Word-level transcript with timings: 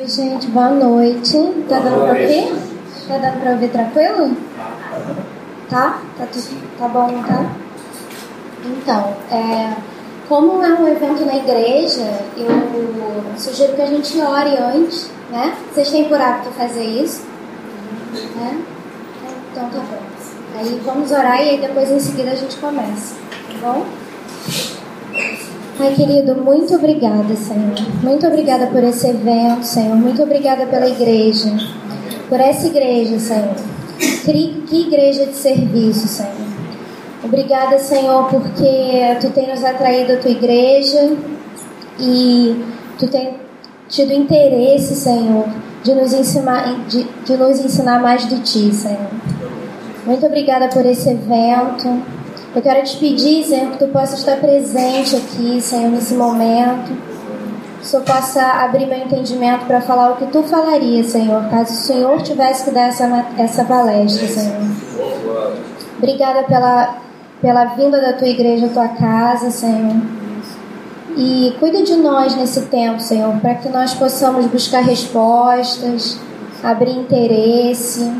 Oi, 0.00 0.06
gente, 0.06 0.46
boa 0.46 0.70
noite. 0.70 1.32
Tá 1.68 1.80
dando 1.80 2.04
pra 2.04 2.20
ouvir? 2.20 2.54
Tá 3.08 3.18
dando 3.18 3.40
pra 3.40 3.50
ouvir 3.50 3.68
tranquilo? 3.68 4.36
Tá? 5.68 6.00
Tá, 6.16 6.26
tudo, 6.26 6.78
tá 6.78 6.86
bom, 6.86 7.20
tá? 7.24 7.50
Então, 8.64 9.16
é, 9.32 9.74
como 10.28 10.62
é 10.62 10.72
um 10.74 10.86
evento 10.86 11.24
na 11.24 11.34
igreja, 11.34 12.04
eu 12.36 13.36
sugiro 13.36 13.74
que 13.74 13.82
a 13.82 13.86
gente 13.86 14.20
ore 14.20 14.56
antes, 14.56 15.10
né? 15.32 15.56
Vocês 15.74 15.90
têm 15.90 16.04
por 16.04 16.20
hábito 16.20 16.50
fazer 16.52 16.84
isso? 16.84 17.22
Né? 18.36 18.62
Então 19.50 19.68
tá 19.68 19.78
bom. 19.78 20.60
Aí 20.60 20.80
vamos 20.84 21.10
orar 21.10 21.42
e 21.42 21.50
aí 21.50 21.60
depois 21.60 21.90
em 21.90 21.98
seguida 21.98 22.30
a 22.30 22.36
gente 22.36 22.56
começa, 22.58 23.16
tá 23.48 23.58
bom? 23.60 23.84
Ai, 25.80 25.94
querido, 25.94 26.34
muito 26.34 26.74
obrigada, 26.74 27.36
Senhor. 27.36 27.74
Muito 28.02 28.26
obrigada 28.26 28.66
por 28.66 28.82
esse 28.82 29.06
evento, 29.06 29.62
Senhor. 29.62 29.94
Muito 29.94 30.20
obrigada 30.20 30.66
pela 30.66 30.88
igreja. 30.88 31.52
Por 32.28 32.40
essa 32.40 32.66
igreja, 32.66 33.16
Senhor. 33.20 33.54
Que, 34.24 34.80
igreja 34.80 35.26
de 35.26 35.34
serviço, 35.34 36.08
Senhor. 36.08 36.32
Obrigada, 37.22 37.78
Senhor, 37.78 38.28
porque 38.28 39.16
tu 39.20 39.30
tem 39.30 39.48
nos 39.48 39.62
atraído 39.64 40.14
a 40.14 40.16
tua 40.16 40.32
igreja 40.32 41.16
e 42.00 42.60
tu 42.98 43.06
tem 43.06 43.34
tido 43.88 44.12
interesse, 44.12 44.96
Senhor, 44.96 45.46
de 45.84 45.94
nos 45.94 46.12
ensinar, 46.12 46.86
de, 46.88 47.06
de 47.24 47.36
nos 47.36 47.60
ensinar 47.60 48.02
mais 48.02 48.28
de 48.28 48.40
ti, 48.40 48.74
Senhor. 48.74 49.10
Muito 50.04 50.26
obrigada 50.26 50.68
por 50.68 50.84
esse 50.84 51.08
evento. 51.08 52.17
Eu 52.54 52.62
quero 52.62 52.82
te 52.82 52.96
pedir, 52.96 53.44
Senhor, 53.44 53.72
que 53.72 53.78
tu 53.78 53.88
possa 53.88 54.14
estar 54.14 54.36
presente 54.38 55.16
aqui, 55.16 55.60
Senhor, 55.60 55.90
nesse 55.90 56.14
momento. 56.14 56.96
Que 57.78 57.82
o 57.82 57.84
Senhor 57.84 58.02
possa 58.04 58.42
abrir 58.42 58.86
meu 58.86 58.98
entendimento 58.98 59.66
para 59.66 59.82
falar 59.82 60.12
o 60.12 60.16
que 60.16 60.26
tu 60.26 60.42
falaria, 60.42 61.04
Senhor, 61.04 61.48
caso 61.50 61.72
o 61.72 61.76
Senhor 61.76 62.22
tivesse 62.22 62.64
que 62.64 62.70
dar 62.70 62.88
essa, 62.88 63.26
essa 63.36 63.64
palestra, 63.64 64.26
Senhor. 64.26 64.62
Obrigada 65.98 66.44
pela, 66.44 66.96
pela 67.40 67.64
vinda 67.66 68.00
da 68.00 68.14
tua 68.14 68.28
igreja 68.28 68.66
à 68.66 68.70
tua 68.70 68.88
casa, 68.88 69.50
Senhor. 69.50 69.96
E 71.16 71.54
cuida 71.60 71.82
de 71.82 71.96
nós 71.96 72.34
nesse 72.34 72.62
tempo, 72.62 73.00
Senhor, 73.00 73.36
para 73.40 73.56
que 73.56 73.68
nós 73.68 73.92
possamos 73.92 74.46
buscar 74.46 74.82
respostas, 74.82 76.18
abrir 76.62 76.92
interesse 76.92 78.10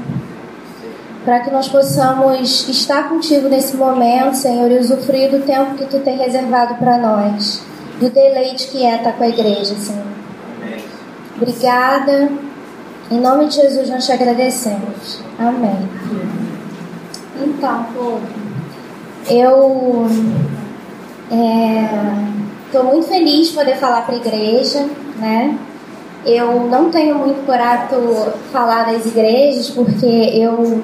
para 1.29 1.41
que 1.41 1.51
nós 1.51 1.69
possamos 1.69 2.67
estar 2.71 3.11
contigo 3.11 3.51
nesse 3.51 3.77
momento, 3.77 4.35
Senhor, 4.35 4.73
e 4.73 4.79
usufruir 4.79 5.31
do 5.31 5.45
tempo 5.45 5.75
que 5.75 5.85
tu 5.85 5.99
tem 5.99 6.17
reservado 6.17 6.77
para 6.77 6.97
nós, 6.97 7.63
do 8.01 8.09
deleite 8.09 8.69
que 8.69 8.83
é 8.83 8.97
estar 8.97 9.13
com 9.13 9.25
a 9.25 9.29
igreja, 9.29 9.75
Senhor. 9.75 10.07
Obrigada. 11.37 12.31
Em 13.11 13.21
nome 13.21 13.49
de 13.49 13.57
Jesus 13.57 13.91
nós 13.91 14.07
te 14.07 14.13
agradecemos. 14.13 15.21
Amém. 15.39 15.77
Então, 17.43 17.85
povo, 17.93 18.23
eu 19.29 20.07
estou 22.65 22.81
é, 22.81 22.85
muito 22.85 23.07
feliz 23.07 23.49
de 23.49 23.55
poder 23.55 23.77
falar 23.77 24.07
para 24.07 24.15
a 24.15 24.19
igreja, 24.19 24.89
né? 25.19 25.59
Eu 26.25 26.69
não 26.69 26.91
tenho 26.91 27.17
muito 27.17 27.45
por 27.45 27.55
hábito 27.55 28.33
falar 28.51 28.87
das 28.87 29.05
igrejas, 29.05 29.69
porque 29.69 30.07
eu 30.07 30.83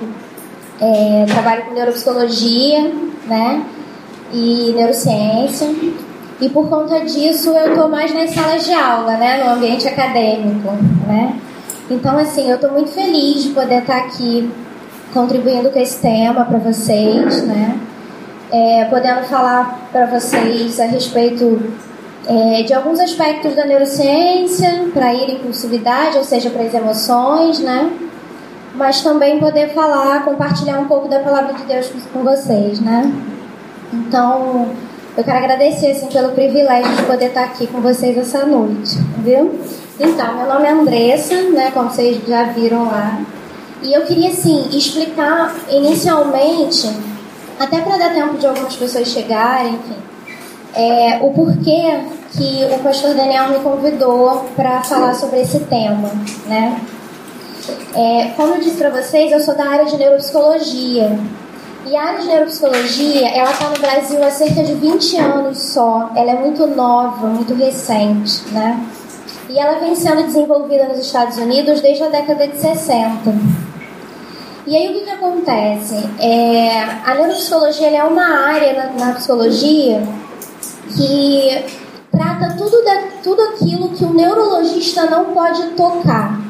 é, 0.81 1.25
trabalho 1.27 1.65
com 1.65 1.75
neuropsicologia, 1.75 2.93
né? 3.27 3.65
E 4.33 4.73
neurociência. 4.77 5.69
E 6.41 6.49
por 6.49 6.69
conta 6.69 7.01
disso 7.01 7.51
eu 7.51 7.73
estou 7.73 7.89
mais 7.89 8.13
nas 8.13 8.31
salas 8.31 8.65
de 8.65 8.73
aula, 8.73 9.17
né? 9.17 9.43
No 9.45 9.53
ambiente 9.53 9.87
acadêmico, 9.87 10.73
né? 11.07 11.39
Então, 11.91 12.17
assim, 12.19 12.49
eu 12.49 12.57
estou 12.57 12.73
muito 12.73 12.91
feliz 12.91 13.45
de 13.45 13.51
poder 13.51 13.81
estar 13.81 13.99
aqui 13.99 14.51
contribuindo 15.13 15.71
com 15.71 15.79
esse 15.79 16.01
tema 16.01 16.45
para 16.45 16.59
vocês, 16.59 17.43
né? 17.45 17.79
É, 18.51 18.85
podendo 18.87 19.25
falar 19.25 19.89
para 19.93 20.07
vocês 20.07 20.81
a 20.81 20.87
respeito 20.87 21.61
é, 22.27 22.63
de 22.63 22.73
alguns 22.73 22.99
aspectos 23.01 23.55
da 23.55 23.65
neurociência 23.65 24.89
para 24.93 25.13
ir 25.13 25.35
impulsividade, 25.35 26.17
ou 26.17 26.25
seja, 26.25 26.51
para 26.51 26.63
as 26.63 26.75
emoções, 26.75 27.61
né? 27.61 27.91
Mas 28.75 29.03
também 29.03 29.39
poder 29.39 29.73
falar, 29.73 30.25
compartilhar 30.25 30.79
um 30.79 30.87
pouco 30.87 31.09
da 31.09 31.21
palavra 31.21 31.55
de 31.55 31.63
Deus 31.65 31.91
com 32.13 32.23
vocês, 32.23 32.81
né? 32.81 33.13
Então, 33.93 34.69
eu 35.17 35.23
quero 35.23 35.39
agradecer 35.39 35.93
assim, 35.93 36.09
pelo 36.09 36.33
privilégio 36.33 36.97
de 36.97 37.03
poder 37.05 37.27
estar 37.27 37.45
aqui 37.45 37.67
com 37.69 37.81
vocês 37.81 38.19
essa 38.19 38.45
noite, 38.45 38.99
viu? 39.19 39.61
Então, 39.99 40.35
meu 40.35 40.47
nome 40.47 40.67
é 40.67 40.73
Andressa, 40.73 41.41
né, 41.51 41.71
como 41.73 41.89
vocês 41.89 42.21
já 42.27 42.45
viram 42.45 42.87
lá. 42.87 43.21
E 43.81 43.93
eu 43.93 44.03
queria, 44.03 44.31
assim, 44.31 44.69
explicar 44.73 45.55
inicialmente, 45.71 46.91
até 47.61 47.81
para 47.81 47.97
dar 47.97 48.13
tempo 48.13 48.37
de 48.39 48.47
algumas 48.47 48.75
pessoas 48.75 49.07
chegarem, 49.07 49.75
enfim, 49.75 49.97
é, 50.75 51.19
o 51.23 51.31
porquê 51.31 52.01
que 52.33 52.67
o 52.75 52.79
pastor 52.83 53.15
Daniel 53.15 53.51
me 53.51 53.61
convidou 53.61 54.47
para 54.57 54.83
falar 54.83 55.15
sobre 55.15 55.43
esse 55.43 55.61
tema, 55.61 56.11
né? 56.49 56.81
É, 57.95 58.33
como 58.37 58.55
eu 58.55 58.61
disse 58.61 58.77
para 58.77 58.91
vocês, 58.91 59.33
eu 59.33 59.41
sou 59.41 59.55
da 59.55 59.65
área 59.65 59.85
de 59.87 59.97
neuropsicologia. 59.97 61.19
E 61.87 61.97
a 61.97 62.03
área 62.03 62.21
de 62.21 62.27
neuropsicologia, 62.27 63.29
ela 63.29 63.51
está 63.51 63.69
no 63.69 63.79
Brasil 63.79 64.23
há 64.25 64.31
cerca 64.31 64.63
de 64.63 64.75
20 64.75 65.17
anos 65.19 65.59
só. 65.59 66.11
Ela 66.17 66.33
é 66.33 66.35
muito 66.35 66.67
nova, 66.67 67.27
muito 67.27 67.55
recente, 67.55 68.43
né? 68.53 68.83
E 69.49 69.59
ela 69.59 69.79
vem 69.79 69.95
sendo 69.95 70.23
desenvolvida 70.23 70.89
nos 70.89 70.99
Estados 70.99 71.37
Unidos 71.37 71.81
desde 71.81 72.03
a 72.05 72.09
década 72.09 72.49
de 72.49 72.57
60. 72.59 73.35
E 74.67 74.75
aí 74.75 74.89
o 74.89 74.95
que, 74.95 75.01
que 75.03 75.11
acontece? 75.11 75.95
É, 76.19 76.83
a 77.05 77.15
neuropsicologia 77.15 77.89
é 77.89 78.03
uma 78.03 78.47
área 78.47 78.73
na, 78.73 79.07
na, 79.07 79.13
psicologia 79.13 80.03
que 80.97 81.65
trata 82.11 82.57
tudo, 82.57 82.83
da, 82.83 83.03
tudo 83.23 83.43
aquilo 83.43 83.91
que 83.91 84.05
o 84.05 84.15
neurologista 84.15 85.05
não 85.05 85.27
pode 85.27 85.63
tocar. 85.73 86.41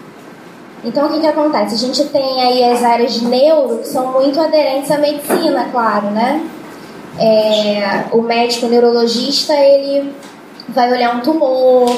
Então, 0.84 1.06
o 1.06 1.12
que, 1.12 1.20
que 1.20 1.26
acontece? 1.26 1.74
A 1.74 1.78
gente 1.78 2.04
tem 2.10 2.42
aí 2.42 2.64
as 2.64 2.82
áreas 2.82 3.14
de 3.14 3.24
neuro 3.26 3.78
que 3.78 3.88
são 3.88 4.12
muito 4.12 4.38
aderentes 4.38 4.90
à 4.90 4.98
medicina, 4.98 5.68
claro, 5.72 6.10
né? 6.10 6.46
É, 7.18 8.04
o 8.12 8.20
médico 8.20 8.66
neurologista, 8.66 9.54
ele 9.54 10.12
vai 10.68 10.92
olhar 10.92 11.16
um 11.16 11.20
tumor, 11.20 11.90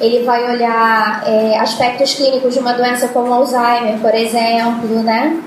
ele 0.00 0.24
vai 0.24 0.48
olhar 0.48 1.24
é, 1.26 1.58
aspectos 1.58 2.14
clínicos 2.14 2.54
de 2.54 2.60
uma 2.60 2.72
doença 2.72 3.08
como 3.08 3.32
Alzheimer, 3.32 3.98
por 4.00 4.14
exemplo, 4.14 5.02
né? 5.02 5.42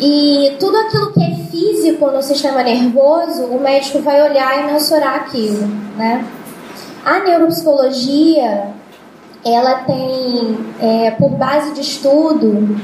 E 0.00 0.56
tudo 0.58 0.76
aquilo 0.78 1.12
que 1.12 1.22
é 1.22 1.34
físico 1.50 2.10
no 2.10 2.22
sistema 2.22 2.62
nervoso, 2.62 3.44
o 3.44 3.60
médico 3.60 4.00
vai 4.00 4.20
olhar 4.22 4.58
e 4.58 4.72
mensurar 4.72 5.14
aquilo, 5.14 5.68
né? 5.96 6.24
A 7.04 7.20
neuropsicologia, 7.20 8.68
ela 9.44 9.84
tem 9.84 10.58
é, 10.80 11.10
por 11.12 11.30
base 11.30 11.72
de 11.72 11.80
estudo 11.80 12.76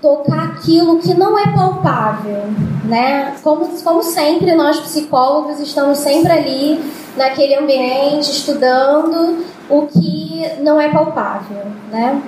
tocar 0.00 0.44
aquilo 0.50 0.98
que 0.98 1.12
não 1.14 1.38
é 1.38 1.52
palpável, 1.52 2.44
né? 2.84 3.34
Como, 3.42 3.66
como 3.82 4.02
sempre, 4.02 4.54
nós 4.54 4.78
psicólogos 4.78 5.58
estamos 5.60 5.98
sempre 5.98 6.30
ali 6.32 6.92
naquele 7.16 7.56
ambiente 7.56 8.30
estudando 8.30 9.44
o 9.68 9.86
que 9.86 10.46
não 10.60 10.80
é 10.80 10.88
palpável, 10.88 11.64
né? 11.90 12.22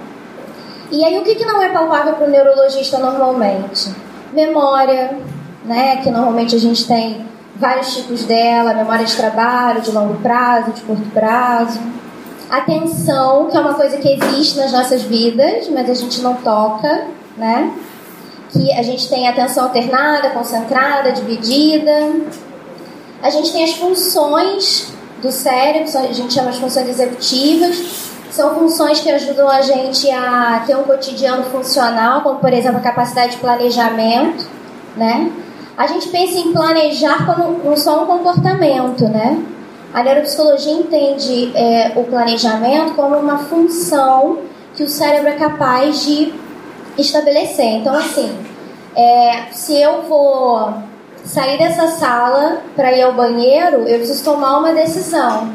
E 0.91 1.05
aí 1.05 1.17
o 1.19 1.23
que, 1.23 1.37
que 1.37 1.45
não 1.45 1.63
é 1.63 1.69
palpável 1.69 2.15
para 2.15 2.27
o 2.27 2.31
neurologista 2.31 2.99
normalmente? 2.99 3.95
Memória, 4.33 5.17
né? 5.65 5.99
Que 5.99 6.11
normalmente 6.11 6.57
a 6.57 6.59
gente 6.59 6.87
tem 6.89 7.25
vários 7.55 7.95
tipos 7.95 8.25
dela, 8.25 8.75
memória 8.75 9.05
de 9.05 9.15
trabalho, 9.15 9.81
de 9.81 9.93
longo 9.93 10.15
prazo, 10.15 10.73
de 10.73 10.81
curto 10.81 11.09
prazo 11.11 11.79
Atenção, 12.51 13.47
que 13.47 13.57
é 13.57 13.61
uma 13.61 13.75
coisa 13.75 13.97
que 13.99 14.13
existe 14.13 14.59
nas 14.59 14.73
nossas 14.73 15.03
vidas, 15.03 15.69
mas 15.69 15.89
a 15.89 15.95
gente 15.95 16.21
não 16.21 16.35
toca, 16.35 17.07
né? 17.37 17.73
Que 18.53 18.73
a 18.73 18.83
gente 18.83 19.09
tem 19.09 19.29
atenção 19.29 19.65
alternada, 19.65 20.31
concentrada, 20.31 21.13
dividida. 21.13 22.13
A 23.23 23.31
gente 23.31 23.53
tem 23.53 23.63
as 23.63 23.75
funções 23.75 24.93
do 25.23 25.31
cérebro, 25.31 25.97
a 25.97 26.13
gente 26.13 26.35
chama 26.35 26.51
de 26.51 26.59
funções 26.59 26.89
executivas. 26.89 28.11
São 28.33 28.55
funções 28.57 28.99
que 28.99 29.11
ajudam 29.11 29.49
a 29.49 29.63
gente 29.63 30.11
a 30.11 30.65
ter 30.67 30.77
um 30.77 30.83
cotidiano 30.83 31.45
funcional, 31.45 32.23
como 32.23 32.41
por 32.41 32.53
exemplo 32.53 32.79
a 32.79 32.83
capacidade 32.83 33.33
de 33.33 33.39
planejamento, 33.39 34.49
né? 34.97 35.31
A 35.77 35.87
gente 35.87 36.09
pensa 36.09 36.39
em 36.39 36.53
planejar 36.53 37.27
como 37.27 37.77
só 37.77 38.03
um 38.03 38.07
comportamento, 38.07 39.05
né? 39.09 39.41
A 39.93 40.03
neuropsicologia 40.03 40.73
entende 40.73 41.53
é, 41.55 41.93
o 41.97 42.05
planejamento 42.05 42.95
como 42.95 43.17
uma 43.17 43.39
função 43.39 44.39
que 44.75 44.85
o 44.85 44.89
cérebro 44.89 45.29
é 45.29 45.35
capaz 45.35 46.05
de 46.05 46.33
estabelecer. 46.97 47.79
Então, 47.79 47.95
assim, 47.95 48.31
é, 48.95 49.47
se 49.53 49.81
eu 49.81 50.03
vou 50.03 50.73
sair 51.25 51.59
dessa 51.59 51.89
sala 51.89 52.63
para 52.77 52.93
ir 52.93 53.03
ao 53.03 53.13
banheiro, 53.15 53.79
eu 53.89 53.99
preciso 53.99 54.25
tomar 54.25 54.59
uma 54.59 54.73
decisão. 54.73 55.49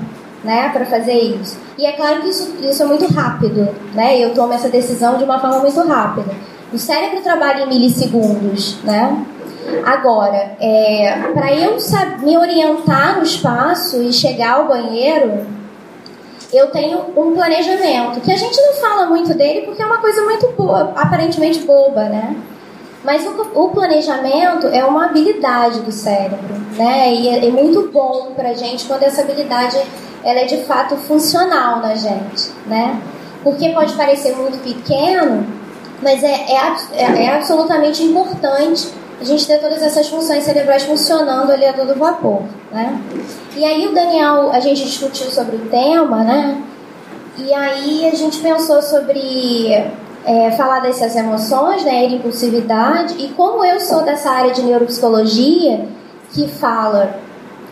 né, 0.43 0.69
para 0.69 0.85
fazer 0.85 1.13
isso. 1.13 1.57
E 1.75 1.87
é 1.87 1.93
claro 1.93 2.21
que 2.21 2.29
isso, 2.29 2.53
isso 2.61 2.83
é 2.83 2.85
muito 2.85 3.11
rápido, 3.11 3.67
né? 3.95 4.19
Eu 4.19 4.31
tomo 4.35 4.53
essa 4.53 4.69
decisão 4.69 5.17
de 5.17 5.23
uma 5.23 5.39
forma 5.39 5.57
muito 5.57 5.81
rápida. 5.87 6.31
O 6.71 6.77
cérebro 6.77 7.21
trabalha 7.21 7.63
em 7.63 7.67
milissegundos, 7.67 8.77
né? 8.83 9.25
Agora, 9.85 10.55
é, 10.59 11.29
para 11.33 11.53
eu 11.53 11.77
me 12.19 12.37
orientar 12.37 13.17
no 13.17 13.23
espaço 13.23 14.01
e 14.01 14.11
chegar 14.11 14.53
ao 14.53 14.67
banheiro, 14.67 15.45
eu 16.53 16.67
tenho 16.67 16.99
um 17.15 17.33
planejamento, 17.33 18.21
que 18.21 18.31
a 18.31 18.37
gente 18.37 18.59
não 18.61 18.73
fala 18.73 19.07
muito 19.07 19.33
dele 19.33 19.61
porque 19.61 19.81
é 19.81 19.85
uma 19.85 19.97
coisa 19.97 20.21
muito 20.23 20.47
boa, 20.51 20.93
aparentemente 20.95 21.59
boba, 21.59 22.03
né? 22.03 22.35
Mas 23.03 23.25
o, 23.25 23.63
o 23.63 23.69
planejamento 23.69 24.67
é 24.67 24.83
uma 24.83 25.05
habilidade 25.05 25.81
do 25.81 25.91
cérebro, 25.91 26.55
né? 26.75 27.13
E 27.13 27.29
é, 27.29 27.45
é 27.45 27.51
muito 27.51 27.89
bom 27.91 28.31
pra 28.35 28.53
gente 28.53 28.85
quando 28.85 29.03
essa 29.03 29.21
habilidade 29.21 29.79
ela 30.23 30.39
é 30.39 30.45
de 30.45 30.63
fato 30.63 30.95
funcional 30.97 31.79
na 31.79 31.93
gente, 31.93 32.51
né? 32.65 32.99
Porque 33.43 33.69
pode 33.69 33.93
parecer 33.93 34.35
muito 34.35 34.57
pequeno, 34.63 35.45
mas 36.01 36.23
é, 36.23 36.45
é, 36.93 37.25
é 37.25 37.35
absolutamente 37.35 38.01
importante 38.01 38.91
a 39.19 39.23
gente 39.23 39.47
ter 39.47 39.59
todas 39.59 39.81
essas 39.81 40.07
funções 40.07 40.43
cerebrais 40.43 40.83
funcionando 40.83 41.51
ali 41.51 41.65
a 41.65 41.73
todo 41.73 41.97
vapor, 41.97 42.43
né? 42.71 43.01
E 43.55 43.63
aí 43.63 43.87
o 43.87 43.93
Daniel, 43.93 44.51
a 44.51 44.59
gente 44.59 44.83
discutiu 44.83 45.27
sobre 45.27 45.55
o 45.55 45.69
tema, 45.69 46.23
né? 46.23 46.61
E 47.37 47.53
aí 47.53 48.07
a 48.07 48.15
gente 48.15 48.39
pensou 48.39 48.81
sobre 48.81 49.71
é, 50.25 50.51
falar 50.51 50.81
dessas 50.81 51.15
emoções, 51.15 51.83
né? 51.85 51.99
A 51.99 52.05
impulsividade 52.05 53.15
e 53.17 53.29
como 53.29 53.63
eu 53.63 53.79
sou 53.79 54.03
dessa 54.03 54.29
área 54.29 54.51
de 54.51 54.61
neuropsicologia 54.61 55.87
que 56.33 56.47
fala 56.47 57.19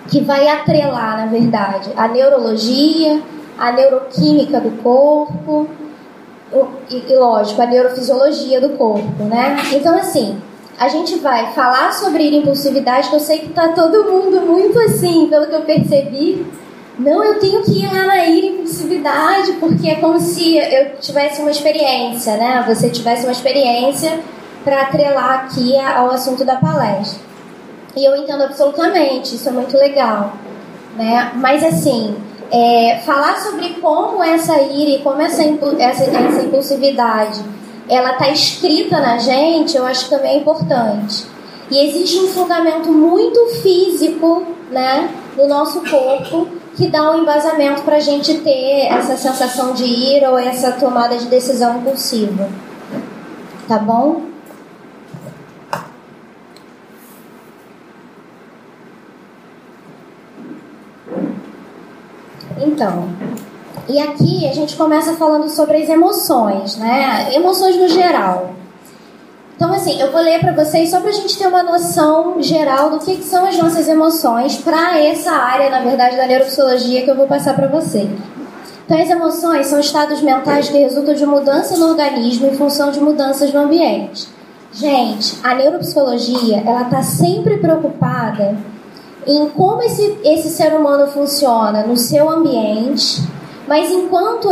que 0.10 0.22
vai 0.22 0.48
atrelar, 0.48 1.18
na 1.18 1.26
verdade, 1.28 1.90
a 1.96 2.08
neurologia, 2.08 3.22
a 3.58 3.72
neuroquímica 3.72 4.60
do 4.60 4.72
corpo 4.84 5.68
e, 6.90 7.04
e 7.10 7.16
lógico, 7.16 7.62
a 7.62 7.66
neurofisiologia 7.66 8.62
do 8.62 8.70
corpo, 8.72 9.24
né? 9.24 9.58
Então 9.74 9.98
assim, 9.98 10.42
a 10.78 10.88
gente 10.88 11.16
vai 11.20 11.54
falar 11.54 11.94
sobre 11.94 12.36
impulsividade, 12.36 13.10
que 13.10 13.16
eu 13.16 13.20
sei 13.20 13.40
que 13.40 13.50
tá 13.50 13.70
todo 13.70 14.12
mundo 14.12 14.42
muito 14.42 14.80
assim, 14.80 15.28
pelo 15.28 15.48
que 15.48 15.56
eu 15.56 15.62
percebi. 15.62 16.46
Não, 16.98 17.24
eu 17.24 17.40
tenho 17.40 17.64
que 17.64 17.84
ir 17.84 17.92
lá 17.92 18.06
na 18.06 18.28
impulsividade, 18.28 19.54
porque 19.54 19.90
é 19.90 19.96
como 19.96 20.20
se 20.20 20.58
eu 20.58 20.96
tivesse 21.00 21.42
uma 21.42 21.52
experiência, 21.52 22.38
né? 22.38 22.64
Você 22.68 22.90
tivesse 22.90 23.24
uma 23.24 23.32
experiência 23.32 24.20
para 24.64 24.82
atrelar 24.82 25.46
aqui 25.46 25.78
ao 25.80 26.12
assunto 26.12 26.46
da 26.46 26.56
palestra. 26.56 27.20
E 27.96 28.06
eu 28.06 28.16
entendo 28.16 28.44
absolutamente, 28.44 29.36
isso 29.36 29.50
é 29.50 29.52
muito 29.52 29.78
legal, 29.78 30.34
né? 30.96 31.32
Mas 31.36 31.64
assim, 31.64 32.16
é, 32.52 33.00
falar 33.06 33.38
sobre 33.38 33.70
como 33.82 34.24
essa 34.24 34.60
ira 34.62 34.92
e 34.92 35.00
como 35.00 35.22
essa, 35.22 35.44
essa, 35.44 36.04
essa 36.04 36.42
impulsividade 36.42 37.44
ela 37.90 38.12
está 38.14 38.30
escrita 38.30 39.00
na 39.00 39.18
gente, 39.18 39.76
eu 39.76 39.86
acho 39.86 40.06
que 40.06 40.10
também 40.10 40.36
é 40.36 40.38
importante. 40.38 41.26
E 41.70 41.88
existe 41.88 42.20
um 42.20 42.28
fundamento 42.28 42.92
muito 42.92 43.48
físico, 43.62 44.46
né, 44.72 45.10
no 45.38 45.48
nosso 45.48 45.82
corpo 45.82 46.48
que 46.76 46.88
dá 46.88 47.12
um 47.12 47.22
embasamento 47.22 47.84
para 47.84 47.98
a 47.98 48.00
gente 48.00 48.40
ter 48.40 48.88
essa 48.88 49.16
sensação 49.16 49.74
de 49.74 49.84
ira 49.84 50.32
ou 50.32 50.38
essa 50.38 50.72
tomada 50.72 51.16
de 51.18 51.26
decisão 51.26 51.78
impulsiva. 51.78 52.50
Tá 53.68 53.78
bom? 53.78 54.24
Então, 62.58 63.10
e 63.88 64.00
aqui 64.00 64.48
a 64.48 64.54
gente 64.54 64.76
começa 64.76 65.14
falando 65.14 65.50
sobre 65.50 65.78
as 65.78 65.90
emoções, 65.90 66.78
né? 66.78 67.34
Emoções 67.34 67.76
no 67.76 67.88
geral. 67.90 68.52
Então, 69.56 69.72
assim, 69.72 70.00
eu 70.02 70.12
vou 70.12 70.22
ler 70.22 70.40
para 70.40 70.54
vocês 70.54 70.90
só 70.90 71.00
para 71.00 71.10
a 71.10 71.14
gente 71.14 71.38
ter 71.38 71.48
uma 71.48 71.64
noção 71.64 72.42
geral 72.42 72.90
do 72.90 73.00
que, 73.00 73.24
são 73.24 73.46
as 73.46 73.58
nossas 73.58 73.88
emoções 73.88 74.58
para 74.58 75.00
essa 75.00 75.32
área, 75.32 75.70
na 75.70 75.80
verdade, 75.80 76.18
da 76.18 76.26
neuropsicologia 76.26 77.04
que 77.04 77.10
eu 77.10 77.16
vou 77.16 77.28
passar 77.28 77.56
para 77.56 77.68
vocês. 77.68 78.10
Então, 78.86 79.02
as 79.02 79.10
emoções 79.10 79.68
são 79.68 79.80
estados 79.80 80.22
mentais 80.22 80.70
que 80.70 80.78
resultam 80.78 81.14
de 81.14 81.26
mudança 81.26 81.78
no 81.78 81.88
organismo 81.88 82.48
em 82.48 82.56
função 82.56 82.92
de 82.92 83.00
mudanças 83.00 83.54
no 83.54 83.62
ambiente. 83.62 84.28
Gente, 84.74 85.38
a 85.44 85.54
neuropsicologia, 85.54 86.64
ela 86.66 86.82
está 86.82 87.02
sempre 87.04 87.58
preocupada 87.58 88.58
em 89.26 89.48
como 89.50 89.82
esse, 89.84 90.18
esse 90.24 90.50
ser 90.50 90.74
humano 90.74 91.08
funciona 91.08 91.84
no 91.84 91.96
seu 91.96 92.30
ambiente 92.30 93.22
mas 93.68 93.92
enquanto 93.92 94.50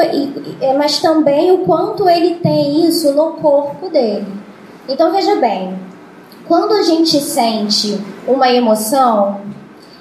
mas 0.78 1.02
também 1.02 1.52
o 1.52 1.60
quanto 1.60 2.10
ele 2.10 2.36
tem 2.36 2.88
isso 2.88 3.14
no 3.14 3.34
corpo 3.34 3.90
dele. 3.90 4.28
Então 4.88 5.12
veja 5.12 5.36
bem, 5.36 5.78
quando 6.48 6.74
a 6.74 6.82
gente 6.82 7.20
sente 7.20 8.00
uma 8.28 8.50
emoção, 8.50 9.42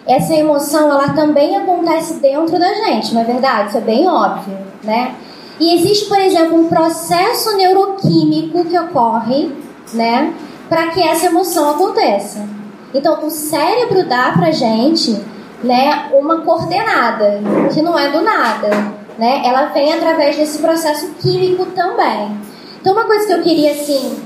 essa 0.06 0.34
emoção 0.34 0.90
ela 0.90 1.10
também 1.10 1.56
acontece 1.56 2.14
dentro 2.14 2.58
da 2.58 2.72
gente, 2.74 3.14
não 3.14 3.22
é 3.22 3.24
verdade? 3.24 3.68
Isso 3.68 3.78
é 3.78 3.82
bem 3.82 4.08
óbvio, 4.08 4.56
né? 4.82 5.14
E 5.58 5.74
existe, 5.74 6.06
por 6.06 6.18
exemplo, 6.18 6.58
um 6.58 6.68
processo 6.68 7.54
neuroquímico 7.56 8.64
que 8.64 8.78
ocorre, 8.78 9.52
né, 9.92 10.32
para 10.70 10.86
que 10.86 11.02
essa 11.02 11.26
emoção 11.26 11.70
aconteça. 11.70 12.48
Então, 12.94 13.26
o 13.26 13.30
cérebro 13.30 14.08
dá 14.08 14.32
pra 14.32 14.50
gente, 14.50 15.22
né, 15.62 16.08
uma 16.14 16.40
coordenada, 16.40 17.40
que 17.72 17.82
não 17.82 17.98
é 17.98 18.08
do 18.10 18.22
nada 18.22 18.99
né? 19.20 19.42
Ela 19.44 19.66
vem 19.66 19.92
através 19.92 20.34
desse 20.34 20.58
processo 20.58 21.10
químico 21.20 21.66
também. 21.66 22.40
Então, 22.80 22.94
uma 22.94 23.04
coisa 23.04 23.26
que 23.26 23.32
eu 23.34 23.42
queria, 23.42 23.72
assim, 23.72 24.18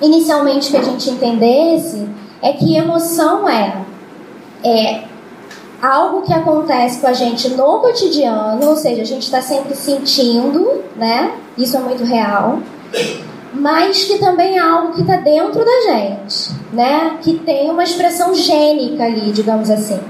inicialmente 0.00 0.70
que 0.70 0.76
a 0.78 0.82
gente 0.82 1.10
entendesse 1.10 2.08
é 2.40 2.54
que 2.54 2.74
emoção 2.74 3.46
é, 3.46 3.76
é 4.64 5.04
algo 5.82 6.22
que 6.22 6.32
acontece 6.32 6.98
com 6.98 7.08
a 7.08 7.12
gente 7.12 7.50
no 7.50 7.80
cotidiano, 7.80 8.70
ou 8.70 8.74
seja, 8.74 9.02
a 9.02 9.04
gente 9.04 9.24
está 9.24 9.42
sempre 9.42 9.74
sentindo, 9.74 10.82
né? 10.96 11.34
Isso 11.58 11.76
é 11.76 11.80
muito 11.80 12.02
real. 12.04 12.60
Mas 13.52 14.04
que 14.04 14.16
também 14.18 14.56
é 14.56 14.60
algo 14.60 14.94
que 14.94 15.02
está 15.02 15.16
dentro 15.16 15.62
da 15.62 15.92
gente, 15.92 16.52
né? 16.72 17.18
Que 17.20 17.34
tem 17.34 17.70
uma 17.70 17.84
expressão 17.84 18.32
gênica 18.34 19.04
ali, 19.04 19.30
digamos 19.30 19.68
assim. 19.68 20.00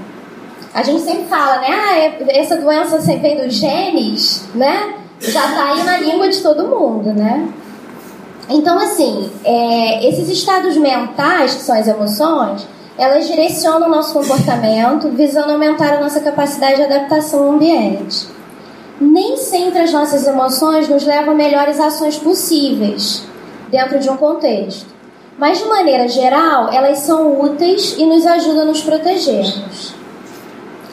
A 0.73 0.83
gente 0.83 1.01
sempre 1.01 1.25
fala, 1.25 1.57
né? 1.59 1.67
Ah, 1.69 1.97
é, 1.97 2.39
essa 2.39 2.55
doença 2.57 2.97
vem 2.99 3.37
dos 3.37 3.55
genes, 3.55 4.47
né? 4.53 4.93
Já 5.19 5.41
tá 5.41 5.71
aí 5.71 5.83
na 5.83 5.97
língua 5.97 6.29
de 6.29 6.41
todo 6.41 6.67
mundo, 6.67 7.13
né? 7.13 7.47
Então, 8.49 8.77
assim, 8.79 9.29
é, 9.43 10.07
esses 10.07 10.29
estados 10.29 10.75
mentais, 10.77 11.55
que 11.55 11.61
são 11.61 11.77
as 11.77 11.87
emoções, 11.87 12.67
elas 12.97 13.27
direcionam 13.27 13.87
o 13.87 13.91
nosso 13.91 14.13
comportamento, 14.13 15.09
visando 15.09 15.51
aumentar 15.51 15.93
a 15.93 16.01
nossa 16.01 16.19
capacidade 16.19 16.77
de 16.77 16.83
adaptação 16.83 17.43
ao 17.43 17.51
ambiente. 17.51 18.27
Nem 18.99 19.37
sempre 19.37 19.79
as 19.79 19.93
nossas 19.93 20.27
emoções 20.27 20.89
nos 20.89 21.05
levam 21.05 21.33
a 21.33 21.37
melhores 21.37 21.79
ações 21.79 22.17
possíveis 22.17 23.23
dentro 23.69 23.99
de 23.99 24.09
um 24.09 24.17
contexto. 24.17 24.87
Mas, 25.37 25.59
de 25.59 25.65
maneira 25.65 26.07
geral, 26.07 26.69
elas 26.73 26.99
são 26.99 27.39
úteis 27.39 27.95
e 27.97 28.05
nos 28.05 28.25
ajudam 28.25 28.63
a 28.63 28.65
nos 28.65 28.81
protegermos. 28.81 29.98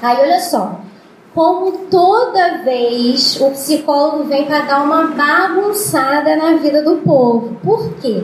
Aí 0.03 0.17
olha 0.21 0.41
só, 0.41 0.81
como 1.35 1.73
toda 1.91 2.62
vez 2.65 3.38
o 3.41 3.50
psicólogo 3.50 4.25
vem 4.25 4.47
para 4.47 4.61
dar 4.61 4.83
uma 4.83 5.09
bagunçada 5.09 6.35
na 6.37 6.57
vida 6.57 6.83
do 6.83 6.97
povo. 6.97 7.57
Por 7.62 7.95
quê? 7.95 8.23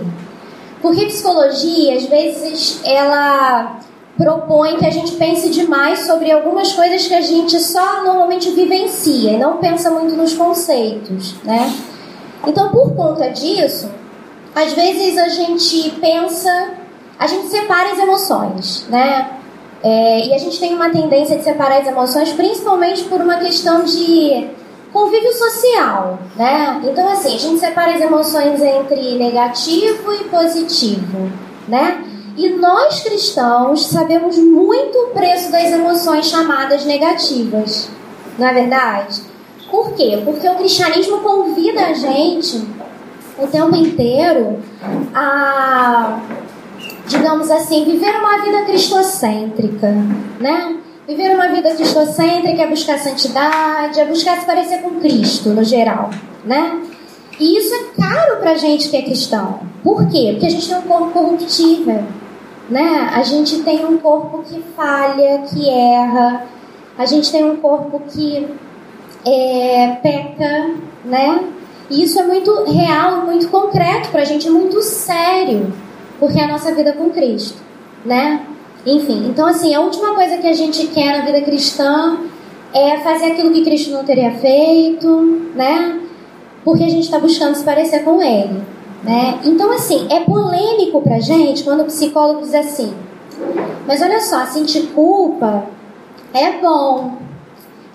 Porque 0.80 1.06
psicologia, 1.06 1.96
às 1.96 2.06
vezes, 2.06 2.80
ela 2.84 3.78
propõe 4.16 4.76
que 4.76 4.86
a 4.86 4.90
gente 4.90 5.12
pense 5.12 5.50
demais 5.50 6.06
sobre 6.06 6.30
algumas 6.30 6.72
coisas 6.72 7.06
que 7.06 7.14
a 7.14 7.20
gente 7.20 7.58
só 7.60 8.02
normalmente 8.02 8.50
vivencia 8.50 9.32
e 9.32 9.38
não 9.38 9.58
pensa 9.58 9.90
muito 9.90 10.14
nos 10.16 10.34
conceitos, 10.34 11.34
né? 11.44 11.72
Então, 12.46 12.70
por 12.70 12.94
conta 12.94 13.30
disso, 13.30 13.90
às 14.54 14.72
vezes 14.72 15.18
a 15.18 15.28
gente 15.28 15.90
pensa, 16.00 16.70
a 17.18 17.26
gente 17.26 17.48
separa 17.48 17.92
as 17.92 17.98
emoções, 17.98 18.86
né? 18.88 19.41
É, 19.82 20.26
e 20.26 20.34
a 20.34 20.38
gente 20.38 20.60
tem 20.60 20.74
uma 20.74 20.90
tendência 20.90 21.36
de 21.36 21.44
separar 21.44 21.80
as 21.80 21.88
emoções, 21.88 22.32
principalmente 22.32 23.04
por 23.04 23.20
uma 23.20 23.36
questão 23.36 23.82
de 23.82 24.48
convívio 24.92 25.32
social, 25.32 26.18
né? 26.36 26.80
Então, 26.84 27.08
assim, 27.08 27.34
a 27.34 27.38
gente 27.38 27.58
separa 27.58 27.94
as 27.94 28.00
emoções 28.00 28.60
entre 28.60 29.16
negativo 29.16 30.12
e 30.12 30.24
positivo, 30.24 31.32
né? 31.66 32.04
E 32.36 32.50
nós 32.50 33.00
cristãos 33.00 33.86
sabemos 33.86 34.38
muito 34.38 34.96
o 34.96 35.06
preço 35.08 35.50
das 35.50 35.70
emoções 35.72 36.26
chamadas 36.26 36.84
negativas, 36.84 37.90
não 38.38 38.46
é 38.46 38.54
verdade? 38.54 39.22
Por 39.70 39.92
quê? 39.94 40.20
Porque 40.24 40.48
o 40.48 40.54
cristianismo 40.54 41.20
convida 41.20 41.86
a 41.86 41.94
gente 41.94 42.62
o 43.38 43.46
tempo 43.46 43.74
inteiro 43.74 44.60
a 45.14 46.20
digamos 47.06 47.50
assim, 47.50 47.84
viver 47.84 48.16
uma 48.18 48.38
vida 48.42 48.62
cristocêntrica, 48.62 49.92
né? 50.40 50.76
Viver 51.06 51.34
uma 51.34 51.48
vida 51.48 51.74
cristocêntrica 51.74 52.62
é 52.62 52.66
buscar 52.66 52.98
santidade, 52.98 53.98
é 53.98 54.04
buscar 54.04 54.38
se 54.38 54.46
parecer 54.46 54.78
com 54.78 55.00
Cristo, 55.00 55.50
no 55.50 55.64
geral, 55.64 56.10
né? 56.44 56.80
E 57.40 57.58
isso 57.58 57.74
é 57.74 58.00
caro 58.00 58.36
pra 58.40 58.54
gente 58.54 58.88
que 58.88 58.96
é 58.96 59.02
cristão. 59.02 59.60
Por 59.82 60.08
quê? 60.08 60.28
Porque 60.32 60.46
a 60.46 60.50
gente 60.50 60.68
tem 60.68 60.78
um 60.78 60.82
corpo 60.82 61.10
corruptível, 61.10 62.04
né? 62.70 63.10
A 63.12 63.22
gente 63.22 63.62
tem 63.62 63.84
um 63.84 63.98
corpo 63.98 64.44
que 64.44 64.62
falha, 64.76 65.42
que 65.48 65.68
erra, 65.68 66.46
a 66.96 67.04
gente 67.04 67.32
tem 67.32 67.44
um 67.44 67.56
corpo 67.56 68.00
que 68.08 68.46
é, 69.26 69.98
peca, 70.02 70.70
né? 71.04 71.40
E 71.90 72.02
isso 72.04 72.18
é 72.18 72.22
muito 72.22 72.64
real, 72.64 73.26
muito 73.26 73.48
concreto 73.48 74.08
pra 74.10 74.24
gente, 74.24 74.46
é 74.46 74.50
muito 74.50 74.80
sério, 74.82 75.72
porque 76.22 76.38
é 76.38 76.44
a 76.44 76.46
nossa 76.46 76.72
vida 76.72 76.92
com 76.92 77.10
Cristo, 77.10 77.58
né? 78.04 78.46
Enfim, 78.86 79.26
então 79.28 79.44
assim, 79.44 79.74
a 79.74 79.80
última 79.80 80.14
coisa 80.14 80.38
que 80.38 80.46
a 80.46 80.52
gente 80.52 80.86
quer 80.86 81.18
na 81.18 81.24
vida 81.24 81.40
cristã 81.40 82.16
é 82.72 82.98
fazer 82.98 83.32
aquilo 83.32 83.50
que 83.50 83.64
Cristo 83.64 83.90
não 83.90 84.04
teria 84.04 84.30
feito, 84.30 85.08
né? 85.56 86.00
Porque 86.64 86.84
a 86.84 86.88
gente 86.88 87.02
está 87.02 87.18
buscando 87.18 87.56
se 87.56 87.64
parecer 87.64 88.04
com 88.04 88.22
Ele, 88.22 88.62
né? 89.02 89.40
Então 89.44 89.72
assim, 89.72 90.06
é 90.12 90.20
polêmico 90.20 91.02
pra 91.02 91.18
gente 91.18 91.64
quando 91.64 91.80
o 91.80 91.86
psicólogo 91.86 92.42
diz 92.42 92.54
assim, 92.54 92.94
mas 93.84 94.00
olha 94.00 94.20
só, 94.20 94.46
sentir 94.46 94.92
culpa 94.94 95.64
é 96.32 96.52
bom, 96.60 97.16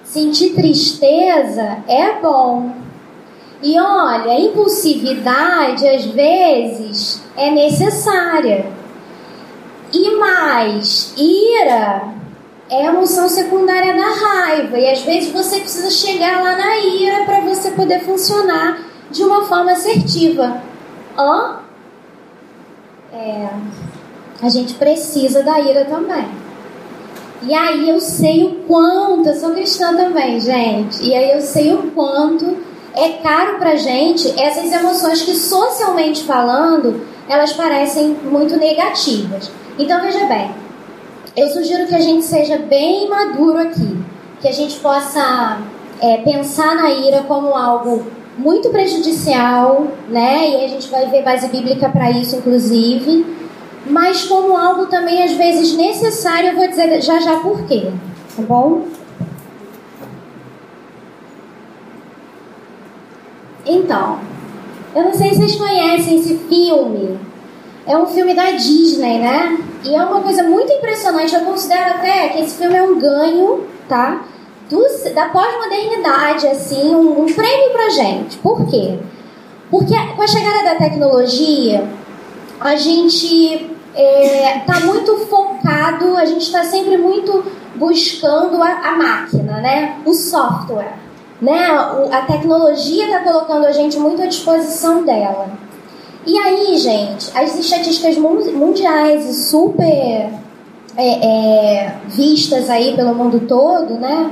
sentir 0.04 0.50
tristeza 0.50 1.78
é 1.88 2.20
bom. 2.22 2.72
E 3.62 3.80
olha, 3.80 4.40
impulsividade 4.40 5.88
às 5.88 6.06
vezes 6.06 7.24
é 7.36 7.50
necessária. 7.50 8.66
E 9.92 10.16
mais, 10.16 11.14
ira 11.18 12.14
é 12.70 12.86
a 12.86 12.92
emoção 12.92 13.28
secundária 13.30 13.96
da 13.96 14.08
raiva. 14.08 14.78
E 14.78 14.92
às 14.92 15.02
vezes 15.02 15.32
você 15.32 15.60
precisa 15.60 15.90
chegar 15.90 16.44
lá 16.44 16.56
na 16.56 16.78
ira 16.78 17.26
para 17.26 17.42
você 17.42 17.72
poder 17.72 18.02
funcionar 18.02 18.80
de 19.10 19.24
uma 19.24 19.46
forma 19.46 19.72
assertiva. 19.72 20.62
Hã? 21.18 21.60
É, 23.14 23.48
a 24.42 24.50
gente 24.50 24.74
precisa 24.76 25.42
da 25.42 25.60
ira 25.60 25.86
também. 25.86 26.28
E 27.44 27.54
aí 27.54 27.90
eu 27.90 28.00
sei 28.02 28.44
o 28.44 28.56
quanto, 28.68 29.30
eu 29.30 29.36
sou 29.36 29.52
cristã 29.52 29.96
também, 29.96 30.40
gente. 30.40 31.04
E 31.04 31.16
aí 31.16 31.32
eu 31.32 31.42
sei 31.42 31.74
o 31.74 31.92
quanto 31.92 32.67
é 32.98 33.20
caro 33.22 33.58
pra 33.60 33.75
gente 33.75 34.27
essas 34.39 34.72
emoções 34.72 35.22
que 35.22 35.36
socialmente 35.36 36.24
falando, 36.24 37.06
elas 37.30 37.54
parecem 37.54 38.18
muito 38.24 38.58
negativas. 38.58 39.51
Então 39.77 40.01
veja 40.01 40.25
bem, 40.25 40.51
eu 41.36 41.48
sugiro 41.50 41.86
que 41.86 41.96
a 41.96 42.00
gente 42.00 42.25
seja 42.25 42.58
bem 42.58 43.08
maduro 43.08 43.60
aqui, 43.60 43.98
que 44.42 44.48
a 44.48 44.51
gente 44.51 44.77
possa 44.80 45.60
é, 46.01 46.18
pensar 46.18 46.75
na 46.75 46.89
ira 46.89 47.24
como 47.24 47.56
algo 47.56 48.04
muito 48.38 48.70
prejudicial, 48.70 49.88
né? 50.10 50.50
E 50.50 50.66
a 50.66 50.68
gente 50.68 50.88
vai 50.89 51.08
ver 51.08 51.24
base 51.24 51.48
bíblica 51.50 51.89
para 51.89 52.10
isso, 52.12 52.36
inclusive, 52.36 53.25
mas 53.88 54.25
como 54.25 54.58
algo 54.58 54.88
também 54.88 55.24
às 55.24 55.32
vezes 55.32 55.75
necessário. 55.75 56.50
Eu 56.50 56.56
vou 56.56 56.68
dizer 56.68 57.01
já 57.01 57.20
já 57.20 57.39
por 57.39 57.63
quê, 57.68 57.92
tá 58.36 58.42
bom? 58.42 58.86
Então, 63.68 64.20
eu 64.96 65.04
não 65.04 65.14
sei 65.14 65.32
se 65.32 65.38
vocês 65.38 65.56
conhecem 65.56 66.20
esse 66.20 66.38
filme 66.50 67.20
é 67.88 67.98
um 67.98 68.06
filme 68.06 68.34
da 68.34 68.52
Disney, 68.52 69.20
né? 69.20 69.58
E 69.84 69.96
é 69.96 70.04
uma 70.04 70.20
coisa 70.22 70.44
muito 70.44 70.72
impressionante. 70.74 71.34
Eu 71.34 71.42
considero 71.42 71.92
até 71.92 72.30
que 72.30 72.42
esse 72.42 72.58
filme 72.58 72.76
é 72.76 72.84
um 72.84 73.00
ganho, 73.00 73.66
tá? 73.88 74.24
Do, 74.70 74.84
da 75.16 75.30
pós-modernidade, 75.30 76.48
assim, 76.48 76.94
um, 76.94 77.22
um 77.22 77.26
prêmio 77.34 77.72
pra 77.72 77.90
gente. 77.90 78.38
Por 78.40 78.68
quê? 78.68 79.00
Porque 79.72 79.96
com 79.96 80.22
a 80.22 80.28
chegada 80.28 80.64
da 80.66 80.76
tecnologia, 80.76 81.88
a 82.60 82.76
gente 82.76 83.70
é, 83.96 84.60
tá 84.66 84.82
muito 84.82 85.16
focado, 85.28 86.18
a 86.18 86.26
gente 86.26 86.42
está 86.42 86.66
sempre 86.66 86.98
muito 86.98 87.42
buscando 87.76 88.62
a, 88.62 88.70
a, 88.70 88.98
máquina, 88.98 89.62
né? 89.62 89.98
O 90.06 90.14
software. 90.14 91.07
Né? 91.41 91.67
A 92.12 92.22
tecnologia 92.24 93.06
está 93.06 93.20
colocando 93.20 93.65
a 93.65 93.72
gente 93.72 93.98
muito 93.98 94.22
à 94.22 94.25
disposição 94.25 95.03
dela. 95.03 95.50
E 96.25 96.38
aí, 96.38 96.77
gente, 96.77 97.32
as 97.38 97.58
estatísticas 97.58 98.17
mundiais 98.17 99.29
e 99.29 99.34
super 99.34 100.29
é, 100.98 101.25
é, 101.25 101.96
vistas 102.08 102.70
aí 102.70 102.96
pelo 102.96 103.13
mundo 103.15 103.41
todo, 103.48 103.94
né, 103.94 104.32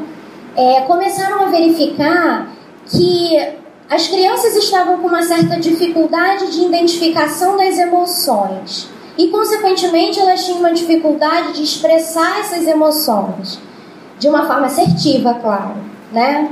é, 0.57 0.81
começaram 0.81 1.43
a 1.43 1.45
verificar 1.45 2.51
que 2.87 3.37
as 3.89 4.07
crianças 4.07 4.55
estavam 4.55 4.97
com 4.97 5.07
uma 5.07 5.21
certa 5.21 5.57
dificuldade 5.59 6.51
de 6.51 6.65
identificação 6.65 7.55
das 7.55 7.77
emoções 7.77 8.89
e, 9.17 9.27
consequentemente, 9.27 10.19
elas 10.19 10.43
tinham 10.43 10.59
uma 10.59 10.73
dificuldade 10.73 11.53
de 11.53 11.63
expressar 11.63 12.39
essas 12.39 12.67
emoções 12.67 13.59
de 14.17 14.27
uma 14.27 14.45
forma 14.47 14.65
assertiva, 14.65 15.35
claro, 15.35 15.75
né? 16.11 16.49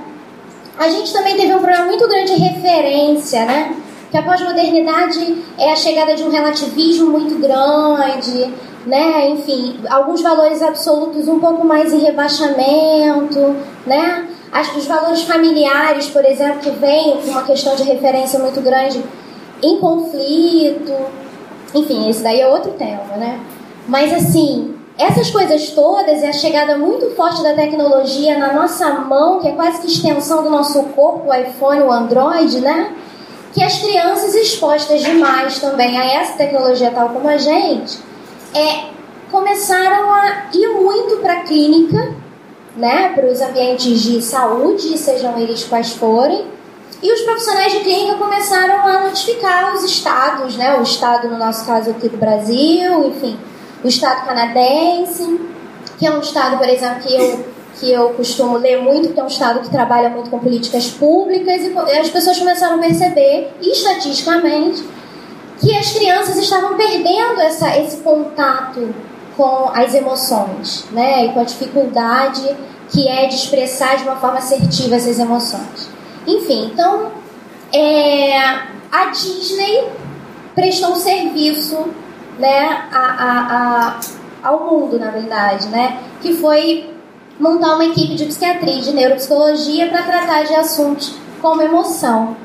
A 0.77 0.89
gente 0.89 1.13
também 1.13 1.36
teve 1.36 1.53
um 1.53 1.60
problema 1.60 1.86
muito 1.86 2.08
grande 2.08 2.36
de 2.36 2.42
referência, 2.42 3.46
né? 3.46 3.75
que 4.13 4.18
a 4.20 4.22
pós-modernidade 4.22 5.44
é 5.58 5.72
a 5.72 5.75
chegada 5.75 6.13
de 6.13 6.22
um 6.22 6.30
relativismo 6.30 7.10
muito 7.10 7.34
grande, 7.39 8.53
né? 8.86 9.27
Enfim, 9.30 9.80
alguns 9.89 10.22
valores 10.22 10.62
absolutos 10.62 11.27
um 11.27 11.39
pouco 11.39 11.65
mais 11.65 11.92
em 11.92 11.98
rebaixamento, 11.98 13.56
né? 13.88 14.27
Que 14.72 14.77
os 14.77 14.86
valores 14.86 15.24
familiares, 15.24 16.12
por 16.12 16.24
exemplo, 16.24 16.60
que 16.60 16.70
vêm 16.70 17.18
com 17.22 17.32
uma 17.32 17.42
questão 17.42 17.75
de 17.75 17.82
referência 17.82 18.38
muito 18.38 18.62
grande 18.62 19.03
em 19.63 19.80
conflito. 19.80 20.94
Enfim, 21.74 22.08
esse 22.08 22.22
daí 22.22 22.39
é 22.39 22.48
outro 22.48 22.74
tema, 22.74 23.18
né? 23.18 23.39
Mas 23.88 24.13
assim, 24.13 24.73
essas 24.98 25.32
coisas 25.32 25.72
todas 25.72 26.22
e 26.22 26.26
a 26.26 26.34
chegada 26.34 26.78
muito 26.78 27.16
forte 27.16 27.42
da 27.42 27.54
tecnologia 27.54 28.38
na 28.38 28.54
nossa 28.54 28.90
mão, 28.92 29.40
que 29.40 29.48
é 29.48 29.52
quase 29.52 29.82
que 29.82 29.88
extensão 29.88 30.44
do 30.44 30.50
nosso 30.50 30.84
corpo, 30.90 31.30
o 31.30 31.34
iPhone, 31.34 31.82
o 31.82 31.92
Android, 31.92 32.60
né? 32.62 32.94
que 33.54 33.64
as 33.64 33.80
crianças 33.80 34.34
expostas 34.34 35.02
demais 35.02 35.60
também 35.60 35.98
a 35.98 36.04
essa 36.04 36.34
tecnologia, 36.34 36.92
tal 36.92 37.10
como 37.10 37.30
a 37.30 37.38
gente, 37.38 38.00
é, 38.54 38.86
começaram 39.32 40.12
a 40.12 40.48
ir 40.52 40.68
muito 40.74 41.18
para 41.18 41.34
a 41.34 41.40
clínica, 41.42 42.16
né, 42.76 43.10
para 43.14 43.28
os 43.28 43.40
ambientes 43.42 44.02
de 44.02 44.22
saúde, 44.22 44.98
sejam 44.98 45.38
eles 45.38 45.64
quais 45.64 45.94
forem, 45.94 46.48
e 47.02 47.12
os 47.12 47.22
profissionais 47.22 47.72
de 47.74 47.80
clínica 47.82 48.16
começaram 48.16 48.88
a 48.88 49.04
notificar 49.04 49.76
os 49.76 49.84
estados, 49.84 50.58
né, 50.58 50.76
o 50.80 50.82
estado, 50.82 51.28
no 51.28 51.38
nosso 51.38 51.66
caso 51.66 51.92
aqui 51.92 52.10
do 52.10 52.18
Brasil, 52.18 53.08
enfim, 53.08 53.38
o 53.84 53.88
estado 53.88 54.25
canadense, 54.25 55.42
que 55.98 56.08
é 56.08 56.12
um 56.12 56.20
estado, 56.20 56.58
por 56.58 56.68
exemplo, 56.68 57.02
que 57.02 57.13
eu 57.13 57.54
que 57.80 57.92
eu 57.92 58.10
costumo 58.12 58.58
ler 58.58 58.82
muito, 58.82 59.13
que 59.13 59.20
é 59.20 59.24
um 59.24 59.28
estado 59.28 59.62
que 59.62 59.70
trabalha 59.70 60.10
muito 60.10 60.30
com 60.30 60.40
políticas 60.40 60.92
públicas, 60.92 61.62
e 61.63 61.98
as 61.98 62.10
pessoas 62.10 62.38
começaram 62.38 62.75
a 62.75 62.80
perceber, 62.80 63.52
estatisticamente, 63.62 64.84
que 65.60 65.75
as 65.75 65.92
crianças 65.92 66.38
estavam 66.38 66.75
perdendo 66.75 67.42
essa, 67.42 67.78
esse 67.78 67.98
contato 67.98 68.94
com 69.36 69.72
as 69.74 69.94
emoções, 69.94 70.86
né? 70.92 71.25
E 71.25 71.30
com 71.34 71.40
a 71.40 71.44
dificuldade 71.44 72.56
que 72.90 73.08
é 73.08 73.25
de 73.25 73.36
expressar 73.36 73.98
de 73.98 74.04
uma 74.04 74.18
forma 74.18 74.38
assertiva 74.38 74.96
essas 74.96 75.18
emoções. 75.18 75.90
Enfim, 76.28 76.70
então, 76.72 77.12
é, 77.72 78.38
a 78.92 79.06
Disney 79.12 79.88
prestou 80.54 80.92
um 80.92 80.96
serviço 80.96 81.88
né, 82.40 82.88
a, 82.92 83.00
a, 83.00 83.88
a, 83.88 84.00
ao 84.44 84.72
mundo, 84.72 85.00
na 85.00 85.12
verdade, 85.12 85.68
né? 85.68 86.00
Que 86.22 86.34
foi 86.34 86.94
montar 87.40 87.75
uma 87.75 87.86
equipe 87.86 88.16
de 88.16 88.25
psiquiatria 88.25 88.78
e 88.78 88.82
de 88.82 88.94
neuropsicologia 88.94 89.88
para 89.88 90.04
tratar 90.04 90.44
de 90.44 90.54
assuntos 90.54 91.16
como 91.42 91.62
emoção. 91.62 92.36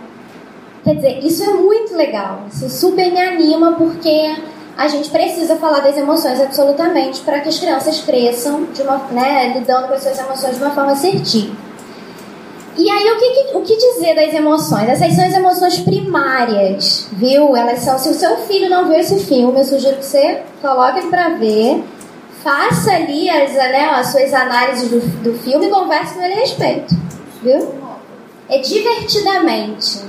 Quer 0.85 0.95
dizer, 0.97 1.25
isso 1.25 1.43
é 1.43 1.53
muito 1.55 1.95
legal, 1.95 2.45
isso 2.51 2.69
super 2.71 3.13
me 3.13 3.21
anima 3.21 3.73
porque 3.73 4.37
a 4.77 4.87
gente 4.87 5.11
precisa 5.11 5.57
falar 5.57 5.81
das 5.81 5.97
emoções 5.97 6.41
absolutamente 6.41 7.21
para 7.23 7.41
que 7.41 7.49
as 7.49 7.59
crianças 7.59 8.01
cresçam 8.01 8.65
de 8.73 8.83
uma, 8.83 8.97
né, 9.11 9.53
lidando 9.59 9.89
com 9.89 9.95
as 9.95 10.03
suas 10.03 10.19
emoções 10.19 10.57
de 10.57 10.63
uma 10.63 10.71
forma 10.71 10.93
assertiva. 10.93 11.68
E 12.79 12.89
aí, 12.89 13.11
o 13.11 13.19
que, 13.19 13.57
o 13.57 13.61
que 13.63 13.77
dizer 13.77 14.15
das 14.15 14.33
emoções? 14.33 14.89
Essas 14.89 15.13
são 15.13 15.27
as 15.27 15.35
emoções 15.35 15.81
primárias, 15.81 17.09
viu? 17.13 17.57
Elas 17.57 17.81
são. 17.81 17.99
Se 17.99 18.09
o 18.09 18.15
seu 18.15 18.37
filho 18.39 18.71
não 18.71 18.87
viu 18.87 18.95
esse 18.95 19.19
filme, 19.19 19.59
eu 19.59 19.65
sugiro 19.65 19.97
que 19.97 20.05
você 20.05 20.43
coloque 20.63 21.09
para 21.09 21.31
ver 21.31 21.83
faça 22.43 22.93
ali 22.93 23.29
as, 23.29 23.53
né, 23.53 23.91
as 23.91 24.13
suas 24.13 24.33
análises 24.33 24.89
do, 24.89 25.01
do 25.23 25.39
filme 25.41 25.67
e 25.67 25.71
converse 25.71 26.15
com 26.15 26.23
ele 26.23 26.35
a 26.35 26.37
respeito. 26.37 26.95
Viu? 27.43 27.75
É 28.49 28.59
divertidamente. 28.59 30.03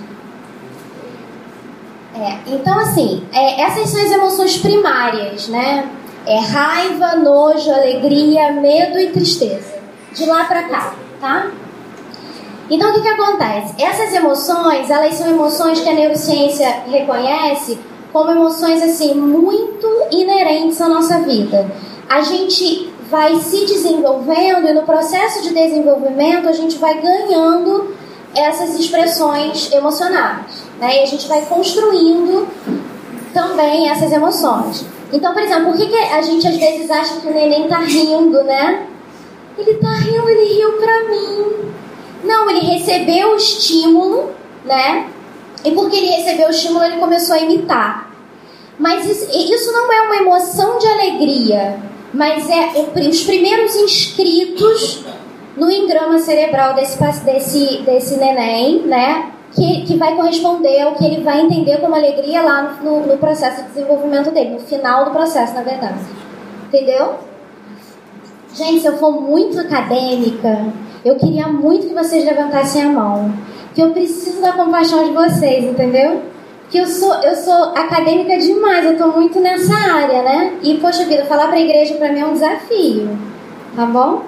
É, 2.16 2.38
então, 2.48 2.78
assim, 2.80 3.26
é, 3.34 3.62
essas 3.62 3.90
são 3.90 4.02
as 4.02 4.12
emoções 4.12 4.58
primárias, 4.58 5.48
né? 5.48 5.90
É 6.26 6.40
raiva, 6.40 7.16
nojo, 7.16 7.72
alegria, 7.72 8.52
medo 8.54 9.00
e 9.00 9.10
tristeza. 9.10 9.80
De 10.14 10.26
lá 10.26 10.46
para 10.46 10.64
cá, 10.64 10.94
tá? 11.20 11.52
Então 12.70 12.92
o 12.92 12.94
que, 12.94 13.02
que 13.02 13.08
acontece? 13.08 13.74
Essas 13.82 14.14
emoções, 14.14 14.90
elas 14.90 15.16
são 15.16 15.28
emoções 15.28 15.80
que 15.80 15.90
a 15.90 15.94
neurociência 15.94 16.84
reconhece 16.88 17.80
como 18.14 18.32
emoções 18.32 18.82
assim 18.84 19.14
muito 19.16 19.88
inerentes 20.12 20.80
à 20.82 20.88
nossa 20.88 21.20
vida. 21.20 21.70
A 22.08 22.22
gente 22.22 22.92
vai 23.10 23.36
se 23.40 23.66
desenvolvendo 23.66 24.68
e 24.68 24.74
no 24.74 24.84
processo 24.84 25.42
de 25.42 25.54
desenvolvimento 25.54 26.48
a 26.48 26.52
gente 26.52 26.78
vai 26.78 27.00
ganhando 27.02 27.94
essas 28.36 28.80
expressões 28.80 29.72
emocionais, 29.72 30.64
né? 30.80 31.00
E 31.00 31.04
a 31.04 31.06
gente 31.08 31.28
vai 31.28 31.42
construindo 31.46 32.48
também 33.34 33.90
essas 33.90 34.12
emoções. 34.12 34.86
Então, 35.12 35.34
por 35.34 35.42
exemplo, 35.42 35.72
por 35.72 35.78
que, 35.78 35.88
que 35.88 35.96
a 35.96 36.22
gente 36.22 36.48
às 36.48 36.56
vezes 36.56 36.90
acha 36.92 37.20
que 37.20 37.28
o 37.28 37.34
neném 37.34 37.68
tá 37.68 37.80
rindo, 37.80 38.44
né? 38.44 38.86
Ele 39.58 39.74
tá 39.76 39.92
rindo, 39.94 40.30
ele 40.30 40.54
riu 40.54 40.74
pra 40.74 41.04
mim. 41.06 41.72
Não, 42.24 42.50
ele 42.50 42.60
recebeu 42.60 43.32
o 43.32 43.36
estímulo, 43.36 44.32
né? 44.66 45.08
E 45.64 45.72
porque 45.72 45.98
ele 45.98 46.08
recebeu 46.08 46.48
o 46.48 46.52
estímulo, 46.52 46.84
ele 46.86 46.98
começou 46.98 47.36
a 47.36 47.40
imitar. 47.40 48.10
Mas 48.78 49.06
isso, 49.06 49.72
não 49.74 49.92
é 49.92 50.02
uma 50.04 50.16
emoção 50.16 50.78
de 50.78 50.88
alegria, 50.88 51.78
mas 52.14 52.50
é 52.50 52.70
os 53.10 53.24
primeiros 53.24 53.76
inscritos 53.76 55.04
no 55.58 55.70
engrama 55.70 56.18
cerebral 56.20 56.74
desse, 56.74 56.98
desse, 57.26 57.82
desse 57.82 58.18
neném, 58.18 58.84
né? 58.84 59.32
Que, 59.54 59.82
que 59.82 59.98
vai 59.98 60.16
corresponder 60.16 60.82
ao 60.82 60.96
que 60.96 61.04
ele 61.04 61.24
vai 61.24 61.42
entender 61.42 61.78
como 61.78 61.96
alegria 61.96 62.42
lá 62.42 62.80
no, 62.82 63.06
no 63.06 63.18
processo 63.18 63.64
de 63.64 63.70
desenvolvimento 63.70 64.32
dele, 64.32 64.52
no 64.52 64.60
final 64.60 65.06
do 65.06 65.12
processo, 65.12 65.56
na 65.56 65.64
verdade. 65.64 66.00
Entendeu? 66.68 67.16
Gente, 68.54 68.82
se 68.82 68.88
eu 68.88 68.98
for 68.98 69.12
muito 69.12 69.60
acadêmica, 69.60 70.72
eu 71.04 71.16
queria 71.16 71.48
muito 71.48 71.88
que 71.88 71.94
vocês 71.94 72.26
levantassem 72.26 72.84
a 72.84 72.90
mão. 72.90 73.34
Que 73.74 73.82
eu 73.82 73.92
preciso 73.92 74.42
da 74.42 74.52
compaixão 74.54 75.04
de 75.06 75.12
vocês, 75.12 75.64
entendeu? 75.64 76.22
Que 76.70 76.80
eu 76.80 76.86
sou, 76.86 77.14
eu 77.16 77.36
sou 77.36 77.64
acadêmica 77.76 78.38
demais, 78.38 78.86
eu 78.86 78.98
tô 78.98 79.08
muito 79.08 79.40
nessa 79.40 79.74
área, 79.74 80.22
né? 80.22 80.58
E, 80.62 80.78
poxa 80.78 81.06
vida, 81.06 81.26
falar 81.26 81.48
pra 81.48 81.60
igreja 81.60 81.96
pra 81.96 82.12
mim 82.12 82.20
é 82.20 82.26
um 82.26 82.34
desafio. 82.34 83.18
Tá 83.76 83.86
bom? 83.86 84.24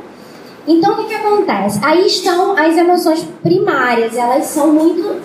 Então, 0.67 0.93
o 0.93 0.97
que, 0.97 1.05
que 1.05 1.13
acontece? 1.13 1.79
Aí 1.83 2.05
estão 2.05 2.55
as 2.57 2.77
emoções 2.77 3.27
primárias, 3.43 4.15
elas 4.15 4.45
são 4.45 4.71
muito 4.71 5.19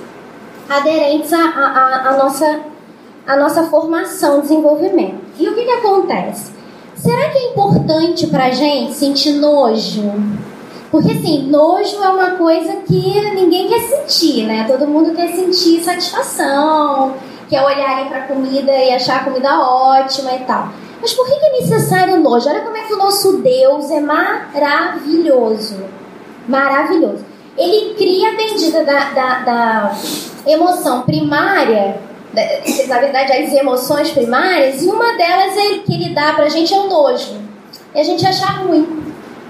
aderentes 0.68 1.32
à, 1.32 1.38
à 1.38 2.16
nossa, 2.16 2.60
à 3.26 3.36
nossa 3.36 3.64
formação, 3.64 4.40
desenvolvimento. 4.40 5.20
E 5.38 5.48
o 5.48 5.54
que, 5.54 5.64
que 5.64 5.70
acontece? 5.70 6.52
Será 6.96 7.28
que 7.28 7.38
é 7.38 7.50
importante 7.50 8.26
pra 8.26 8.50
gente 8.50 8.94
sentir 8.94 9.34
nojo? 9.34 10.12
Porque 10.90 11.12
assim, 11.12 11.49
nojo 11.49 12.02
é 12.02 12.09
uma 12.09 12.31
coisa 12.33 12.76
que 12.87 13.21
ninguém 13.35 13.69
quer 13.69 13.81
sentir, 13.81 14.45
né? 14.45 14.64
Todo 14.69 14.87
mundo 14.87 15.14
quer 15.14 15.28
sentir 15.35 15.83
satisfação, 15.83 17.14
quer 17.49 17.62
olhar 17.62 18.09
para 18.09 18.23
comida 18.23 18.73
e 18.73 18.95
achar 18.95 19.21
a 19.21 19.25
comida 19.25 19.61
ótima 19.61 20.33
e 20.33 20.38
tal. 20.40 20.69
Mas 21.00 21.12
por 21.12 21.26
que 21.26 21.35
é 21.35 21.61
necessário 21.61 22.21
nojo? 22.21 22.49
Olha 22.49 22.61
como 22.61 22.76
é 22.76 22.83
que 22.83 22.95
o 22.95 22.99
nosso 22.99 23.38
Deus 23.38 23.90
é 23.90 24.00
maravilhoso. 24.00 25.76
Maravilhoso. 26.49 27.25
Ele 27.57 27.95
cria 27.95 28.31
a 28.31 28.33
medida 28.33 28.85
da, 28.85 29.11
da, 29.11 29.38
da 29.40 29.97
emoção 30.47 31.02
primária, 31.02 31.99
na 32.87 32.99
verdade, 32.99 33.33
as 33.33 33.52
emoções 33.52 34.11
primárias, 34.11 34.83
e 34.83 34.87
uma 34.87 35.16
delas 35.16 35.57
é 35.57 35.78
que 35.78 35.95
ele 35.95 36.14
dá 36.14 36.35
pra 36.35 36.49
gente 36.49 36.73
é 36.73 36.78
o 36.78 36.88
nojo. 36.88 37.40
E 37.95 38.00
a 38.00 38.05
gente 38.05 38.26
acha 38.26 38.47
ruim. 38.47 39.05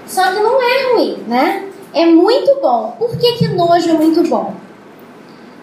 Só 0.07 0.23
que 0.31 0.39
não 0.39 0.61
é 0.61 0.93
ruim, 0.93 1.23
né? 1.27 1.69
É 1.93 2.05
muito 2.05 2.59
bom. 2.61 2.95
Por 2.97 3.17
que, 3.17 3.33
que 3.33 3.47
nojo 3.49 3.89
é 3.89 3.93
muito 3.93 4.23
bom? 4.23 4.53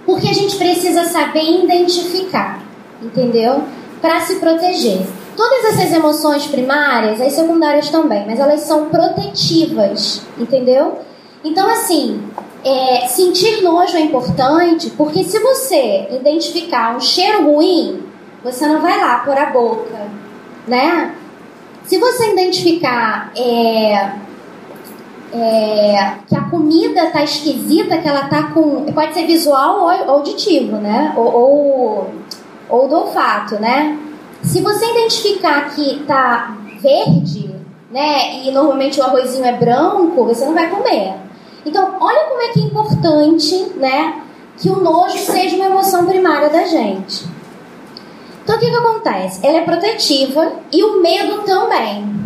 Porque 0.05 0.29
a 0.29 0.33
gente 0.33 0.57
precisa 0.57 1.05
saber 1.05 1.65
identificar, 1.65 2.63
entendeu? 3.03 3.63
Para 4.01 4.21
se 4.21 4.37
proteger. 4.37 5.01
Todas 5.37 5.65
essas 5.65 5.93
emoções 5.93 6.47
primárias, 6.47 7.21
as 7.21 7.33
secundárias 7.33 7.89
também, 7.89 8.25
mas 8.27 8.39
elas 8.39 8.61
são 8.61 8.87
protetivas, 8.89 10.23
entendeu? 10.39 10.99
Então, 11.43 11.69
assim, 11.69 12.23
é, 12.65 13.07
sentir 13.09 13.63
nojo 13.63 13.97
é 13.97 14.01
importante 14.01 14.91
porque 14.91 15.25
se 15.25 15.39
você 15.39 16.09
identificar 16.11 16.97
um 16.97 17.01
cheiro 17.01 17.45
ruim, 17.45 18.03
você 18.43 18.67
não 18.67 18.81
vai 18.81 18.99
lá 19.01 19.19
por 19.19 19.37
a 19.37 19.47
boca, 19.47 20.09
né? 20.67 21.15
Se 21.85 21.99
você 21.99 22.33
identificar 22.33 23.33
é, 23.37 24.13
é, 25.35 26.19
que 26.29 26.37
a 26.37 26.43
comida 26.43 27.11
tá 27.11 27.25
esquisita, 27.25 27.99
que 27.99 28.09
ela 28.09 28.29
tá 28.29 28.45
com. 28.53 28.85
Pode 28.93 29.15
ser 29.15 29.27
visual 29.27 29.81
ou 29.81 29.91
auditivo, 29.91 30.77
né? 30.77 31.13
Ou, 31.17 31.25
ou, 31.25 32.11
ou 32.69 32.89
do 32.89 32.97
olfato, 32.97 33.57
né? 33.57 33.99
Se 34.43 34.61
você 34.61 34.89
identificar 34.91 35.75
que 35.75 36.05
tá 36.07 36.57
verde, 36.81 37.51
né? 37.91 38.45
E 38.45 38.51
normalmente 38.53 39.01
o 39.01 39.03
arrozinho 39.03 39.45
é 39.45 39.53
branco, 39.53 40.25
você 40.25 40.45
não 40.45 40.55
vai 40.55 40.71
comer. 40.71 41.15
Então, 41.67 41.97
olha 41.99 42.27
como 42.29 42.43
é 42.43 42.49
que 42.49 42.61
é 42.61 42.65
importante, 42.65 43.73
né? 43.77 44.23
Que 44.57 44.71
o 44.71 44.81
nojo 44.81 45.19
seja 45.19 45.57
uma 45.57 45.67
emoção 45.67 46.07
primária 46.07 46.49
da 46.49 46.65
gente. 46.65 47.25
Então, 48.45 48.57
o 48.57 48.59
que, 48.59 48.71
que 48.71 48.77
acontece? 48.77 49.45
Ela 49.45 49.59
é 49.59 49.65
protetiva 49.65 50.53
e 50.71 50.85
o 50.85 51.01
medo 51.01 51.43
também. 51.43 52.24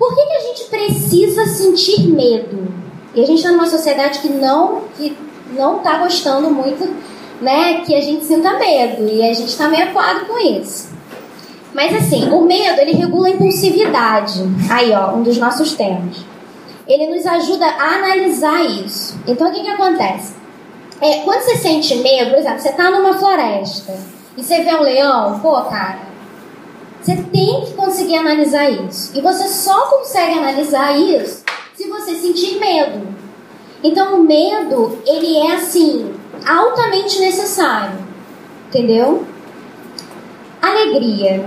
Por 0.00 0.14
que, 0.14 0.24
que 0.24 0.32
a 0.32 0.40
gente 0.40 0.64
precisa 0.64 1.44
sentir 1.44 2.08
medo? 2.08 2.72
E 3.14 3.22
a 3.22 3.26
gente 3.26 3.36
está 3.36 3.52
numa 3.52 3.66
sociedade 3.66 4.20
que 4.20 4.30
não 4.30 4.84
que 4.96 5.14
não 5.52 5.76
está 5.76 5.98
gostando 5.98 6.50
muito, 6.50 6.88
né, 7.38 7.82
que 7.82 7.94
a 7.94 8.00
gente 8.00 8.24
sinta 8.24 8.54
medo 8.54 9.06
e 9.06 9.20
a 9.22 9.34
gente 9.34 9.50
está 9.50 9.68
meio 9.68 9.84
aquado 9.84 10.24
com 10.24 10.38
isso. 10.38 10.88
Mas 11.74 11.94
assim, 11.94 12.30
o 12.30 12.40
medo 12.40 12.80
ele 12.80 12.92
regula 12.92 13.28
a 13.28 13.30
impulsividade. 13.32 14.40
Aí, 14.70 14.90
ó, 14.92 15.12
um 15.12 15.22
dos 15.22 15.36
nossos 15.36 15.74
temas. 15.74 16.16
Ele 16.88 17.14
nos 17.14 17.26
ajuda 17.26 17.66
a 17.66 17.96
analisar 17.96 18.64
isso. 18.64 19.20
Então, 19.26 19.50
o 19.50 19.52
que 19.52 19.60
que 19.60 19.68
acontece? 19.68 20.32
É, 20.98 21.18
quando 21.24 21.42
você 21.42 21.56
sente 21.56 21.94
medo, 21.96 22.30
por 22.30 22.38
exemplo, 22.38 22.58
você 22.58 22.70
está 22.70 22.90
numa 22.90 23.18
floresta 23.18 23.94
e 24.34 24.42
você 24.42 24.62
vê 24.62 24.74
um 24.74 24.80
leão, 24.80 25.40
pô, 25.40 25.60
cara, 25.62 26.09
você 27.00 27.16
tem 27.16 27.64
que 27.64 27.72
conseguir 27.74 28.16
analisar 28.16 28.68
isso. 28.70 29.16
E 29.16 29.20
você 29.20 29.48
só 29.48 29.86
consegue 29.86 30.38
analisar 30.38 30.98
isso 30.98 31.42
se 31.74 31.88
você 31.88 32.14
sentir 32.14 32.58
medo. 32.58 33.08
Então 33.82 34.20
o 34.20 34.24
medo, 34.24 34.98
ele 35.06 35.38
é 35.38 35.54
assim, 35.54 36.12
altamente 36.46 37.18
necessário. 37.18 37.98
Entendeu? 38.68 39.24
Alegria. 40.60 41.44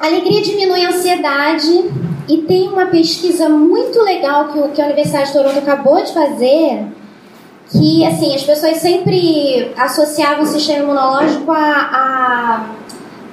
Alegria 0.00 0.42
diminui 0.42 0.84
a 0.84 0.88
ansiedade 0.88 1.90
e 2.28 2.38
tem 2.38 2.68
uma 2.68 2.86
pesquisa 2.86 3.48
muito 3.48 4.02
legal 4.02 4.48
que, 4.48 4.68
que 4.70 4.82
a 4.82 4.86
Universidade 4.86 5.28
de 5.28 5.32
Toronto 5.32 5.58
acabou 5.58 6.02
de 6.02 6.12
fazer 6.12 6.86
que 7.70 8.04
assim 8.06 8.34
as 8.34 8.42
pessoas 8.42 8.76
sempre 8.78 9.72
associavam 9.76 10.44
o 10.44 10.46
sistema 10.46 10.84
imunológico 10.84 11.50
a, 11.50 11.56
a 11.58 12.66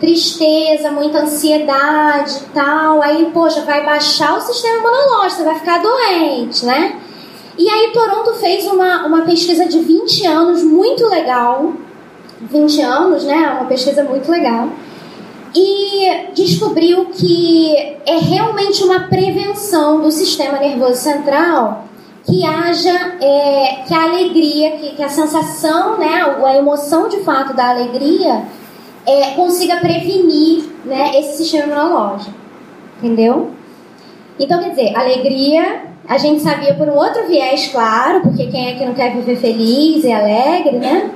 tristeza, 0.04 0.92
muita 0.92 1.20
ansiedade 1.20 2.36
e 2.36 2.54
tal. 2.54 3.02
Aí, 3.02 3.32
poxa, 3.34 3.62
vai 3.62 3.86
baixar 3.86 4.38
o 4.38 4.42
sistema 4.42 4.80
imunológico, 4.80 5.38
você 5.38 5.44
vai 5.44 5.60
ficar 5.60 5.82
doente, 5.82 6.66
né? 6.66 7.00
E 7.58 7.70
aí, 7.70 7.92
Toronto 7.94 8.34
fez 8.34 8.66
uma, 8.66 9.06
uma 9.06 9.22
pesquisa 9.22 9.66
de 9.66 9.80
20 9.80 10.26
anos 10.26 10.62
muito 10.62 11.08
legal. 11.08 11.74
20 12.42 12.82
anos, 12.82 13.24
né? 13.24 13.56
Uma 13.60 13.66
pesquisa 13.66 14.04
muito 14.04 14.30
legal. 14.30 14.68
E 15.56 16.32
descobriu 16.34 17.06
que 17.06 17.74
é 18.06 18.18
realmente 18.18 18.84
uma 18.84 19.02
prevenção 19.08 20.02
do 20.02 20.12
sistema 20.12 20.60
nervoso 20.60 20.96
central 20.96 21.88
que 22.26 22.44
haja 22.46 23.18
é, 23.22 23.84
que 23.88 23.94
a 23.94 24.04
alegria, 24.04 24.72
que, 24.72 24.96
que 24.96 25.04
a 25.04 25.10
sensação, 25.10 25.98
né, 25.98 26.24
a 26.44 26.58
emoção 26.58 27.08
de 27.08 27.18
fato 27.18 27.54
da 27.54 27.70
alegria 27.70 28.44
é, 29.06 29.32
consiga 29.32 29.78
prevenir 29.78 30.66
né, 30.86 31.12
esse 31.20 31.38
sistema 31.38 31.66
imunológico. 31.66 32.34
Entendeu? 32.98 33.52
Então, 34.40 34.62
quer 34.62 34.70
dizer, 34.70 34.96
alegria, 34.96 35.84
a 36.08 36.18
gente 36.18 36.42
sabia 36.42 36.74
por 36.74 36.88
um 36.88 36.96
outro 36.96 37.28
viés, 37.28 37.68
claro, 37.68 38.22
porque 38.22 38.48
quem 38.48 38.70
é 38.70 38.74
que 38.76 38.86
não 38.86 38.94
quer 38.94 39.14
viver 39.14 39.36
feliz 39.38 40.04
e 40.04 40.12
alegre, 40.12 40.78
né? 40.78 41.12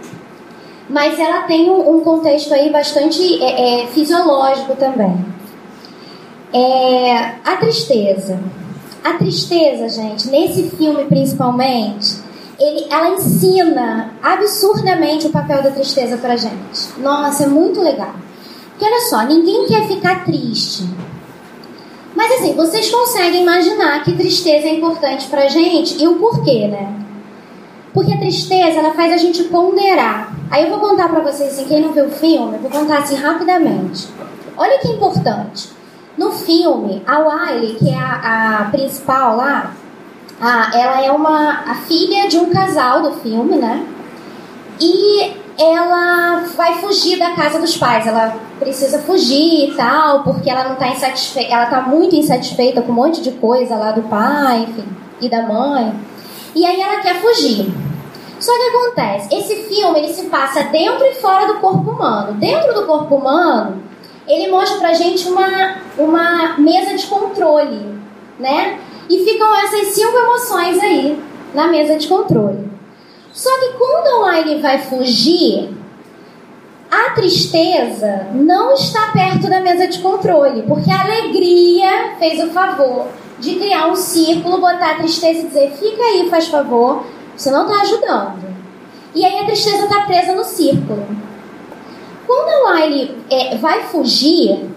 Mas 0.89 1.19
ela 1.19 1.41
tem 1.43 1.69
um, 1.69 1.97
um 1.97 2.00
contexto 2.02 2.54
aí 2.54 2.69
bastante 2.69 3.43
é, 3.43 3.84
é, 3.84 3.88
fisiológico 3.88 4.76
também. 4.76 5.17
É, 6.54 7.34
a 7.43 7.58
tristeza. 7.58 8.39
A 9.04 9.13
tristeza, 9.13 9.89
gente, 9.89 10.30
nesse 10.30 10.69
filme 10.71 11.06
principalmente, 11.06 12.26
ele, 12.59 12.87
ela 12.89 13.09
ensina 13.09 14.11
absurdamente 14.21 15.27
o 15.27 15.31
papel 15.31 15.61
da 15.61 15.71
tristeza 15.71 16.17
pra 16.17 16.35
gente. 16.35 16.99
Nossa, 16.99 17.43
é 17.43 17.47
muito 17.47 17.81
legal. 17.81 18.13
Porque 18.71 18.85
olha 18.85 19.01
só, 19.01 19.23
ninguém 19.23 19.65
quer 19.67 19.87
ficar 19.87 20.25
triste. 20.25 20.87
Mas 22.15 22.31
assim, 22.33 22.55
vocês 22.55 22.89
conseguem 22.89 23.43
imaginar 23.43 24.03
que 24.03 24.15
tristeza 24.15 24.67
é 24.67 24.75
importante 24.75 25.27
pra 25.27 25.47
gente 25.47 26.01
e 26.01 26.07
o 26.07 26.15
porquê, 26.15 26.67
né? 26.67 26.93
Porque 27.93 28.13
a 28.13 28.17
tristeza, 28.17 28.79
ela 28.79 28.93
faz 28.93 29.13
a 29.13 29.17
gente 29.17 29.43
ponderar. 29.45 30.35
Aí 30.49 30.63
eu 30.63 30.69
vou 30.69 30.79
contar 30.79 31.09
pra 31.09 31.19
vocês, 31.19 31.53
assim, 31.53 31.65
quem 31.65 31.81
não 31.81 31.91
viu 31.91 32.05
o 32.05 32.11
filme, 32.11 32.55
eu 32.55 32.61
vou 32.61 32.71
contar 32.71 32.99
assim 32.99 33.15
rapidamente. 33.15 34.07
Olha 34.55 34.79
que 34.79 34.87
importante. 34.87 35.69
No 36.17 36.31
filme, 36.31 37.03
a 37.05 37.19
Wiley, 37.19 37.75
que 37.75 37.89
é 37.89 37.97
a, 37.97 38.61
a 38.61 38.71
principal 38.71 39.35
lá, 39.35 39.73
a, 40.39 40.71
ela 40.78 41.02
é 41.04 41.12
uma 41.12 41.63
a 41.71 41.76
filha 41.76 42.28
de 42.28 42.38
um 42.38 42.50
casal 42.50 43.02
do 43.02 43.13
filme, 43.13 43.58
né? 43.58 43.86
E 44.80 45.34
ela 45.58 46.43
vai 46.56 46.76
fugir 46.76 47.17
da 47.17 47.32
casa 47.32 47.60
dos 47.60 47.76
pais. 47.78 48.06
Ela 48.06 48.36
precisa 48.60 49.00
fugir 49.00 49.69
e 49.69 49.73
tal, 49.76 50.23
porque 50.23 50.50
ela 50.50 50.69
não 50.69 50.76
tá 50.76 50.88
insatisfeita, 50.89 51.54
ela 51.54 51.65
tá 51.65 51.82
muito 51.82 52.15
insatisfeita 52.15 52.82
com 52.82 52.91
um 52.91 52.95
monte 52.95 53.21
de 53.21 53.32
coisa 53.32 53.76
lá 53.76 53.91
do 53.91 54.04
pai, 54.04 54.67
enfim, 54.69 54.88
e 55.19 55.28
da 55.28 55.41
mãe. 55.43 55.93
E 56.56 56.65
aí 56.65 56.80
ela 56.80 57.02
quer 57.02 57.15
fugir. 57.21 57.71
Só 58.39 58.52
que 58.56 58.69
acontece, 58.69 59.36
esse 59.36 59.56
filme 59.63 60.00
ele 60.00 60.13
se 60.13 60.26
passa 60.28 60.63
dentro 60.65 61.04
e 61.06 61.15
fora 61.15 61.47
do 61.47 61.56
corpo 61.56 61.89
humano. 61.89 62.34
Dentro 62.34 62.71
do 62.73 62.86
corpo 62.86 63.15
humano, 63.15 63.82
ele 64.28 64.52
mostra 64.52 64.78
pra 64.78 64.93
gente 64.93 65.28
uma, 65.28 65.78
uma 65.97 66.56
mesa 66.60 66.95
de 66.95 67.08
controle, 67.08 68.00
né? 68.39 68.80
E 69.09 69.23
ficam 69.23 69.55
essas 69.55 69.87
cinco 69.87 70.17
emoções 70.17 70.79
aí 70.79 71.21
na 71.53 71.67
mesa 71.67 71.97
de 71.97 72.07
controle. 72.07 72.69
Só 73.31 73.49
que 73.59 73.73
quando 73.77 74.07
a 74.07 74.31
Wiley 74.31 74.61
vai 74.61 74.79
fugir, 74.79 75.69
a 76.89 77.11
tristeza 77.11 78.27
não 78.33 78.73
está 78.73 79.11
perto 79.11 79.49
da 79.49 79.59
mesa 79.59 79.87
de 79.87 79.99
controle, 79.99 80.63
porque 80.63 80.89
a 80.89 81.01
alegria 81.01 82.15
fez 82.17 82.43
o 82.43 82.51
favor 82.51 83.07
de 83.39 83.55
criar 83.55 83.87
um 83.87 83.95
círculo, 83.95 84.59
botar 84.59 84.91
a 84.91 84.95
tristeza 84.95 85.41
e 85.41 85.47
dizer: 85.47 85.71
fica 85.71 86.01
aí, 86.01 86.29
faz 86.29 86.47
favor, 86.47 87.03
você 87.35 87.51
não 87.51 87.67
está 87.67 87.81
ajudando. 87.81 88.47
E 89.13 89.25
aí 89.25 89.39
a 89.39 89.45
tristeza 89.45 89.83
está 89.83 90.01
presa 90.01 90.33
no 90.33 90.43
círculo. 90.43 91.05
Quando 92.25 92.49
a 92.49 92.71
Wiley 92.71 93.17
é, 93.29 93.55
vai 93.57 93.83
fugir, 93.83 94.69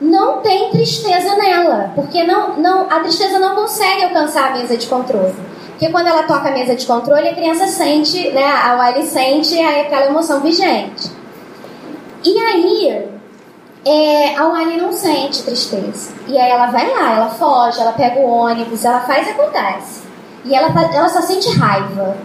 não 0.00 0.38
tem 0.38 0.70
tristeza 0.70 1.36
nela, 1.36 1.92
porque 1.94 2.24
não, 2.24 2.56
não, 2.56 2.86
a 2.90 3.00
tristeza 3.00 3.38
não 3.38 3.54
consegue 3.54 4.04
alcançar 4.04 4.50
a 4.50 4.58
mesa 4.58 4.76
de 4.76 4.86
controle. 4.86 5.34
Porque 5.70 5.90
quando 5.90 6.06
ela 6.06 6.22
toca 6.24 6.48
a 6.48 6.52
mesa 6.52 6.74
de 6.74 6.86
controle, 6.86 7.28
a 7.28 7.34
criança 7.34 7.66
sente, 7.66 8.30
né? 8.30 8.44
A 8.44 8.74
Wiley 8.74 9.06
sente 9.06 9.58
aquela 9.58 10.06
emoção 10.06 10.40
vigente. 10.40 11.10
E 12.24 12.38
aí, 12.38 13.08
é, 13.84 14.36
a 14.36 14.46
Wiley 14.46 14.76
não 14.76 14.92
sente 14.92 15.42
tristeza. 15.42 16.12
E 16.26 16.38
aí 16.38 16.50
ela 16.50 16.66
vai 16.66 16.86
lá, 16.90 17.16
ela 17.16 17.28
foge, 17.30 17.80
ela 17.80 17.92
pega 17.92 18.20
o 18.20 18.28
ônibus, 18.28 18.84
ela 18.84 19.00
faz 19.00 19.26
e 19.26 19.30
acontece. 19.30 20.02
E 20.44 20.54
ela, 20.54 20.70
tá, 20.70 20.82
ela 20.94 21.08
só 21.08 21.22
sente 21.22 21.48
raiva. 21.56 22.16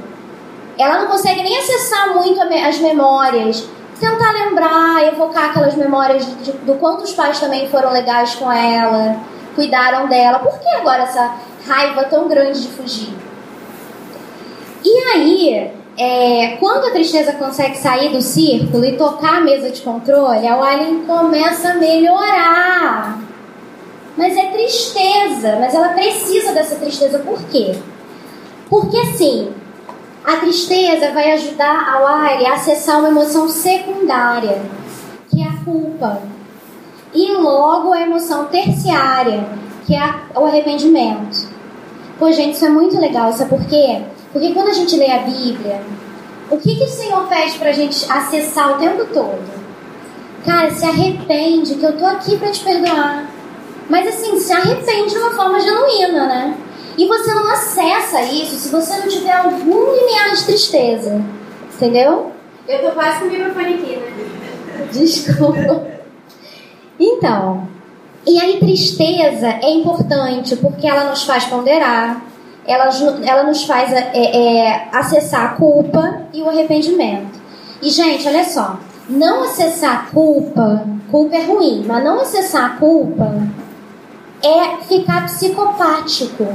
Ela 0.78 1.00
não 1.00 1.08
consegue 1.08 1.42
nem 1.42 1.58
acessar 1.58 2.14
muito 2.14 2.42
as 2.42 2.80
memórias, 2.80 3.66
tentar 4.00 4.32
lembrar, 4.32 5.08
evocar 5.08 5.50
aquelas 5.50 5.76
memórias 5.76 6.26
de, 6.26 6.36
de, 6.36 6.52
do 6.60 6.76
quanto 6.76 7.04
os 7.04 7.14
pais 7.14 7.40
também 7.40 7.68
foram 7.70 7.92
legais 7.92 8.36
com 8.36 8.52
ela, 8.52 9.18
cuidaram 9.56 10.08
dela. 10.08 10.40
Por 10.40 10.60
que 10.60 10.68
agora 10.70 11.04
essa 11.04 11.36
raiva 11.68 12.04
tão 12.06 12.28
grande 12.28 12.62
de 12.62 12.68
fugir? 12.70 13.14
E 14.84 14.98
aí, 15.14 15.72
é, 15.98 16.58
quando 16.60 16.86
a 16.86 16.92
tristeza 16.92 17.34
consegue 17.34 17.78
sair 17.78 18.10
do 18.10 18.22
círculo 18.22 18.86
e 18.86 18.98
tocar 18.98 19.38
a 19.38 19.42
mesa 19.42 19.72
de 19.72 19.82
controle, 19.82 20.48
a 20.48 20.58
Wiley 20.58 21.04
começa 21.08 21.70
a 21.70 21.76
melhorar. 21.76 23.20
Mas 24.18 24.38
é 24.38 24.52
tristeza, 24.52 25.58
mas 25.60 25.74
ela 25.74 25.90
precisa 25.90 26.54
dessa 26.54 26.76
tristeza. 26.76 27.20
Por 27.20 27.42
quê? 27.44 27.76
Porque 28.70 28.98
assim, 28.98 29.54
a 30.26 30.38
tristeza 30.38 31.12
vai 31.12 31.34
ajudar 31.34 31.88
a 31.88 32.00
Wiley 32.00 32.48
a 32.48 32.54
acessar 32.54 33.00
uma 33.00 33.10
emoção 33.10 33.48
secundária, 33.48 34.60
que 35.30 35.42
é 35.42 35.48
a 35.48 35.64
culpa. 35.64 36.22
E 37.14 37.32
logo 37.34 37.94
a 37.94 38.02
emoção 38.02 38.46
terciária, 38.46 39.48
que 39.86 39.96
é 39.96 40.16
o 40.36 40.46
arrependimento. 40.46 41.48
Pô, 42.18 42.32
gente, 42.32 42.56
isso 42.56 42.66
é 42.66 42.70
muito 42.70 43.00
legal, 43.00 43.32
sabe 43.34 43.52
por 43.52 43.66
quê? 43.66 44.02
Porque 44.34 44.54
quando 44.54 44.70
a 44.70 44.74
gente 44.74 44.98
lê 44.98 45.12
a 45.12 45.20
Bíblia, 45.20 45.82
o 46.50 46.58
que, 46.58 46.76
que 46.76 46.84
o 46.84 46.90
Senhor 46.90 47.28
pede 47.28 47.58
pra 47.60 47.72
gente 47.72 48.12
acessar 48.12 48.72
o 48.72 48.80
tempo 48.80 49.06
todo? 49.14 49.44
Cara, 50.44 50.72
se 50.72 50.86
arrepende, 50.86 51.76
que 51.76 51.84
eu 51.84 51.98
tô 51.98 52.06
aqui 52.06 52.38
para 52.38 52.52
te 52.52 52.64
perdoar. 52.64 53.30
Mas 53.90 54.08
assim, 54.08 54.40
se 54.40 54.52
arrepende 54.52 55.12
de 55.12 55.18
uma 55.18 55.32
forma 55.32 55.60
genuína, 55.60 56.28
né? 56.28 56.58
E 56.98 57.08
você 57.08 57.34
não 57.34 57.52
acessa 57.52 58.22
isso 58.22 58.56
se 58.56 58.70
você 58.70 58.98
não 58.98 59.08
tiver 59.08 59.34
algum 59.34 59.96
limiar 59.96 60.34
de 60.36 60.46
tristeza. 60.46 61.22
Entendeu? 61.74 62.32
Eu 62.68 62.82
tô 62.82 62.92
quase 62.92 63.20
com 63.20 63.26
o 63.26 63.30
microfone 63.30 63.74
aqui, 63.74 63.98
né? 63.98 64.88
Desculpa. 64.92 65.88
Então, 67.00 67.68
e 68.26 68.40
aí 68.40 68.60
tristeza 68.60 69.48
é 69.48 69.70
importante 69.72 70.56
porque 70.56 70.88
ela 70.88 71.10
nos 71.10 71.24
faz 71.24 71.46
ponderar, 71.46 72.24
ela, 72.66 72.90
ela 73.24 73.44
nos 73.44 73.66
faz 73.66 73.92
é, 73.92 74.12
é, 74.14 74.90
acessar 74.92 75.46
a 75.46 75.50
culpa 75.50 76.22
e 76.34 76.42
o 76.42 76.50
arrependimento. 76.50 77.40
E, 77.82 77.90
gente, 77.90 78.28
olha 78.28 78.44
só. 78.44 78.80
Não 79.08 79.44
acessar 79.44 79.94
a 79.94 80.12
culpa, 80.12 80.84
culpa 81.12 81.36
é 81.36 81.46
ruim, 81.46 81.86
mas 81.86 82.04
não 82.04 82.22
acessar 82.22 82.66
a 82.66 82.78
culpa 82.78 83.32
é 84.42 84.78
ficar 84.84 85.26
psicopático. 85.26 86.48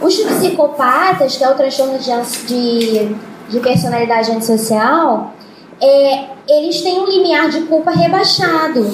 Os 0.00 0.16
psicopatas, 0.16 1.36
que 1.36 1.44
é 1.44 1.50
o 1.50 1.54
transtorno 1.54 1.98
de, 1.98 2.46
de, 2.46 3.16
de 3.48 3.60
personalidade 3.60 4.30
antissocial, 4.30 5.34
é, 5.80 6.26
eles 6.48 6.80
têm 6.82 7.00
um 7.00 7.06
limiar 7.06 7.48
de 7.48 7.62
culpa 7.62 7.90
rebaixado. 7.90 8.86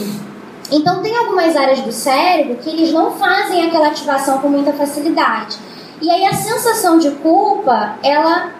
Então, 0.72 1.02
tem 1.02 1.16
algumas 1.16 1.54
áreas 1.56 1.80
do 1.80 1.92
cérebro 1.92 2.56
que 2.56 2.70
eles 2.70 2.92
não 2.92 3.12
fazem 3.12 3.66
aquela 3.66 3.88
ativação 3.88 4.38
com 4.38 4.48
muita 4.48 4.72
facilidade. 4.72 5.58
E 6.00 6.10
aí 6.10 6.24
a 6.26 6.34
sensação 6.34 6.98
de 6.98 7.10
culpa, 7.10 7.96
ela 8.02 8.50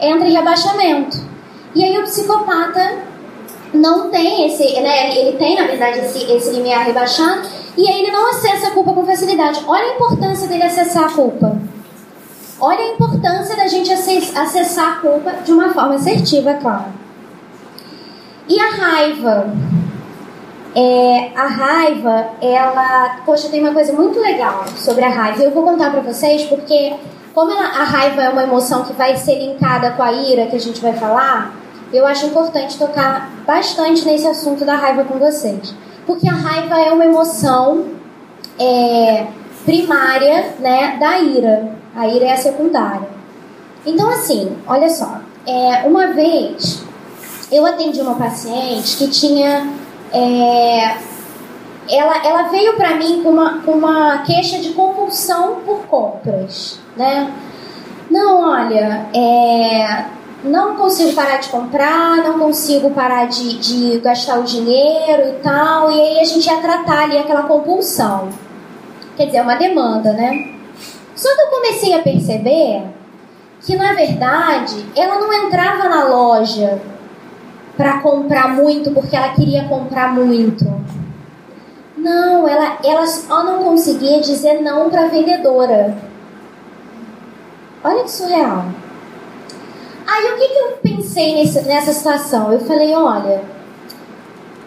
entra 0.00 0.28
em 0.28 0.32
rebaixamento. 0.32 1.18
E 1.74 1.84
aí 1.84 1.98
o 1.98 2.04
psicopata 2.04 2.98
não 3.74 4.08
tem 4.10 4.46
esse, 4.46 4.80
né, 4.80 5.18
ele 5.18 5.36
tem 5.36 5.56
na 5.56 5.66
verdade 5.66 5.98
esse, 5.98 6.24
esse 6.32 6.50
limiar 6.50 6.86
rebaixado 6.86 7.42
e 7.76 7.86
aí 7.86 8.00
ele 8.00 8.10
não 8.10 8.30
acessa 8.30 8.68
a 8.68 8.70
culpa 8.70 8.94
com 8.94 9.04
facilidade. 9.04 9.62
Olha 9.66 9.84
a 9.84 9.94
importância 9.94 10.48
dele 10.48 10.62
acessar 10.62 11.04
a 11.04 11.12
culpa. 11.12 11.58
Olha 12.60 12.80
a 12.80 12.88
importância 12.88 13.54
da 13.54 13.66
gente 13.66 13.92
acessar 13.92 14.92
a 14.92 15.00
culpa 15.00 15.30
de 15.44 15.52
uma 15.52 15.74
forma 15.74 15.96
assertiva, 15.96 16.54
claro. 16.54 16.86
E 18.48 18.58
a 18.58 18.70
raiva? 18.70 19.52
É, 20.74 21.32
a 21.34 21.46
raiva, 21.46 22.28
ela. 22.40 23.20
Poxa, 23.26 23.48
tem 23.48 23.60
uma 23.60 23.72
coisa 23.72 23.92
muito 23.92 24.18
legal 24.20 24.64
sobre 24.76 25.04
a 25.04 25.08
raiva. 25.08 25.42
Eu 25.42 25.50
vou 25.50 25.64
contar 25.64 25.90
pra 25.90 26.00
vocês 26.00 26.44
porque, 26.44 26.94
como 27.34 27.50
ela, 27.50 27.64
a 27.64 27.84
raiva 27.84 28.22
é 28.22 28.28
uma 28.30 28.42
emoção 28.42 28.84
que 28.84 28.92
vai 28.92 29.16
ser 29.16 29.38
linkada 29.38 29.90
com 29.90 30.02
a 30.02 30.12
ira 30.12 30.46
que 30.46 30.56
a 30.56 30.60
gente 30.60 30.80
vai 30.80 30.92
falar, 30.92 31.54
eu 31.92 32.06
acho 32.06 32.26
importante 32.26 32.78
tocar 32.78 33.30
bastante 33.46 34.04
nesse 34.04 34.26
assunto 34.26 34.64
da 34.64 34.76
raiva 34.76 35.04
com 35.04 35.18
vocês. 35.18 35.74
Porque 36.06 36.28
a 36.28 36.34
raiva 36.34 36.78
é 36.80 36.92
uma 36.92 37.04
emoção 37.04 37.86
é, 38.58 39.26
primária 39.64 40.54
né, 40.58 40.96
da 40.98 41.18
ira. 41.18 41.76
A 41.96 42.06
ira 42.08 42.26
é 42.26 42.32
a 42.32 42.36
secundária. 42.36 43.08
Então, 43.84 44.08
assim, 44.10 44.56
olha 44.66 44.88
só. 44.88 45.20
É, 45.46 45.86
uma 45.86 46.08
vez 46.08 46.84
eu 47.50 47.64
atendi 47.64 48.00
uma 48.00 48.16
paciente 48.16 48.96
que 48.96 49.08
tinha 49.08 49.72
é, 50.12 50.96
ela, 51.88 52.26
ela 52.26 52.42
veio 52.48 52.74
para 52.74 52.96
mim 52.96 53.22
com 53.22 53.30
uma, 53.30 53.58
com 53.60 53.72
uma 53.72 54.18
queixa 54.18 54.58
de 54.58 54.70
compulsão 54.70 55.60
por 55.64 55.86
compras, 55.86 56.80
né? 56.96 57.32
Não, 58.10 58.40
olha, 58.40 59.06
é, 59.14 60.04
não 60.44 60.76
consigo 60.76 61.12
parar 61.12 61.38
de 61.38 61.48
comprar, 61.48 62.16
não 62.18 62.38
consigo 62.38 62.90
parar 62.90 63.26
de, 63.26 63.58
de 63.58 63.98
gastar 63.98 64.38
o 64.38 64.44
dinheiro 64.44 65.28
e 65.28 65.32
tal, 65.42 65.90
e 65.90 66.00
aí 66.00 66.20
a 66.20 66.24
gente 66.24 66.46
ia 66.46 66.56
tratar 66.58 67.04
ali 67.04 67.18
aquela 67.18 67.42
compulsão. 67.42 68.28
Quer 69.16 69.26
dizer, 69.26 69.38
é 69.38 69.42
uma 69.42 69.56
demanda, 69.56 70.12
né? 70.12 70.55
Só 71.16 71.34
que 71.34 71.40
eu 71.40 71.46
comecei 71.46 71.94
a 71.94 72.02
perceber 72.02 72.82
que, 73.62 73.74
na 73.74 73.94
verdade, 73.94 74.84
ela 74.94 75.18
não 75.18 75.32
entrava 75.32 75.88
na 75.88 76.04
loja 76.04 76.78
para 77.76 78.00
comprar 78.00 78.54
muito 78.54 78.90
porque 78.92 79.16
ela 79.16 79.30
queria 79.30 79.64
comprar 79.64 80.14
muito. 80.14 80.64
Não, 81.96 82.46
ela, 82.46 82.78
ela 82.84 83.06
só 83.06 83.42
não 83.42 83.64
conseguia 83.64 84.20
dizer 84.20 84.60
não 84.60 84.90
para 84.90 85.04
a 85.04 85.08
vendedora. 85.08 85.96
Olha 87.82 88.04
que 88.04 88.10
surreal. 88.10 88.66
Aí 90.06 90.32
o 90.32 90.36
que, 90.36 90.48
que 90.48 90.58
eu 90.58 90.78
pensei 90.82 91.34
nesse, 91.34 91.62
nessa 91.62 91.92
situação? 91.92 92.52
Eu 92.52 92.60
falei, 92.60 92.94
olha, 92.94 93.42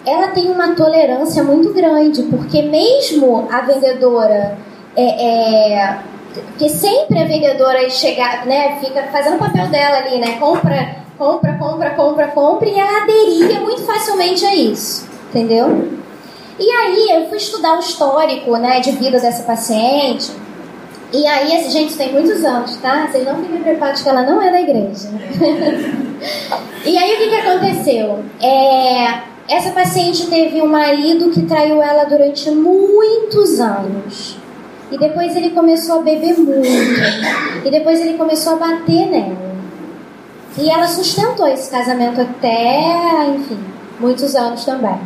ela 0.06 0.30
tem 0.30 0.50
uma 0.50 0.74
tolerância 0.76 1.44
muito 1.44 1.72
grande, 1.74 2.24
porque 2.24 2.64
mesmo 2.64 3.48
a 3.52 3.62
vendedora 3.62 4.58
é, 4.96 5.74
é 5.74 6.00
porque 6.34 6.70
sempre 6.70 7.20
a 7.20 7.26
vendedora 7.26 7.90
chega, 7.90 8.46
né, 8.46 8.78
fica 8.80 9.04
fazendo 9.12 9.36
o 9.36 9.40
papel 9.40 9.68
dela 9.68 9.98
ali, 9.98 10.20
né? 10.20 10.38
Compra, 10.40 10.98
compra, 11.18 11.54
compra, 11.58 11.90
compra, 11.92 12.28
compra, 12.28 12.70
e 12.70 12.80
ela 12.80 13.04
aderia 13.04 13.60
muito 13.62 13.82
facilmente 13.82 14.46
a 14.46 14.56
isso, 14.56 15.08
entendeu? 15.30 15.90
E 16.60 16.70
aí 16.70 17.08
eu 17.12 17.30
fui 17.30 17.38
estudar 17.38 17.76
o 17.76 17.80
histórico, 17.80 18.56
né, 18.58 18.80
de 18.80 18.92
vida 18.92 19.20
dessa 19.20 19.44
paciente. 19.44 20.32
E 21.12 21.26
aí, 21.26 21.56
esse, 21.56 21.72
gente, 21.72 21.96
tem 21.96 22.12
muitos 22.12 22.44
anos, 22.46 22.78
tá? 22.78 23.08
Vocês 23.08 23.26
não 23.26 23.42
fiquem 23.42 23.64
preocupados 23.64 24.04
que 24.04 24.10
ela 24.10 24.22
não 24.22 24.40
é 24.42 24.52
da 24.52 24.62
igreja. 24.62 25.10
e 26.86 26.98
aí, 26.98 27.16
o 27.16 27.18
que, 27.18 27.30
que 27.30 27.36
aconteceu? 27.36 28.24
É, 28.40 29.22
essa 29.48 29.72
paciente 29.72 30.28
teve 30.28 30.62
um 30.62 30.68
marido 30.68 31.32
que 31.32 31.42
traiu 31.48 31.82
ela 31.82 32.04
durante 32.04 32.52
muitos 32.52 33.60
anos. 33.60 34.39
E 34.92 34.98
depois 34.98 35.36
ele 35.36 35.52
começou 35.52 36.00
a 36.00 36.02
beber 36.02 36.38
muito. 36.38 37.66
E 37.66 37.70
depois 37.70 38.00
ele 38.00 38.18
começou 38.18 38.54
a 38.54 38.56
bater 38.56 39.08
nela. 39.08 39.50
E 40.58 40.70
ela 40.70 40.88
sustentou 40.88 41.48
esse 41.48 41.70
casamento 41.70 42.22
até, 42.22 43.28
enfim, 43.36 43.60
muitos 44.00 44.36
anos 44.36 44.66
também. 44.66 45.00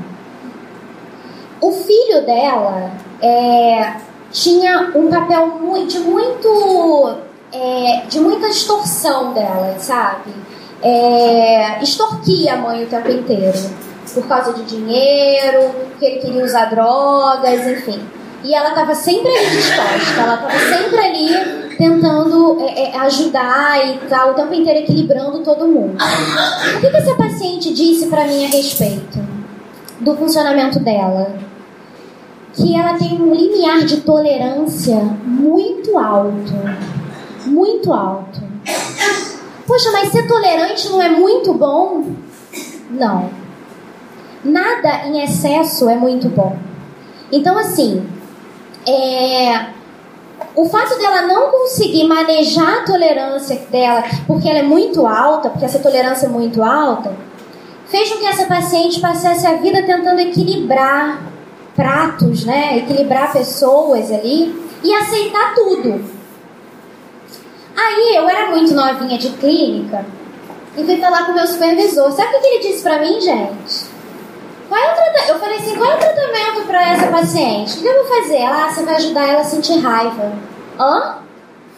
O 1.61 1.71
filho 1.71 2.25
dela 2.25 2.91
é, 3.21 3.93
tinha 4.31 4.91
um 4.95 5.09
papel 5.09 5.59
de 5.87 5.99
muito. 5.99 7.17
É, 7.51 8.01
de 8.09 8.19
muita 8.19 8.47
extorsão 8.47 9.31
dela, 9.33 9.75
sabe? 9.77 10.33
É, 10.81 11.81
extorquia 11.83 12.55
a 12.55 12.57
mãe 12.57 12.83
o 12.83 12.87
tempo 12.87 13.11
inteiro. 13.11 13.57
Por 14.13 14.27
causa 14.27 14.53
de 14.53 14.63
dinheiro, 14.63 15.71
porque 15.89 16.05
ele 16.05 16.19
queria 16.19 16.43
usar 16.43 16.65
drogas, 16.65 17.67
enfim. 17.67 18.01
E 18.43 18.53
ela 18.53 18.69
estava 18.69 18.93
sempre 18.93 19.29
ali 19.29 19.49
disposta, 19.49 20.21
ela 20.21 20.35
estava 20.35 20.59
sempre 20.59 20.99
ali 20.99 21.75
tentando 21.77 22.59
é, 22.59 22.89
é, 22.89 22.97
ajudar 22.99 23.87
e 23.87 23.97
tal, 24.09 24.31
o 24.31 24.33
tempo 24.33 24.53
inteiro 24.53 24.79
equilibrando 24.79 25.39
todo 25.39 25.67
mundo. 25.67 25.95
O 25.95 26.81
que, 26.81 26.89
que 26.89 26.97
essa 26.97 27.15
paciente 27.15 27.73
disse 27.73 28.07
para 28.07 28.25
mim 28.25 28.45
a 28.45 28.49
respeito 28.49 29.19
do 29.99 30.15
funcionamento 30.15 30.79
dela? 30.79 31.33
Que 32.53 32.75
ela 32.75 32.93
tem 32.95 33.19
um 33.19 33.33
limiar 33.33 33.79
de 33.79 34.01
tolerância 34.01 34.97
muito 35.23 35.97
alto. 35.97 36.53
Muito 37.45 37.91
alto. 37.91 38.41
Poxa, 39.65 39.91
mas 39.91 40.09
ser 40.09 40.27
tolerante 40.27 40.89
não 40.89 41.01
é 41.01 41.09
muito 41.09 41.53
bom? 41.53 42.11
Não. 42.91 43.29
Nada 44.43 45.07
em 45.07 45.23
excesso 45.23 45.89
é 45.89 45.95
muito 45.95 46.27
bom. 46.29 46.57
Então, 47.31 47.57
assim, 47.57 48.05
é, 48.87 49.67
o 50.55 50.65
fato 50.69 50.97
dela 50.97 51.23
não 51.23 51.49
conseguir 51.51 52.07
manejar 52.07 52.79
a 52.79 52.83
tolerância 52.83 53.55
dela, 53.69 54.03
porque 54.27 54.47
ela 54.47 54.59
é 54.59 54.63
muito 54.63 55.05
alta, 55.05 55.49
porque 55.49 55.65
essa 55.65 55.79
tolerância 55.79 56.27
é 56.27 56.29
muito 56.29 56.61
alta, 56.61 57.15
fez 57.87 58.11
com 58.11 58.19
que 58.19 58.25
essa 58.25 58.45
paciente 58.45 58.99
passasse 58.99 59.45
a 59.45 59.55
vida 59.55 59.83
tentando 59.83 60.19
equilibrar 60.19 61.21
pratos, 61.75 62.45
né? 62.45 62.77
Equilibrar 62.77 63.31
pessoas 63.31 64.11
ali 64.11 64.53
e 64.83 64.93
aceitar 64.93 65.53
tudo. 65.55 66.03
Aí 67.75 68.15
eu 68.15 68.29
era 68.29 68.51
muito 68.51 68.73
novinha 68.73 69.17
de 69.17 69.29
clínica 69.29 70.05
e 70.77 70.83
fui 70.83 70.97
falar 70.97 71.25
com 71.25 71.31
o 71.31 71.35
meu 71.35 71.47
supervisor. 71.47 72.11
Sabe 72.11 72.35
o 72.35 72.41
que 72.41 72.47
ele 72.47 72.67
disse 72.67 72.83
pra 72.83 72.99
mim, 72.99 73.19
gente? 73.19 73.92
Qual 74.73 74.83
é 74.83 74.91
o 74.91 74.95
tratamento? 74.95 75.29
Eu 75.29 75.39
falei 75.39 75.57
assim, 75.59 75.75
qual 75.75 75.91
é 75.91 75.95
o 75.95 75.99
tratamento 75.99 76.65
para 76.65 76.93
essa 76.93 77.07
paciente? 77.11 77.77
O 77.77 77.81
que 77.81 77.87
eu 77.87 77.93
vou 77.93 78.05
fazer? 78.05 78.37
Ela, 78.37 78.65
ah, 78.65 78.71
você 78.71 78.83
vai 78.83 78.95
ajudar 78.95 79.29
ela 79.29 79.41
a 79.41 79.43
sentir 79.43 79.77
raiva. 79.77 80.33
Hã? 80.79 81.17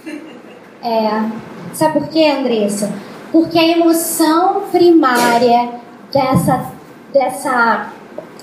É. 0.82 1.30
Sabe 1.74 2.00
por 2.00 2.08
quê, 2.10 2.28
Andressa? 2.28 2.94
Porque 3.32 3.58
a 3.58 3.68
emoção 3.68 4.66
primária 4.72 5.72
dessa, 6.14 6.72
dessa, 7.12 7.90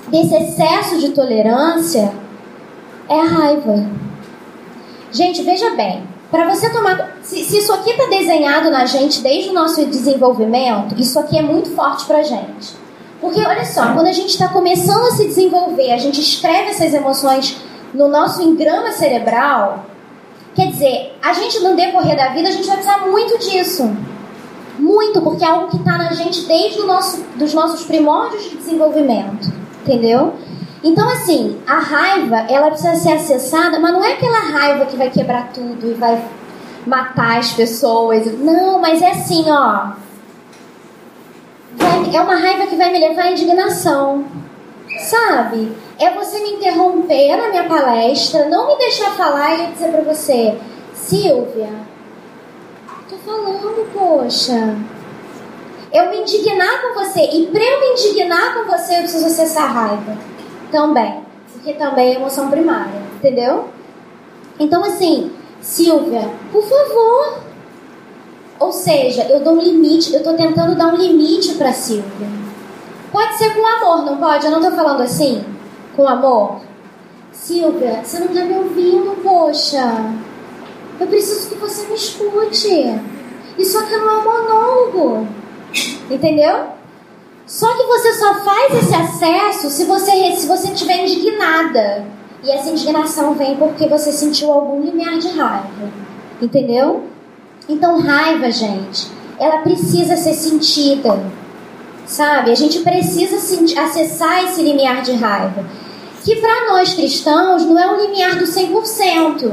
desse 0.09 0.35
excesso 0.35 0.99
de 0.99 1.11
tolerância 1.11 2.13
é 3.07 3.21
a 3.21 3.23
raiva. 3.23 3.87
Gente, 5.09 5.41
veja 5.41 5.69
bem. 5.69 6.05
Para 6.29 6.53
você 6.53 6.69
tomar. 6.69 7.15
Se, 7.21 7.45
se 7.45 7.59
isso 7.59 7.71
aqui 7.71 7.91
está 7.91 8.07
desenhado 8.07 8.69
na 8.69 8.85
gente 8.85 9.21
desde 9.21 9.51
o 9.51 9.53
nosso 9.53 9.85
desenvolvimento, 9.85 10.99
isso 10.99 11.17
aqui 11.17 11.37
é 11.37 11.41
muito 11.41 11.69
forte 11.69 12.05
para 12.05 12.21
gente. 12.23 12.82
Porque 13.23 13.39
olha 13.39 13.63
só, 13.63 13.93
quando 13.93 14.07
a 14.07 14.11
gente 14.11 14.31
está 14.31 14.49
começando 14.49 15.07
a 15.07 15.11
se 15.11 15.25
desenvolver, 15.25 15.93
a 15.93 15.97
gente 15.97 16.19
escreve 16.19 16.71
essas 16.71 16.93
emoções 16.93 17.55
no 17.93 18.09
nosso 18.09 18.41
engrama 18.41 18.91
cerebral, 18.91 19.85
quer 20.53 20.67
dizer, 20.67 21.17
a 21.23 21.31
gente 21.31 21.61
no 21.61 21.73
decorrer 21.73 22.17
da 22.17 22.33
vida 22.33 22.49
a 22.49 22.51
gente 22.51 22.67
vai 22.67 22.75
precisar 22.75 23.07
muito 23.07 23.39
disso. 23.39 23.89
Muito, 24.77 25.21
porque 25.21 25.45
é 25.45 25.47
algo 25.47 25.69
que 25.69 25.77
está 25.77 25.97
na 25.97 26.11
gente 26.11 26.45
desde 26.45 26.81
o 26.81 26.85
nosso, 26.85 27.23
dos 27.37 27.53
nossos 27.53 27.85
primórdios 27.85 28.43
de 28.43 28.57
desenvolvimento. 28.57 29.53
Entendeu? 29.83 30.33
Então, 30.83 31.07
assim, 31.07 31.57
a 31.65 31.79
raiva, 31.79 32.39
ela 32.49 32.71
precisa 32.71 32.95
ser 32.95 33.13
acessada, 33.13 33.79
mas 33.79 33.93
não 33.93 34.03
é 34.03 34.15
aquela 34.15 34.39
raiva 34.39 34.85
que 34.85 34.97
vai 34.97 35.09
quebrar 35.09 35.49
tudo 35.53 35.91
e 35.91 35.93
vai 35.93 36.21
matar 36.85 37.37
as 37.37 37.53
pessoas. 37.53 38.37
Não, 38.37 38.81
mas 38.81 39.01
é 39.01 39.11
assim, 39.11 39.45
ó 39.49 40.02
vai, 41.77 42.15
é 42.15 42.21
uma 42.21 42.35
raiva 42.35 42.67
que 42.67 42.75
vai 42.75 42.91
me 42.91 42.99
levar 42.99 43.23
à 43.23 43.31
indignação. 43.31 44.25
Sabe? 45.09 45.71
É 45.99 46.11
você 46.11 46.39
me 46.39 46.53
interromper 46.53 47.35
na 47.35 47.49
minha 47.49 47.63
palestra, 47.63 48.47
não 48.49 48.67
me 48.67 48.77
deixar 48.77 49.11
falar 49.11 49.53
e 49.53 49.71
dizer 49.71 49.91
para 49.91 50.01
você, 50.01 50.57
Silvia, 50.93 51.69
tô 53.09 53.17
falando, 53.17 53.91
poxa. 53.93 54.77
Eu 55.91 56.09
me 56.09 56.21
indignar 56.21 56.81
com 56.81 56.93
você, 56.95 57.21
e 57.21 57.47
para 57.47 57.63
eu 57.63 57.79
me 57.79 57.91
indignar 57.91 58.53
com 58.53 58.71
você, 58.71 58.95
eu 58.95 58.99
preciso 59.01 59.25
acessar 59.27 59.65
a 59.65 59.67
raiva 59.67 60.17
também, 60.71 61.21
porque 61.51 61.73
também 61.73 62.13
é 62.13 62.15
emoção 62.15 62.49
primária, 62.49 62.99
entendeu? 63.15 63.69
Então, 64.59 64.83
assim, 64.83 65.31
Silvia, 65.61 66.29
por 66.51 66.63
favor, 66.63 67.39
ou 68.59 68.71
seja, 68.71 69.23
eu 69.25 69.39
dou 69.41 69.53
um 69.53 69.61
limite, 69.61 70.13
eu 70.13 70.19
estou 70.19 70.33
tentando 70.35 70.75
dar 70.75 70.93
um 70.93 70.97
limite 70.97 71.55
para 71.55 71.73
Silvia. 71.73 72.27
Pode 73.11 73.37
ser 73.37 73.53
com 73.53 73.65
amor, 73.65 74.05
não 74.05 74.17
pode? 74.17 74.45
Eu 74.45 74.51
não 74.51 74.59
estou 74.59 74.75
falando 74.75 75.01
assim? 75.01 75.43
Com 75.95 76.07
amor? 76.07 76.61
Silvia, 77.31 78.01
você 78.03 78.19
não 78.19 78.27
está 78.27 78.45
me 78.45 78.57
ouvindo, 78.57 79.21
poxa. 79.21 79.83
Eu 80.99 81.07
preciso 81.07 81.49
que 81.49 81.55
você 81.55 81.87
me 81.87 81.95
escute. 81.95 82.99
Isso 83.57 83.77
aqui 83.77 83.95
não 83.97 84.09
é 84.09 84.17
um 84.17 84.23
monólogo. 84.23 85.27
Entendeu? 86.09 86.67
Só 87.45 87.75
que 87.75 87.83
você 87.83 88.13
só 88.13 88.35
faz 88.35 88.73
esse 88.75 88.95
acesso 88.95 89.69
se 89.69 89.85
você 89.85 90.35
se 90.35 90.47
você 90.47 90.71
estiver 90.71 91.03
indignada. 91.03 92.05
E 92.43 92.51
essa 92.51 92.69
indignação 92.69 93.33
vem 93.35 93.55
porque 93.55 93.87
você 93.87 94.11
sentiu 94.11 94.51
algum 94.51 94.81
limiar 94.81 95.17
de 95.17 95.29
raiva. 95.29 95.89
Entendeu? 96.41 97.03
Então, 97.67 98.01
raiva, 98.01 98.51
gente, 98.51 99.07
ela 99.39 99.59
precisa 99.59 100.15
ser 100.17 100.33
sentida, 100.33 101.19
sabe? 102.05 102.51
A 102.51 102.55
gente 102.55 102.79
precisa 102.79 103.37
acessar 103.81 104.43
esse 104.43 104.61
limiar 104.61 105.01
de 105.01 105.13
raiva, 105.13 105.65
que 106.23 106.35
para 106.37 106.71
nós 106.71 106.93
cristãos 106.93 107.65
não 107.65 107.79
é 107.79 107.89
um 107.89 108.01
limiar 108.01 108.35
do 108.37 108.45
100%, 108.45 109.51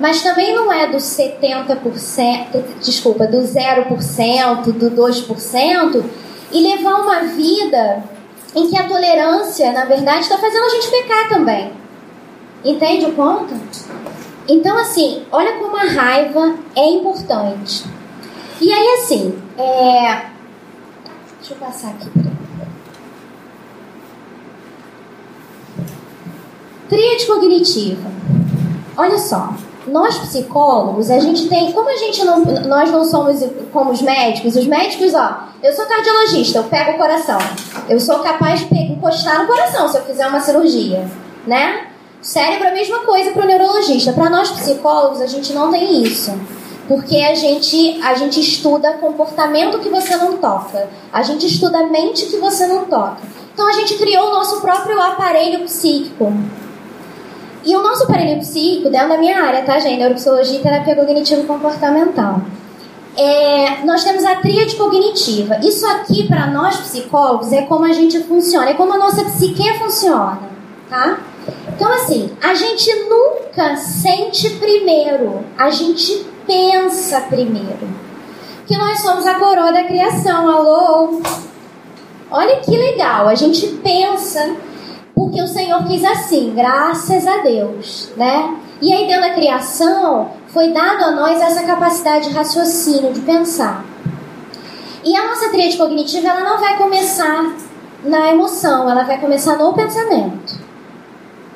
mas 0.00 0.22
também 0.22 0.54
não 0.54 0.72
é 0.72 0.88
do 0.88 0.96
70%, 0.96 2.62
desculpa, 2.80 3.26
do 3.26 3.38
0%, 3.38 4.72
do 4.72 4.90
2%, 4.90 6.04
e 6.50 6.60
levar 6.60 7.00
uma 7.00 7.20
vida 7.20 8.02
em 8.54 8.68
que 8.68 8.76
a 8.76 8.86
tolerância, 8.86 9.72
na 9.72 9.84
verdade, 9.84 10.20
está 10.20 10.36
fazendo 10.36 10.64
a 10.64 10.68
gente 10.70 10.90
pecar 10.90 11.28
também. 11.28 11.72
Entende 12.64 13.06
o 13.06 13.12
ponto? 13.12 13.54
Então, 14.48 14.76
assim, 14.76 15.22
olha 15.30 15.58
como 15.58 15.76
a 15.76 15.84
raiva 15.84 16.56
é 16.74 16.88
importante. 16.88 17.84
E 18.60 18.72
aí, 18.72 18.88
assim, 18.98 19.38
é... 19.56 20.26
deixa 21.38 21.52
eu 21.52 21.56
passar 21.56 21.90
aqui. 21.90 22.10
Tríade 26.88 27.26
cognitiva. 27.26 28.10
Olha 28.96 29.18
só, 29.18 29.54
nós 29.86 30.18
psicólogos, 30.18 31.10
a 31.10 31.18
gente 31.18 31.48
tem, 31.48 31.72
como 31.72 31.88
a 31.88 31.96
gente 31.96 32.24
não, 32.24 32.44
nós 32.44 32.90
não 32.90 33.04
somos 33.04 33.42
como 33.72 33.90
os 33.90 34.02
médicos, 34.02 34.56
os 34.56 34.66
médicos, 34.66 35.14
ó, 35.14 35.44
eu 35.62 35.72
sou 35.72 35.86
cardiologista, 35.86 36.58
eu 36.58 36.64
pego 36.64 36.92
o 36.92 36.98
coração, 36.98 37.38
eu 37.88 37.98
sou 37.98 38.18
capaz 38.18 38.60
de 38.60 38.78
encostar 38.78 39.40
no 39.40 39.46
coração 39.46 39.88
se 39.88 39.96
eu 39.96 40.04
fizer 40.04 40.26
uma 40.26 40.40
cirurgia, 40.40 41.08
né? 41.46 41.91
Cérebro 42.22 42.68
é 42.68 42.70
a 42.70 42.74
mesma 42.74 43.00
coisa 43.00 43.32
para 43.32 43.42
o 43.42 43.46
neurologista. 43.46 44.12
Para 44.12 44.30
nós 44.30 44.48
psicólogos, 44.52 45.20
a 45.20 45.26
gente 45.26 45.52
não 45.52 45.72
tem 45.72 46.04
isso. 46.04 46.32
Porque 46.86 47.16
a 47.16 47.34
gente, 47.34 48.00
a 48.00 48.14
gente 48.14 48.38
estuda 48.38 48.92
comportamento 48.92 49.80
que 49.80 49.88
você 49.88 50.16
não 50.16 50.36
toca. 50.36 50.88
A 51.12 51.22
gente 51.22 51.46
estuda 51.46 51.88
mente 51.88 52.26
que 52.26 52.36
você 52.36 52.68
não 52.68 52.84
toca. 52.84 53.18
Então 53.52 53.68
a 53.68 53.72
gente 53.72 53.94
criou 53.94 54.28
o 54.28 54.32
nosso 54.32 54.60
próprio 54.60 55.00
aparelho 55.00 55.64
psíquico. 55.64 56.32
E 57.64 57.74
o 57.74 57.82
nosso 57.82 58.04
aparelho 58.04 58.38
psíquico, 58.38 58.88
dentro 58.88 59.08
da 59.08 59.18
minha 59.18 59.42
área, 59.42 59.62
tá, 59.62 59.78
gente? 59.80 59.98
Neuropsicologia 59.98 60.58
e 60.58 60.62
terapia 60.62 60.94
cognitivo-comportamental. 60.94 62.40
É, 63.16 63.84
nós 63.84 64.04
temos 64.04 64.24
a 64.24 64.36
tríade 64.36 64.76
cognitiva. 64.76 65.58
Isso 65.62 65.84
aqui, 65.86 66.28
para 66.28 66.46
nós 66.46 66.76
psicólogos, 66.76 67.52
é 67.52 67.62
como 67.62 67.84
a 67.84 67.92
gente 67.92 68.20
funciona, 68.20 68.70
é 68.70 68.74
como 68.74 68.94
a 68.94 68.98
nossa 68.98 69.24
psique 69.24 69.78
funciona, 69.78 70.38
tá? 70.88 71.18
Então, 71.82 71.94
assim, 71.94 72.30
a 72.40 72.54
gente 72.54 72.94
nunca 73.08 73.74
sente 73.74 74.50
primeiro, 74.50 75.44
a 75.58 75.68
gente 75.68 76.24
pensa 76.46 77.22
primeiro. 77.22 77.88
Que 78.68 78.78
nós 78.78 79.00
somos 79.00 79.26
a 79.26 79.34
coroa 79.34 79.72
da 79.72 79.82
criação, 79.82 80.48
alô? 80.48 81.20
Olha 82.30 82.60
que 82.60 82.70
legal, 82.70 83.26
a 83.26 83.34
gente 83.34 83.66
pensa 83.82 84.54
porque 85.12 85.42
o 85.42 85.48
Senhor 85.48 85.84
quis 85.88 86.04
assim, 86.04 86.52
graças 86.54 87.26
a 87.26 87.38
Deus, 87.38 88.12
né? 88.16 88.56
E 88.80 88.92
aí, 88.92 89.08
dentro 89.08 89.22
da 89.22 89.34
criação, 89.34 90.30
foi 90.46 90.68
dado 90.68 91.02
a 91.02 91.10
nós 91.10 91.40
essa 91.40 91.64
capacidade 91.64 92.28
de 92.28 92.34
raciocínio, 92.36 93.12
de 93.12 93.22
pensar. 93.22 93.84
E 95.02 95.16
a 95.16 95.26
nossa 95.26 95.48
tríade 95.48 95.76
cognitiva, 95.76 96.28
ela 96.28 96.48
não 96.48 96.60
vai 96.60 96.78
começar 96.78 97.56
na 98.04 98.30
emoção, 98.30 98.88
ela 98.88 99.02
vai 99.02 99.18
começar 99.18 99.56
no 99.56 99.72
pensamento. 99.72 100.61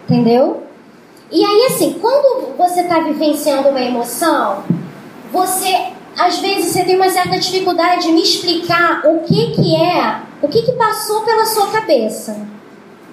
Entendeu? 0.09 0.63
E 1.31 1.45
aí, 1.45 1.67
assim, 1.67 1.99
quando 2.01 2.57
você 2.57 2.83
está 2.83 3.01
vivenciando 3.01 3.69
uma 3.69 3.81
emoção, 3.81 4.63
você, 5.33 5.89
às 6.17 6.39
vezes, 6.39 6.67
você 6.67 6.85
tem 6.85 6.95
uma 6.95 7.11
certa 7.11 7.37
dificuldade 7.39 8.07
de 8.07 8.13
me 8.13 8.23
explicar 8.23 9.03
o 9.05 9.21
que 9.21 9.51
que 9.51 9.75
é, 9.75 10.21
o 10.41 10.47
que 10.49 10.63
que 10.63 10.73
passou 10.73 11.23
pela 11.23 11.45
sua 11.45 11.67
cabeça, 11.67 12.37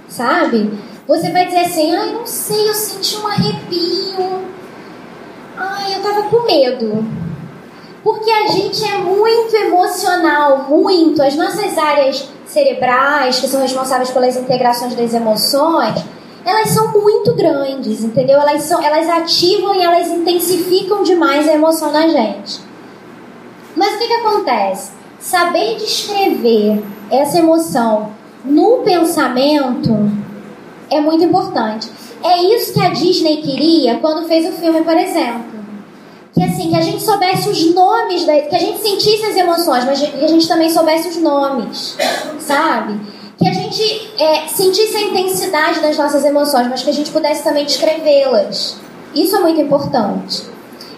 sabe? 0.08 0.72
Você 1.08 1.32
vai 1.32 1.48
dizer 1.48 1.62
assim, 1.62 1.96
ai, 1.96 2.14
não 2.14 2.26
sei, 2.26 2.70
eu 2.70 2.74
senti 2.76 3.18
um 3.18 3.28
arrepio, 3.28 4.44
ai, 5.58 5.96
eu 5.96 6.04
tava 6.04 6.24
com 6.30 6.46
medo. 6.46 7.04
Porque 8.04 8.30
a 8.30 8.48
gente 8.48 8.84
é 8.86 8.98
muito 8.98 9.56
emocional, 9.56 10.68
muito. 10.70 11.24
As 11.24 11.36
nossas 11.36 11.78
áreas 11.78 12.28
cerebrais, 12.46 13.40
que 13.40 13.48
são 13.48 13.62
responsáveis 13.62 14.12
pelas 14.12 14.36
integrações 14.36 14.94
das 14.94 15.14
emoções, 15.14 16.04
elas 16.46 16.70
são 16.70 16.92
muito 16.92 17.34
grandes, 17.36 18.04
entendeu? 18.04 18.40
Elas, 18.40 18.64
são, 18.64 18.84
elas 18.84 19.08
ativam 19.08 19.76
e 19.76 19.82
elas 19.82 20.08
intensificam 20.10 21.04
demais 21.04 21.48
a 21.48 21.54
emoção 21.54 21.92
na 21.92 22.08
gente. 22.08 22.60
Mas 23.76 23.96
o 23.96 23.98
que, 23.98 24.08
que 24.08 24.14
acontece? 24.14 24.92
Saber 25.20 25.78
descrever 25.78 26.84
essa 27.10 27.40
emoção 27.40 28.12
no 28.44 28.80
pensamento 28.80 30.12
é 30.90 31.00
muito 31.00 31.24
importante. 31.24 31.90
É 32.22 32.44
isso 32.44 32.74
que 32.74 32.82
a 32.82 32.90
Disney 32.90 33.38
queria 33.38 33.98
quando 34.00 34.28
fez 34.28 34.48
o 34.48 34.52
filme, 34.58 34.82
por 34.82 34.98
exemplo. 34.98 35.54
Que 36.34 36.44
assim, 36.44 36.70
que 36.70 36.76
a 36.76 36.82
gente 36.82 37.02
soubesse 37.02 37.48
os 37.48 37.74
nomes, 37.74 38.26
da, 38.26 38.34
que 38.42 38.56
a 38.56 38.60
gente 38.60 38.82
sentisse 38.82 39.26
as 39.26 39.36
emoções, 39.36 39.86
mas 39.86 40.00
que 40.00 40.26
a 40.26 40.28
gente 40.28 40.48
também 40.48 40.70
soubesse 40.70 41.10
os 41.10 41.18
nomes, 41.18 41.96
sabe? 42.40 43.00
Que 43.38 43.48
a 43.48 43.54
gente 43.54 44.12
é, 44.19 44.48
sentisse 44.48 44.96
a 44.96 45.02
intensidade 45.02 45.80
das 45.82 45.98
nossas 45.98 46.24
emoções, 46.24 46.67
mas 46.67 46.84
que 46.84 46.89
a 46.89 46.93
gente 46.93 47.12
pudesse 47.12 47.43
também 47.43 47.65
descrevê-las. 47.65 48.78
Isso 49.13 49.36
é 49.36 49.39
muito 49.39 49.60
importante. 49.60 50.43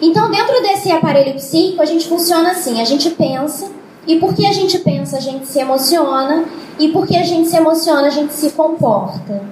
Então, 0.00 0.30
dentro 0.30 0.60
desse 0.62 0.90
aparelho 0.90 1.34
psíquico, 1.34 1.82
a 1.82 1.86
gente 1.86 2.06
funciona 2.06 2.50
assim: 2.50 2.80
a 2.80 2.84
gente 2.84 3.10
pensa, 3.10 3.70
e 4.06 4.16
porque 4.16 4.46
a 4.46 4.52
gente 4.52 4.78
pensa, 4.78 5.16
a 5.16 5.20
gente 5.20 5.46
se 5.46 5.58
emociona, 5.58 6.44
e 6.78 6.88
porque 6.88 7.16
a 7.16 7.22
gente 7.22 7.48
se 7.48 7.56
emociona, 7.56 8.06
a 8.06 8.10
gente 8.10 8.32
se 8.32 8.50
comporta. 8.50 9.42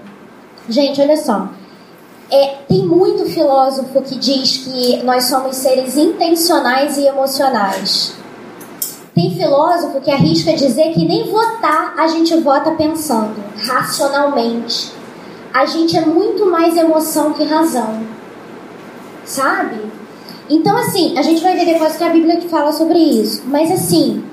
Gente, 0.69 1.01
olha 1.01 1.17
só. 1.17 1.49
É, 2.31 2.57
tem 2.69 2.87
muito 2.87 3.27
filósofo 3.27 4.01
que 4.03 4.17
diz 4.17 4.59
que 4.59 5.03
nós 5.03 5.25
somos 5.25 5.57
seres 5.57 5.97
intencionais 5.97 6.97
e 6.97 7.07
emocionais. 7.07 8.15
Tem 9.15 9.35
filósofo 9.37 10.01
que 10.01 10.11
arrisca 10.11 10.55
dizer 10.55 10.93
que 10.93 11.05
nem 11.05 11.31
votar 11.31 11.95
a 11.97 12.09
gente 12.09 12.35
vota 12.41 12.73
pensando, 12.73 13.37
racionalmente. 13.57 14.93
A 15.53 15.65
gente 15.67 15.97
é 15.97 16.01
muito 16.01 16.47
mais 16.51 16.77
emoção 16.77 17.33
que 17.33 17.45
razão. 17.45 18.03
Sabe? 19.25 19.81
Então, 20.51 20.77
assim, 20.77 21.17
a 21.17 21.23
gente 21.23 21.43
vai 21.43 21.57
ver 21.57 21.65
depois 21.65 21.97
que 21.97 22.03
a 22.03 22.11
Bíblia 22.11 22.41
fala 22.49 22.73
sobre 22.73 22.99
isso. 22.99 23.45
Mas, 23.47 23.71
assim, 23.71 24.25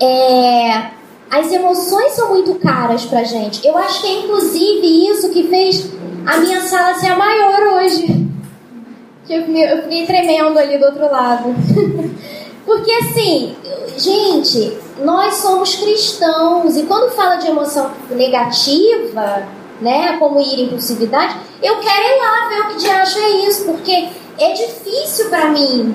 é, 0.00 0.90
as 1.30 1.52
emoções 1.52 2.12
são 2.12 2.30
muito 2.30 2.54
caras 2.54 3.04
pra 3.04 3.22
gente. 3.22 3.66
Eu 3.66 3.76
acho 3.76 4.00
que 4.00 4.06
é 4.06 4.20
inclusive 4.20 5.10
isso 5.10 5.30
que 5.30 5.44
fez 5.44 5.90
a 6.26 6.38
minha 6.38 6.60
sala 6.62 6.94
ser 6.94 7.08
a 7.08 7.16
maior 7.16 7.74
hoje. 7.74 8.24
Eu 9.28 9.82
fiquei 9.82 10.06
tremendo 10.06 10.58
ali 10.58 10.78
do 10.78 10.84
outro 10.84 11.10
lado. 11.10 11.54
Porque 12.64 12.90
assim, 12.92 13.56
gente, 13.96 14.78
nós 15.02 15.34
somos 15.36 15.74
cristãos 15.74 16.76
e 16.76 16.84
quando 16.84 17.12
fala 17.12 17.36
de 17.36 17.48
emoção 17.48 17.90
negativa, 18.10 19.46
né, 19.80 20.16
como 20.18 20.40
ir 20.40 20.64
impulsividade, 20.64 21.36
eu 21.62 21.76
quero 21.78 22.02
ir 22.02 22.20
lá 22.20 22.48
ver 22.48 22.60
o 22.60 22.68
que 22.68 22.76
de 22.76 22.90
acha 22.90 23.18
é 23.18 23.46
isso, 23.46 23.64
porque 23.64 24.08
é 24.38 24.52
difícil 24.52 25.28
para 25.28 25.50
mim 25.50 25.94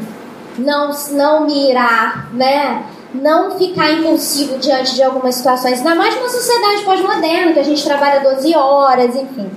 não 0.58 0.92
não 1.12 1.46
me 1.46 1.70
irar, 1.70 2.30
né? 2.34 2.86
Não 3.14 3.58
ficar 3.58 3.92
impulsivo 3.92 4.60
diante 4.60 4.94
de 4.94 5.02
algumas 5.02 5.36
situações, 5.36 5.80
ainda 5.80 5.96
mais 5.96 6.16
numa 6.16 6.30
sociedade 6.30 6.84
pós-moderna, 6.84 7.54
que 7.54 7.60
a 7.60 7.64
gente 7.64 7.84
trabalha 7.84 8.36
12 8.36 8.56
horas, 8.56 9.16
enfim. 9.16 9.50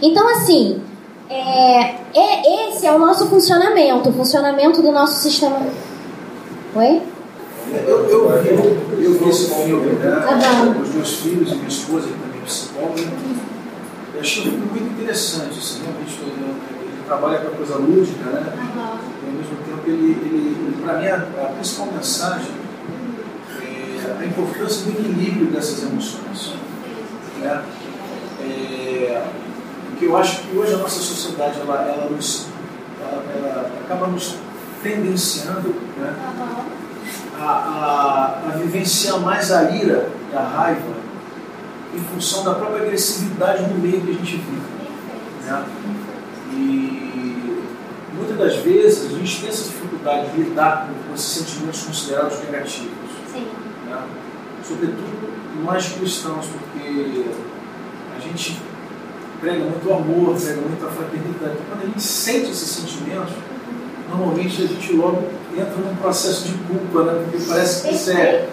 Então, 0.00 0.28
assim, 0.28 0.80
é, 1.30 1.94
é, 2.12 2.68
esse 2.68 2.84
é 2.86 2.92
o 2.92 2.98
nosso 2.98 3.28
funcionamento, 3.28 4.08
o 4.08 4.12
funcionamento 4.12 4.82
do 4.82 4.90
nosso 4.90 5.22
sistema. 5.22 5.60
Oi? 6.74 7.02
Eu, 7.86 8.10
eu, 8.10 8.42
vi, 8.42 9.04
eu 9.04 9.12
vi 9.12 9.28
esse 9.28 9.54
filme, 9.54 9.92
né? 9.92 10.26
Uhum. 10.26 10.82
Os 10.82 10.88
meus 10.88 11.14
filhos 11.14 11.52
e 11.52 11.54
minha 11.54 11.68
esposa, 11.68 12.08
que 12.08 12.14
também 12.14 12.40
é 12.40 12.44
psicóloga, 12.44 13.02
eu 14.12 14.20
achei 14.20 14.42
um 14.42 14.50
filme 14.50 14.66
muito 14.66 14.92
interessante, 14.92 15.56
assim, 15.56 15.82
realmente 15.84 16.18
ele, 16.20 16.32
ele 16.32 17.04
trabalha 17.06 17.38
com 17.38 17.46
a 17.46 17.50
coisa 17.50 17.76
lúdica, 17.76 18.24
né? 18.24 18.52
Uhum. 18.56 18.98
E 19.22 19.26
ao 19.26 19.32
mesmo 19.32 19.56
tempo 19.64 19.82
ele, 19.86 20.10
ele, 20.10 20.36
ele 20.36 20.82
para 20.82 20.98
mim, 20.98 21.06
a, 21.06 21.14
a, 21.14 21.46
principal 21.54 21.86
mensagem 21.92 22.50
é 23.62 24.16
a 24.20 24.26
importância 24.26 24.82
do 24.82 24.90
equilíbrio 24.90 25.46
dessas 25.46 25.80
emoções. 25.84 26.54
Né? 27.38 27.62
É, 28.42 29.22
porque 29.90 30.06
eu 30.06 30.16
acho 30.16 30.42
que 30.42 30.56
hoje 30.56 30.74
a 30.74 30.78
nossa 30.78 31.00
sociedade 31.00 31.60
ela, 31.60 31.82
ela, 31.82 32.10
nos, 32.10 32.46
ela, 33.00 33.22
ela 33.34 33.70
acaba 33.84 34.06
nos 34.06 34.36
tendenciando 34.82 35.74
né, 35.98 36.14
a, 37.38 37.44
a, 37.44 38.48
a, 38.48 38.56
vivenciar 38.56 39.20
mais 39.20 39.50
a 39.50 39.70
ira 39.70 40.08
e 40.32 40.36
a 40.36 40.40
raiva 40.40 41.00
em 41.94 42.00
função 42.14 42.44
da 42.44 42.54
própria 42.54 42.84
agressividade 42.84 43.62
no 43.64 43.78
meio 43.78 44.00
que 44.00 44.10
a 44.10 44.14
gente 44.14 44.36
vive. 44.36 44.62
Né? 45.44 45.64
E 46.52 47.62
muitas 48.14 48.38
das 48.38 48.56
vezes 48.56 49.12
a 49.12 49.18
gente 49.18 49.40
tem 49.40 49.48
essa 49.48 49.64
dificuldade 49.64 50.30
de 50.30 50.42
lidar 50.42 50.88
com, 51.08 51.14
esses 51.14 51.28
sentimentos 51.28 51.82
considerados 51.82 52.38
negativos. 52.44 52.90
Né? 53.34 54.02
Sobretudo 54.66 55.30
nós 55.64 55.88
cristãos, 55.88 56.46
porque 56.46 57.24
a 58.16 58.20
gente 58.20 58.69
prega 59.40 59.64
muito 59.64 59.92
amor, 59.92 60.36
prega 60.36 60.60
muito 60.60 60.86
a 60.86 60.90
fraternidade. 60.90 61.54
Então, 61.54 61.66
quando 61.68 61.82
a 61.82 61.86
gente 61.86 62.02
sente 62.02 62.50
esses 62.50 62.68
sentimentos, 62.68 63.32
normalmente 64.08 64.62
a 64.62 64.66
gente 64.66 64.92
logo 64.92 65.22
entra 65.56 65.76
num 65.76 65.96
processo 65.96 66.48
de 66.48 66.54
culpa, 66.64 67.04
né? 67.04 67.24
porque 67.24 67.44
parece 67.48 67.88
que 67.88 67.94
isso 67.94 68.10
é, 68.10 68.46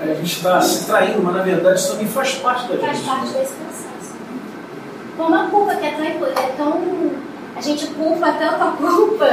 a 0.00 0.06
gente 0.06 0.36
está 0.36 0.60
se 0.60 0.86
traindo, 0.86 1.22
mas 1.22 1.34
na 1.34 1.42
verdade 1.42 1.80
isso 1.80 1.92
também 1.92 2.06
faz 2.06 2.34
parte 2.34 2.68
da 2.68 2.76
gente. 2.76 2.86
Faz 2.86 3.00
parte 3.00 3.26
desse 3.26 3.52
processo. 3.54 4.14
Como 5.16 5.34
a 5.34 5.44
culpa 5.44 5.74
que 5.76 5.86
é 5.86 5.90
tão, 5.92 6.04
é 6.04 6.52
tão. 6.56 7.10
A 7.56 7.60
gente 7.60 7.86
culpa 7.86 8.32
tanto 8.32 8.62
a 8.62 8.72
culpa, 8.72 9.24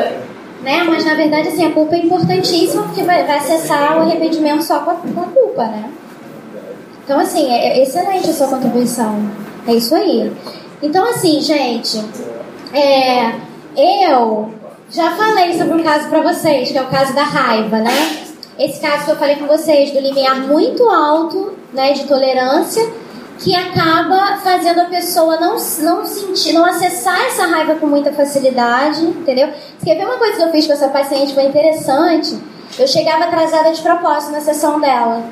né? 0.62 0.84
Mas 0.84 1.04
na 1.04 1.16
verdade 1.16 1.50
assim, 1.50 1.66
a 1.66 1.72
culpa 1.72 1.96
é 1.96 2.00
importantíssima 2.00 2.84
porque 2.84 3.04
vai, 3.04 3.26
vai 3.26 3.38
acessar 3.38 3.98
o 3.98 4.02
arrependimento 4.02 4.64
só 4.64 4.80
com 4.80 4.92
a, 4.92 4.94
com 4.96 5.22
a 5.22 5.26
culpa, 5.26 5.64
né? 5.66 5.92
Então, 7.04 7.20
assim, 7.20 7.52
é, 7.52 7.80
é 7.80 7.84
excelente 7.84 8.30
a 8.30 8.34
sua 8.34 8.48
contribuição. 8.48 9.30
É 9.68 9.74
isso 9.74 9.94
aí. 9.94 10.32
Então, 10.84 11.10
assim, 11.10 11.40
gente, 11.40 11.98
é, 12.74 13.32
eu 13.76 14.54
já 14.92 15.12
falei 15.12 15.58
sobre 15.58 15.76
um 15.76 15.84
caso 15.84 16.10
para 16.10 16.22
vocês, 16.22 16.72
que 16.72 16.78
é 16.78 16.82
o 16.82 16.90
caso 16.90 17.14
da 17.16 17.24
raiva, 17.24 17.78
né? 17.78 18.26
Esse 18.60 18.82
caso 18.82 19.06
que 19.06 19.12
eu 19.12 19.16
falei 19.16 19.38
com 19.38 19.48
vocês, 19.48 19.92
do 19.92 20.00
limiar 20.02 20.42
muito 20.42 20.84
alto, 20.90 21.54
né, 21.74 21.94
de 21.94 22.04
tolerância, 22.04 22.86
que 23.40 23.56
acaba 23.56 24.38
fazendo 24.44 24.82
a 24.82 24.86
pessoa 24.86 25.38
não, 25.38 25.56
não 25.82 26.06
sentir, 26.06 26.52
não 26.52 26.66
acessar 26.66 27.20
essa 27.28 27.46
raiva 27.46 27.76
com 27.76 27.88
muita 27.88 28.12
facilidade, 28.12 29.06
entendeu? 29.06 29.50
Quer 29.84 29.96
ver 29.96 30.06
uma 30.06 30.18
coisa 30.18 30.36
que 30.36 30.44
eu 30.44 30.52
fiz 30.52 30.68
com 30.68 30.74
essa 30.74 30.90
paciente 30.90 31.34
foi 31.34 31.46
interessante? 31.46 32.38
Eu 32.78 32.88
chegava 32.88 33.24
atrasada 33.24 33.72
de 33.72 33.82
propósito 33.82 34.34
na 34.34 34.42
sessão 34.42 34.82
dela, 34.82 35.24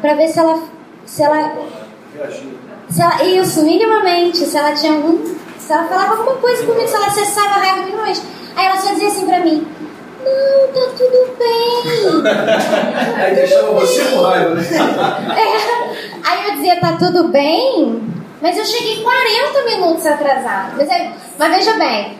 para 0.00 0.14
ver 0.14 0.28
se 0.28 0.38
ela 0.38 0.62
se 1.04 1.22
ela, 1.22 1.52
se 2.90 3.02
ela. 3.02 3.22
Isso, 3.24 3.62
minimamente. 3.62 4.38
Se 4.38 4.56
ela 4.56 4.72
tinha 4.72 4.92
algum. 4.92 5.18
Se 5.58 5.72
ela 5.72 5.84
falava 5.84 6.16
alguma 6.16 6.36
coisa 6.36 6.64
comigo, 6.64 6.88
se 6.88 6.94
ela 6.94 7.06
acessava 7.06 7.48
a 7.48 7.58
raiva 7.58 7.82
minimamente. 7.82 8.22
Aí 8.56 8.66
ela 8.66 8.76
só 8.76 8.92
dizia 8.92 9.08
assim 9.08 9.26
pra 9.26 9.40
mim: 9.40 9.66
Não, 10.24 10.72
tá 10.72 10.90
tudo 10.96 11.36
bem. 11.38 12.22
Aí 13.22 13.34
deixava 13.34 13.72
você 13.72 14.04
com 14.04 14.22
raiva, 14.22 14.54
né? 14.54 14.62
É. 15.36 16.30
Aí 16.30 16.48
eu 16.48 16.54
dizia: 16.56 16.80
Tá 16.80 16.96
tudo 16.98 17.28
bem? 17.28 18.02
Mas 18.40 18.56
eu 18.56 18.64
cheguei 18.64 19.02
40 19.02 19.64
minutos 19.64 20.06
atrasado. 20.06 20.74
Mas, 20.76 20.88
é, 20.88 21.12
mas 21.36 21.56
veja 21.56 21.76
bem, 21.76 22.18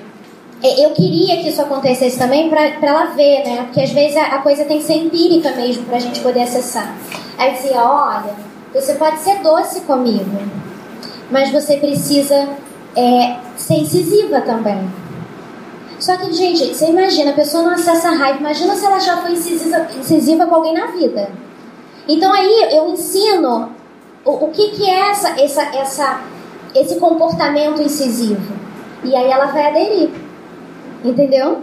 é, 0.62 0.84
eu 0.84 0.90
queria 0.90 1.36
que 1.36 1.48
isso 1.48 1.62
acontecesse 1.62 2.18
também 2.18 2.50
para 2.50 2.64
ela 2.82 3.04
ver, 3.06 3.44
né? 3.44 3.62
Porque 3.64 3.80
às 3.80 3.90
vezes 3.90 4.16
a, 4.16 4.22
a, 4.22 4.38
coisa 4.42 4.64
tem 4.64 4.78
que 4.78 4.84
ser 4.84 4.94
empírica 4.94 5.52
mesmo 5.52 5.84
para 5.84 5.96
a 5.96 6.00
gente 6.00 6.20
poder 6.20 6.42
acessar. 6.42 6.92
Aí 7.38 7.50
eu 7.50 7.54
dizia: 7.54 7.82
Olha, 7.82 8.34
você 8.72 8.94
pode 8.94 9.18
ser 9.20 9.38
doce 9.42 9.80
comigo, 9.82 10.38
mas 11.30 11.50
você 11.50 11.76
precisa 11.76 12.48
é, 12.96 13.36
ser 13.56 13.74
incisiva 13.74 14.40
também. 14.42 14.88
Só 15.98 16.16
que, 16.16 16.32
gente, 16.32 16.74
você 16.74 16.86
imagina, 16.86 17.30
a 17.32 17.34
pessoa 17.34 17.64
não 17.64 17.72
acessa 17.72 18.08
a 18.08 18.12
raiva, 18.12 18.38
imagina 18.38 18.74
se 18.74 18.86
ela 18.86 19.00
já 19.00 19.16
foi 19.16 19.32
incisiva, 19.32 19.86
incisiva 19.98 20.46
com 20.46 20.54
alguém 20.54 20.74
na 20.74 20.86
vida. 20.86 21.30
Então 22.06 22.32
aí 22.32 22.68
eu 22.72 22.88
ensino 22.90 23.70
o, 24.24 24.30
o 24.30 24.50
que, 24.50 24.68
que 24.70 24.88
é 24.88 25.10
essa, 25.10 25.40
essa, 25.40 25.62
essa, 25.76 26.20
esse 26.74 26.96
comportamento 27.00 27.82
incisivo. 27.82 28.56
E 29.02 29.14
aí 29.14 29.30
ela 29.30 29.46
vai 29.46 29.66
aderir. 29.68 30.10
Entendeu? 31.04 31.62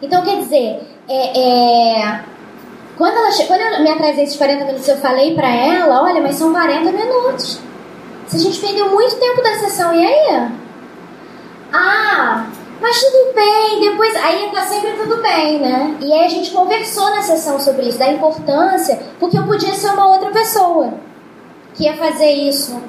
Então 0.00 0.22
quer 0.22 0.38
dizer, 0.40 0.80
é, 1.08 1.40
é, 1.40 2.24
quando, 2.96 3.16
ela, 3.16 3.30
quando 3.46 3.60
eu 3.60 3.82
me 3.82 3.90
atrasei 3.90 4.24
esses 4.24 4.36
40 4.36 4.64
minutos, 4.64 4.88
eu 4.88 4.96
falei 4.98 5.34
pra 5.34 5.48
ela, 5.48 6.02
olha, 6.02 6.20
mas 6.20 6.36
são 6.36 6.52
40 6.52 6.92
minutos. 6.92 7.58
Se 8.26 8.36
a 8.36 8.40
gente 8.40 8.60
perdeu 8.60 8.90
muito 8.90 9.16
tempo 9.16 9.42
da 9.42 9.54
sessão, 9.56 9.94
e 9.94 10.04
aí? 10.04 10.50
Ah, 11.72 12.46
mas 12.80 13.00
tudo 13.00 13.34
bem, 13.34 13.80
depois. 13.80 14.14
Aí 14.16 14.50
tá 14.52 14.62
sempre 14.62 14.92
tudo 14.92 15.22
bem, 15.22 15.60
né? 15.60 15.96
E 16.00 16.12
aí 16.12 16.24
a 16.24 16.28
gente 16.28 16.50
conversou 16.50 17.10
na 17.10 17.22
sessão 17.22 17.58
sobre 17.58 17.88
isso, 17.88 17.98
da 17.98 18.10
importância, 18.10 19.00
porque 19.18 19.38
eu 19.38 19.44
podia 19.44 19.72
ser 19.74 19.90
uma 19.90 20.08
outra 20.08 20.30
pessoa 20.30 20.94
que 21.74 21.84
ia 21.84 21.96
fazer 21.96 22.30
isso 22.30 22.82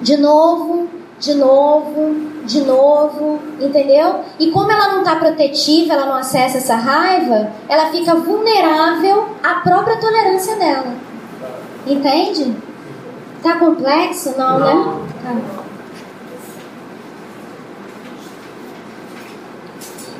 de 0.00 0.16
novo, 0.16 0.88
de 1.24 1.34
novo, 1.34 2.14
de 2.44 2.60
novo, 2.60 3.40
entendeu? 3.58 4.20
E 4.38 4.50
como 4.50 4.70
ela 4.70 4.88
não 4.88 4.98
está 4.98 5.16
protetiva, 5.16 5.94
ela 5.94 6.04
não 6.04 6.16
acessa 6.16 6.58
essa 6.58 6.76
raiva, 6.76 7.50
ela 7.66 7.90
fica 7.90 8.14
vulnerável 8.14 9.28
à 9.42 9.54
própria 9.60 9.96
tolerância 9.98 10.54
dela. 10.56 10.94
Entende? 11.86 12.54
Tá 13.42 13.58
complexo? 13.58 14.34
Não, 14.36 14.58
né? 14.58 14.74
não. 14.74 14.98
né? 14.98 15.08
Tá. 15.22 15.64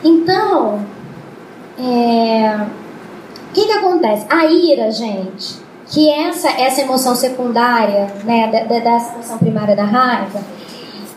Então, 0.02 0.86
é... 1.78 2.66
o 3.50 3.52
que 3.52 3.66
que 3.66 3.72
acontece? 3.72 4.26
A 4.30 4.46
ira, 4.46 4.90
gente, 4.90 5.56
que 5.86 6.10
essa 6.10 6.48
essa 6.48 6.80
emoção 6.80 7.14
secundária, 7.14 8.06
né, 8.24 8.50
da, 8.50 8.78
dessa 8.80 9.14
emoção 9.14 9.38
primária 9.38 9.76
da 9.76 9.84
raiva, 9.84 10.40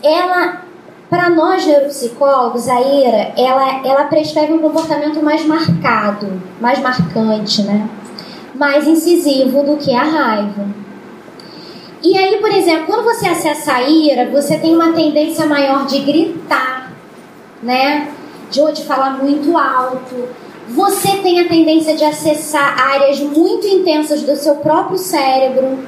ela 0.02 0.68
para 1.08 1.30
nós 1.30 1.64
neuropsicólogos, 1.64 2.68
a 2.68 2.80
ira, 2.80 3.32
ela, 3.36 3.86
ela 3.86 4.04
prescreve 4.04 4.52
um 4.52 4.58
comportamento 4.58 5.22
mais 5.22 5.44
marcado, 5.46 6.40
mais 6.60 6.78
marcante, 6.80 7.62
né? 7.62 7.88
Mais 8.54 8.86
incisivo 8.86 9.62
do 9.62 9.78
que 9.78 9.94
a 9.94 10.02
raiva. 10.02 10.66
E 12.02 12.16
aí, 12.16 12.36
por 12.38 12.50
exemplo, 12.50 12.86
quando 12.86 13.04
você 13.04 13.26
acessa 13.26 13.72
a 13.72 13.82
ira, 13.82 14.30
você 14.30 14.58
tem 14.58 14.74
uma 14.74 14.92
tendência 14.92 15.46
maior 15.46 15.86
de 15.86 16.00
gritar, 16.00 16.92
né? 17.62 18.08
De, 18.50 18.60
de 18.72 18.84
falar 18.84 19.22
muito 19.22 19.56
alto. 19.56 20.28
Você 20.68 21.16
tem 21.16 21.40
a 21.40 21.48
tendência 21.48 21.96
de 21.96 22.04
acessar 22.04 22.78
áreas 22.78 23.18
muito 23.20 23.66
intensas 23.66 24.22
do 24.22 24.36
seu 24.36 24.56
próprio 24.56 24.98
cérebro 24.98 25.78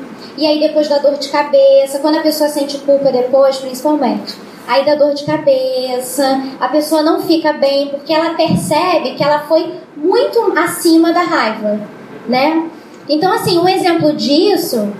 e 0.40 0.46
aí 0.46 0.58
depois 0.58 0.88
da 0.88 0.96
dor 0.96 1.18
de 1.18 1.28
cabeça, 1.28 1.98
quando 1.98 2.16
a 2.16 2.22
pessoa 2.22 2.48
sente 2.48 2.78
culpa 2.78 3.12
depois, 3.12 3.58
principalmente, 3.58 4.34
aí 4.66 4.86
dá 4.86 4.94
dor 4.94 5.12
de 5.12 5.24
cabeça, 5.24 6.42
a 6.58 6.66
pessoa 6.68 7.02
não 7.02 7.20
fica 7.20 7.52
bem 7.52 7.88
porque 7.88 8.10
ela 8.10 8.32
percebe 8.32 9.16
que 9.16 9.22
ela 9.22 9.40
foi 9.40 9.70
muito 9.94 10.58
acima 10.58 11.12
da 11.12 11.20
raiva, 11.20 11.78
né? 12.26 12.70
Então, 13.06 13.30
assim, 13.34 13.58
um 13.58 13.68
exemplo 13.68 14.14
disso 14.14 14.90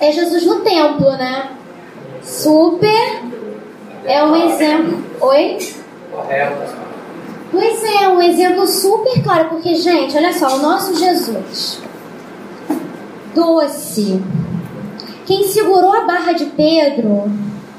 é 0.00 0.10
Jesus 0.10 0.46
no 0.46 0.60
templo, 0.60 1.10
né? 1.10 1.50
Super 2.22 3.20
é 4.06 4.24
um 4.24 4.34
exemplo. 4.34 5.04
Oi? 5.20 5.58
Pois 7.52 7.84
é, 7.84 8.08
um 8.08 8.22
exemplo 8.22 8.66
super 8.66 9.22
claro, 9.22 9.50
porque, 9.50 9.74
gente, 9.74 10.16
olha 10.16 10.32
só, 10.32 10.56
o 10.56 10.62
nosso 10.62 10.96
Jesus, 10.98 11.82
doce, 13.34 14.22
quem 15.30 15.44
segurou 15.44 15.92
a 15.92 16.00
barra 16.00 16.32
de 16.32 16.46
Pedro, 16.46 17.30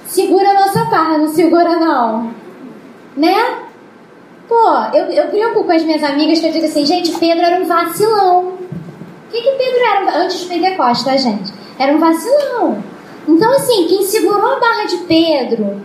segura 0.07 0.51
a 0.51 0.53
nossa 0.53 0.85
barra, 0.85 1.17
não 1.17 1.27
segura 1.27 1.75
não. 1.75 2.33
Né? 3.17 3.35
Pô, 4.47 4.73
eu, 4.93 5.07
eu 5.07 5.27
preocupo 5.27 5.69
as 5.69 5.83
minhas 5.83 6.01
amigas 6.01 6.39
que 6.39 6.47
eu 6.47 6.53
digo 6.53 6.65
assim, 6.65 6.85
gente, 6.85 7.11
Pedro 7.19 7.45
era 7.45 7.61
um 7.61 7.67
vacilão. 7.67 8.53
O 8.53 9.31
que, 9.31 9.41
que 9.41 9.51
Pedro 9.51 9.79
era 9.83 10.23
antes 10.23 10.39
de 10.39 10.45
Pentecoste, 10.45 11.03
tá, 11.03 11.17
gente? 11.17 11.51
Era 11.77 11.93
um 11.93 11.99
vacilão. 11.99 12.81
Então, 13.27 13.51
assim, 13.51 13.85
quem 13.85 14.03
segurou 14.03 14.53
a 14.55 14.59
barra 14.59 14.85
de 14.85 14.97
Pedro 14.99 15.83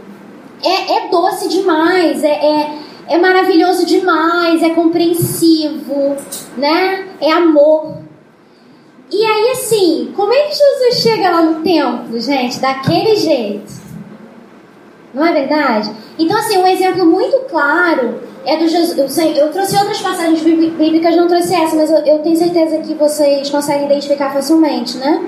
é, 0.62 0.98
é 0.98 1.08
doce 1.08 1.48
demais, 1.48 2.22
é, 2.22 2.28
é, 2.28 2.78
é 3.08 3.18
maravilhoso 3.18 3.84
demais, 3.84 4.62
é 4.62 4.70
compreensivo, 4.70 6.14
né? 6.56 7.08
É 7.20 7.32
amor. 7.32 8.05
E 9.10 9.24
aí, 9.24 9.50
assim, 9.52 10.12
como 10.16 10.32
é 10.32 10.42
que 10.42 10.56
Jesus 10.56 11.02
chega 11.02 11.30
lá 11.30 11.42
no 11.42 11.62
templo, 11.62 12.18
gente? 12.20 12.58
Daquele 12.58 13.16
jeito. 13.16 13.72
Não 15.14 15.24
é 15.24 15.32
verdade? 15.32 15.90
Então, 16.18 16.36
assim, 16.36 16.58
um 16.58 16.66
exemplo 16.66 17.06
muito 17.06 17.38
claro 17.48 18.20
é 18.44 18.56
do 18.56 18.68
Jesus. 18.68 19.18
Eu 19.18 19.50
trouxe 19.50 19.76
outras 19.76 20.00
passagens 20.00 20.42
bíblicas, 20.42 21.16
não 21.16 21.26
trouxe 21.28 21.54
essa, 21.54 21.76
mas 21.76 21.90
eu, 21.90 21.98
eu 21.98 22.18
tenho 22.18 22.36
certeza 22.36 22.78
que 22.78 22.94
vocês 22.94 23.48
conseguem 23.48 23.86
identificar 23.86 24.32
facilmente, 24.32 24.96
né? 24.98 25.24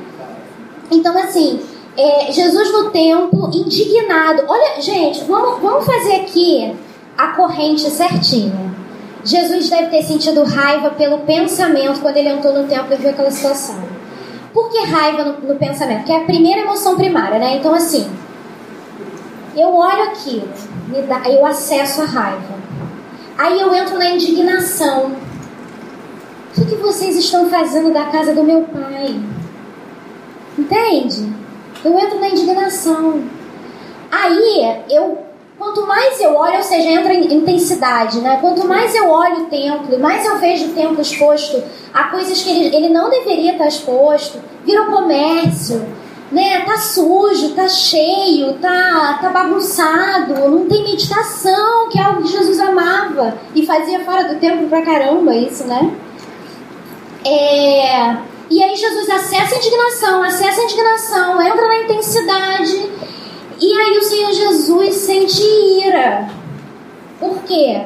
Então, 0.91 1.17
assim, 1.17 1.61
é, 1.97 2.33
Jesus 2.33 2.73
no 2.73 2.91
templo, 2.91 3.51
indignado. 3.53 4.45
Olha, 4.49 4.81
gente, 4.81 5.25
vamos, 5.25 5.61
vamos 5.61 5.85
fazer 5.85 6.17
aqui 6.17 6.75
a 7.17 7.29
corrente 7.29 7.83
certinha. 7.91 8.78
Jesus 9.25 9.69
deve 9.69 9.87
ter 9.87 10.03
sentido 10.03 10.45
raiva 10.45 10.91
pelo 10.91 11.19
pensamento 11.19 12.01
quando 12.01 12.17
ele 12.17 12.29
entrou 12.29 12.55
no 12.55 12.69
templo 12.69 12.93
e 12.93 12.97
viu 12.97 13.11
aquela 13.11 13.31
situação. 13.31 13.79
Por 14.53 14.71
que 14.71 14.85
raiva 14.85 15.25
no, 15.25 15.49
no 15.49 15.57
pensamento? 15.57 16.05
Que 16.05 16.13
é 16.13 16.17
a 16.17 16.25
primeira 16.25 16.63
emoção 16.63 16.97
primária, 16.97 17.39
né? 17.39 17.57
Então, 17.57 17.75
assim, 17.75 18.09
eu 19.57 19.75
olho 19.75 20.03
aquilo, 20.05 20.49
dá, 21.09 21.29
eu 21.29 21.45
acesso 21.45 22.03
a 22.03 22.05
raiva. 22.05 22.59
Aí 23.37 23.61
eu 23.61 23.75
entro 23.75 23.99
na 23.99 24.11
indignação. 24.11 25.13
O 26.57 26.61
que, 26.61 26.65
que 26.65 26.75
vocês 26.77 27.17
estão 27.17 27.49
fazendo 27.49 27.93
da 27.93 28.07
casa 28.07 28.35
do 28.35 28.43
meu 28.43 28.63
pai? 28.63 29.21
Entende? 30.59 31.33
Eu 31.85 31.97
entro 31.99 32.19
na 32.19 32.29
indignação. 32.31 33.23
Aí 34.11 34.85
eu 34.91 35.28
Quanto 35.59 35.85
mais 35.85 36.21
eu 36.21 36.37
olho, 36.37 36.59
ou 36.59 36.63
seja, 36.63 36.89
entra 36.89 37.13
em 37.13 37.35
intensidade, 37.35 38.21
né? 38.21 38.39
Quanto 38.41 38.65
mais 38.65 38.95
eu 38.95 39.11
olho 39.11 39.43
o 39.43 39.47
templo, 39.47 39.99
mais 39.99 40.25
eu 40.25 40.39
vejo 40.39 40.67
o 40.67 40.73
templo 40.73 41.03
exposto 41.03 41.61
a 41.93 42.05
coisas 42.05 42.41
que 42.41 42.49
ele, 42.49 42.77
ele 42.77 42.89
não 42.91 43.11
deveria 43.11 43.53
estar 43.53 43.67
exposto, 43.67 44.39
vira 44.65 44.85
comércio, 44.85 45.85
né? 46.31 46.61
Tá 46.61 46.79
sujo, 46.79 47.55
tá 47.57 47.69
cheio, 47.69 48.55
tá, 48.55 49.19
tá 49.21 49.31
bagunçado, 49.31 50.49
não 50.49 50.69
tem 50.69 50.85
meditação, 50.85 51.89
que 51.89 51.99
é 51.99 52.05
algo 52.05 52.23
que 52.23 52.29
Jesus 52.29 52.61
amava 52.61 53.37
e 53.53 53.67
fazia 53.67 53.99
fora 54.05 54.33
do 54.33 54.39
templo 54.39 54.69
pra 54.69 54.83
caramba, 54.83 55.35
isso, 55.35 55.65
né? 55.65 55.93
É... 57.27 58.17
E 58.49 58.63
aí 58.63 58.77
Jesus 58.77 59.11
acessa 59.11 59.57
a 59.57 59.59
indignação, 59.59 60.23
acessa 60.23 60.61
a 60.61 60.65
indignação, 60.65 61.43
entra 61.43 61.67
na 61.67 61.79
intensidade 61.83 62.91
e 63.61 63.73
aí 63.73 63.99
o 63.99 64.03
Senhor 64.03 64.33
Jesus 64.33 64.95
sente 64.97 65.43
ira. 65.43 66.29
Por 67.19 67.43
quê? 67.43 67.83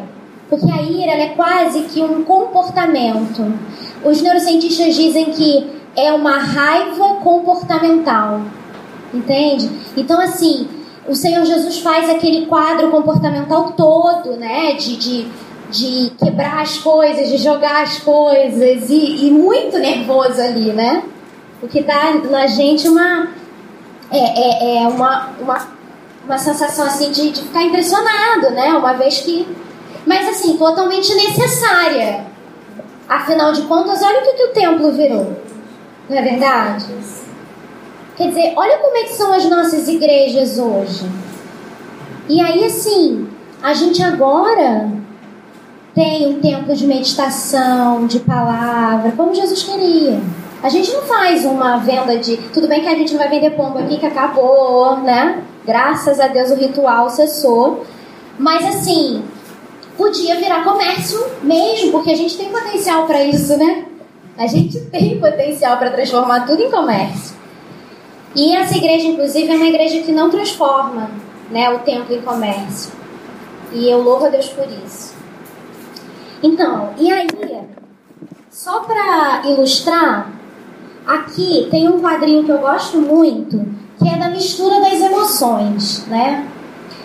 Porque 0.48 0.70
a 0.70 0.82
ira 0.82 1.12
é 1.12 1.28
quase 1.28 1.82
que 1.82 2.02
um 2.02 2.22
comportamento. 2.24 3.54
Os 4.04 4.20
neurocientistas 4.20 4.94
dizem 4.94 5.26
que 5.26 5.70
é 5.96 6.12
uma 6.12 6.38
raiva 6.38 7.14
comportamental. 7.22 8.42
Entende? 9.14 9.70
Então, 9.96 10.20
assim, 10.20 10.68
o 11.06 11.14
Senhor 11.14 11.44
Jesus 11.44 11.78
faz 11.78 12.08
aquele 12.08 12.46
quadro 12.46 12.90
comportamental 12.90 13.72
todo, 13.72 14.36
né? 14.36 14.74
De, 14.74 14.96
de, 14.96 15.26
de 15.70 16.10
quebrar 16.16 16.62
as 16.62 16.78
coisas, 16.78 17.28
de 17.28 17.38
jogar 17.38 17.82
as 17.82 17.98
coisas, 17.98 18.88
e, 18.88 19.26
e 19.26 19.30
muito 19.30 19.78
nervoso 19.78 20.40
ali, 20.40 20.72
né? 20.72 21.02
O 21.62 21.68
que 21.68 21.82
dá 21.82 22.14
na 22.30 22.46
gente 22.46 22.88
uma. 22.88 23.28
É, 24.12 24.18
é, 24.18 24.82
é 24.82 24.88
uma, 24.88 25.30
uma, 25.40 25.68
uma 26.24 26.38
sensação 26.38 26.86
assim 26.86 27.10
de, 27.10 27.30
de 27.30 27.42
ficar 27.42 27.62
impressionado, 27.62 28.50
né? 28.50 28.72
Uma 28.74 28.92
vez 28.92 29.20
que. 29.20 29.46
Mas 30.06 30.28
assim, 30.28 30.56
totalmente 30.56 31.14
necessária. 31.14 32.26
Afinal 33.08 33.52
de 33.52 33.62
contas, 33.62 34.02
olha 34.02 34.20
o 34.20 34.22
que, 34.22 34.32
que 34.34 34.44
o 34.44 34.52
templo 34.52 34.92
virou. 34.92 35.36
Não 36.08 36.16
é 36.16 36.22
verdade? 36.22 36.86
Quer 38.16 38.28
dizer, 38.28 38.52
olha 38.56 38.78
como 38.78 38.96
é 38.96 39.04
que 39.04 39.14
são 39.14 39.32
as 39.32 39.44
nossas 39.48 39.88
igrejas 39.88 40.58
hoje. 40.58 41.08
E 42.28 42.40
aí, 42.40 42.64
assim, 42.64 43.28
a 43.62 43.72
gente 43.72 44.02
agora 44.02 44.90
tem 45.94 46.26
um 46.28 46.40
tempo 46.40 46.74
de 46.74 46.86
meditação, 46.86 48.06
de 48.06 48.20
palavra, 48.20 49.12
como 49.12 49.34
Jesus 49.34 49.62
queria. 49.62 50.20
A 50.62 50.68
gente 50.68 50.92
não 50.92 51.02
faz 51.02 51.44
uma 51.44 51.78
venda 51.78 52.16
de. 52.18 52.36
Tudo 52.52 52.68
bem 52.68 52.80
que 52.80 52.88
a 52.88 52.94
gente 52.94 53.12
não 53.12 53.18
vai 53.18 53.28
vender 53.28 53.50
pombo 53.50 53.78
aqui, 53.78 53.98
que 53.98 54.06
acabou, 54.06 54.96
né? 54.98 55.42
Graças 55.66 56.20
a 56.20 56.28
Deus 56.28 56.50
o 56.50 56.54
ritual 56.54 57.10
cessou. 57.10 57.84
Mas 58.38 58.64
assim, 58.64 59.24
podia 59.96 60.36
virar 60.36 60.62
comércio 60.62 61.20
mesmo, 61.42 61.90
porque 61.90 62.10
a 62.10 62.16
gente 62.16 62.36
tem 62.36 62.48
potencial 62.48 63.06
para 63.06 63.24
isso, 63.24 63.56
né? 63.56 63.86
A 64.38 64.46
gente 64.46 64.80
tem 64.86 65.18
potencial 65.20 65.76
para 65.78 65.90
transformar 65.90 66.46
tudo 66.46 66.62
em 66.62 66.70
comércio. 66.70 67.36
E 68.34 68.54
essa 68.54 68.76
igreja, 68.76 69.06
inclusive, 69.06 69.50
é 69.50 69.56
uma 69.56 69.66
igreja 69.66 70.00
que 70.02 70.12
não 70.12 70.30
transforma 70.30 71.10
né, 71.50 71.70
o 71.70 71.80
templo 71.80 72.14
em 72.14 72.22
comércio. 72.22 72.92
E 73.72 73.90
eu 73.90 74.00
louvo 74.00 74.26
a 74.26 74.28
Deus 74.28 74.48
por 74.48 74.66
isso. 74.84 75.14
Então, 76.42 76.94
e 76.98 77.12
aí, 77.12 77.26
só 78.50 78.80
para 78.80 79.42
ilustrar, 79.46 80.32
aqui 81.06 81.68
tem 81.70 81.88
um 81.88 82.00
quadrinho 82.00 82.44
que 82.44 82.50
eu 82.50 82.58
gosto 82.58 82.98
muito, 82.98 83.64
que 83.98 84.08
é 84.08 84.16
da 84.16 84.28
mistura 84.28 84.80
das 84.80 85.00
emoções, 85.00 86.06
né? 86.06 86.46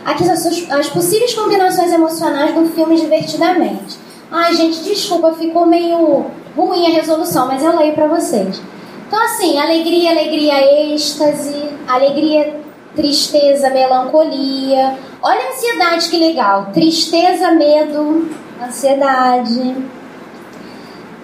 Aqui 0.06 0.30
as, 0.30 0.46
as 0.72 0.88
possíveis 0.90 1.34
combinações 1.34 1.92
emocionais 1.92 2.56
do 2.56 2.66
filme 2.68 2.96
Divertidamente. 2.96 3.98
Ai, 4.32 4.54
gente, 4.54 4.84
desculpa, 4.84 5.34
ficou 5.34 5.66
meio 5.66 6.26
ruim 6.56 6.88
a 6.88 6.96
resolução, 6.96 7.48
mas 7.48 7.64
eu 7.64 7.78
leio 7.78 7.94
para 7.94 8.08
vocês. 8.08 8.62
Então, 9.08 9.24
assim, 9.24 9.58
alegria, 9.58 10.12
alegria, 10.12 10.94
êxtase, 10.94 11.56
alegria, 11.88 12.60
tristeza, 12.96 13.70
melancolia. 13.70 14.98
Olha 15.22 15.42
a 15.42 15.54
ansiedade 15.54 16.10
que 16.10 16.18
legal. 16.18 16.72
Tristeza, 16.74 17.52
medo, 17.52 18.30
ansiedade. 18.62 19.76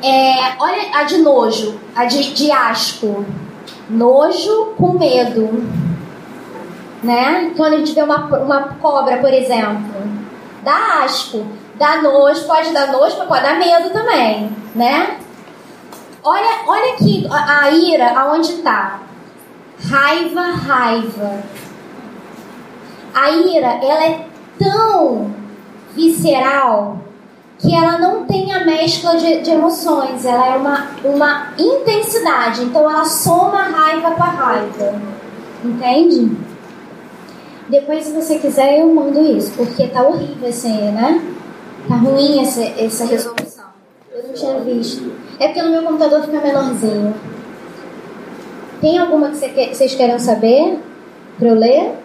É, 0.04 0.56
olha 0.60 1.00
a 1.00 1.04
de 1.04 1.20
nojo, 1.20 1.80
a 1.96 2.04
de, 2.04 2.34
de 2.34 2.52
asco. 2.52 3.26
Nojo 3.90 4.74
com 4.78 5.00
medo. 5.00 5.64
Né? 7.02 7.54
Quando 7.56 7.76
a 7.76 7.78
gente 7.78 7.94
vê 7.94 8.04
uma, 8.04 8.26
uma 8.26 8.64
cobra, 8.82 9.18
por 9.18 9.34
exemplo, 9.34 9.94
dá 10.62 11.04
asco, 11.04 11.48
dá 11.76 12.02
nojo, 12.02 12.46
pode 12.46 12.74
dar 12.74 12.92
nojo, 12.92 13.16
mas 13.18 13.28
pode 13.30 13.44
dar 13.44 13.58
medo 13.58 13.92
também, 13.92 14.52
né? 14.76 15.18
Olha, 16.22 16.64
olha 16.68 16.94
aqui 16.94 17.28
a, 17.30 17.62
a 17.62 17.72
ira 17.72 18.20
aonde 18.20 18.54
está. 18.54 19.00
Raiva, 19.90 20.42
raiva. 20.42 21.44
A 23.14 23.30
ira, 23.32 23.68
ela 23.82 24.06
é 24.06 24.28
tão 24.58 25.34
visceral 25.94 26.98
que 27.64 27.74
ela 27.74 27.98
não 27.98 28.26
tem 28.26 28.52
a 28.52 28.66
mescla 28.66 29.16
de, 29.16 29.40
de, 29.40 29.52
emoções, 29.52 30.26
ela 30.26 30.54
é 30.54 30.58
uma, 30.58 30.90
uma 31.02 31.54
intensidade, 31.58 32.62
então 32.62 32.90
ela 32.90 33.06
soma 33.06 33.64
raiva 33.64 34.12
com 34.12 34.22
a 34.22 34.28
raiva, 34.28 35.02
entende? 35.64 36.30
Depois, 37.70 38.04
se 38.04 38.12
você 38.12 38.38
quiser, 38.38 38.82
eu 38.82 38.94
mando 38.94 39.22
isso, 39.22 39.54
porque 39.56 39.88
tá 39.88 40.04
horrível 40.04 40.50
esse, 40.50 40.68
né? 40.68 41.24
Tá 41.88 41.96
ruim 41.96 42.42
essa, 42.42 42.62
essa 42.62 43.06
resolução. 43.06 43.66
Eu 44.12 44.28
não 44.28 44.34
tinha 44.34 44.60
visto. 44.60 45.14
É 45.40 45.48
porque 45.48 45.62
no 45.62 45.72
meu 45.72 45.84
computador 45.84 46.22
fica 46.22 46.42
menorzinho. 46.42 47.16
Tem 48.82 48.98
alguma 48.98 49.30
que 49.30 49.74
vocês 49.74 49.96
querem 49.96 50.20
saber? 50.20 50.78
Para 51.40 51.48
eu 51.48 51.56
ler? 51.56 52.03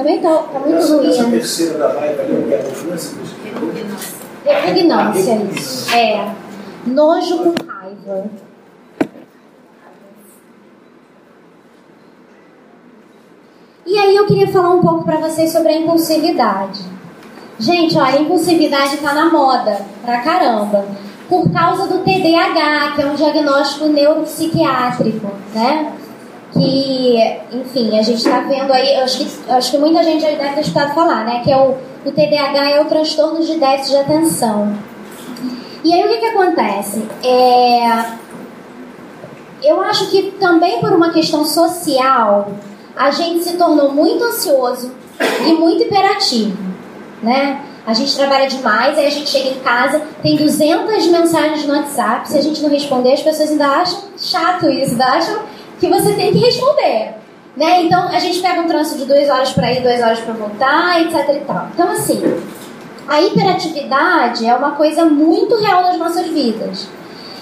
Também 0.00 0.18
tá, 0.18 0.34
tá 0.50 0.58
muito 0.60 0.76
essa, 0.76 0.96
ruim. 0.96 1.10
Essa 1.10 1.24
terceira 1.24 1.78
da 1.78 1.92
raiva 1.92 2.22
ali, 2.22 2.44
que 2.48 2.54
é 2.54 2.58
a 2.58 2.62
Repugnância. 2.62 3.18
Repugnância. 4.46 5.94
É. 5.94 6.34
Nojo 6.86 7.36
com 7.36 7.54
raiva. 7.70 8.30
E 13.84 13.98
aí 13.98 14.16
eu 14.16 14.24
queria 14.24 14.48
falar 14.48 14.70
um 14.70 14.80
pouco 14.80 15.04
para 15.04 15.18
vocês 15.18 15.52
sobre 15.52 15.72
a 15.72 15.76
impulsividade. 15.76 16.80
Gente, 17.58 17.98
olha, 17.98 18.20
a 18.20 18.22
impulsividade 18.22 18.94
está 18.94 19.12
na 19.12 19.28
moda 19.28 19.82
pra 20.02 20.22
caramba. 20.22 20.86
Por 21.28 21.52
causa 21.52 21.86
do 21.86 21.98
TDAH, 21.98 22.92
que 22.94 23.02
é 23.02 23.06
um 23.06 23.14
diagnóstico 23.14 23.84
neuropsiquiátrico, 23.88 25.30
né? 25.54 25.92
Que, 26.52 27.16
enfim, 27.52 27.98
a 27.98 28.02
gente 28.02 28.18
está 28.18 28.40
vendo 28.40 28.72
aí, 28.72 28.96
acho 28.96 29.18
que, 29.18 29.50
acho 29.50 29.70
que 29.70 29.78
muita 29.78 30.02
gente 30.02 30.20
já 30.20 30.28
deve 30.30 30.54
ter 30.54 30.60
escutado 30.60 30.94
falar, 30.94 31.24
né? 31.24 31.40
Que 31.44 31.52
é 31.52 31.56
o, 31.56 31.76
o 32.04 32.10
TDAH 32.10 32.70
é 32.70 32.80
o 32.80 32.86
transtorno 32.86 33.44
de 33.44 33.58
déficit 33.58 33.90
de 33.90 33.96
atenção. 33.98 34.74
E 35.84 35.92
aí 35.92 36.04
o 36.04 36.08
que, 36.08 36.18
que 36.18 36.26
acontece? 36.26 37.02
É, 37.22 38.04
eu 39.62 39.80
acho 39.82 40.10
que 40.10 40.32
também 40.32 40.80
por 40.80 40.92
uma 40.92 41.10
questão 41.10 41.44
social, 41.44 42.50
a 42.96 43.10
gente 43.10 43.44
se 43.44 43.56
tornou 43.56 43.92
muito 43.92 44.22
ansioso 44.24 44.92
e 45.46 45.52
muito 45.52 45.84
hiperativo, 45.84 46.56
né? 47.22 47.62
A 47.86 47.94
gente 47.94 48.14
trabalha 48.14 48.46
demais, 48.46 48.98
aí 48.98 49.06
a 49.06 49.10
gente 49.10 49.30
chega 49.30 49.48
em 49.48 49.60
casa, 49.60 50.02
tem 50.22 50.36
200 50.36 51.06
mensagens 51.08 51.64
no 51.64 51.74
WhatsApp, 51.74 52.28
se 52.28 52.38
a 52.38 52.42
gente 52.42 52.62
não 52.62 52.68
responder, 52.68 53.14
as 53.14 53.22
pessoas 53.22 53.50
ainda 53.50 53.66
acham 53.66 54.00
chato 54.18 54.68
isso, 54.68 54.92
ainda 54.92 55.06
acham 55.06 55.40
que 55.80 55.88
você 55.88 56.12
tem 56.12 56.32
que 56.32 56.38
responder. 56.38 57.14
Né? 57.56 57.82
Então 57.82 58.08
a 58.08 58.18
gente 58.18 58.40
pega 58.40 58.60
um 58.60 58.68
trânsito 58.68 58.98
de 58.98 59.06
duas 59.06 59.28
horas 59.28 59.52
para 59.52 59.72
ir, 59.72 59.82
duas 59.82 60.00
horas 60.00 60.20
para 60.20 60.34
voltar, 60.34 61.00
etc. 61.02 61.28
E 61.34 61.40
tal. 61.40 61.68
Então, 61.74 61.90
assim, 61.90 62.22
a 63.08 63.20
hiperatividade 63.20 64.46
é 64.46 64.54
uma 64.54 64.72
coisa 64.72 65.04
muito 65.04 65.56
real 65.56 65.82
nas 65.82 65.98
nossas 65.98 66.28
vidas. 66.28 66.88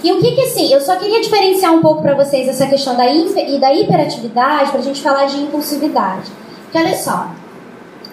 E 0.02 0.12
o 0.12 0.20
que 0.20 0.32
que 0.32 0.42
assim, 0.42 0.72
eu 0.72 0.80
só 0.80 0.96
queria 0.96 1.20
diferenciar 1.20 1.74
um 1.74 1.82
pouco 1.82 2.02
para 2.02 2.14
vocês 2.14 2.48
essa 2.48 2.66
questão 2.66 2.96
da, 2.96 3.04
e 3.06 3.58
da 3.58 3.74
hiperatividade 3.74 4.70
para 4.70 4.80
a 4.80 4.82
gente 4.82 5.02
falar 5.02 5.26
de 5.26 5.38
impulsividade. 5.40 6.30
Porque 6.62 6.78
olha 6.78 6.96
só, 6.96 7.30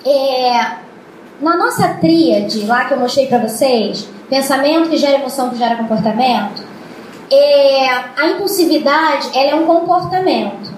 é, 0.05 0.77
na 1.39 1.55
nossa 1.55 1.89
tríade 1.89 2.65
lá 2.65 2.85
que 2.85 2.93
eu 2.93 2.99
mostrei 2.99 3.27
para 3.27 3.37
vocês, 3.37 4.07
pensamento 4.29 4.89
que 4.89 4.97
gera 4.97 5.19
emoção 5.19 5.49
que 5.49 5.57
gera 5.57 5.75
comportamento, 5.75 6.63
é, 7.31 7.89
a 8.15 8.27
impulsividade 8.27 9.29
ela 9.33 9.51
é 9.51 9.55
um 9.55 9.65
comportamento, 9.65 10.73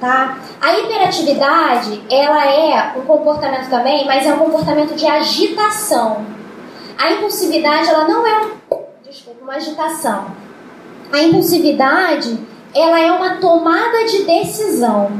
tá? 0.00 0.38
A 0.60 0.78
hiperatividade 0.78 2.02
ela 2.10 2.44
é 2.46 2.94
um 2.96 3.02
comportamento 3.02 3.68
também, 3.68 4.04
mas 4.06 4.26
é 4.26 4.34
um 4.34 4.38
comportamento 4.38 4.94
de 4.94 5.06
agitação. 5.06 6.24
A 6.98 7.12
impulsividade 7.12 7.88
ela 7.88 8.08
não 8.08 8.26
é 8.26 8.40
um, 8.40 8.50
desculpa, 9.08 9.42
uma 9.42 9.54
agitação. 9.54 10.26
A 11.12 11.22
impulsividade 11.22 12.38
ela 12.74 12.98
é 12.98 13.12
uma 13.12 13.36
tomada 13.36 14.04
de 14.04 14.24
decisão, 14.24 15.12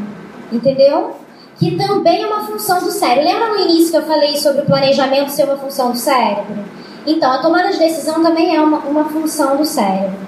entendeu? 0.50 1.16
Que 1.56 1.76
também 1.76 2.22
é 2.22 2.26
uma 2.26 2.40
função 2.40 2.80
do 2.80 2.90
cérebro. 2.90 3.24
Lembra 3.24 3.48
no 3.50 3.60
início 3.60 3.92
que 3.92 3.96
eu 3.96 4.02
falei 4.02 4.36
sobre 4.36 4.62
o 4.62 4.66
planejamento 4.66 5.30
ser 5.30 5.44
uma 5.44 5.56
função 5.56 5.92
do 5.92 5.96
cérebro? 5.96 6.64
Então, 7.06 7.30
a 7.30 7.38
tomada 7.38 7.70
de 7.70 7.78
decisão 7.78 8.22
também 8.22 8.56
é 8.56 8.60
uma, 8.60 8.78
uma 8.78 9.04
função 9.04 9.56
do 9.56 9.64
cérebro. 9.64 10.23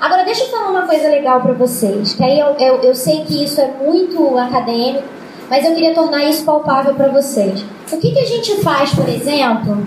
Agora, 0.00 0.24
deixa 0.24 0.44
eu 0.44 0.48
falar 0.48 0.70
uma 0.70 0.86
coisa 0.86 1.08
legal 1.10 1.42
para 1.42 1.52
vocês, 1.52 2.14
que 2.14 2.24
aí 2.24 2.40
eu, 2.40 2.56
eu, 2.58 2.76
eu 2.76 2.94
sei 2.94 3.22
que 3.24 3.44
isso 3.44 3.60
é 3.60 3.70
muito 3.84 4.38
acadêmico, 4.38 5.04
mas 5.50 5.64
eu 5.66 5.74
queria 5.74 5.94
tornar 5.94 6.24
isso 6.24 6.42
palpável 6.42 6.94
para 6.94 7.08
vocês. 7.08 7.62
O 7.92 7.98
que, 7.98 8.10
que 8.10 8.18
a 8.18 8.24
gente 8.24 8.62
faz, 8.62 8.94
por 8.94 9.06
exemplo, 9.06 9.86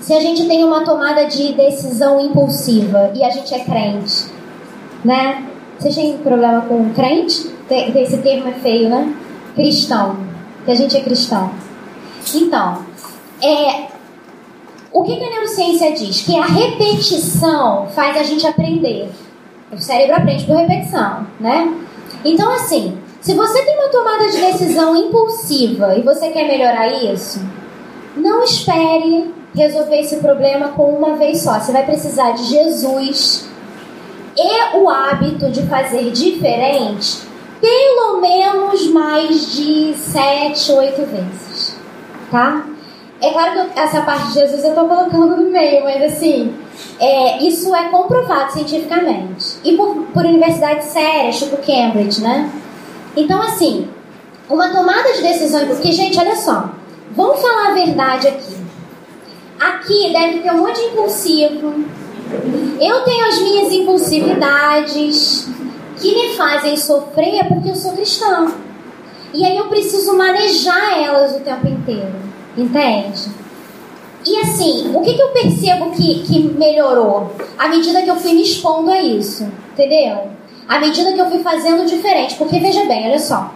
se 0.00 0.14
a 0.14 0.20
gente 0.20 0.46
tem 0.46 0.62
uma 0.62 0.84
tomada 0.84 1.26
de 1.26 1.54
decisão 1.54 2.20
impulsiva 2.20 3.10
e 3.14 3.24
a 3.24 3.30
gente 3.30 3.52
é 3.52 3.58
crente, 3.58 4.26
né? 5.04 5.44
Vocês 5.76 5.94
têm 5.94 6.16
problema 6.18 6.60
com 6.62 6.92
crente? 6.94 7.50
Esse 7.68 8.18
termo 8.18 8.48
é 8.48 8.52
feio, 8.52 8.88
né? 8.88 9.12
Cristão. 9.54 10.16
Que 10.64 10.70
a 10.70 10.74
gente 10.74 10.96
é 10.96 11.00
cristão. 11.00 11.50
Então, 12.34 12.84
é, 13.42 13.86
o 14.92 15.02
que, 15.02 15.16
que 15.16 15.24
a 15.24 15.30
neurociência 15.30 15.92
diz? 15.92 16.20
Que 16.22 16.38
a 16.38 16.44
repetição 16.44 17.88
faz 17.88 18.16
a 18.16 18.22
gente 18.22 18.46
aprender. 18.46 19.08
O 19.72 19.78
cérebro 19.78 20.16
aprende 20.16 20.44
por 20.44 20.56
repetição, 20.56 21.26
né? 21.38 21.74
Então, 22.24 22.50
assim, 22.52 22.98
se 23.20 23.34
você 23.34 23.62
tem 23.62 23.78
uma 23.78 23.88
tomada 23.88 24.30
de 24.30 24.40
decisão 24.40 24.96
impulsiva 24.96 25.96
e 25.96 26.02
você 26.02 26.30
quer 26.30 26.46
melhorar 26.46 26.88
isso, 26.88 27.40
não 28.16 28.42
espere 28.42 29.34
resolver 29.54 30.00
esse 30.00 30.16
problema 30.16 30.68
com 30.68 30.94
uma 30.94 31.16
vez 31.16 31.40
só. 31.40 31.58
Você 31.58 31.72
vai 31.72 31.84
precisar 31.84 32.32
de 32.32 32.44
Jesus 32.44 33.48
e 34.36 34.76
o 34.76 34.88
hábito 34.88 35.50
de 35.50 35.62
fazer 35.62 36.10
diferente 36.10 37.28
pelo 37.60 38.20
menos 38.20 38.88
mais 38.90 39.52
de 39.52 39.94
sete, 39.94 40.72
oito 40.72 41.02
vezes, 41.06 41.76
tá? 42.30 42.64
É 43.20 43.32
claro 43.32 43.68
que 43.70 43.78
essa 43.78 44.02
parte 44.02 44.28
de 44.28 44.34
Jesus 44.34 44.62
eu 44.62 44.70
estou 44.70 44.88
colocando 44.88 45.36
no 45.36 45.50
meio, 45.50 45.82
mas 45.82 46.02
assim, 46.04 46.54
é, 46.98 47.42
isso 47.42 47.74
é 47.74 47.88
comprovado 47.88 48.52
cientificamente. 48.52 49.58
E 49.64 49.76
por, 49.76 49.94
por 50.12 50.24
universidades 50.24 50.88
sérias, 50.88 51.38
tipo 51.38 51.56
Cambridge, 51.56 52.20
né? 52.20 52.50
Então, 53.16 53.40
assim, 53.42 53.88
uma 54.48 54.68
tomada 54.70 55.12
de 55.12 55.22
decisão, 55.22 55.66
porque, 55.66 55.92
gente, 55.92 56.18
olha 56.18 56.36
só, 56.36 56.70
vamos 57.12 57.40
falar 57.40 57.68
a 57.68 57.74
verdade 57.74 58.28
aqui. 58.28 58.56
Aqui 59.60 60.12
deve 60.12 60.38
ter 60.40 60.52
um 60.52 60.58
monte 60.58 60.80
de 60.80 60.86
impulsivo. 60.86 61.84
Eu 62.80 63.04
tenho 63.04 63.26
as 63.26 63.40
minhas 63.40 63.72
impulsividades 63.72 65.48
que 66.00 66.14
me 66.14 66.36
fazem 66.36 66.76
sofrer 66.76 67.46
porque 67.48 67.70
eu 67.70 67.74
sou 67.74 67.92
cristã. 67.92 68.52
E 69.34 69.44
aí 69.44 69.56
eu 69.56 69.66
preciso 69.66 70.16
manejar 70.16 71.02
elas 71.02 71.34
o 71.34 71.40
tempo 71.40 71.66
inteiro. 71.66 72.14
Entende? 72.56 73.30
E 74.28 74.36
assim, 74.42 74.94
o 74.94 75.00
que, 75.00 75.14
que 75.14 75.22
eu 75.22 75.28
percebo 75.28 75.90
que, 75.92 76.22
que 76.24 76.38
melhorou? 76.40 77.32
À 77.56 77.66
medida 77.66 78.02
que 78.02 78.10
eu 78.10 78.16
fui 78.16 78.34
me 78.34 78.42
expondo 78.42 78.90
a 78.90 79.00
isso, 79.00 79.50
entendeu? 79.72 80.28
À 80.68 80.78
medida 80.78 81.14
que 81.14 81.18
eu 81.18 81.30
fui 81.30 81.38
fazendo 81.38 81.86
diferente. 81.86 82.34
Porque 82.34 82.58
veja 82.58 82.84
bem, 82.84 83.06
olha 83.06 83.18
só. 83.18 83.50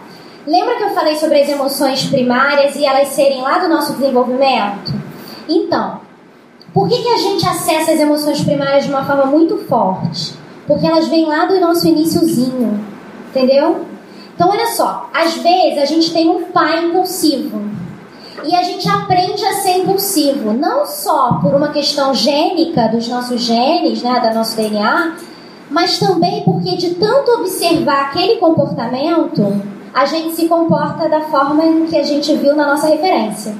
Lembra 0.47 0.75
que 0.75 0.83
eu 0.83 0.89
falei 0.89 1.15
sobre 1.15 1.39
as 1.41 1.47
emoções 1.47 2.05
primárias 2.05 2.75
e 2.75 2.83
elas 2.83 3.09
serem 3.09 3.43
lá 3.43 3.59
do 3.59 3.69
nosso 3.69 3.93
desenvolvimento? 3.93 4.91
Então, 5.47 6.01
por 6.73 6.89
que, 6.89 7.03
que 7.03 7.09
a 7.09 7.17
gente 7.17 7.47
acessa 7.47 7.91
as 7.91 7.99
emoções 7.99 8.43
primárias 8.43 8.85
de 8.85 8.89
uma 8.89 9.05
forma 9.05 9.27
muito 9.27 9.59
forte? 9.67 10.33
Porque 10.65 10.87
elas 10.87 11.07
vêm 11.07 11.27
lá 11.27 11.45
do 11.45 11.59
nosso 11.59 11.87
iníciozinho, 11.87 12.83
entendeu? 13.29 13.85
Então, 14.33 14.49
olha 14.49 14.65
só, 14.65 15.07
às 15.13 15.35
vezes 15.35 15.77
a 15.77 15.85
gente 15.85 16.11
tem 16.11 16.27
um 16.27 16.45
pai 16.45 16.83
impulsivo 16.83 17.61
e 18.43 18.55
a 18.55 18.63
gente 18.63 18.87
aprende 18.89 19.45
a 19.45 19.53
ser 19.53 19.77
impulsivo, 19.77 20.53
não 20.53 20.85
só 20.85 21.39
por 21.41 21.53
uma 21.53 21.69
questão 21.69 22.13
gênica 22.13 22.87
dos 22.87 23.07
nossos 23.07 23.41
genes, 23.41 24.01
né, 24.01 24.19
da 24.19 24.33
nosso 24.33 24.55
DNA, 24.55 25.15
mas 25.69 25.99
também 25.99 26.43
porque 26.43 26.75
de 26.75 26.95
tanto 26.95 27.31
observar 27.39 28.09
aquele 28.09 28.37
comportamento, 28.37 29.61
a 29.93 30.05
gente 30.05 30.35
se 30.35 30.47
comporta 30.47 31.07
da 31.07 31.21
forma 31.21 31.63
que 31.87 31.97
a 31.97 32.03
gente 32.03 32.35
viu 32.35 32.55
na 32.55 32.67
nossa 32.67 32.87
referência. 32.87 33.55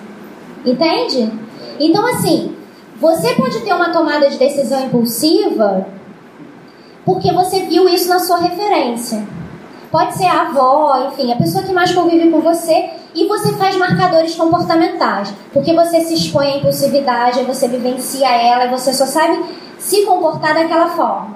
Entende? 0.65 1.31
Então, 1.79 2.05
assim, 2.07 2.55
você 2.99 3.35
pode 3.35 3.59
ter 3.59 3.73
uma 3.73 3.91
tomada 3.91 4.29
de 4.29 4.37
decisão 4.37 4.85
impulsiva 4.85 5.85
porque 7.05 7.31
você 7.31 7.63
viu 7.63 7.87
isso 7.87 8.09
na 8.09 8.19
sua 8.19 8.37
referência. 8.37 9.23
Pode 9.91 10.15
ser 10.15 10.25
a 10.25 10.43
avó, 10.43 11.09
enfim, 11.09 11.31
a 11.31 11.35
pessoa 11.35 11.63
que 11.63 11.73
mais 11.73 11.91
convive 11.91 12.31
com 12.31 12.39
você 12.39 12.89
e 13.15 13.27
você 13.27 13.53
faz 13.53 13.75
marcadores 13.77 14.35
comportamentais, 14.35 15.33
porque 15.51 15.73
você 15.73 16.01
se 16.01 16.13
expõe 16.13 16.47
à 16.47 16.57
impulsividade, 16.57 17.43
você 17.43 17.67
vivencia 17.67 18.27
ela 18.27 18.67
você 18.67 18.93
só 18.93 19.05
sabe 19.05 19.39
se 19.77 20.05
comportar 20.05 20.53
daquela 20.55 20.89
forma, 20.89 21.35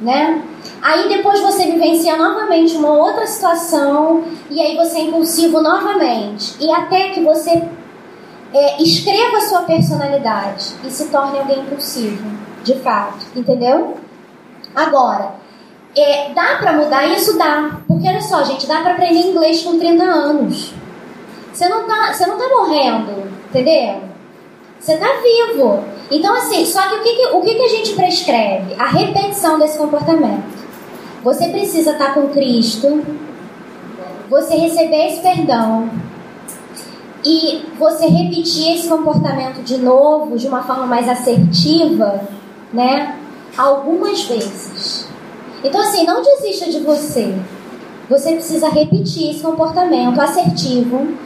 né? 0.00 0.42
Aí 0.80 1.08
depois 1.08 1.40
você 1.40 1.64
vivencia 1.64 2.16
novamente 2.16 2.76
uma 2.76 2.92
outra 2.92 3.26
situação 3.26 4.22
e 4.50 4.60
aí 4.60 4.76
você 4.76 4.98
é 4.98 5.02
impulsivo 5.02 5.60
novamente 5.60 6.54
e 6.60 6.70
até 6.70 7.10
que 7.10 7.22
você 7.22 7.62
é, 8.54 8.82
escreva 8.82 9.38
a 9.38 9.40
sua 9.42 9.62
personalidade 9.62 10.74
e 10.84 10.90
se 10.90 11.08
torne 11.08 11.38
alguém 11.38 11.60
impulsivo, 11.60 12.24
de 12.62 12.74
fato, 12.76 13.26
entendeu? 13.34 13.96
Agora, 14.74 15.34
é, 15.96 16.32
dá 16.32 16.56
para 16.60 16.74
mudar 16.74 17.06
isso? 17.08 17.36
Dá. 17.36 17.80
Porque 17.86 18.08
olha 18.08 18.20
só, 18.20 18.44
gente, 18.44 18.66
dá 18.66 18.80
para 18.80 18.92
aprender 18.92 19.20
inglês 19.20 19.62
com 19.62 19.78
30 19.78 20.04
anos. 20.04 20.72
Você 21.58 21.68
não 21.68 21.88
tá, 21.88 22.12
você 22.12 22.24
não 22.24 22.38
tá 22.38 22.48
morrendo, 22.50 23.32
entendeu? 23.48 24.02
Você 24.78 24.96
tá 24.96 25.08
vivo. 25.20 25.82
Então, 26.08 26.32
assim, 26.36 26.64
só 26.64 26.82
que 26.82 26.94
o 26.94 27.02
que, 27.02 27.26
o 27.34 27.40
que, 27.40 27.54
que 27.56 27.62
a 27.62 27.68
gente 27.68 27.94
prescreve? 27.94 28.76
A 28.78 28.86
repetição 28.86 29.58
desse 29.58 29.76
comportamento. 29.76 30.44
Você 31.24 31.48
precisa 31.48 31.90
estar 31.90 32.06
tá 32.06 32.12
com 32.12 32.28
Cristo, 32.28 33.04
você 34.30 34.54
receber 34.54 35.08
esse 35.08 35.20
perdão 35.20 35.90
e 37.24 37.64
você 37.76 38.06
repetir 38.06 38.76
esse 38.76 38.88
comportamento 38.88 39.60
de 39.64 39.78
novo, 39.78 40.38
de 40.38 40.46
uma 40.46 40.62
forma 40.62 40.86
mais 40.86 41.08
assertiva, 41.08 42.20
né? 42.72 43.18
Algumas 43.56 44.22
vezes. 44.22 45.08
Então, 45.64 45.80
assim, 45.80 46.06
não 46.06 46.22
desista 46.22 46.70
de 46.70 46.78
você. 46.78 47.34
Você 48.08 48.34
precisa 48.34 48.68
repetir 48.68 49.32
esse 49.32 49.42
comportamento 49.42 50.20
assertivo, 50.20 51.18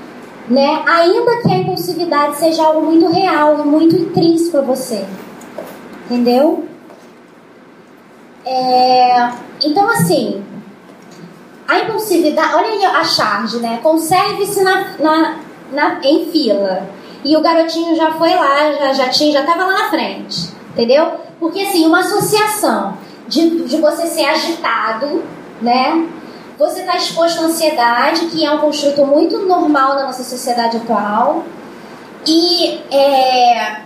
né? 0.49 0.82
Ainda 0.86 1.43
que 1.43 1.53
a 1.53 1.57
impulsividade 1.57 2.36
seja 2.36 2.64
algo 2.64 2.82
muito 2.82 3.09
real 3.09 3.61
e 3.61 3.62
muito 3.62 3.97
intrínseco 3.97 4.59
a 4.59 4.62
você. 4.62 5.05
Entendeu? 6.05 6.64
É... 8.45 9.30
Então, 9.62 9.88
assim, 9.88 10.43
a 11.68 11.78
impulsividade. 11.78 12.55
Olha 12.55 12.68
aí 12.68 12.84
a 12.84 13.05
charge, 13.05 13.59
né? 13.59 13.78
Conserve-se 13.82 14.62
na, 14.62 14.97
na, 14.99 15.36
na, 15.72 16.01
em 16.03 16.26
fila. 16.26 16.88
E 17.24 17.36
o 17.36 17.40
garotinho 17.40 17.95
já 17.95 18.12
foi 18.12 18.34
lá, 18.34 18.72
já, 18.72 18.93
já 18.93 19.09
tinha, 19.09 19.32
já 19.32 19.40
estava 19.40 19.64
lá 19.64 19.84
na 19.84 19.90
frente. 19.90 20.51
Entendeu? 20.72 21.12
Porque, 21.38 21.61
assim, 21.61 21.86
uma 21.86 22.01
associação 22.01 22.97
de, 23.28 23.64
de 23.64 23.76
você 23.76 24.07
ser 24.07 24.24
agitado, 24.24 25.22
né? 25.61 26.09
Você 26.63 26.83
está 26.83 26.97
exposto 26.97 27.41
à 27.41 27.47
ansiedade, 27.47 28.27
que 28.27 28.47
é 28.47 28.53
um 28.53 28.59
construto 28.59 29.05
muito 29.05 29.37
normal 29.37 29.97
na 29.97 30.05
nossa 30.05 30.23
sociedade 30.23 30.77
atual. 30.77 31.43
E 32.25 32.81
é, 32.89 33.81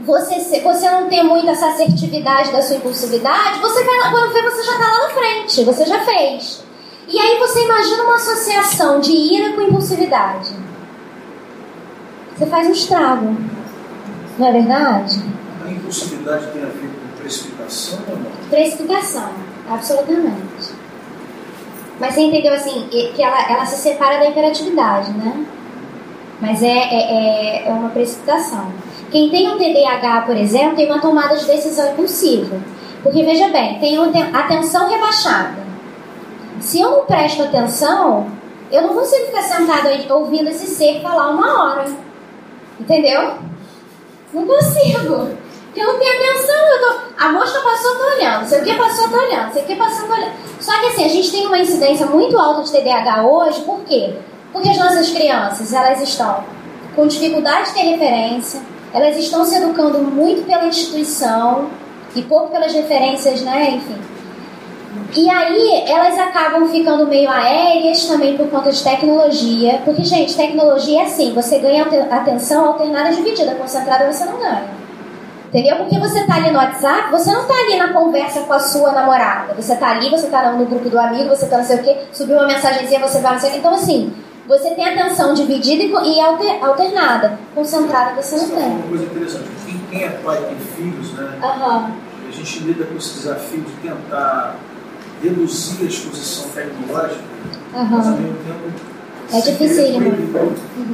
você, 0.00 0.60
você 0.60 0.90
não 0.92 1.08
ter 1.08 1.24
muito 1.24 1.50
essa 1.50 1.70
assertividade 1.70 2.52
da 2.52 2.62
sua 2.62 2.76
impulsividade, 2.76 3.58
você 3.58 3.82
vai, 3.82 4.12
quando 4.12 4.32
vê, 4.32 4.42
você 4.42 4.62
já 4.62 4.72
está 4.74 4.92
lá 4.92 5.08
na 5.08 5.08
frente, 5.08 5.64
você 5.64 5.84
já 5.84 6.04
fez. 6.04 6.64
E 7.08 7.18
aí 7.18 7.36
você 7.40 7.64
imagina 7.64 8.04
uma 8.04 8.14
associação 8.14 9.00
de 9.00 9.10
ira 9.10 9.52
com 9.52 9.62
impulsividade. 9.62 10.52
Você 12.36 12.46
faz 12.46 12.68
um 12.68 12.72
estrago. 12.72 13.36
Não 14.38 14.46
é 14.46 14.52
verdade? 14.52 15.20
A 15.66 15.68
impulsividade 15.68 16.46
tem 16.52 16.62
a 16.62 16.66
ver 16.66 16.90
com 16.90 17.20
precipitação 17.20 17.98
ou 18.08 18.16
não? 18.18 18.30
Precipitação, 18.50 19.30
absolutamente. 19.68 20.63
Mas 22.00 22.14
você 22.14 22.22
entendeu 22.22 22.52
assim, 22.52 22.88
que 22.88 23.22
ela, 23.22 23.50
ela 23.50 23.64
se 23.66 23.76
separa 23.76 24.18
da 24.18 24.26
imperatividade, 24.26 25.12
né? 25.12 25.46
Mas 26.40 26.62
é, 26.62 26.66
é, 26.68 27.62
é, 27.62 27.68
é 27.68 27.70
uma 27.70 27.90
precipitação. 27.90 28.72
Quem 29.10 29.30
tem 29.30 29.48
um 29.48 29.56
TDAH, 29.56 30.22
por 30.22 30.36
exemplo, 30.36 30.74
tem 30.74 30.86
uma 30.86 31.00
tomada 31.00 31.36
de 31.36 31.46
decisão 31.46 31.92
impulsiva. 31.92 32.60
Porque 33.02 33.22
veja 33.22 33.48
bem, 33.48 33.78
tem 33.78 33.96
atenção 34.32 34.88
rebaixada. 34.88 35.62
Se 36.60 36.80
eu 36.80 36.90
não 36.90 37.04
presto 37.04 37.42
atenção, 37.42 38.26
eu 38.72 38.82
não 38.82 38.94
consigo 38.94 39.26
ficar 39.26 39.42
sentado 39.42 39.88
ouvindo 40.14 40.48
esse 40.48 40.66
ser 40.66 41.00
falar 41.00 41.30
uma 41.30 41.62
hora. 41.62 41.84
Entendeu? 42.80 43.34
Não 44.32 44.46
consigo. 44.46 45.28
Porque 45.66 45.80
eu 45.80 45.92
não 45.92 45.98
tenho 45.98 46.14
atenção, 46.14 46.56
eu 46.56 46.80
tô... 46.80 46.98
a 47.18 47.28
mosca 47.32 47.60
passou, 47.60 47.90
eu 47.92 47.98
tô 47.98 48.04
olhando. 48.16 48.46
Sei 48.46 48.60
o 48.60 48.64
que 48.64 48.74
passou, 48.74 49.04
eu 49.04 49.10
tô 49.10 49.16
olhando. 49.16 49.52
Sei 49.52 49.62
o 49.62 49.66
que 49.66 49.76
passou, 49.76 50.02
eu 50.02 50.08
tô 50.08 50.14
olhando. 50.14 50.32
Só 50.64 50.80
que 50.80 50.86
assim, 50.86 51.04
a 51.04 51.08
gente 51.08 51.30
tem 51.30 51.46
uma 51.46 51.58
incidência 51.58 52.06
muito 52.06 52.38
alta 52.38 52.62
de 52.62 52.72
TDAH 52.72 53.26
hoje, 53.26 53.60
por 53.60 53.80
quê? 53.80 54.14
Porque 54.50 54.70
as 54.70 54.78
nossas 54.78 55.10
crianças, 55.10 55.74
elas 55.74 56.00
estão 56.00 56.42
com 56.96 57.06
dificuldade 57.06 57.68
de 57.68 57.74
ter 57.74 57.82
referência, 57.82 58.62
elas 58.94 59.14
estão 59.18 59.44
se 59.44 59.56
educando 59.56 59.98
muito 59.98 60.46
pela 60.46 60.64
instituição 60.64 61.68
e 62.16 62.22
pouco 62.22 62.48
pelas 62.48 62.72
referências, 62.72 63.42
né, 63.42 63.72
enfim. 63.72 64.00
E 65.14 65.28
aí 65.28 65.84
elas 65.86 66.18
acabam 66.18 66.66
ficando 66.70 67.06
meio 67.08 67.28
aéreas 67.28 68.06
também 68.06 68.34
por 68.34 68.48
conta 68.48 68.72
de 68.72 68.82
tecnologia, 68.82 69.82
porque, 69.84 70.02
gente, 70.02 70.34
tecnologia 70.34 71.02
é 71.02 71.04
assim, 71.04 71.34
você 71.34 71.58
ganha 71.58 71.84
atenção 72.10 72.68
alternada 72.68 73.14
dividida, 73.14 73.54
concentrada 73.56 74.10
você 74.10 74.24
não 74.24 74.38
ganha. 74.38 74.83
Entendeu? 75.54 75.76
Porque 75.76 75.96
você 76.00 76.26
tá 76.26 76.34
ali 76.34 76.50
no 76.50 76.58
WhatsApp, 76.58 77.12
você 77.12 77.30
não 77.30 77.44
tá 77.44 77.54
ali 77.54 77.76
na 77.76 77.92
conversa 77.92 78.40
com 78.40 78.52
a 78.52 78.58
sua 78.58 78.90
namorada. 78.90 79.54
Você 79.54 79.76
tá 79.76 79.90
ali, 79.90 80.10
você 80.10 80.26
tá 80.26 80.50
no 80.50 80.66
grupo 80.66 80.90
do 80.90 80.98
amigo, 80.98 81.28
você 81.28 81.46
tá 81.46 81.58
não 81.58 81.64
sei 81.64 81.76
o 81.76 81.82
quê, 81.84 81.96
subiu 82.12 82.38
uma 82.38 82.48
mensagenzinha, 82.48 82.98
você 82.98 83.20
vai 83.20 83.34
não 83.34 83.38
sei 83.40 83.50
o 83.50 83.52
quê. 83.52 83.58
Então, 83.60 83.72
assim, 83.72 84.12
você 84.48 84.70
tem 84.70 84.84
atenção 84.84 85.32
dividida 85.32 85.84
e 85.84 86.20
alternada. 86.20 87.38
Concentrada 87.54 88.20
você 88.20 88.36
não 88.36 88.48
tem. 88.48 88.66
Uma 88.66 88.88
coisa 88.88 89.04
interessante, 89.04 89.44
quem 89.88 90.02
é 90.02 90.08
pai 90.08 90.42
tem 90.42 90.56
filhos, 90.58 91.12
né? 91.12 91.38
Uhum. 91.40 91.92
A 92.28 92.32
gente 92.32 92.58
lida 92.64 92.86
com 92.86 92.96
esse 92.96 93.14
desafio 93.14 93.60
de 93.60 93.72
tentar 93.74 94.56
reduzir 95.22 95.84
a 95.84 95.86
exposição 95.86 96.50
tecnológica, 96.50 97.22
uhum. 97.74 97.84
mas 97.90 98.06
ao 98.08 98.12
mesmo 98.14 98.38
tempo. 98.38 98.94
É 99.32 99.40
difícil, 99.40 100.00
né? 100.00 100.18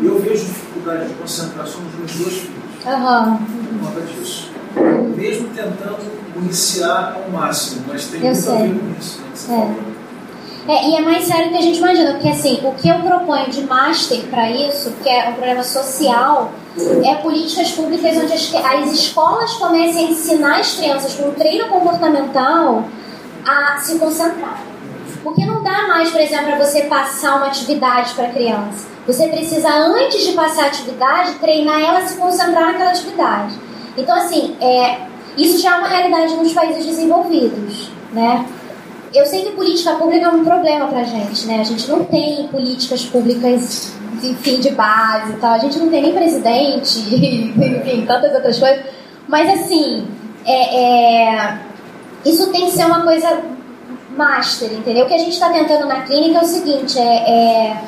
Eu 0.02 0.18
vejo 0.20 0.44
dificuldade 0.44 1.08
de 1.08 1.14
concentração 1.14 1.80
nos 1.80 1.94
meus 1.94 2.12
dois 2.12 2.34
filhos. 2.40 2.69
Uhum. 2.86 3.36
Por 3.36 3.94
conta 3.94 4.00
disso 4.06 4.50
mesmo 5.20 5.48
tentando 5.48 6.32
policiar 6.32 7.16
ao 7.16 7.30
máximo, 7.30 7.84
mas 7.88 8.06
tem 8.06 8.20
eu 8.20 8.26
muito 8.26 8.42
sei. 8.42 8.54
a 8.54 8.58
ver 8.58 8.78
com 8.78 8.98
isso. 8.98 9.20
Né, 9.48 9.76
é. 10.68 10.72
é. 10.72 10.88
e 10.88 10.96
é 10.96 11.00
mais 11.00 11.24
sério 11.24 11.46
do 11.46 11.50
que 11.50 11.58
a 11.58 11.62
gente 11.62 11.78
imagina, 11.78 12.12
porque 12.12 12.28
assim, 12.28 12.60
o 12.64 12.72
que 12.72 12.88
eu 12.88 12.98
proponho 13.00 13.50
de 13.50 13.62
master 13.62 14.22
para 14.30 14.50
isso, 14.50 14.92
que 15.02 15.08
é 15.08 15.28
um 15.28 15.32
problema 15.34 15.62
social, 15.62 16.52
é 17.04 17.14
políticas 17.16 17.72
públicas 17.72 18.16
onde 18.16 18.32
as, 18.32 18.54
as 18.54 18.92
escolas 18.92 19.52
comecem 19.54 20.06
a 20.06 20.10
ensinar 20.10 20.60
as 20.60 20.76
crianças 20.76 21.14
com 21.14 21.28
um 21.28 21.34
treino 21.34 21.68
comportamental 21.68 22.84
a 23.46 23.76
se 23.78 23.98
concentrar. 23.98 24.62
Porque 25.22 25.44
não 25.44 25.62
dá 25.62 25.86
mais, 25.86 26.10
por 26.10 26.20
exemplo, 26.20 26.46
para 26.46 26.64
você 26.64 26.82
passar 26.82 27.36
uma 27.36 27.48
atividade 27.48 28.14
para 28.14 28.28
a 28.28 28.30
criança. 28.30 28.89
Você 29.06 29.28
precisa, 29.28 29.68
antes 29.68 30.26
de 30.26 30.32
passar 30.32 30.64
a 30.64 30.66
atividade, 30.66 31.34
treinar 31.34 31.80
ela 31.80 31.98
a 32.00 32.06
se 32.06 32.16
concentrar 32.18 32.66
naquela 32.66 32.90
atividade. 32.90 33.54
Então, 33.96 34.16
assim, 34.16 34.56
é, 34.60 34.98
isso 35.36 35.60
já 35.62 35.76
é 35.76 35.78
uma 35.78 35.88
realidade 35.88 36.34
nos 36.34 36.52
países 36.52 36.84
desenvolvidos, 36.84 37.90
né? 38.12 38.46
Eu 39.12 39.26
sei 39.26 39.44
que 39.44 39.52
política 39.52 39.94
pública 39.94 40.26
é 40.26 40.28
um 40.28 40.44
problema 40.44 40.86
pra 40.86 41.02
gente, 41.02 41.46
né? 41.46 41.60
A 41.60 41.64
gente 41.64 41.90
não 41.90 42.04
tem 42.04 42.46
políticas 42.48 43.04
públicas, 43.04 43.92
enfim, 44.22 44.60
de 44.60 44.70
base 44.70 45.32
e 45.32 45.36
tal. 45.36 45.54
A 45.54 45.58
gente 45.58 45.78
não 45.78 45.88
tem 45.88 46.02
nem 46.02 46.12
presidente, 46.12 47.00
enfim, 47.10 48.04
tantas 48.06 48.32
outras 48.34 48.58
coisas. 48.58 48.84
Mas, 49.26 49.48
assim, 49.60 50.06
é, 50.46 50.76
é, 50.76 51.58
isso 52.24 52.52
tem 52.52 52.66
que 52.66 52.72
ser 52.72 52.84
uma 52.84 53.02
coisa 53.02 53.42
master, 54.16 54.72
entendeu? 54.72 55.04
O 55.04 55.08
que 55.08 55.14
a 55.14 55.18
gente 55.18 55.32
está 55.32 55.48
tentando 55.50 55.86
na 55.86 56.02
clínica 56.02 56.38
é 56.38 56.42
o 56.42 56.46
seguinte, 56.46 56.98
é, 56.98 57.02
é 57.02 57.82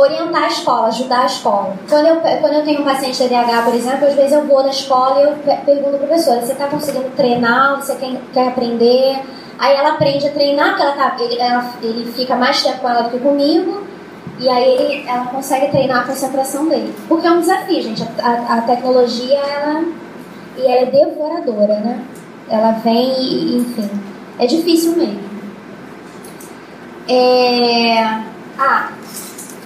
orientar 0.00 0.44
a 0.44 0.48
escola, 0.48 0.88
ajudar 0.88 1.22
a 1.22 1.26
escola. 1.26 1.76
Quando 1.88 2.06
eu, 2.06 2.16
quando 2.16 2.54
eu 2.54 2.64
tenho 2.64 2.80
um 2.80 2.84
paciente 2.84 3.18
TDAH, 3.18 3.62
por 3.62 3.74
exemplo, 3.74 4.06
às 4.06 4.14
vezes 4.14 4.32
eu 4.32 4.46
vou 4.46 4.62
na 4.62 4.70
escola 4.70 5.20
e 5.20 5.24
eu 5.24 5.56
pergunto 5.64 5.96
para 5.98 6.04
a 6.04 6.08
professora, 6.08 6.40
você 6.40 6.52
está 6.52 6.66
conseguindo 6.66 7.10
treinar, 7.16 7.76
você 7.76 7.94
quer, 7.96 8.20
quer 8.32 8.48
aprender? 8.48 9.20
Aí 9.58 9.76
ela 9.76 9.90
aprende 9.90 10.26
a 10.26 10.30
treinar, 10.32 10.70
porque 10.70 10.82
ela 10.82 10.92
tá, 10.92 11.16
ele, 11.20 11.38
ela, 11.38 11.70
ele 11.82 12.12
fica 12.12 12.34
mais 12.34 12.62
tempo 12.62 12.78
com 12.78 12.88
ela 12.88 13.02
do 13.02 13.10
que 13.10 13.18
comigo, 13.18 13.84
e 14.38 14.48
aí 14.48 14.74
ele, 14.74 15.08
ela 15.08 15.26
consegue 15.26 15.68
treinar 15.68 16.00
a 16.00 16.04
concentração 16.04 16.66
dele. 16.66 16.94
Porque 17.06 17.26
é 17.26 17.30
um 17.30 17.40
desafio, 17.40 17.82
gente. 17.82 18.02
A, 18.02 18.30
a, 18.30 18.54
a 18.54 18.62
tecnologia, 18.62 19.38
ela, 19.38 19.84
e 20.56 20.62
ela 20.62 20.80
é 20.80 20.86
devoradora, 20.86 21.74
né? 21.80 22.02
Ela 22.48 22.72
vem 22.72 23.12
e, 23.20 23.58
enfim, 23.58 23.90
é 24.38 24.46
difícil 24.46 24.96
mesmo. 24.96 25.30
É... 27.06 28.02
Ah, 28.58 28.88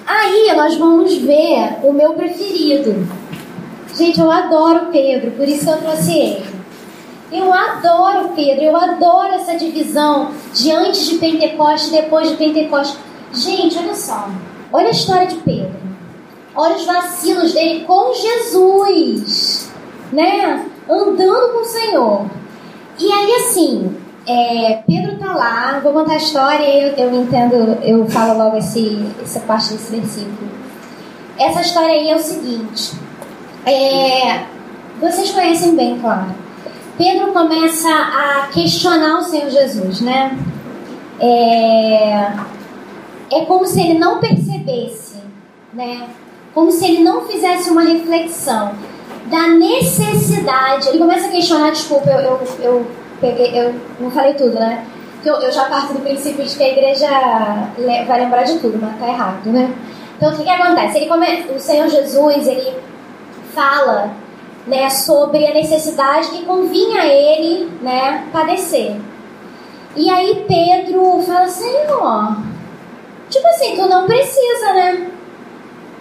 aí 0.06 0.52
nós 0.56 0.76
vamos 0.76 1.14
ver 1.16 1.78
o 1.82 1.92
meu 1.92 2.14
preferido. 2.14 3.06
Gente, 3.94 4.20
eu 4.20 4.30
adoro 4.30 4.88
Pedro, 4.90 5.30
por 5.32 5.48
isso 5.48 5.68
eu 5.68 5.76
trouxe 5.78 6.18
ele. 6.18 6.54
Eu 7.30 7.52
adoro 7.52 8.30
Pedro, 8.34 8.64
eu 8.64 8.76
adoro 8.76 9.34
essa 9.34 9.56
divisão 9.56 10.30
de 10.52 10.70
antes 10.70 11.06
de 11.06 11.18
Pentecoste 11.18 11.88
e 11.88 12.02
depois 12.02 12.28
de 12.30 12.36
Pentecoste. 12.36 12.96
Gente, 13.32 13.76
olha 13.78 13.94
só. 13.94 14.28
Olha 14.72 14.88
a 14.88 14.90
história 14.90 15.26
de 15.26 15.36
Pedro. 15.36 15.74
Olha 16.54 16.76
os 16.76 16.84
vacilos 16.84 17.52
dele 17.52 17.84
com 17.84 18.12
Jesus, 18.14 19.70
né? 20.12 20.66
Andando 20.88 21.52
com 21.52 21.60
o 21.60 21.64
Senhor. 21.64 22.26
E 22.98 23.12
aí, 23.12 23.32
assim, 23.36 23.96
é, 24.26 24.82
Pedro 24.86 25.18
tá 25.18 25.34
lá, 25.34 25.80
vou 25.82 25.92
contar 25.92 26.14
a 26.14 26.16
história 26.16 26.64
e 26.64 26.82
eu, 26.82 27.08
eu, 27.08 27.22
entendo, 27.22 27.54
eu 27.82 28.06
falo 28.08 28.38
logo 28.38 28.56
esse, 28.56 29.06
essa 29.22 29.40
parte 29.40 29.74
desse 29.74 29.94
versículo. 29.94 30.50
Essa 31.38 31.60
história 31.60 31.94
aí 31.94 32.10
é 32.10 32.16
o 32.16 32.20
seguinte: 32.20 32.94
é, 33.66 34.44
vocês 35.00 35.30
conhecem 35.30 35.76
bem, 35.76 35.98
claro. 35.98 36.34
Pedro 36.96 37.32
começa 37.32 37.90
a 37.90 38.48
questionar 38.52 39.18
o 39.18 39.24
Senhor 39.24 39.50
Jesus, 39.50 40.00
né? 40.00 40.38
É, 41.20 42.32
é 43.32 43.44
como 43.46 43.66
se 43.66 43.80
ele 43.80 43.98
não 43.98 44.20
percebesse, 44.20 45.18
né? 45.72 46.08
Como 46.54 46.70
se 46.70 46.86
ele 46.86 47.02
não 47.02 47.22
fizesse 47.22 47.68
uma 47.70 47.82
reflexão 47.82 48.72
da 49.26 49.48
necessidade. 49.48 50.88
Ele 50.88 50.98
começa 50.98 51.26
a 51.26 51.30
questionar, 51.30 51.70
desculpa, 51.70 52.08
eu, 52.10 52.20
eu, 52.20 52.40
eu 52.60 52.86
peguei, 53.24 53.58
eu 53.58 53.74
não 53.98 54.10
falei 54.10 54.34
tudo, 54.34 54.54
né? 54.54 54.84
Eu, 55.24 55.34
eu 55.36 55.50
já 55.50 55.64
parto 55.64 55.94
do 55.94 56.00
princípio 56.00 56.44
de 56.44 56.54
que 56.54 56.62
a 56.62 56.68
igreja 56.68 57.08
vai 58.06 58.20
lembrar 58.20 58.42
de 58.42 58.58
tudo, 58.58 58.78
mas 58.80 58.98
tá 58.98 59.08
errado, 59.08 59.46
né? 59.46 59.72
Então 60.16 60.32
o 60.32 60.36
que, 60.36 60.42
que 60.42 60.50
acontece? 60.50 60.98
Ele 60.98 61.06
come... 61.06 61.26
O 61.54 61.58
Senhor 61.58 61.88
Jesus, 61.88 62.46
ele 62.46 62.74
fala 63.54 64.10
né, 64.66 64.90
sobre 64.90 65.46
a 65.46 65.54
necessidade 65.54 66.28
que 66.28 66.44
convinha 66.44 67.00
a 67.00 67.06
ele 67.06 67.70
né, 67.80 68.26
padecer. 68.32 68.96
E 69.96 70.10
aí 70.10 70.44
Pedro 70.46 71.22
fala, 71.22 71.48
Senhor, 71.48 72.36
tipo 73.30 73.46
assim, 73.46 73.76
tu 73.76 73.88
não 73.88 74.06
precisa, 74.06 74.72
né? 74.74 75.10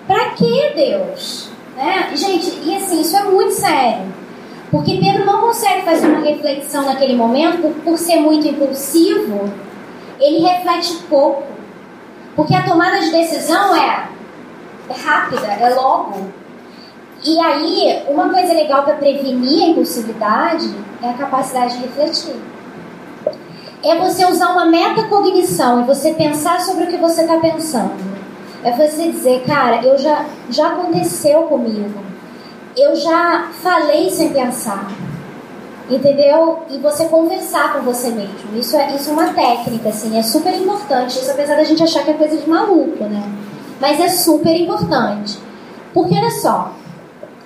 Pra 0.07 0.29
que 0.31 0.73
Deus? 0.75 1.49
Né? 1.77 2.11
Gente, 2.13 2.59
e 2.65 2.75
assim, 2.75 3.01
isso 3.01 3.15
é 3.15 3.23
muito 3.23 3.53
sério. 3.53 4.22
Porque 4.73 4.97
Pedro 4.97 5.23
não 5.23 5.39
consegue 5.39 5.83
fazer 5.83 6.07
uma 6.07 6.25
reflexão 6.25 6.83
naquele 6.83 7.15
momento, 7.15 7.71
por, 7.83 7.95
ser 7.95 8.15
muito 8.15 8.47
impulsivo, 8.47 9.53
ele 10.19 10.39
reflete 10.39 10.95
pouco. 11.07 11.43
Porque 12.35 12.55
a 12.55 12.63
tomada 12.63 12.99
de 12.99 13.11
decisão 13.11 13.75
é, 13.75 14.09
é 14.89 14.93
rápida, 14.93 15.45
é 15.45 15.75
logo. 15.75 16.21
E 17.23 17.39
aí, 17.39 18.03
uma 18.07 18.29
coisa 18.29 18.51
legal 18.51 18.81
para 18.81 18.95
prevenir 18.95 19.61
a 19.61 19.67
impulsividade 19.67 20.73
é 21.03 21.09
a 21.11 21.13
capacidade 21.13 21.77
de 21.77 21.83
refletir. 21.83 22.35
É 23.83 23.95
você 23.99 24.25
usar 24.25 24.53
uma 24.53 24.65
metacognição 24.65 25.81
e 25.81 25.83
você 25.83 26.15
pensar 26.15 26.59
sobre 26.61 26.85
o 26.85 26.87
que 26.87 26.97
você 26.97 27.21
está 27.21 27.37
pensando. 27.37 27.93
É 28.63 28.71
você 28.71 29.11
dizer, 29.11 29.43
cara, 29.45 29.85
eu 29.85 29.99
já, 29.99 30.25
já 30.49 30.69
aconteceu 30.69 31.43
comigo 31.43 32.12
eu 32.75 32.95
já 32.95 33.49
falei 33.61 34.09
sem 34.09 34.29
pensar. 34.29 34.91
Entendeu? 35.89 36.63
E 36.69 36.77
você 36.77 37.05
conversar 37.05 37.73
com 37.73 37.81
você 37.81 38.09
mesmo. 38.09 38.57
Isso 38.57 38.75
é, 38.77 38.95
isso 38.95 39.09
é 39.09 39.13
uma 39.13 39.33
técnica, 39.33 39.89
assim, 39.89 40.17
é 40.17 40.23
super 40.23 40.53
importante. 40.53 41.19
Isso 41.19 41.29
apesar 41.29 41.55
da 41.55 41.63
gente 41.63 41.83
achar 41.83 42.03
que 42.03 42.11
é 42.11 42.13
coisa 42.13 42.37
de 42.37 42.49
maluco, 42.49 43.03
né? 43.03 43.21
Mas 43.81 43.99
é 43.99 44.07
super 44.07 44.55
importante. 44.55 45.37
Porque 45.93 46.15
olha 46.15 46.31
só, 46.31 46.73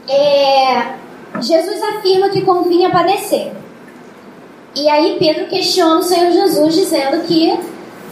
é, 0.07 0.93
Jesus 1.41 1.81
afirma 1.83 2.29
que 2.29 2.41
convinha 2.41 2.91
padecer. 2.91 3.51
E 4.75 4.87
aí 4.87 5.17
Pedro 5.17 5.47
questiona 5.47 5.99
o 5.99 6.03
Senhor 6.03 6.31
Jesus 6.31 6.75
dizendo 6.75 7.25
que 7.25 7.57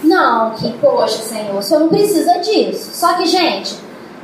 não, 0.04 0.52
que 0.52 0.72
poxa, 0.74 1.22
Senhor, 1.24 1.58
o 1.58 1.62
Senhor 1.62 1.82
não 1.82 1.90
precisa 1.90 2.40
disso. 2.40 2.92
Só 2.94 3.14
que, 3.14 3.26
gente, 3.26 3.76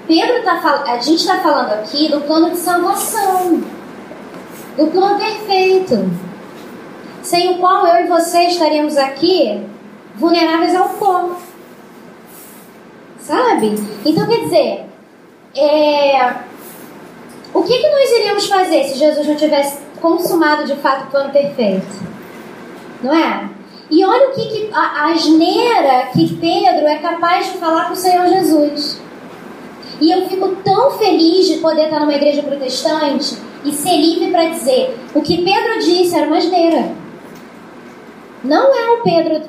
Pedro 0.07 0.43
tá 0.43 0.83
a 0.87 0.97
gente 0.97 1.19
está 1.19 1.39
falando 1.39 1.73
aqui 1.73 2.09
do 2.09 2.21
plano 2.21 2.51
de 2.51 2.57
salvação, 2.57 3.63
do 4.77 4.87
plano 4.87 5.17
perfeito, 5.17 6.09
sem 7.21 7.51
o 7.51 7.57
qual 7.59 7.85
eu 7.87 8.05
e 8.05 8.07
você 8.07 8.43
estaríamos 8.47 8.97
aqui 8.97 9.63
vulneráveis 10.15 10.75
ao 10.75 10.89
fogo. 10.89 11.37
Sabe? 13.19 13.75
Então 14.05 14.25
quer 14.25 14.41
dizer, 14.41 14.85
é, 15.55 16.33
o 17.53 17.63
que, 17.63 17.77
que 17.77 17.89
nós 17.89 18.11
iríamos 18.11 18.47
fazer 18.47 18.83
se 18.85 18.97
Jesus 18.97 19.27
não 19.27 19.35
tivesse 19.35 19.77
consumado 20.01 20.65
de 20.65 20.75
fato 20.77 21.03
o 21.03 21.11
plano 21.11 21.31
perfeito? 21.31 22.11
Não 23.03 23.13
é? 23.13 23.49
E 23.89 24.05
olha 24.05 24.29
o 24.29 24.31
que, 24.31 24.45
que 24.47 24.69
a, 24.73 25.11
asneira 25.11 26.07
que 26.13 26.35
Pedro 26.35 26.87
é 26.87 26.95
capaz 26.99 27.51
de 27.51 27.57
falar 27.57 27.85
para 27.85 27.93
o 27.93 27.97
Senhor 27.97 28.25
Jesus. 28.27 29.01
E 30.01 30.11
eu 30.11 30.27
fico 30.27 30.55
tão 30.63 30.91
feliz 30.97 31.47
de 31.47 31.57
poder 31.59 31.83
estar 31.83 31.99
numa 31.99 32.15
igreja 32.15 32.41
protestante 32.41 33.37
e 33.63 33.71
ser 33.71 33.95
livre 33.97 34.31
para 34.31 34.49
dizer 34.49 34.97
o 35.13 35.21
que 35.21 35.43
Pedro 35.43 35.79
disse 35.79 36.15
era 36.15 36.25
uma 36.25 36.37
asneira. 36.37 36.91
Não 38.43 38.75
é 38.75 38.91
o 38.93 39.03
Pedro 39.03 39.41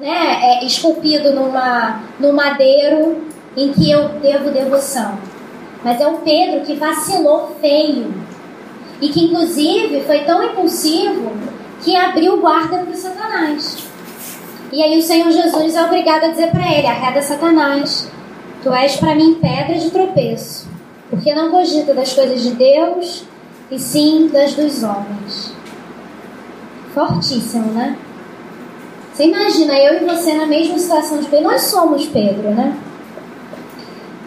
né, 0.00 0.38
é, 0.42 0.64
esculpido 0.64 1.34
numa, 1.34 2.00
num 2.18 2.32
madeiro 2.32 3.18
em 3.54 3.70
que 3.72 3.90
eu 3.90 4.08
devo 4.20 4.50
devoção. 4.50 5.18
Mas 5.84 6.00
é 6.00 6.06
o 6.06 6.18
Pedro 6.18 6.62
que 6.62 6.74
vacilou 6.74 7.54
feio. 7.60 8.12
E 9.02 9.08
que, 9.08 9.26
inclusive, 9.26 10.02
foi 10.02 10.20
tão 10.20 10.42
impulsivo 10.42 11.32
que 11.82 11.94
abriu 11.94 12.40
guarda 12.40 12.78
para 12.78 12.94
Satanás. 12.94 13.86
E 14.72 14.82
aí 14.82 14.98
o 14.98 15.02
Senhor 15.02 15.30
Jesus 15.30 15.74
é 15.74 15.84
obrigado 15.84 16.24
a 16.24 16.28
dizer 16.28 16.50
para 16.50 16.72
ele: 16.72 16.86
arreda 16.86 17.20
Satanás. 17.20 18.10
Tu 18.62 18.72
és 18.72 18.96
para 18.96 19.14
mim 19.14 19.38
pedra 19.40 19.78
de 19.78 19.90
tropeço, 19.90 20.68
porque 21.08 21.34
não 21.34 21.50
cogita 21.50 21.94
das 21.94 22.12
coisas 22.12 22.42
de 22.42 22.50
Deus, 22.50 23.24
e 23.70 23.78
sim 23.78 24.28
das 24.28 24.54
dos 24.54 24.82
homens. 24.82 25.52
Fortíssimo, 26.92 27.72
né? 27.72 27.96
Você 29.12 29.24
imagina 29.24 29.78
eu 29.78 30.02
e 30.02 30.04
você 30.04 30.34
na 30.34 30.46
mesma 30.46 30.78
situação 30.78 31.18
de 31.18 31.28
Pedro? 31.28 31.50
Nós 31.50 31.62
somos 31.62 32.06
Pedro, 32.06 32.50
né? 32.50 32.76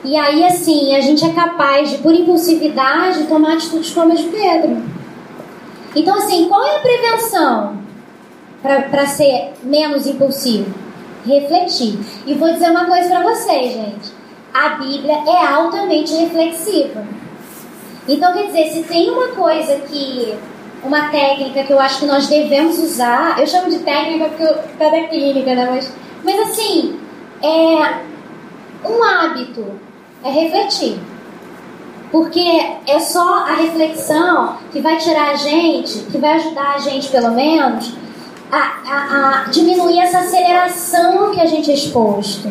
E 0.04 0.18
aí, 0.18 0.44
assim, 0.46 0.96
a 0.96 1.02
gente 1.02 1.24
é 1.24 1.34
capaz 1.34 1.90
de, 1.90 1.98
por 2.00 2.14
impulsividade, 2.14 3.26
tomar 3.26 3.54
atitudes 3.54 3.92
como 3.92 4.12
a 4.12 4.16
de 4.16 4.24
Pedro. 4.24 4.84
Então, 5.96 6.16
assim, 6.18 6.48
qual 6.48 6.64
é 6.64 6.78
a 6.78 6.80
prevenção? 6.80 7.84
para 8.62 9.06
ser 9.06 9.52
menos 9.62 10.08
impulsivo? 10.08 10.74
Refletir. 11.26 12.00
E 12.26 12.34
vou 12.34 12.52
dizer 12.54 12.70
uma 12.72 12.86
coisa 12.86 13.10
para 13.10 13.24
vocês, 13.24 13.74
gente. 13.74 14.23
A 14.54 14.70
Bíblia 14.70 15.24
é 15.28 15.48
altamente 15.48 16.14
reflexiva. 16.14 17.04
Então, 18.08 18.34
quer 18.34 18.48
dizer, 18.48 18.70
se 18.72 18.84
tem 18.84 19.10
uma 19.10 19.30
coisa 19.30 19.76
que. 19.88 20.38
Uma 20.84 21.08
técnica 21.08 21.64
que 21.64 21.72
eu 21.72 21.80
acho 21.80 22.02
que 22.02 22.06
nós 22.06 22.28
devemos 22.28 22.78
usar, 22.78 23.40
eu 23.40 23.48
chamo 23.48 23.70
de 23.70 23.80
técnica 23.80 24.26
porque 24.26 24.44
eu 24.44 24.54
tá 24.78 24.90
da 24.90 25.08
clínica, 25.08 25.56
né? 25.56 25.66
Mas, 25.72 25.94
mas 26.26 26.50
assim, 26.50 27.00
é 27.42 28.02
um 28.84 29.02
hábito 29.02 29.66
é 30.24 30.30
refletir. 30.30 31.00
Porque 32.12 32.46
é 32.86 33.00
só 33.00 33.46
a 33.46 33.54
reflexão 33.56 34.58
que 34.74 34.82
vai 34.82 34.98
tirar 34.98 35.32
a 35.32 35.36
gente, 35.36 36.00
que 36.00 36.18
vai 36.18 36.34
ajudar 36.34 36.76
a 36.76 36.80
gente, 36.80 37.08
pelo 37.08 37.32
menos, 37.32 37.94
a, 38.52 38.58
a, 38.86 39.44
a 39.46 39.50
diminuir 39.50 40.00
essa 40.00 40.20
aceleração 40.20 41.32
que 41.32 41.40
a 41.40 41.46
gente 41.46 41.72
é 41.72 41.74
exposto 41.74 42.50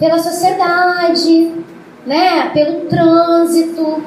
pela 0.00 0.18
sociedade, 0.18 1.52
né? 2.06 2.48
pelo 2.54 2.86
trânsito, 2.86 4.02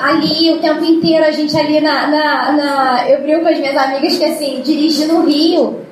ali 0.00 0.50
o 0.52 0.58
tempo 0.58 0.82
inteiro, 0.82 1.24
a 1.24 1.30
gente 1.30 1.56
ali 1.56 1.80
na. 1.80 2.06
na, 2.08 2.52
na 2.52 3.10
eu 3.10 3.22
brinco 3.22 3.42
com 3.42 3.48
as 3.48 3.58
minhas 3.58 3.76
amigas 3.76 4.18
que 4.18 4.24
assim, 4.24 4.62
dirigir 4.62 5.06
no 5.06 5.24
Rio 5.24 5.84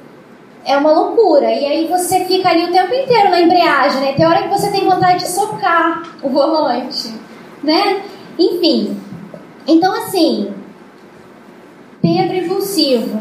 é 0.64 0.76
uma 0.76 0.92
loucura. 0.92 1.46
E 1.52 1.64
aí 1.64 1.86
você 1.86 2.24
fica 2.24 2.48
ali 2.48 2.64
o 2.64 2.72
tempo 2.72 2.94
inteiro 2.94 3.30
na 3.30 3.42
embreagem, 3.42 4.00
né? 4.00 4.12
Tem 4.14 4.26
hora 4.26 4.42
que 4.42 4.48
você 4.48 4.70
tem 4.70 4.88
vontade 4.88 5.18
de 5.18 5.28
socar 5.28 6.02
o 6.22 6.30
volante, 6.30 7.12
né? 7.62 8.00
Enfim. 8.38 8.96
Então, 9.66 9.92
assim, 9.92 10.52
Pedro 12.00 12.36
impulsivo, 12.36 13.20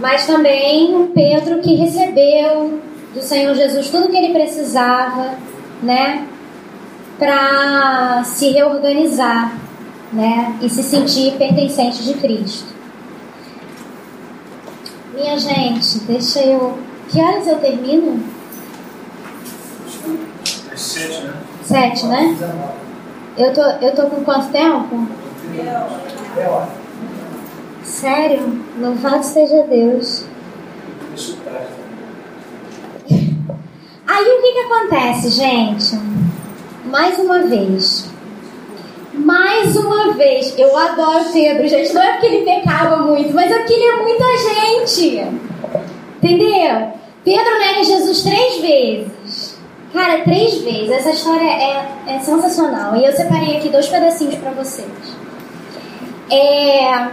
mas 0.00 0.26
também 0.26 0.94
um 0.96 1.08
Pedro 1.08 1.60
que 1.60 1.74
recebeu 1.74 2.80
do 3.14 3.22
Senhor 3.22 3.54
Jesus 3.54 3.90
tudo 3.90 4.08
que 4.08 4.16
ele 4.16 4.32
precisava, 4.32 5.34
né? 5.82 6.26
Para 7.18 8.22
se 8.24 8.50
reorganizar, 8.50 9.52
né? 10.12 10.56
E 10.62 10.70
se 10.70 10.82
sentir 10.82 11.36
pertencente 11.36 12.02
de 12.02 12.14
Cristo. 12.14 12.74
Minha 15.14 15.38
gente, 15.38 15.98
deixa 16.00 16.40
eu. 16.40 16.78
Que 17.08 17.20
horas 17.20 17.46
eu 17.46 17.58
termino? 17.58 18.22
Sete, 20.76 21.20
né? 21.22 21.34
Sete, 21.62 22.06
né? 22.06 22.36
Eu 23.36 23.52
tô, 23.52 23.62
eu 23.62 23.94
tô 23.94 24.06
com 24.06 24.24
quanto 24.24 24.50
tempo? 24.50 25.06
Sério? 27.82 28.62
Louvado 28.78 29.22
seja 29.24 29.62
Deus. 29.64 30.24
Aí 34.10 34.24
o 34.24 34.42
que 34.42 34.52
que 34.52 34.58
acontece, 34.58 35.30
gente? 35.30 35.96
Mais 36.86 37.16
uma 37.16 37.46
vez. 37.46 38.10
Mais 39.14 39.76
uma 39.76 40.14
vez, 40.14 40.52
eu 40.58 40.76
adoro 40.76 41.26
Pedro, 41.32 41.68
gente. 41.68 41.94
Não 41.94 42.02
é 42.02 42.12
porque 42.14 42.26
ele 42.26 42.44
pecava 42.44 42.96
muito, 42.96 43.32
mas 43.32 43.52
é 43.52 43.58
porque 43.58 43.72
ele 43.72 43.84
é 43.84 43.96
muita 44.02 44.24
gente. 44.36 45.28
Entendeu? 46.16 46.92
Pedro 47.24 47.58
nega 47.60 47.84
Jesus 47.84 48.22
três 48.22 48.60
vezes. 48.60 49.56
Cara, 49.92 50.24
três 50.24 50.58
vezes. 50.58 50.90
Essa 50.90 51.10
história 51.10 51.48
é, 51.48 51.86
é 52.08 52.18
sensacional. 52.18 52.96
E 52.96 53.04
eu 53.04 53.12
separei 53.12 53.58
aqui 53.58 53.68
dois 53.68 53.86
pedacinhos 53.86 54.34
para 54.34 54.50
vocês. 54.50 54.88
É, 56.32 57.10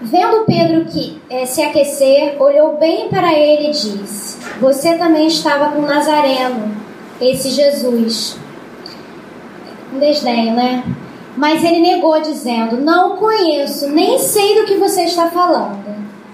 vendo 0.00 0.44
Pedro 0.44 0.84
que 0.86 1.20
é, 1.28 1.46
se 1.46 1.62
aquecer, 1.62 2.40
olhou 2.40 2.76
bem 2.76 3.08
para 3.08 3.32
ele 3.32 3.68
e 3.68 3.72
disse: 3.72 4.38
Você 4.60 4.96
também 4.96 5.26
estava 5.26 5.72
com 5.72 5.82
Nazareno, 5.82 6.74
esse 7.20 7.50
Jesus. 7.50 8.38
Um 9.92 9.98
desdenho, 9.98 10.54
né? 10.54 10.84
Mas 11.36 11.62
ele 11.62 11.80
negou, 11.80 12.20
dizendo: 12.20 12.78
Não 12.78 13.16
conheço, 13.16 13.88
nem 13.90 14.18
sei 14.18 14.60
do 14.60 14.66
que 14.66 14.76
você 14.76 15.02
está 15.02 15.30
falando. 15.30 15.84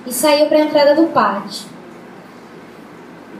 E 0.06 0.12
saiu 0.12 0.46
para 0.46 0.58
a 0.58 0.62
entrada 0.62 0.94
do 0.94 1.08
pátio. 1.08 1.71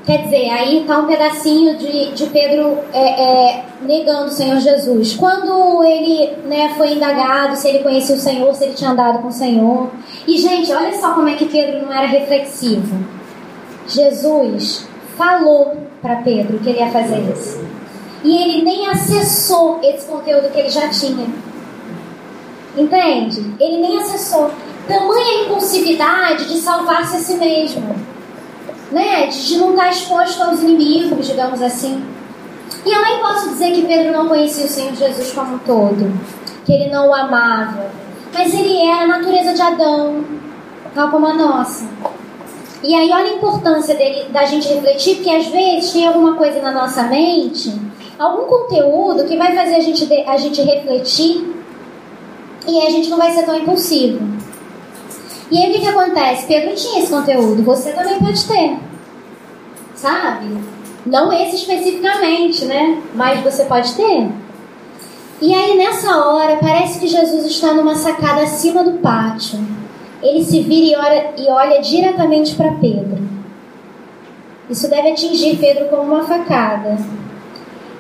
Quer 0.05 0.25
dizer, 0.25 0.51
aí 0.51 0.81
está 0.81 0.99
um 0.99 1.07
pedacinho 1.07 1.77
de, 1.77 2.11
de 2.11 2.27
Pedro 2.27 2.77
é, 2.93 3.23
é, 3.23 3.65
negando 3.83 4.27
o 4.27 4.33
Senhor 4.33 4.59
Jesus. 4.59 5.15
Quando 5.15 5.85
ele 5.85 6.39
né, 6.45 6.75
foi 6.77 6.95
indagado 6.95 7.55
se 7.55 7.69
ele 7.69 7.85
conhecia 7.85 8.17
o 8.17 8.19
Senhor, 8.19 8.53
se 8.53 8.65
ele 8.65 8.75
tinha 8.75 8.91
andado 8.91 9.23
com 9.23 9.29
o 9.29 9.33
Senhor. 9.33 9.91
E, 10.27 10.37
gente, 10.39 10.73
olha 10.73 10.99
só 10.99 11.13
como 11.13 11.29
é 11.29 11.37
que 11.37 11.47
Pedro 11.47 11.83
não 11.83 11.93
era 11.93 12.09
reflexivo. 12.09 12.99
Jesus 13.87 14.89
falou 15.17 15.77
para 16.01 16.17
Pedro 16.17 16.59
que 16.59 16.71
ele 16.71 16.81
ia 16.81 16.91
fazer 16.91 17.21
isso. 17.33 17.65
E 18.25 18.43
ele 18.43 18.65
nem 18.65 18.89
acessou 18.89 19.79
esse 19.85 20.07
conteúdo 20.07 20.51
que 20.51 20.59
ele 20.59 20.71
já 20.71 20.89
tinha. 20.89 21.29
Entende? 22.77 23.55
Ele 23.61 23.81
nem 23.81 23.99
acessou. 23.99 24.51
Tamanha 24.89 25.45
impulsividade 25.45 26.49
de 26.49 26.59
salvar-se 26.59 27.17
a 27.17 27.21
si 27.21 27.35
mesmo 27.35 28.12
né, 28.93 29.27
de 29.27 29.59
não 29.59 29.71
estar 29.71 29.91
exposto 29.91 30.43
aos 30.43 30.61
inimigos, 30.61 31.27
digamos 31.27 31.61
assim. 31.63 32.05
E 32.85 32.91
eu 32.91 33.03
nem 33.03 33.19
posso 33.19 33.51
dizer 33.51 33.73
que 33.73 33.87
Pedro 33.87 34.13
não 34.13 34.29
conhecia 34.29 34.67
o 34.67 34.69
Senhor 34.69 34.95
Jesus 34.95 35.33
como 35.33 35.55
um 35.55 35.59
todo, 35.59 36.13
que 36.65 36.73
ele 36.73 36.91
não 36.91 37.09
o 37.09 37.15
amava, 37.15 37.91
mas 38.33 38.53
ele 38.55 38.77
era 38.87 39.05
a 39.05 39.07
natureza 39.07 39.53
de 39.53 39.63
Adão, 39.63 40.25
tal 40.95 41.11
como 41.11 41.27
a 41.27 41.35
nossa. 41.35 41.87
E 42.83 42.95
aí 42.95 43.11
olha 43.13 43.31
a 43.31 43.35
importância 43.37 43.95
dele, 43.95 44.29
da 44.31 44.45
gente 44.45 44.69
refletir, 44.69 45.17
porque 45.17 45.31
às 45.31 45.47
vezes 45.47 45.93
tem 45.93 46.07
alguma 46.07 46.35
coisa 46.35 46.61
na 46.61 46.73
nossa 46.73 47.05
mente, 47.05 47.73
algum 48.19 48.45
conteúdo 48.47 49.25
que 49.25 49.37
vai 49.37 49.55
fazer 49.55 49.77
a 49.77 49.81
gente, 49.81 50.09
a 50.27 50.37
gente 50.37 50.61
refletir 50.63 51.55
e 52.67 52.81
a 52.81 52.91
gente 52.91 53.09
não 53.09 53.19
vai 53.19 53.31
ser 53.33 53.45
tão 53.45 53.57
impulsivo. 53.57 54.42
E 55.53 55.59
aí 55.59 55.69
o 55.69 55.73
que, 55.75 55.81
que 55.81 55.89
acontece? 55.89 56.47
Pedro 56.47 56.75
tinha 56.75 57.01
esse 57.01 57.13
conteúdo, 57.13 57.63
você 57.63 57.93
também 57.93 58.19
pode 58.19 58.43
ter. 58.47 58.79
Sabe? 59.95 60.47
Não 61.05 61.31
esse 61.31 61.57
especificamente, 61.57 62.65
né? 62.65 63.03
Mas 63.15 63.41
você 63.41 63.67
pode 63.67 63.93
ter. 63.93 64.31
E 65.43 65.53
aí 65.53 65.77
nessa 65.77 66.25
hora 66.25 66.57
parece 66.57 66.99
que 66.99 67.07
Jesus 67.07 67.45
está 67.45 67.75
numa 67.75 67.95
sacada 67.97 68.45
acima 68.45 68.83
do 68.83 68.93
pátio. 68.93 69.59
Ele 70.23 70.43
se 70.43 70.63
vira 70.63 70.87
e 70.87 70.97
olha, 70.97 71.35
e 71.37 71.51
olha 71.51 71.83
diretamente 71.83 72.55
para 72.55 72.73
Pedro. 72.73 73.19
Isso 74.71 74.89
deve 74.89 75.11
atingir 75.11 75.59
Pedro 75.59 75.91
como 75.91 76.15
uma 76.15 76.25
facada. 76.25 76.97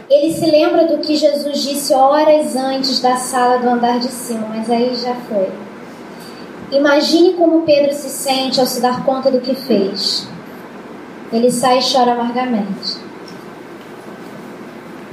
Ele 0.08 0.32
se 0.32 0.46
lembra 0.46 0.86
do 0.86 0.98
que 1.00 1.16
Jesus 1.16 1.62
disse 1.62 1.92
horas 1.92 2.56
antes 2.56 2.98
da 3.02 3.16
sala 3.16 3.58
do 3.58 3.68
andar 3.68 3.98
de 3.98 4.08
cima, 4.08 4.46
mas 4.48 4.70
aí 4.70 4.96
já 4.96 5.14
foi. 5.28 5.50
Imagine 6.72 7.34
como 7.34 7.62
Pedro 7.62 7.92
se 7.92 8.08
sente 8.08 8.58
ao 8.58 8.64
se 8.64 8.80
dar 8.80 9.04
conta 9.04 9.30
do 9.30 9.42
que 9.42 9.54
fez. 9.54 10.26
Ele 11.30 11.50
sai 11.50 11.80
e 11.80 11.82
chora 11.82 12.12
amargamente. 12.12 12.96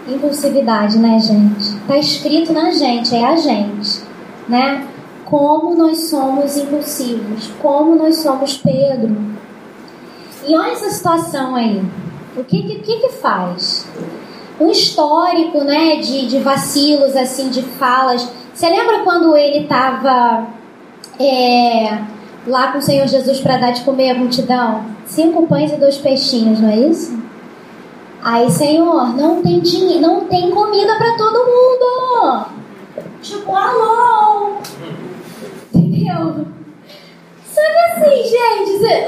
Impulsividade, 0.08 0.98
né, 0.98 1.20
gente? 1.20 1.76
Tá 1.86 1.98
escrito 1.98 2.54
na 2.54 2.72
gente, 2.72 3.14
é 3.14 3.26
a 3.26 3.36
gente, 3.36 4.02
né? 4.48 4.88
Como 5.26 5.76
nós 5.76 6.10
somos 6.10 6.56
impulsivos, 6.58 7.52
como 7.62 7.94
nós 7.96 8.16
somos 8.16 8.58
Pedro. 8.58 9.18
E 10.48 10.56
olha 10.56 10.72
essa 10.72 10.90
situação 10.90 11.56
aí. 11.56 11.84
O 12.38 12.44
que 12.44 12.64
que, 12.80 13.00
que, 13.00 13.10
faz? 13.10 13.86
Um 14.60 14.72
histórico, 14.72 15.60
né, 15.64 15.98
de, 15.98 16.26
de 16.26 16.40
vacilos, 16.40 17.18
assim, 17.18 17.50
de 17.50 17.62
falas. 17.62 18.28
Você 18.54 18.70
lembra 18.70 19.04
quando 19.04 19.36
ele 19.36 19.64
estava 19.64 20.59
é, 21.20 22.02
lá 22.48 22.72
com 22.72 22.78
o 22.78 22.82
Senhor 22.82 23.08
Jesus 23.08 23.40
para 23.40 23.58
dar 23.58 23.72
de 23.72 23.82
comer 23.82 24.12
à 24.12 24.16
multidão? 24.16 24.86
Cinco 25.06 25.46
pães 25.48 25.72
e 25.72 25.76
dois 25.76 25.98
peixinhos, 25.98 26.60
não 26.60 26.70
é 26.70 26.78
isso? 26.78 27.20
Aí, 28.22 28.50
Senhor, 28.50 29.16
não 29.16 29.42
tem 29.42 29.60
dinheiro, 29.60 30.02
não 30.02 30.22
tem 30.22 30.52
comida 30.52 30.96
para 30.96 31.16
todo 31.16 31.46
mundo. 31.46 32.46
Tipo, 33.22 33.56
alô. 33.56 34.58
Entendeu? 35.74 36.46
Só 37.46 37.62
que 37.62 37.78
assim, 37.78 38.24
gente, 38.24 38.78
você, 38.78 39.08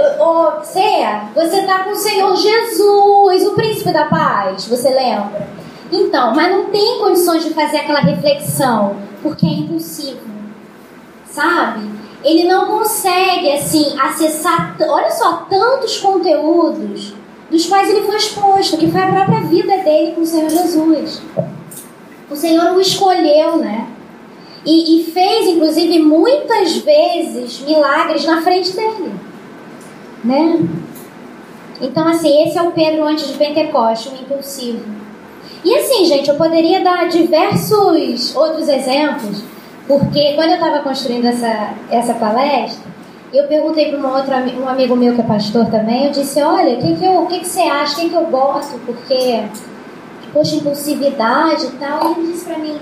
você 1.33 1.61
tá 1.63 1.83
com 1.83 1.91
o 1.91 1.95
Senhor 1.95 2.35
Jesus, 2.35 3.47
o 3.47 3.55
príncipe 3.55 3.91
da 3.91 4.05
paz, 4.05 4.65
você 4.65 4.89
lembra? 4.89 5.47
Então, 5.91 6.33
mas 6.33 6.49
não 6.49 6.65
tem 6.65 6.99
condições 6.99 7.43
de 7.43 7.53
fazer 7.53 7.77
aquela 7.77 7.99
reflexão, 7.99 8.95
porque 9.21 9.45
é 9.45 9.49
impossível. 9.49 10.21
Sabe? 11.25 12.00
Ele 12.23 12.45
não 12.45 12.67
consegue 12.67 13.51
assim 13.51 13.99
acessar, 13.99 14.75
olha 14.79 15.09
só, 15.11 15.45
tantos 15.49 15.97
conteúdos 15.97 17.13
dos 17.49 17.65
quais 17.65 17.89
ele 17.89 18.05
foi 18.05 18.15
exposto, 18.15 18.77
que 18.77 18.89
foi 18.89 19.01
a 19.01 19.11
própria 19.11 19.41
vida 19.41 19.77
dele 19.79 20.13
com 20.13 20.21
o 20.21 20.25
Senhor 20.25 20.49
Jesus. 20.49 21.21
O 22.29 22.35
Senhor 22.35 22.71
o 22.75 22.79
escolheu, 22.79 23.57
né? 23.57 23.87
E, 24.65 25.01
e 25.01 25.11
fez, 25.11 25.47
inclusive, 25.47 25.99
muitas 25.99 26.77
vezes 26.77 27.59
milagres 27.61 28.25
na 28.25 28.41
frente 28.41 28.71
dele. 28.71 29.11
né? 30.23 30.59
Então, 31.81 32.07
assim, 32.07 32.43
esse 32.43 32.57
é 32.57 32.61
o 32.61 32.71
Pedro 32.71 33.03
antes 33.03 33.27
de 33.27 33.33
Pentecoste, 33.33 34.09
um 34.09 34.15
impulsivo. 34.15 34.85
E 35.63 35.75
assim, 35.75 36.05
gente, 36.05 36.29
eu 36.29 36.35
poderia 36.35 36.83
dar 36.83 37.09
diversos 37.09 38.35
outros 38.35 38.67
exemplos, 38.67 39.43
porque 39.87 40.33
quando 40.35 40.49
eu 40.49 40.55
estava 40.55 40.79
construindo 40.79 41.25
essa, 41.25 41.73
essa 41.89 42.13
palestra, 42.13 42.91
eu 43.33 43.47
perguntei 43.47 43.89
para 43.89 43.99
um 43.99 44.13
outro 44.13 44.33
um 44.61 44.67
amigo 44.67 44.95
meu 44.95 45.15
que 45.15 45.21
é 45.21 45.23
pastor 45.23 45.65
também, 45.67 46.05
eu 46.05 46.11
disse, 46.11 46.41
olha, 46.41 46.77
o 46.77 46.81
que, 46.81 46.95
que, 46.95 47.27
que, 47.27 47.39
que 47.39 47.47
você 47.47 47.61
acha, 47.61 47.93
o 47.93 48.01
que, 48.01 48.09
que 48.09 48.15
eu 48.15 48.25
boto, 48.27 48.79
porque, 48.85 49.43
poxa, 50.33 50.55
impulsividade 50.55 51.65
e 51.65 51.71
tal, 51.71 52.09
e 52.09 52.19
ele 52.19 52.31
disse 52.33 52.45
para 52.45 52.57
mim, 52.57 52.77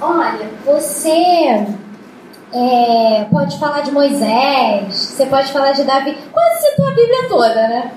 olha, 0.00 0.50
você 0.66 1.66
é, 2.52 3.26
pode 3.30 3.58
falar 3.58 3.80
de 3.80 3.90
Moisés, 3.90 4.94
você 4.94 5.26
pode 5.26 5.50
falar 5.52 5.72
de 5.72 5.84
Davi, 5.84 6.16
quase 6.32 6.66
citou 6.66 6.86
a 6.86 6.94
Bíblia 6.94 7.28
toda, 7.28 7.68
né? 7.68 7.92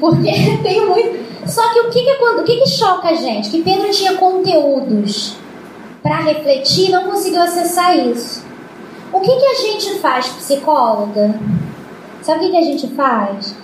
Porque 0.00 0.30
tem 0.62 0.86
muito. 0.86 1.32
Só 1.48 1.72
que 1.72 1.80
o 1.80 1.90
que, 1.90 2.02
que, 2.02 2.10
é 2.10 2.30
o 2.30 2.44
que, 2.44 2.56
que 2.58 2.68
choca 2.68 3.08
a 3.08 3.14
gente? 3.14 3.50
Que 3.50 3.62
Pedro 3.62 3.90
tinha 3.90 4.14
conteúdos 4.14 5.36
para 6.02 6.20
refletir 6.20 6.90
não 6.90 7.04
conseguiu 7.04 7.42
acessar 7.42 7.96
isso. 7.96 8.44
O 9.12 9.20
que, 9.20 9.30
que 9.36 9.46
a 9.46 9.54
gente 9.54 9.98
faz, 9.98 10.26
psicóloga? 10.28 11.38
Sabe 12.22 12.38
o 12.38 12.42
que, 12.42 12.50
que 12.50 12.56
a 12.56 12.64
gente 12.64 12.88
faz? 12.88 13.54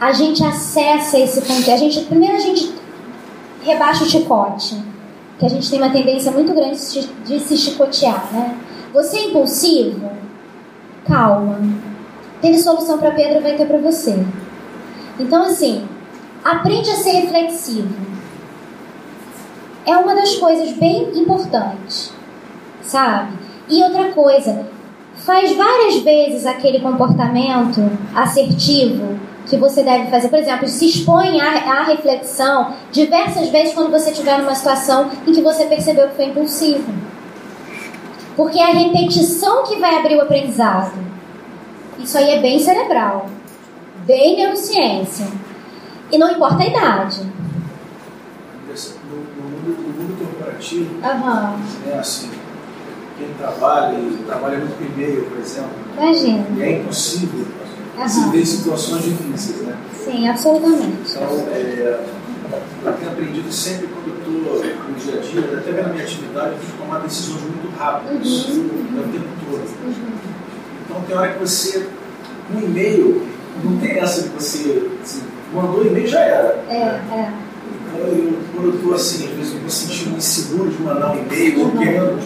A 0.00 0.12
gente 0.12 0.44
acessa 0.44 1.18
esse 1.18 1.40
conteúdo. 1.40 1.70
A 1.70 1.76
gente, 1.76 2.00
primeiro 2.02 2.36
a 2.36 2.40
gente 2.40 2.74
rebaixa 3.62 4.04
o 4.04 4.08
chicote. 4.08 4.82
Que 5.38 5.46
a 5.46 5.48
gente 5.48 5.70
tem 5.70 5.78
uma 5.78 5.90
tendência 5.90 6.32
muito 6.32 6.52
grande 6.52 6.78
de 7.24 7.40
se 7.40 7.56
chicotear, 7.56 8.32
né? 8.32 8.56
Você 8.92 9.18
é 9.18 9.24
impulsivo? 9.26 10.10
Calma. 11.06 11.60
Teve 12.40 12.58
solução 12.58 12.98
para 12.98 13.10
Pedro, 13.12 13.42
vai 13.42 13.54
ter 13.54 13.66
para 13.66 13.78
você. 13.78 14.18
Então, 15.18 15.44
assim, 15.44 15.86
aprende 16.42 16.90
a 16.90 16.96
ser 16.96 17.12
reflexivo. 17.12 18.15
É 19.86 19.96
uma 19.96 20.14
das 20.14 20.34
coisas 20.36 20.72
bem 20.72 21.10
importantes, 21.16 22.12
sabe? 22.82 23.32
E 23.68 23.82
outra 23.82 24.12
coisa, 24.12 24.66
faz 25.14 25.56
várias 25.56 25.96
vezes 26.02 26.44
aquele 26.44 26.80
comportamento 26.80 27.80
assertivo 28.14 29.18
que 29.46 29.56
você 29.56 29.82
deve 29.82 30.10
fazer. 30.10 30.28
Por 30.28 30.38
exemplo, 30.38 30.68
se 30.68 30.86
expõe 30.86 31.40
à, 31.40 31.80
à 31.80 31.82
reflexão 31.84 32.74
diversas 32.92 33.48
vezes 33.48 33.74
quando 33.74 33.90
você 33.90 34.10
estiver 34.10 34.38
numa 34.38 34.54
situação 34.54 35.10
em 35.26 35.32
que 35.32 35.40
você 35.40 35.66
percebeu 35.66 36.08
que 36.08 36.16
foi 36.16 36.26
impulsivo. 36.26 36.92
Porque 38.36 38.58
é 38.58 38.70
a 38.70 38.74
repetição 38.74 39.64
que 39.64 39.76
vai 39.76 39.96
abrir 39.96 40.16
o 40.16 40.22
aprendizado. 40.22 40.92
Isso 41.98 42.18
aí 42.18 42.30
é 42.30 42.40
bem 42.40 42.58
cerebral, 42.58 43.26
bem 44.04 44.36
neurociência. 44.36 45.26
E 46.12 46.18
não 46.18 46.30
importa 46.30 46.62
a 46.62 46.66
idade. 46.66 47.20
Corporativo, 50.56 50.94
uhum. 50.96 51.90
é 51.92 51.98
assim, 51.98 52.30
quem 53.18 53.28
trabalha 53.38 53.98
e 53.98 54.22
trabalha 54.26 54.58
muito 54.58 54.78
com 54.78 54.84
e-mail, 54.84 55.24
por 55.26 55.38
exemplo, 55.38 55.70
Imagina. 55.96 56.46
e 56.56 56.62
é 56.62 56.78
impossível 56.80 57.46
uhum. 57.98 58.08
se 58.08 58.28
ver 58.30 58.46
situações 58.46 59.02
difíceis, 59.04 59.62
né? 59.62 59.76
Sim, 59.92 60.28
absolutamente. 60.28 61.10
Então, 61.10 61.48
é, 61.52 62.04
eu 62.84 62.92
tenho 62.92 63.10
aprendido 63.10 63.52
sempre 63.52 63.88
quando 63.88 64.08
eu 64.08 64.18
estou 64.18 64.64
no 64.88 64.94
dia 64.94 65.18
a 65.18 65.22
dia, 65.22 65.58
até 65.58 65.82
na 65.82 65.88
minha 65.88 66.04
atividade, 66.04 66.52
eu 66.52 66.58
tenho 66.58 66.72
que 66.72 66.78
tomar 66.78 66.98
decisões 67.00 67.42
muito 67.42 67.76
rápidas 67.76 68.46
uhum. 68.48 69.00
o 69.00 69.12
tempo 69.12 69.28
todo. 69.44 69.62
Uhum. 69.84 70.16
Então 70.84 71.00
tem 71.02 71.16
hora 71.16 71.32
que 71.32 71.38
você, 71.40 71.88
um 72.54 72.60
e-mail, 72.60 73.26
não 73.64 73.78
tem 73.78 73.98
essa 73.98 74.22
de 74.22 74.28
você 74.28 74.90
assim, 75.02 75.22
mandou 75.52 75.84
e-mail 75.84 76.06
já 76.06 76.20
era. 76.20 76.64
É, 76.68 77.00
é. 77.12 77.45
Eu, 77.98 78.38
quando 78.54 78.68
eu 78.68 78.74
estou 78.74 78.94
assim, 78.94 79.26
às 79.26 79.32
vezes 79.32 79.54
eu 79.54 79.60
me 79.60 79.70
sentindo 79.70 80.16
inseguro 80.16 80.70
de 80.70 80.82
mandar 80.82 81.12
um 81.12 81.18
e-mail, 81.18 81.60
uhum. 81.60 81.82
eu, 81.82 82.18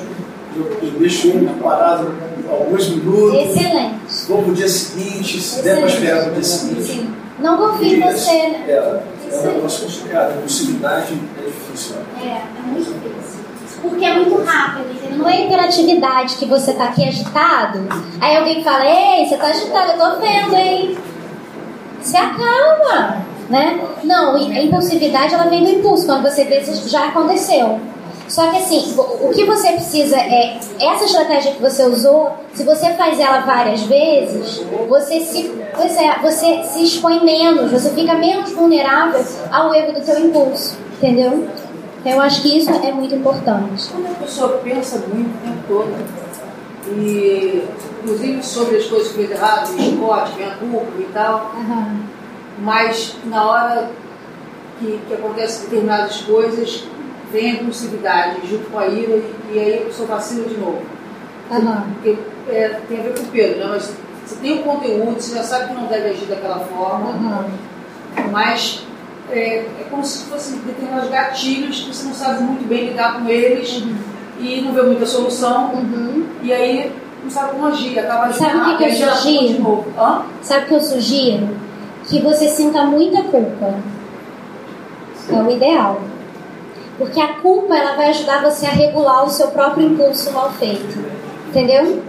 eu, 0.57 0.79
eu 0.83 0.91
deixo 0.99 1.29
ele 1.29 1.51
parado 1.62 2.12
alguns 2.49 2.89
minutos. 2.89 3.35
Excelente. 3.35 3.95
Vou 4.29 4.43
para 4.43 4.51
o 4.51 4.55
dia 4.55 4.68
seguinte, 4.68 5.41
se 5.41 5.62
der 5.62 5.79
para 5.79 5.87
esperar 5.87 6.23
para 6.23 6.31
o 6.31 6.35
dia 6.35 6.45
seguinte. 6.45 6.83
Sim. 6.83 7.14
Não 7.39 7.57
confie 7.57 7.95
em 7.95 8.01
você, 8.01 8.33
né? 8.33 8.64
É, 8.68 8.73
é 8.73 9.39
um 9.39 9.55
negócio 9.55 9.87
complicado. 9.87 10.39
A 10.39 10.43
possibilidade 10.43 11.14
é 11.39 11.47
difícil. 11.47 11.97
É, 12.21 12.27
é 12.27 12.62
muito 12.66 12.93
difícil. 12.93 13.41
Porque 13.81 14.05
é 14.05 14.14
muito 14.14 14.43
rápido, 14.43 14.93
entendeu? 14.93 15.18
Não 15.18 15.29
é 15.29 15.47
interatividade 15.47 16.37
que 16.37 16.45
você 16.45 16.75
tá 16.75 16.85
aqui 16.85 17.03
agitado, 17.03 17.79
aí 18.21 18.37
alguém 18.37 18.62
fala, 18.62 18.85
ei, 18.85 19.27
você 19.27 19.37
tá 19.39 19.47
agitado, 19.47 19.93
eu 19.93 19.99
tô 19.99 20.21
vendo, 20.21 20.55
hein? 20.55 20.99
Se 22.03 22.16
acalma, 22.16 23.25
né? 23.51 23.80
Não, 24.05 24.36
a 24.36 24.62
impulsividade 24.62 25.34
ela 25.34 25.44
vem 25.44 25.64
do 25.64 25.70
impulso, 25.70 26.07
quando 26.07 26.22
você 26.22 26.44
vê 26.44 26.62
já 26.86 27.09
aconteceu. 27.09 27.80
Só 28.28 28.48
que 28.48 28.59
assim, 28.59 28.94
o 28.96 29.30
que 29.30 29.44
você 29.44 29.72
precisa 29.72 30.16
é 30.16 30.57
essa 30.78 31.05
estratégia 31.05 31.53
que 31.53 31.61
você 31.61 31.82
usou, 31.84 32.30
se 32.55 32.62
você 32.62 32.92
faz 32.92 33.18
ela 33.18 33.40
várias 33.40 33.82
vezes, 33.82 34.64
você 34.88 35.20
se, 35.20 35.53
é, 35.76 36.18
você 36.22 36.62
se 36.62 36.84
expõe 36.84 37.24
menos, 37.24 37.72
você 37.72 37.90
fica 37.90 38.14
menos 38.14 38.53
vulnerável 38.53 39.20
ao 39.51 39.74
erro 39.74 39.94
do 39.94 40.05
seu 40.05 40.16
impulso, 40.24 40.78
entendeu? 40.96 41.48
Então 41.98 42.12
eu 42.12 42.20
acho 42.20 42.40
que 42.42 42.57
isso 42.57 42.70
é 42.70 42.92
muito 42.92 43.16
importante. 43.16 43.88
Quando 43.90 44.07
a 44.07 44.14
pessoa 44.14 44.61
pensa 44.62 44.98
muito 45.12 45.28
o 45.28 45.42
tempo 45.42 45.64
todo, 45.66 46.20
e 46.86 47.64
inclusive 48.03 48.42
sobre 48.44 48.76
as 48.76 48.84
coisas 48.86 49.12
que 49.12 49.22
errado, 49.22 49.70
a 49.74 50.55
culpa 50.55 50.92
e 51.01 51.09
tal, 51.12 51.53
uhum. 51.57 52.20
Mas 52.61 53.16
na 53.24 53.44
hora 53.44 53.90
que, 54.78 55.00
que 55.06 55.14
acontecem 55.14 55.64
determinadas 55.64 56.22
coisas, 56.22 56.84
vem 57.32 57.50
a 57.50 57.54
impulsividade 57.54 58.46
junto 58.48 58.70
com 58.70 58.78
a 58.78 58.86
ira 58.86 59.16
e, 59.16 59.34
e 59.52 59.58
aí 59.58 59.78
a 59.78 59.86
pessoa 59.86 60.08
vacila 60.08 60.48
de 60.48 60.56
novo. 60.56 60.82
Uhum. 61.50 61.82
Porque 61.94 62.18
é, 62.48 62.80
tem 62.88 63.00
a 63.00 63.02
ver 63.02 63.14
com 63.14 63.22
o 63.24 63.26
Pedro, 63.26 63.58
né? 63.58 63.66
Mas 63.70 63.92
você 64.26 64.36
tem 64.36 64.52
o 64.52 64.61
um 64.61 64.62
conteúdo, 64.62 65.20
você 65.20 65.34
já 65.34 65.42
sabe 65.42 65.68
que 65.68 65.74
não 65.74 65.86
deve 65.86 66.11
agir 66.11 66.26
daquela 66.26 66.61
forma, 66.61 67.11
uhum. 67.11 68.30
mas 68.30 68.84
é, 69.30 69.58
é, 69.58 69.86
como 69.90 70.04
se 70.04 70.24
fossem 70.26 70.58
determinados 70.58 71.11
gatilhos 71.11 71.80
que 71.80 71.94
você 71.94 72.04
não 72.06 72.14
sabe 72.14 72.42
muito 72.42 72.66
bem 72.68 72.86
lidar 72.86 73.18
com 73.18 73.28
eles 73.28 73.78
uhum. 73.78 73.96
e 74.38 74.61
não 74.61 74.72
vê 74.72 74.82
muita 74.82 75.06
solução, 75.06 75.74
uhum. 75.74 76.26
e 76.42 76.52
aí 76.52 76.92
não 77.22 77.30
sabe 77.30 77.52
como 77.52 77.66
agir, 77.66 77.98
acaba 77.98 78.32
Sabe 78.32 78.56
o 78.56 78.64
que, 78.64 78.76
que 78.76 79.02
eu 79.02 79.11
sugiro? 79.11 79.84
Sabe 80.42 80.64
o 80.64 80.68
que 80.68 80.74
eu 80.74 80.80
sugiro? 80.80 81.48
Que 82.11 82.20
você 82.20 82.48
sinta 82.48 82.82
muita 82.82 83.22
culpa. 83.22 83.74
É 85.30 85.34
o 85.34 85.50
ideal. 85.50 86.02
Porque 86.98 87.20
a 87.20 87.34
culpa 87.34 87.76
ela 87.76 87.96
vai 87.96 88.11
ajudar 88.11 88.42
você 88.42 88.66
a 88.66 88.70
regular 88.70 89.24
o 89.24 89.30
seu 89.30 89.48
próprio 89.48 89.86
impulso 89.86 90.32
mal 90.32 90.50
feito. 90.50 90.98
Entendeu? 91.48 92.02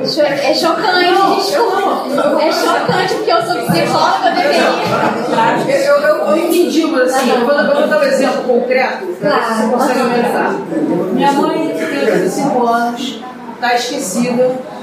É 0.00 0.54
chocante, 0.54 1.36
desculpa. 1.36 2.42
É 2.42 2.52
chocante 2.52 3.14
porque 3.14 3.30
eu 3.30 3.42
sou 3.42 3.62
psicóloga, 3.66 4.30
deveria. 4.30 5.86
Eu, 5.86 5.94
eu, 6.00 6.16
eu 6.16 6.36
entendi, 6.38 6.86
mas 6.86 7.14
assim, 7.14 7.30
eu 7.30 7.46
vou, 7.46 7.54
eu 7.54 7.74
vou 7.74 7.88
dar 7.88 7.98
um 7.98 8.02
exemplo 8.02 8.42
concreto 8.44 9.06
para 9.20 9.30
claro. 9.30 9.54
você 9.54 9.68
consegue 9.68 10.00
analisar. 10.00 10.54
Minha 11.12 11.32
mãe 11.32 11.68
tem 11.76 11.98
85 12.00 12.66
anos, 12.66 13.22
está 13.54 13.74
esquecida. 13.74 14.77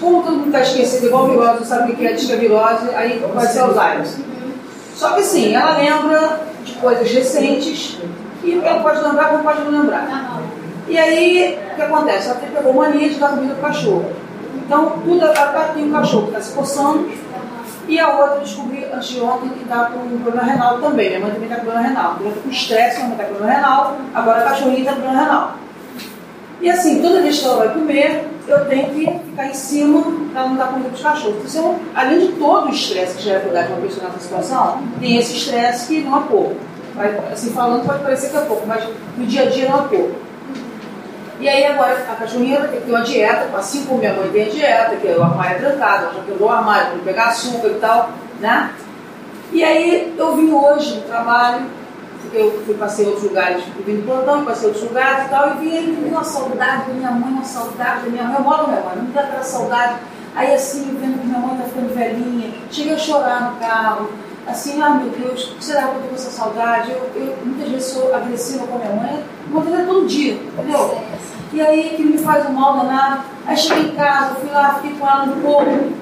Como 0.00 0.22
todo 0.22 0.32
mundo 0.32 0.46
está 0.46 0.60
esquecido, 0.60 1.06
igual 1.06 1.28
virose, 1.28 1.66
sabe 1.66 1.92
o 1.92 1.96
que 1.96 2.06
é 2.06 2.12
disca 2.12 2.36
virose, 2.36 2.88
aí 2.94 3.22
vai 3.34 3.46
ser 3.46 3.60
Alzheimer. 3.60 4.06
Só 4.94 5.12
que 5.12 5.20
assim, 5.20 5.54
ela 5.54 5.76
lembra 5.76 6.40
de 6.64 6.72
coisas 6.74 7.10
recentes 7.10 7.98
e 8.42 8.58
ela 8.62 8.82
pode 8.82 9.02
lembrar 9.02 9.30
como 9.30 9.44
pode 9.44 9.62
não 9.62 9.82
lembrar. 9.82 10.40
E 10.88 10.98
aí, 10.98 11.58
o 11.72 11.76
que 11.76 11.82
acontece? 11.82 12.28
Ela 12.28 12.40
pegou 12.54 12.72
mania 12.72 13.08
de 13.08 13.14
dar 13.16 13.30
comida 13.30 13.54
para 13.54 13.70
o 13.70 13.72
cachorro. 13.72 14.12
Então, 14.56 14.98
tudo, 15.04 15.24
ela 15.24 15.72
tem 15.74 15.84
um 15.84 15.92
cachorro 15.92 16.22
que 16.24 16.28
está 16.30 16.40
se 16.40 16.52
coçando 16.52 17.08
e 17.90 17.98
a 17.98 18.08
outra 18.08 18.38
descobri 18.40 18.86
antes 18.92 19.08
de 19.08 19.20
ontem 19.20 19.48
que 19.50 19.62
está 19.64 19.86
com 19.86 19.98
um 19.98 20.18
problema 20.20 20.46
renal 20.46 20.80
também. 20.80 21.08
Minha 21.08 21.20
mãe 21.20 21.30
também 21.30 21.48
está 21.48 21.56
com 21.56 21.62
problema 21.62 21.88
renal. 21.88 22.16
Eu 22.20 22.28
estou 22.28 22.42
com 22.42 22.50
estresse, 22.50 22.96
minha 22.96 23.08
mãe 23.08 23.16
está 23.16 23.24
com 23.24 23.34
problema 23.34 23.56
renal, 23.56 23.96
agora 24.14 24.40
a 24.40 24.44
cachorrinha 24.44 24.78
está 24.78 24.92
com 24.92 25.00
problema 25.00 25.22
renal. 25.24 25.54
E 26.60 26.70
assim, 26.70 27.02
toda 27.02 27.22
vez 27.22 27.38
que 27.38 27.46
ela 27.46 27.56
vai 27.56 27.68
comer, 27.70 28.29
eu 28.46 28.64
tenho 28.66 28.90
que 28.90 29.18
ficar 29.30 29.46
em 29.46 29.54
cima 29.54 30.02
para 30.32 30.46
não 30.46 30.56
dar 30.56 30.68
comida 30.68 30.88
para 30.88 30.96
os 30.96 31.02
cachorros. 31.02 31.54
Então, 31.54 31.78
além 31.94 32.20
de 32.20 32.32
todo 32.32 32.68
o 32.68 32.70
estresse 32.70 33.18
que 33.18 33.24
já 33.24 33.34
é 33.34 33.38
cuidar 33.40 33.62
de 33.62 33.72
uma 33.72 33.80
pessoa 33.82 34.06
nessa 34.06 34.20
situação, 34.20 34.82
tem 34.98 35.16
esse 35.16 35.36
estresse 35.36 35.86
que 35.86 36.02
não 36.02 36.18
é 36.18 36.26
pouco. 36.26 36.56
Assim, 37.32 37.50
falando 37.52 37.86
pode 37.86 38.02
parecer 38.02 38.30
que 38.30 38.36
é 38.36 38.40
pouco, 38.40 38.66
mas 38.66 38.84
no 39.16 39.26
dia 39.26 39.42
a 39.42 39.46
dia 39.46 39.68
não 39.68 39.84
é 39.84 39.88
pouco. 39.88 40.14
E 41.40 41.48
aí 41.48 41.64
agora 41.64 41.94
a 41.94 42.16
cachorrinha 42.16 42.60
tem 42.60 42.80
que 42.80 42.86
ter 42.86 42.92
uma 42.92 43.02
dieta, 43.02 43.48
assim 43.56 43.84
como 43.86 43.98
minha 43.98 44.12
mãe 44.12 44.28
tem 44.28 44.46
a 44.46 44.50
dieta, 44.50 44.96
que 44.96 45.08
é 45.08 45.16
o 45.16 45.22
armário 45.22 45.58
trancado, 45.58 46.04
ela 46.04 46.14
já 46.14 46.22
quebrou 46.22 46.50
o 46.50 46.52
armário 46.52 46.90
para 46.90 46.98
pegar 46.98 47.28
açúcar 47.28 47.68
e 47.68 47.74
tal, 47.80 48.10
né? 48.40 48.70
E 49.50 49.64
aí 49.64 50.14
eu 50.18 50.36
vim 50.36 50.52
hoje 50.52 50.96
no 50.96 51.02
trabalho, 51.02 51.62
eu 52.32 52.62
fui, 52.64 52.74
passei 52.74 53.06
outros 53.06 53.24
lugares, 53.24 53.64
vim 53.84 53.96
do 53.96 54.06
plantão, 54.06 54.44
passei 54.44 54.68
outros 54.68 54.86
lugares 54.86 55.26
e 55.26 55.28
tal, 55.28 55.50
e 55.50 55.58
vim 55.58 55.76
aí, 55.76 56.08
uma 56.08 56.24
saudade 56.24 56.86
da 56.86 56.94
minha 56.94 57.10
mãe, 57.10 57.32
uma 57.32 57.44
saudade 57.44 58.02
da 58.02 58.10
minha 58.10 58.24
mãe, 58.24 58.36
eu 58.36 58.42
moro 58.42 58.68
minha 58.68 58.80
mãe, 58.80 58.96
não 58.96 59.04
me 59.04 59.12
dá 59.12 59.20
aquela 59.22 59.42
saudade. 59.42 59.96
Aí 60.34 60.54
assim, 60.54 60.96
vendo 61.00 61.24
minha 61.24 61.38
mãe 61.38 61.56
está 61.56 61.64
ficando 61.64 61.94
velhinha. 61.94 62.52
Cheguei 62.70 62.94
a 62.94 62.98
chorar 62.98 63.50
no 63.50 63.58
carro. 63.58 64.10
Assim, 64.46 64.80
ah 64.80 64.90
meu 64.90 65.10
Deus, 65.10 65.56
será 65.60 65.82
que 65.82 65.88
eu 65.88 65.94
estou 65.94 66.08
com 66.08 66.14
essa 66.14 66.30
saudade? 66.30 66.90
Eu, 66.92 67.10
eu, 67.14 67.36
muitas 67.44 67.68
vezes 67.68 67.92
sou 67.92 68.14
agressiva 68.14 68.66
com 68.66 68.76
a 68.76 68.78
minha 68.78 68.92
mãe, 68.92 69.24
uma 69.48 69.60
vez 69.60 69.86
todo 69.86 70.06
dia, 70.06 70.34
entendeu? 70.34 70.98
E 71.52 71.60
aí 71.60 71.94
que 71.96 72.04
me 72.04 72.18
faz 72.18 72.48
um 72.48 72.52
mal 72.52 72.76
danado. 72.76 73.22
Aí 73.46 73.56
cheguei 73.56 73.90
em 73.90 73.96
casa, 73.96 74.36
fui 74.36 74.50
lá, 74.50 74.74
fiquei 74.74 74.96
com 74.96 75.06
ela 75.06 75.26
no 75.26 75.42
corpo. 75.42 75.92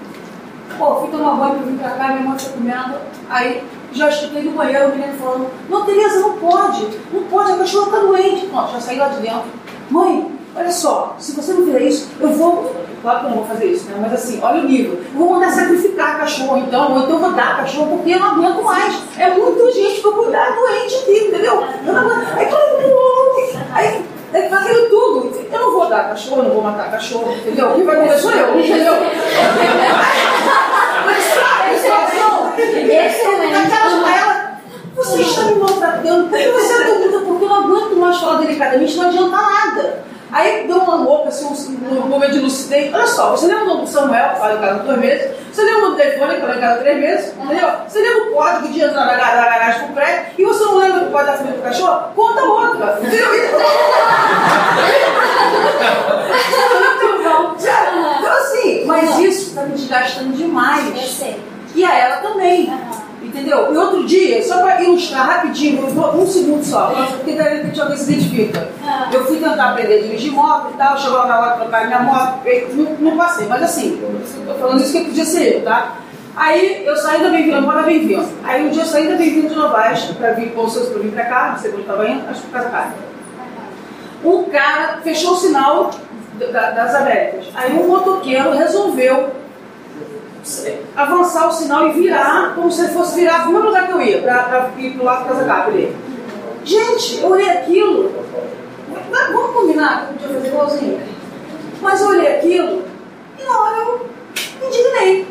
Pô, 0.76 0.94
fui 1.00 1.10
tomar 1.10 1.34
banho 1.34 1.54
para 1.54 1.66
vir 1.66 1.78
pra 1.78 1.90
cá, 1.90 2.08
minha 2.08 2.20
mãe 2.20 2.36
está 2.36 2.52
comendo. 2.52 2.94
Aí 3.30 3.64
já 3.92 4.08
escutei 4.08 4.42
do 4.42 4.50
banheiro 4.50 4.88
o 4.88 4.96
menino 4.96 5.14
falando, 5.18 5.50
não, 5.68 5.84
Tereza, 5.84 6.20
não 6.20 6.34
pode, 6.34 6.88
não 7.12 7.22
pode, 7.24 7.52
a 7.52 7.56
cachorra 7.56 7.86
está 7.86 7.98
doente. 7.98 8.46
Pronto, 8.46 8.72
já 8.72 8.80
saí 8.80 8.98
lá 8.98 9.08
de 9.08 9.20
dentro. 9.20 9.44
Mãe, 9.90 10.30
olha 10.54 10.70
só, 10.70 11.16
se 11.18 11.32
você 11.32 11.52
não 11.52 11.64
fizer 11.64 11.82
isso, 11.82 12.08
eu 12.20 12.32
vou. 12.32 12.76
Claro 13.00 13.20
que 13.20 13.26
eu 13.26 13.30
não 13.30 13.36
vou 13.38 13.46
fazer 13.46 13.66
isso, 13.66 13.88
né? 13.88 13.96
Mas 14.00 14.12
assim, 14.12 14.40
olha 14.42 14.60
o 14.60 14.64
nível. 14.64 14.94
Eu 14.94 15.18
vou 15.18 15.30
mandar 15.34 15.52
sacrificar 15.52 16.16
a 16.16 16.18
cachorro, 16.18 16.58
então, 16.58 16.94
ou 16.94 17.02
então 17.04 17.18
vou 17.18 17.32
dar 17.32 17.52
a 17.52 17.56
cachorro, 17.58 17.96
porque 17.96 18.10
eu 18.12 18.18
não 18.18 18.32
aguento 18.32 18.62
mais. 18.64 19.00
É 19.16 19.30
muita 19.30 19.70
gente 19.72 20.00
para 20.00 20.12
cuidar 20.12 20.56
doente 20.56 20.96
aqui, 20.96 21.28
entendeu? 21.28 21.64
Não. 21.84 22.10
Aí 22.36 22.46
todo 22.46 22.82
mundo. 22.82 23.58
Aí 23.72 24.04
é 24.32 24.48
fazendo 24.48 24.88
tudo. 24.90 25.40
Eu 25.50 25.60
não 25.60 25.72
vou 25.72 25.88
dar 25.88 26.08
cachorro, 26.10 26.42
não 26.42 26.50
vou 26.50 26.62
matar 26.62 26.90
cachorro, 26.90 27.32
entendeu? 27.32 27.72
Quem 27.74 27.84
vai 27.84 27.96
comer 27.96 28.18
sou 28.18 28.32
eu, 28.32 28.58
entendeu? 28.58 28.94
Mas 31.06 31.38
a 31.38 31.78
situação. 31.78 32.37
Esse 32.62 33.22
é 33.22 33.28
o 33.28 34.06
ela, 34.06 34.60
você 34.94 35.22
está 35.22 35.42
me 35.42 35.54
maltratando, 35.54 36.28
porque 36.28 36.48
você 36.48 36.72
é 36.72 36.92
adulta, 36.92 37.18
porque 37.20 37.44
eu 37.44 37.48
não 37.48 37.64
aguento 37.64 37.96
mais 37.96 38.18
falar 38.18 38.40
delicadamente, 38.40 38.96
não 38.96 39.06
adianta 39.06 39.36
nada. 39.36 40.08
Aí 40.30 40.66
deu 40.66 40.76
uma 40.78 40.96
louca, 40.96 41.28
assim, 41.28 41.46
um, 41.90 42.06
momento 42.06 42.32
de 42.32 42.40
lucidez. 42.40 42.92
Olha 42.92 43.06
só, 43.06 43.30
você 43.30 43.46
lembra 43.46 43.64
o 43.64 43.68
nome 43.68 43.82
do 43.82 43.88
Samuel, 43.88 44.30
que 44.30 44.38
fala 44.40 44.54
em 44.54 44.60
casa 44.60 44.82
dois 44.82 44.98
meses? 44.98 45.30
Você 45.52 45.62
lembra 45.62 45.78
o 45.78 45.82
nome 45.82 45.96
do 45.96 46.02
telefone, 46.02 46.34
que 46.34 46.40
fala 46.40 46.56
em 46.56 46.60
casa 46.60 46.80
três 46.80 47.00
meses? 47.00 47.34
Entendeu? 47.34 47.70
Você 47.88 48.00
lembra 48.00 48.22
o 48.24 48.34
código 48.34 48.68
de 48.68 48.80
entrar 48.82 49.06
na, 49.06 49.14
garagem 49.16 49.84
pro 49.84 49.94
prédio? 49.94 50.26
E 50.36 50.44
você 50.44 50.64
não 50.64 50.78
lembra 50.78 51.00
do 51.00 51.10
código 51.10 51.30
da 51.30 51.38
família 51.38 51.58
do 51.58 51.62
cachorro? 51.62 52.12
Conta 52.14 52.42
outra. 52.42 52.98
Entendeu? 53.00 53.28
então, 58.18 58.32
assim, 58.32 58.84
mas 58.84 59.18
isso 59.18 59.48
está 59.48 59.62
me 59.62 59.72
desgastando 59.72 60.32
demais. 60.32 60.88
Eu 60.88 61.02
sei. 61.02 61.57
E 61.78 61.84
a 61.84 61.96
ela 61.96 62.16
também. 62.16 62.72
Entendeu? 63.22 63.72
E 63.72 63.76
outro 63.76 64.04
dia, 64.04 64.42
só 64.42 64.62
para 64.62 64.82
ilustrar 64.82 65.26
rapidinho, 65.26 65.86
um 65.86 66.26
segundo 66.26 66.64
só, 66.64 66.92
porque 67.18 67.32
de 67.32 67.42
repente 67.42 67.80
alguém 67.80 67.96
se 67.96 68.12
identifica. 68.12 68.68
Eu 69.12 69.24
fui 69.26 69.36
tentar 69.38 69.70
aprender 69.70 69.98
a 69.98 70.02
dirigir 70.02 70.32
moto 70.32 70.72
e 70.74 70.76
tal, 70.76 70.98
chegou 70.98 71.24
na 71.26 71.38
hora 71.38 71.52
de 71.52 71.60
trocar 71.60 71.86
minha 71.86 72.00
moto, 72.00 72.40
não, 72.74 73.10
não 73.10 73.16
passei, 73.16 73.46
mas 73.46 73.62
assim, 73.62 74.02
tô 74.44 74.54
falando 74.54 74.80
isso 74.80 74.92
que 74.92 75.04
podia 75.04 75.24
ser 75.24 75.56
eu, 75.56 75.62
tá? 75.62 75.98
Aí 76.34 76.84
eu 76.84 76.96
saí 76.96 77.22
da 77.22 77.28
Bem-vindo, 77.28 77.60
na 77.60 77.82
Bem-vindo. 77.82 78.28
Aí 78.42 78.66
um 78.66 78.70
dia 78.70 78.82
eu 78.82 78.86
saí 78.86 79.08
da 79.08 79.16
Bem-vindo 79.16 79.48
de 79.48 79.54
Novaes 79.54 80.04
para 80.18 80.32
vir 80.32 80.52
com 80.52 80.64
os 80.64 80.72
seus 80.72 80.88
para 80.88 81.00
vir 81.00 81.12
para 81.12 81.24
cá, 81.26 81.50
não 81.52 81.58
sei 81.58 81.70
onde 81.70 81.80
estava 81.82 82.08
indo, 82.08 82.28
acho 82.28 82.40
que 82.40 82.48
para 82.48 82.64
casa. 82.64 82.94
Um 84.24 84.44
cara 84.44 84.98
fechou 85.04 85.34
o 85.34 85.36
sinal 85.36 85.90
das 86.38 86.94
Américas. 86.94 87.46
Aí 87.54 87.72
um 87.72 87.86
motoqueiro 87.86 88.50
resolveu 88.52 89.30
avançar 90.96 91.48
o 91.48 91.52
sinal 91.52 91.88
e 91.88 91.92
virar 91.92 92.54
como 92.54 92.70
se 92.70 92.82
ele 92.82 92.92
fosse 92.92 93.14
virar 93.14 93.42
para 93.42 93.50
o 93.50 93.64
lugar 93.64 93.86
que 93.86 93.92
eu 93.92 94.00
ia, 94.00 94.22
para 94.22 94.70
ir 94.78 94.92
para 94.92 95.02
o 95.02 95.04
lado 95.04 95.24
da 95.24 95.30
Casa 95.30 95.44
Gabriel. 95.44 95.92
Gente, 96.64 97.20
eu 97.20 97.30
olhei 97.30 97.50
aquilo. 97.50 98.12
Vamos 99.10 99.52
combinar 99.54 100.10
que 100.18 100.24
eu 100.24 100.34
fazer 100.34 100.48
igualzinho. 100.48 101.00
Mas 101.80 102.00
eu 102.00 102.08
olhei 102.08 102.36
aquilo 102.36 102.82
e 103.38 103.44
na 103.44 103.60
hora 103.60 103.76
eu 103.76 104.10
me 104.60 104.66
indignei. 104.66 105.26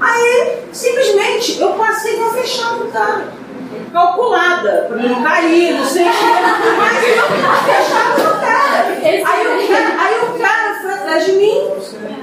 Aí, 0.00 0.62
simplesmente, 0.72 1.60
eu 1.60 1.70
passei 1.70 2.16
para 2.16 2.30
fechar 2.30 2.76
o 2.76 2.90
cara. 2.90 3.24
Calculada, 3.92 4.86
para 4.88 4.96
não 4.96 5.22
cair, 5.22 5.74
não 5.74 5.84
sei 5.84 6.04
o 6.04 6.10
que. 6.10 6.24
Mas 6.76 7.08
eu 7.08 7.24
fechava 7.74 8.40
cara. 8.40 8.86
Aí 9.02 9.22
o 9.22 9.68
cara, 9.68 10.02
aí 10.02 10.14
o 10.28 10.38
cara 10.38 10.80
foi 10.82 10.92
atrás 10.92 11.26
de 11.26 11.32
mim 11.32 11.70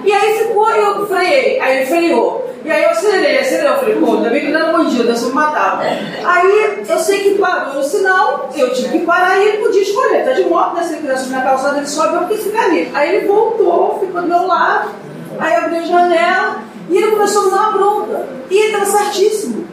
e 0.04 0.12
aí 0.12 0.38
ficou, 0.39 0.70
eu 0.70 1.08
freiei, 1.08 1.60
aí 1.60 1.78
ele 1.78 1.86
freou. 1.86 2.54
E 2.66 2.72
aí 2.72 2.84
eu 2.84 2.91
acelerei, 2.91 3.39
acelerei, 3.39 3.72
eu 3.72 3.78
falei, 3.78 3.95
pô, 3.95 4.14
ainda 4.14 4.30
bem 4.30 4.45
que 4.45 4.51
não 4.51 4.60
era 4.62 4.72
bandido, 4.72 5.10
eu 5.10 5.28
me 5.28 5.34
matava. 5.34 5.84
Aí 5.84 6.86
eu 6.88 6.99
sei 6.99 7.20
que 7.20 7.38
parou 7.38 7.74
no 7.74 7.84
sinal, 7.84 8.49
eu 8.56 8.74
tive 8.74 8.99
que 8.99 9.06
parar 9.06 9.38
e 9.38 9.49
ele 9.49 9.58
podia 9.58 9.82
escolher. 9.82 10.24
Tá 10.24 10.32
de 10.32 10.45
moto, 10.45 10.76
né? 10.76 10.84
Se 10.84 10.93
ele 10.95 11.18
subir 11.18 11.32
na 11.32 11.41
calçada, 11.41 11.78
ele 11.78 11.88
sobe, 11.88 12.16
eu 12.16 12.28
quis 12.28 12.43
ficar 12.43 12.66
ali. 12.66 12.89
Aí 12.93 13.16
ele 13.16 13.28
voltou, 13.28 13.99
ficou 13.99 14.22
do 14.22 14.28
meu 14.28 14.47
lado, 14.47 14.91
aí 15.39 15.56
abriu 15.56 15.80
a 15.80 15.84
janela 15.84 16.62
e 16.89 16.97
ele 16.97 17.12
começou 17.12 17.41
a 17.41 17.45
me 17.45 17.51
dar 17.51 17.58
uma 17.58 17.72
bronca. 17.72 18.28
E 18.49 18.56
ele 18.58 18.68
estava 18.68 18.86
certíssimo. 18.86 19.68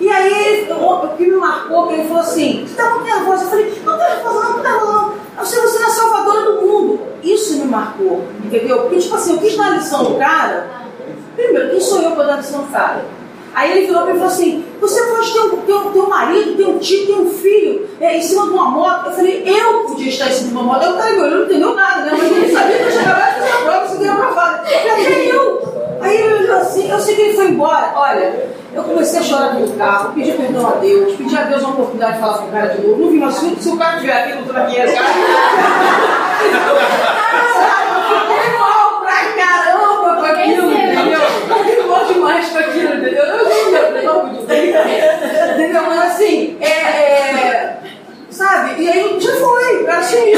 E 0.00 0.10
aí, 0.10 0.68
o 0.70 1.08
que 1.16 1.26
me 1.26 1.36
marcou, 1.36 1.86
que 1.86 1.94
ele 1.94 2.08
falou 2.08 2.22
assim, 2.22 2.66
você 2.66 2.72
está 2.72 2.90
muito? 2.90 3.08
Eu 3.08 3.38
falei, 3.38 3.80
não 3.84 3.94
estou 3.94 3.96
nervosa, 3.96 4.42
não, 4.42 4.62
não, 4.62 4.62
não, 4.62 4.92
não. 4.92 5.14
Eu 5.38 5.46
sei, 5.46 5.60
você 5.60 5.82
é 5.82 5.86
a 5.86 5.90
salvadora 5.90 6.52
do 6.52 6.62
mundo. 6.66 7.13
Isso 7.24 7.58
me 7.58 7.64
marcou, 7.64 8.24
entendeu? 8.44 8.82
Porque, 8.82 8.98
tipo 8.98 9.14
assim, 9.14 9.32
eu 9.32 9.38
quis 9.38 9.56
dar 9.56 9.66
a 9.66 9.70
lição 9.70 10.04
do 10.04 10.18
cara. 10.18 10.68
Primeiro, 11.34 11.70
quem 11.70 11.80
sou 11.80 12.02
eu 12.02 12.12
para 12.12 12.24
dar 12.24 12.36
lição 12.36 12.60
do 12.60 12.70
cara? 12.70 13.04
Aí 13.54 13.70
ele 13.70 13.86
virou 13.86 14.02
para 14.02 14.12
mim 14.12 14.16
e 14.16 14.20
falou 14.20 14.34
assim: 14.34 14.64
Você 14.80 15.02
pode 15.04 15.32
ter 15.32 15.40
um, 15.40 15.48
ter, 15.58 15.92
ter 15.92 15.98
um 16.00 16.08
marido, 16.08 16.56
ter 16.56 16.66
um 16.66 16.78
tio, 16.78 17.06
ter 17.06 17.12
um 17.12 17.30
filho 17.30 17.88
é, 18.00 18.18
em 18.18 18.22
cima 18.22 18.42
de 18.44 18.50
uma 18.50 18.68
moto. 18.68 19.06
Eu 19.06 19.12
falei: 19.12 19.44
Eu 19.46 19.84
podia 19.84 20.08
estar 20.08 20.28
em 20.28 20.32
cima 20.32 20.48
de 20.48 20.54
uma 20.54 20.62
moto. 20.64 20.82
Aí 20.82 20.92
o 20.92 20.96
cara 20.96 21.12
me 21.12 21.20
olhou, 21.20 21.38
não 21.38 21.46
entendeu 21.46 21.74
nada, 21.74 22.02
né? 22.02 22.10
Mas 22.18 22.32
ele 22.32 22.52
sabia 22.52 22.76
que 22.76 22.82
eu 22.82 22.90
chegava 22.90 23.18
lá 23.18 23.30
e 23.30 23.40
fazia 23.40 23.54
a 23.54 23.58
prova, 23.58 23.88
você 23.88 23.96
ganhou 23.96 24.14
aprovado. 24.14 24.66
Eu 24.66 24.80
falei: 24.80 25.06
É 25.06 25.36
eu. 25.36 25.74
Aí 26.04 26.16
ele 26.16 26.34
olhou 26.34 26.56
assim, 26.56 26.90
eu 26.90 27.00
sei 27.00 27.14
que 27.14 27.22
ele 27.22 27.34
foi 27.34 27.48
embora. 27.48 27.92
Olha, 27.96 28.50
eu 28.74 28.82
comecei 28.82 29.20
a 29.20 29.22
chorar 29.22 29.54
no 29.54 29.68
carro, 29.76 30.12
pedi 30.12 30.32
perdão 30.32 30.66
a 30.66 30.72
Deus, 30.72 31.14
pedi 31.14 31.36
a 31.36 31.44
Deus 31.44 31.62
uma 31.62 31.70
oportunidade 31.70 32.14
de 32.14 32.20
falar 32.20 32.38
com 32.38 32.48
o 32.48 32.50
cara 32.50 32.66
de 32.74 32.86
novo. 32.86 33.02
Não 33.02 33.10
vi 33.10 33.18
mais 33.18 33.34
se, 33.36 33.68
o 33.68 33.76
cara 33.78 33.94
estiver 33.94 34.12
aqui, 34.12 34.34
não 34.34 34.40
estou 34.42 34.56
aqui, 34.56 34.76
cara. 34.76 34.88
Fiquei 34.88 36.13
assim, 46.14 46.56
é, 46.60 46.66
é? 46.66 47.80
E 48.78 48.88
assim, 49.90 50.32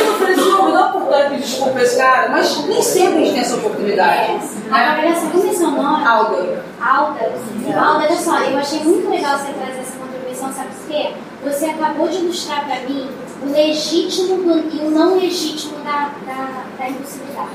é? 4.08 6.06
Alda. 6.06 6.62
Alda. 6.80 7.32
Alda, 7.74 8.04
olha 8.04 8.16
só, 8.16 8.38
eu 8.40 8.58
achei 8.58 8.80
muito 8.80 9.08
legal 9.10 9.38
você 9.38 9.52
trazer 9.52 9.80
essa 9.80 10.05
sabe 10.36 10.68
por 10.68 10.88
quê? 10.88 11.12
Você 11.44 11.66
acabou 11.66 12.08
de 12.08 12.16
ilustrar 12.16 12.64
para 12.66 12.80
mim 12.80 13.08
o 13.42 13.52
legítimo 13.52 14.44
e 14.72 14.78
o 14.78 14.90
não 14.90 15.18
legítimo 15.18 15.78
da, 15.84 16.10
da, 16.26 16.64
da 16.78 16.88
impulsividade. 16.88 17.50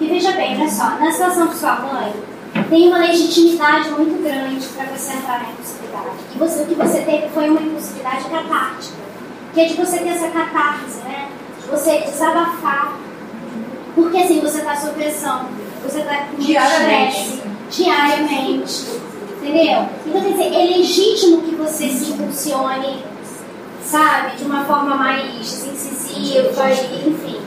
E 0.00 0.06
veja 0.06 0.32
bem, 0.32 0.58
olha 0.58 0.70
só, 0.70 0.90
na 0.98 1.12
situação 1.12 1.46
de 1.48 1.56
sua 1.56 1.76
mãe, 1.76 2.12
tem 2.68 2.88
uma 2.88 2.98
legitimidade 2.98 3.90
muito 3.90 4.22
grande 4.22 4.66
para 4.68 4.86
você 4.86 5.12
entrar 5.12 5.42
na 5.42 5.50
impulsividade. 5.50 6.16
E 6.34 6.38
você, 6.38 6.62
o 6.62 6.66
que 6.66 6.74
você 6.74 7.00
teve 7.02 7.28
foi 7.28 7.48
uma 7.50 7.60
impulsividade 7.60 8.24
catártica, 8.24 8.96
que 9.54 9.60
é 9.60 9.64
de 9.66 9.74
você 9.74 9.98
ter 9.98 10.08
essa 10.08 10.28
catarse, 10.28 10.98
né? 11.04 11.28
De 11.60 11.70
você 11.70 11.98
desabafar. 12.00 12.96
Porque 13.94 14.16
assim, 14.16 14.40
você 14.40 14.58
está 14.58 14.76
sob 14.76 14.94
pressão, 14.94 15.46
você 15.82 16.00
está 16.00 16.26
com 16.26 16.40
estresse 16.40 17.42
diariamente. 17.70 19.11
Entendeu? 19.42 19.88
Então, 20.06 20.22
quer 20.22 20.30
dizer, 20.30 20.54
é 20.54 20.76
legítimo 20.76 21.42
que 21.42 21.56
você 21.56 21.88
se 21.88 22.12
impulsione, 22.12 23.04
sabe, 23.84 24.36
de 24.36 24.44
uma 24.44 24.64
forma 24.64 24.94
mais 24.94 25.66
incisiva, 25.66 26.70
enfim. 26.70 27.40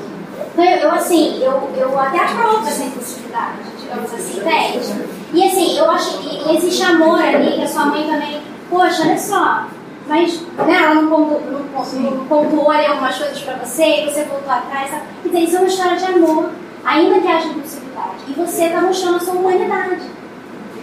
Então, 0.51 0.65
eu, 0.65 0.77
eu 0.77 0.91
assim, 0.91 1.41
eu, 1.41 1.69
eu 1.77 1.97
até 1.97 2.19
aprovo 2.19 2.67
essa 2.67 2.83
impulsividade, 2.83 3.59
digamos 3.79 4.13
assim, 4.13 4.39
entende? 4.39 5.07
E 5.33 5.47
assim, 5.47 5.77
eu 5.77 5.89
acho 5.89 6.17
que 6.17 6.55
existe 6.55 6.83
amor 6.83 7.17
ali, 7.17 7.53
que 7.53 7.63
a 7.63 7.67
sua 7.67 7.85
mãe 7.85 8.03
também, 8.03 8.41
poxa, 8.69 9.03
olha 9.03 9.17
só, 9.17 9.63
mas 10.05 10.41
né, 10.41 10.75
ela 10.75 10.95
não 10.95 11.07
pontuou, 11.07 11.41
não, 11.49 12.11
não 12.11 12.25
pontuou 12.25 12.71
ali 12.71 12.87
algumas 12.87 13.17
coisas 13.17 13.39
pra 13.39 13.55
você, 13.55 14.01
e 14.01 14.05
você 14.11 14.25
voltou 14.25 14.51
atrás, 14.51 14.91
sabe? 14.91 15.03
Dizer, 15.23 15.39
isso 15.39 15.55
é 15.55 15.59
uma 15.59 15.67
história 15.67 15.97
de 15.97 16.05
amor, 16.05 16.49
ainda 16.83 17.21
que 17.21 17.27
haja 17.27 17.47
impulsividade. 17.47 18.15
E 18.27 18.33
você 18.33 18.65
está 18.65 18.81
mostrando 18.81 19.15
a 19.15 19.19
sua 19.21 19.33
humanidade. 19.33 20.24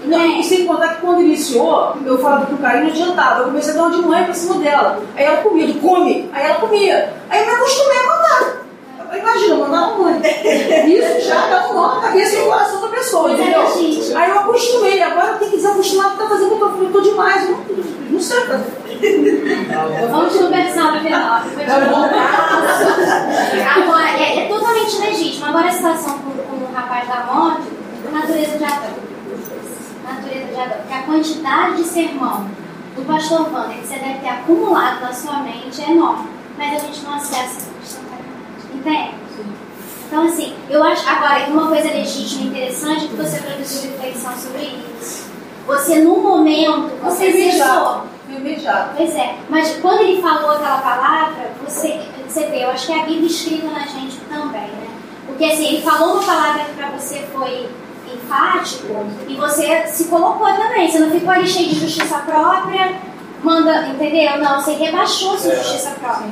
Não, 0.04 0.40
e 0.40 0.42
sem 0.42 0.66
contar 0.66 0.94
que 0.94 1.00
quando 1.00 1.22
iniciou, 1.22 1.96
eu 2.04 2.18
falava 2.18 2.46
pro 2.46 2.56
cara 2.58 2.78
e 2.78 2.82
não 2.82 2.88
adiantava. 2.88 3.40
Eu 3.40 3.46
comecei 3.46 3.72
a 3.72 3.76
dar 3.76 3.82
uma 3.84 3.96
de 3.96 4.02
mãe 4.02 4.24
pra 4.24 4.34
cima 4.34 4.56
dela. 4.56 5.02
Aí 5.16 5.24
ela 5.24 5.36
comia, 5.38 5.64
ele 5.64 5.80
come. 5.80 6.30
Aí 6.32 6.44
ela 6.44 6.54
comia. 6.56 7.14
Aí 7.30 7.40
eu 7.40 7.46
me 7.46 7.52
acostumei 7.52 7.98
a 7.98 8.02
mandar. 8.02 8.62
Imagina, 9.16 9.54
mandar 9.56 9.88
uma 9.88 10.04
mãe. 10.04 10.22
Isso 10.86 11.28
já 11.28 11.46
dá 11.46 11.68
um 11.70 11.74
nó 11.74 11.94
na 11.94 12.00
cabeça 12.00 12.34
e 12.34 12.38
no 12.40 12.46
coração 12.46 12.80
da 12.80 12.88
pessoa, 12.88 13.30
entendeu? 13.30 13.60
Aí 14.16 14.30
eu 14.30 14.38
acostumei. 14.38 15.02
Agora 15.02 15.28
eu 15.28 15.38
tenho 15.38 15.50
que 15.50 15.56
desacostumar 15.58 16.10
porque 16.10 16.22
tá 16.22 16.28
fazendo 16.30 16.56
que 16.56 16.84
eu 16.84 16.92
tô 16.92 17.00
demais. 17.00 17.48
Não, 17.48 17.58
não 18.10 18.20
sei 18.20 18.40
fazer. 18.40 18.82
Vamos 20.10 20.36
conversar 20.36 20.92
no 20.92 21.00
final. 21.00 21.42
Agora, 23.76 24.10
é, 24.18 24.44
é 24.44 24.48
totalmente 24.48 24.98
legítimo. 24.98 25.46
Agora 25.46 25.68
a 25.68 25.72
situação 25.72 26.18
com, 26.18 26.30
com 26.30 26.64
o 26.64 26.74
rapaz 26.74 27.08
da 27.08 27.24
moto, 27.32 27.62
a 28.08 28.10
natureza 28.10 28.58
já 30.20 30.64
já, 30.64 30.68
que 30.68 30.92
a 30.92 31.02
quantidade 31.02 31.76
de 31.76 31.84
sermão 31.84 32.46
do 32.94 33.06
pastor 33.06 33.52
Wander 33.52 33.78
que 33.78 33.86
você 33.86 33.98
deve 33.98 34.18
ter 34.20 34.28
acumulado 34.28 35.00
na 35.00 35.12
sua 35.12 35.38
mente 35.38 35.80
é 35.80 35.90
enorme, 35.90 36.28
mas 36.58 36.74
a 36.74 36.86
gente 36.86 37.02
não 37.02 37.14
acessa 37.14 37.70
instantaneamente. 37.82 38.74
Entende? 38.74 39.22
Então, 40.06 40.24
assim, 40.24 40.54
eu 40.68 40.84
acho. 40.84 41.08
Agora, 41.08 41.46
uma 41.48 41.68
coisa 41.68 41.88
legítima 41.88 42.42
e 42.42 42.48
interessante 42.48 43.06
é 43.06 43.08
que 43.08 43.16
você 43.16 43.40
produziu 43.40 43.92
reflexão 43.92 44.32
sobre 44.36 44.78
isso. 45.00 45.30
Você, 45.66 46.00
no 46.00 46.18
momento, 46.18 46.90
você 47.02 47.30
imediato. 47.30 48.02
imediato. 48.28 48.90
Pois 48.94 49.14
é, 49.14 49.36
mas 49.48 49.78
quando 49.80 50.02
ele 50.02 50.20
falou 50.20 50.50
aquela 50.50 50.82
palavra, 50.82 51.52
você, 51.64 51.98
você 52.28 52.46
vê, 52.48 52.64
eu 52.64 52.70
acho 52.70 52.86
que 52.86 52.92
é 52.92 53.00
a 53.00 53.06
Bíblia 53.06 53.26
escrita 53.26 53.66
na 53.68 53.86
gente 53.86 54.18
também, 54.28 54.60
né? 54.60 54.88
Porque 55.26 55.44
assim, 55.46 55.66
ele 55.66 55.82
falou 55.82 56.16
uma 56.16 56.22
palavra 56.22 56.64
que 56.64 56.74
para 56.74 56.90
você 56.90 57.24
foi 57.32 57.70
enfático 58.14 59.06
e 59.28 59.34
você 59.36 59.86
se 59.86 60.04
colocou 60.04 60.46
também. 60.54 60.90
Você 60.90 60.98
não 60.98 61.10
ficou 61.10 61.30
ali 61.30 61.46
cheio 61.46 61.68
de 61.68 61.80
justiça 61.80 62.18
própria, 62.18 62.92
manda, 63.42 63.88
entendeu? 63.88 64.38
Não, 64.38 64.60
você 64.60 64.72
rebaixou 64.72 65.38
sua 65.38 65.54
justiça 65.56 65.90
própria. 66.00 66.30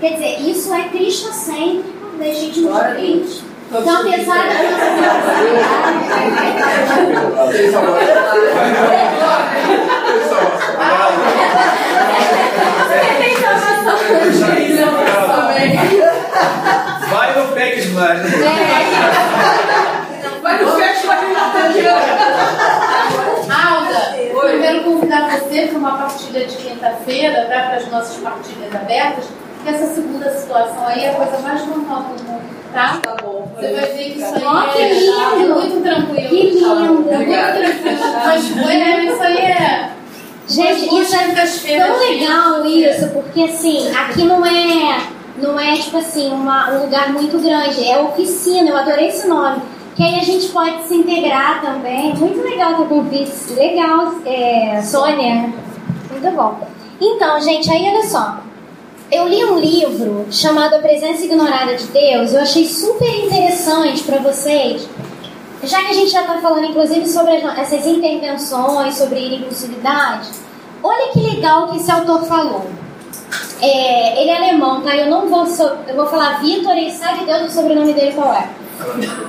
Quer 0.00 0.12
dizer, 0.12 0.40
isso 0.42 0.72
é 0.72 0.84
cristocêntrico, 0.88 2.16
legítimo 2.18 2.72
de 2.72 2.94
Cristo. 2.94 3.48
Então, 3.70 4.00
apesar 4.00 4.48
da 4.48 4.54
Vai 17.10 17.38
no 17.38 17.48
PEC 17.52 17.80
demais. 17.82 18.20
Vai 20.42 20.64
no 20.64 20.72
PEC 20.72 20.87
Alda, 23.50 24.16
eu 24.16 24.60
quero 24.60 24.84
convidar 24.84 25.30
você 25.30 25.66
para 25.66 25.78
uma 25.78 25.98
partilha 25.98 26.44
de 26.46 26.56
quinta-feira, 26.56 27.46
para 27.46 27.76
as 27.76 27.90
nossas 27.90 28.16
partilhas 28.16 28.74
abertas, 28.74 29.24
porque 29.56 29.70
essa 29.70 29.94
segunda 29.94 30.30
situação 30.30 30.86
aí 30.86 31.04
é 31.04 31.10
a 31.10 31.14
coisa 31.14 31.38
mais 31.38 31.66
normal 31.66 32.02
do 32.02 32.22
mundo, 32.24 32.42
tá? 32.72 32.98
Tá 33.02 33.16
bom. 33.22 33.50
Você 33.56 33.72
vai 33.72 33.86
ver 33.86 34.12
que 34.12 34.18
isso 34.18 34.34
aí 34.34 34.42
oh, 34.44 34.72
que 34.72 34.78
é 34.80 34.92
lindo. 34.94 35.54
muito 35.54 35.82
tranquilo. 35.82 36.28
Que 36.28 36.34
lindo. 36.44 36.66
É 36.66 36.88
muito 36.88 37.08
tranquilo. 37.08 37.98
Mas 38.24 38.70
é, 38.70 39.04
isso 39.04 39.22
aí 39.22 39.36
é. 39.38 39.90
Gente, 40.48 41.02
isso 41.02 41.14
é 41.14 41.78
tão 41.78 41.98
legal 41.98 42.64
isso, 42.64 43.08
porque 43.10 43.42
assim, 43.42 43.94
aqui 43.94 44.24
não 44.24 44.46
é, 44.46 44.98
não 45.36 45.60
é 45.60 45.76
tipo 45.76 45.98
assim, 45.98 46.32
uma, 46.32 46.70
um 46.70 46.84
lugar 46.84 47.12
muito 47.12 47.38
grande, 47.38 47.86
é 47.86 47.98
oficina, 47.98 48.70
eu 48.70 48.76
adorei 48.76 49.08
esse 49.08 49.28
nome. 49.28 49.60
Que 49.98 50.04
aí 50.04 50.20
a 50.20 50.22
gente 50.22 50.46
pode 50.50 50.86
se 50.86 50.94
integrar 50.94 51.60
também. 51.60 52.14
Muito 52.14 52.40
legal 52.40 52.76
ter 52.76 52.86
convite. 52.86 53.52
Legal, 53.52 54.14
é, 54.24 54.80
Sônia. 54.80 55.52
Muito 56.08 56.36
bom. 56.36 56.68
Então, 57.00 57.40
gente, 57.40 57.68
aí 57.68 57.84
olha 57.84 58.04
só. 58.04 58.38
Eu 59.10 59.26
li 59.26 59.44
um 59.44 59.58
livro 59.58 60.24
chamado 60.30 60.76
A 60.76 60.78
Presença 60.78 61.24
Ignorada 61.24 61.74
de 61.74 61.88
Deus. 61.88 62.32
Eu 62.32 62.42
achei 62.42 62.64
super 62.64 63.12
interessante 63.24 64.04
para 64.04 64.20
vocês. 64.20 64.88
Já 65.64 65.82
que 65.82 65.90
a 65.90 65.94
gente 65.94 66.12
já 66.12 66.20
está 66.20 66.38
falando, 66.38 66.66
inclusive, 66.66 67.04
sobre 67.08 67.34
essas 67.34 67.84
intervenções, 67.84 68.94
sobre 68.94 69.34
impulsividade, 69.34 70.28
olha 70.80 71.10
que 71.10 71.18
legal 71.18 71.72
que 71.72 71.78
esse 71.78 71.90
autor 71.90 72.22
falou. 72.22 72.70
É, 73.60 74.22
ele 74.22 74.30
é 74.30 74.36
alemão, 74.36 74.80
tá? 74.82 74.96
Eu 74.96 75.10
não 75.10 75.28
vou, 75.28 75.46
eu 75.86 75.96
vou 75.96 76.06
falar 76.06 76.40
Vitor, 76.40 76.76
e 76.76 76.90
sabe 76.90 77.24
Deus 77.24 77.50
o 77.50 77.54
sobrenome 77.54 77.92
dele 77.92 78.12
qual 78.12 78.32
é? 78.32 78.48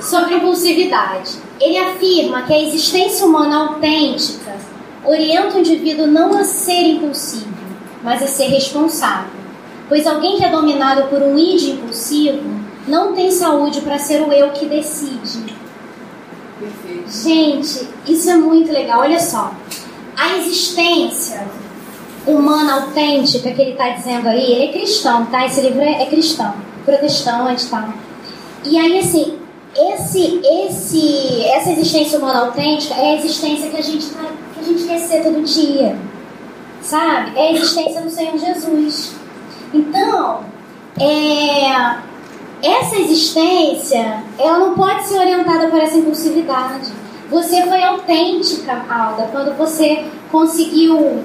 Sobre 0.02 0.36
impulsividade. 0.36 1.38
Ele 1.60 1.78
afirma 1.78 2.44
que 2.44 2.54
a 2.54 2.62
existência 2.62 3.26
humana 3.26 3.70
autêntica 3.70 4.56
orienta 5.04 5.58
o 5.58 5.60
indivíduo 5.60 6.08
não 6.08 6.38
a 6.38 6.44
ser 6.44 6.82
impulsivo, 6.84 7.50
mas 8.04 8.22
a 8.22 8.28
ser 8.28 8.46
responsável. 8.46 9.40
Pois 9.88 10.06
alguém 10.06 10.38
que 10.38 10.46
é 10.46 10.50
dominado 10.50 11.08
por 11.10 11.22
um 11.22 11.38
id 11.38 11.64
impulsivo 11.70 12.60
não 12.88 13.14
tem 13.14 13.32
saúde 13.32 13.82
para 13.82 13.98
ser 13.98 14.22
o 14.22 14.32
eu 14.32 14.52
que 14.52 14.66
decide. 14.68 15.56
Perfeito. 16.60 17.10
Gente, 17.10 17.88
isso 18.08 18.30
é 18.30 18.36
muito 18.36 18.72
legal. 18.72 19.00
Olha 19.00 19.20
só. 19.20 19.54
A 20.16 20.38
existência 20.38 21.48
humana 22.30 22.82
autêntica 22.82 23.52
que 23.52 23.62
ele 23.62 23.72
está 23.72 23.90
dizendo 23.90 24.28
aí, 24.28 24.52
ele 24.52 24.66
é 24.66 24.72
cristão, 24.72 25.26
tá? 25.26 25.46
Esse 25.46 25.62
livro 25.62 25.82
é, 25.82 26.04
é 26.04 26.06
cristão, 26.06 26.54
protestante 26.86 27.66
e 27.66 27.70
tal. 27.70 27.90
E 28.66 28.78
aí, 28.78 29.00
assim, 29.00 29.38
esse, 29.76 30.42
esse, 30.44 31.44
essa 31.46 31.72
existência 31.72 32.20
humana 32.20 32.42
autêntica 32.42 32.94
é 32.96 33.12
a 33.12 33.16
existência 33.16 33.70
que 33.70 33.78
a 33.78 33.82
gente, 33.82 34.10
tá, 34.10 34.26
que 34.54 34.60
a 34.60 34.64
gente 34.64 34.84
quer 34.84 35.00
ser 35.00 35.24
todo 35.24 35.44
dia. 35.44 35.96
Sabe? 36.82 37.38
É 37.38 37.48
a 37.48 37.52
existência 37.52 38.02
do 38.02 38.10
Senhor 38.10 38.38
Jesus. 38.38 39.14
Então, 39.74 40.44
é, 41.00 41.98
essa 42.62 42.96
existência, 42.98 44.24
ela 44.38 44.60
não 44.60 44.74
pode 44.74 45.08
ser 45.08 45.20
orientada 45.20 45.68
por 45.68 45.80
essa 45.80 45.98
impulsividade. 45.98 46.92
Você 47.30 47.62
foi 47.64 47.84
autêntica, 47.84 48.84
Alda, 48.90 49.30
quando 49.32 49.56
você 49.56 50.06
conseguiu 50.32 51.24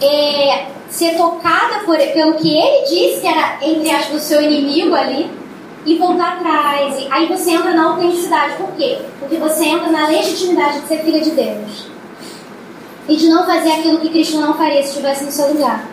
é, 0.00 0.66
ser 0.88 1.16
tocada 1.16 1.80
por, 1.84 1.96
pelo 1.96 2.34
que 2.34 2.56
ele 2.56 2.86
disse 2.86 3.20
que 3.20 3.26
era, 3.26 3.58
entre 3.62 3.90
aspas, 3.90 4.22
o 4.22 4.24
seu 4.24 4.42
inimigo 4.42 4.94
ali, 4.94 5.30
e 5.84 5.98
voltar 5.98 6.34
atrás. 6.34 6.96
E 6.98 7.08
aí 7.10 7.26
você 7.26 7.52
entra 7.52 7.72
na 7.72 7.90
autenticidade. 7.90 8.54
Por 8.56 8.72
quê? 8.72 8.98
Porque 9.18 9.36
você 9.36 9.64
entra 9.64 9.90
na 9.90 10.06
legitimidade 10.08 10.80
de 10.80 10.88
ser 10.88 10.98
filha 10.98 11.20
de 11.20 11.30
Deus. 11.30 11.86
E 13.08 13.16
de 13.16 13.28
não 13.28 13.44
fazer 13.44 13.72
aquilo 13.72 13.98
que 13.98 14.10
Cristo 14.10 14.38
não 14.38 14.54
faria 14.54 14.82
se 14.82 14.90
estivesse 14.90 15.24
no 15.24 15.32
seu 15.32 15.48
lugar. 15.48 15.88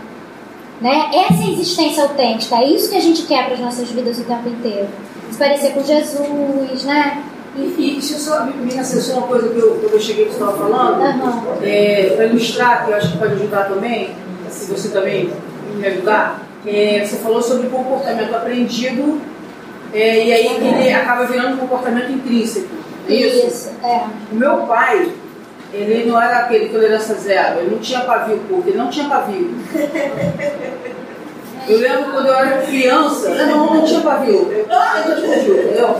Né? 0.80 1.10
Essa 1.14 1.43
é 1.43 1.45
a 1.45 1.51
existência 1.51 2.03
autêntica. 2.03 2.56
É 2.56 2.68
isso 2.68 2.89
que 2.89 2.97
a 2.97 3.01
gente 3.01 3.23
quer 3.23 3.45
para 3.45 3.56
as 3.56 3.60
nossas 3.60 3.89
vidas 3.89 4.19
o 4.19 4.23
tempo 4.23 4.47
inteiro. 4.47 4.88
Se 5.31 5.38
parecer 5.38 5.73
com 5.73 5.84
Jesus, 5.84 6.84
né? 6.84 7.23
E, 7.55 7.61
e 7.77 7.91
deixa 7.93 8.13
eu 8.13 8.19
só 8.19 8.45
me 8.45 8.80
acessou 8.80 9.17
uma 9.17 9.27
coisa 9.27 9.49
que 9.49 9.57
eu, 9.57 9.76
quando 9.81 9.93
eu 9.93 9.99
cheguei 9.99 10.26
que 10.26 10.31
você 10.34 10.39
estava 10.39 10.57
falando, 10.57 11.01
Uhum. 11.01 11.57
é, 11.63 12.13
para 12.15 12.26
ilustrar, 12.26 12.85
que 12.85 12.91
eu 12.91 12.97
acho 12.97 13.11
que 13.11 13.17
pode 13.17 13.34
ajudar 13.34 13.65
também, 13.67 14.11
se 14.49 14.71
você 14.71 14.89
também 14.89 15.31
me 15.76 15.88
ajudar, 15.88 16.41
é, 16.65 17.03
você 17.05 17.17
falou 17.17 17.41
sobre 17.41 17.67
comportamento 17.69 18.34
aprendido 18.35 19.19
é, 19.93 20.26
e 20.26 20.34
aí 20.34 20.45
ele 20.45 20.93
acaba 20.93 21.26
virando 21.26 21.55
um 21.55 21.57
comportamento 21.57 22.11
intrínseco. 22.11 22.67
é 23.07 23.13
Isso? 23.13 23.47
Isso, 23.47 23.69
é. 23.84 24.03
O 24.31 24.35
meu 24.35 24.57
pai, 24.67 25.11
ele 25.73 26.09
não 26.09 26.21
era 26.21 26.39
aquele 26.39 26.69
tolerância 26.69 27.15
zero, 27.15 27.59
ele 27.59 27.71
não 27.71 27.80
tinha 27.80 28.01
pavio 28.01 28.39
curto, 28.47 28.69
ele 28.69 28.77
não 28.77 28.89
tinha 28.89 29.07
pavio. 29.09 29.55
Eu 31.67 31.77
lembro 31.80 32.11
quando 32.11 32.27
eu 32.27 32.34
era 32.34 32.61
criança, 32.63 33.30
não, 33.45 33.76
não 33.76 33.85
tinha 33.85 34.01
pavio. 34.01 34.51
Eu, 34.51 34.65
ah, 34.71 35.03
eu 35.07 35.15
tinha 35.17 35.35
pavio, 35.35 35.63
entendeu? 35.63 35.95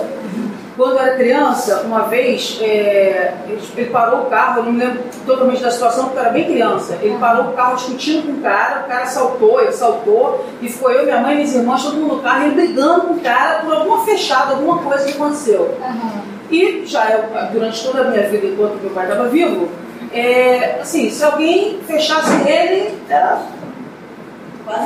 Quando 0.80 0.94
eu 0.94 1.00
era 1.00 1.18
criança, 1.18 1.82
uma 1.82 2.04
vez, 2.04 2.58
é, 2.62 3.34
ele, 3.50 3.62
ele 3.76 3.90
parou 3.90 4.22
o 4.22 4.26
carro, 4.28 4.60
eu 4.60 4.64
não 4.64 4.72
me 4.72 4.80
lembro 4.80 5.04
totalmente 5.26 5.62
da 5.62 5.70
situação, 5.70 6.06
porque 6.06 6.18
eu 6.18 6.22
era 6.22 6.32
bem 6.32 6.46
criança. 6.46 6.98
Ele 7.02 7.18
parou 7.18 7.48
o 7.48 7.52
carro 7.52 7.76
discutindo 7.76 8.28
com 8.28 8.40
o 8.40 8.42
cara, 8.42 8.86
o 8.86 8.88
cara 8.88 9.06
saltou, 9.06 9.60
ele 9.60 9.74
saltou, 9.74 10.46
e 10.62 10.70
ficou 10.70 10.90
eu, 10.90 11.04
minha 11.04 11.20
mãe, 11.20 11.36
minhas 11.36 11.54
irmãs, 11.54 11.84
todo 11.84 11.98
mundo 11.98 12.16
no 12.16 12.22
carro, 12.22 12.46
ele 12.46 12.56
brigando 12.56 13.08
com 13.08 13.14
o 13.16 13.20
cara 13.20 13.60
por 13.60 13.74
alguma 13.74 14.06
fechada, 14.06 14.54
alguma 14.54 14.78
coisa 14.78 15.04
que 15.04 15.12
aconteceu. 15.12 15.78
Uhum. 15.82 16.22
E 16.50 16.84
já 16.86 17.10
eu, 17.10 17.26
durante 17.52 17.84
toda 17.84 18.00
a 18.00 18.06
minha 18.06 18.30
vida, 18.30 18.48
enquanto 18.48 18.82
meu 18.82 18.92
pai 18.92 19.04
estava 19.04 19.28
vivo, 19.28 19.68
é, 20.14 20.80
assim, 20.82 21.10
se 21.10 21.22
alguém 21.26 21.82
fechasse 21.86 22.50
ele, 22.50 22.98
era 23.10 23.38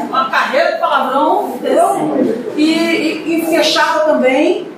uma 0.10 0.28
carreira 0.32 0.72
de 0.72 0.80
palavrão, 0.80 1.54
entendeu? 1.54 2.18
E, 2.58 2.64
e, 2.64 3.42
e 3.42 3.46
fechava 3.46 4.06
também. 4.06 4.73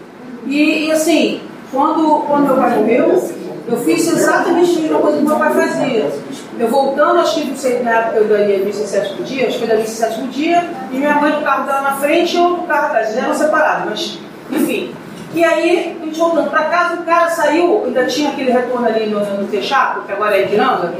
E, 0.45 0.87
e, 0.87 0.91
assim, 0.91 1.41
quando, 1.71 2.23
quando 2.27 2.47
meu 2.47 2.55
pai 2.55 2.77
morreu, 2.77 3.23
eu 3.67 3.77
fiz 3.77 4.07
exatamente 4.07 4.77
a 4.77 4.81
mesma 4.81 4.99
coisa 4.99 5.17
que 5.17 5.23
meu 5.23 5.37
pai 5.37 5.53
fazia. 5.53 6.11
Eu 6.57 6.67
voltando, 6.69 7.19
acho 7.19 7.41
que 7.41 7.47
não 7.47 7.55
sei, 7.55 7.83
na 7.83 7.91
época 7.91 8.17
eu 8.17 8.27
daria 8.27 8.59
missa 8.59 8.85
sétimo 8.85 9.23
dia, 9.23 9.47
acho 9.47 9.59
que 9.59 9.65
foi 9.65 9.75
da 9.75 9.81
missa 9.81 10.07
sétimo 10.07 10.27
dia, 10.27 10.63
e 10.91 10.97
minha 10.97 11.15
mãe 11.15 11.31
do 11.31 11.41
carro 11.41 11.65
dela 11.65 11.81
na 11.81 11.95
frente 11.97 12.35
e 12.35 12.39
eu 12.39 12.49
no 12.49 12.63
carro 12.63 12.87
atrás, 12.87 13.09
eles 13.09 13.23
eram 13.23 13.35
separados, 13.35 13.85
mas 13.89 14.19
enfim. 14.51 14.93
E 15.35 15.43
aí, 15.43 15.97
a 16.01 16.05
gente 16.05 16.17
voltando 16.17 16.49
para 16.49 16.63
casa, 16.65 16.95
o 16.95 17.03
cara 17.03 17.29
saiu, 17.29 17.83
ainda 17.83 18.05
tinha 18.05 18.29
aquele 18.29 18.51
retorno 18.51 18.87
ali 18.87 19.07
no, 19.07 19.19
no 19.19 19.47
Texaco, 19.47 20.03
que 20.03 20.13
agora 20.13 20.37
é 20.37 20.43
Ipiranga. 20.43 20.93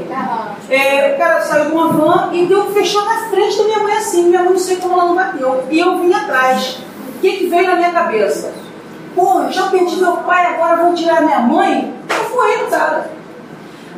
É, 0.68 1.14
o 1.14 1.18
cara 1.18 1.40
saiu 1.40 1.70
de 1.70 1.72
uma 1.72 1.88
van 1.88 2.34
e 2.34 2.44
deu, 2.44 2.70
fechou 2.72 3.02
na 3.06 3.30
frente 3.30 3.56
da 3.56 3.64
minha 3.64 3.78
mãe 3.78 3.96
assim. 3.96 4.24
Minha 4.24 4.42
mãe 4.42 4.50
não 4.50 4.58
sei 4.58 4.76
como 4.76 4.92
ela 4.92 5.06
não 5.06 5.14
bateu. 5.14 5.64
E 5.70 5.78
eu 5.78 5.98
vim 6.00 6.12
atrás. 6.12 6.78
O 7.16 7.20
que, 7.22 7.32
que 7.32 7.46
veio 7.46 7.66
na 7.66 7.76
minha 7.76 7.92
cabeça? 7.92 8.52
Pô, 9.16 9.50
já 9.50 9.68
perdi 9.68 9.96
meu 9.96 10.18
pai, 10.18 10.46
agora 10.46 10.84
vou 10.84 10.94
tirar 10.94 11.22
minha 11.22 11.40
mãe? 11.40 11.92
Eu 12.08 12.24
fui, 12.26 12.70
cara. 12.70 13.10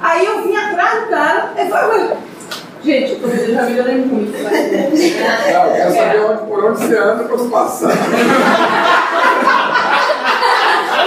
Aí 0.01 0.25
eu 0.25 0.43
vim 0.43 0.57
atrás 0.57 1.03
do 1.03 1.09
cara, 1.09 1.51
e 1.59 1.69
falei, 1.69 2.11
Gente, 2.85 3.21
eu 3.21 3.55
já 3.55 3.63
melhorei 3.65 3.97
muito. 3.97 4.33
Mas... 4.43 4.53
Não, 5.53 5.67
eu 5.67 5.75
quero 5.75 5.93
saber 5.93 6.21
onde, 6.21 6.43
por 6.47 6.65
onde 6.65 6.79
você 6.79 6.97
anda 6.97 7.25
para 7.25 7.35
os 7.35 7.51
passar. 7.51 7.91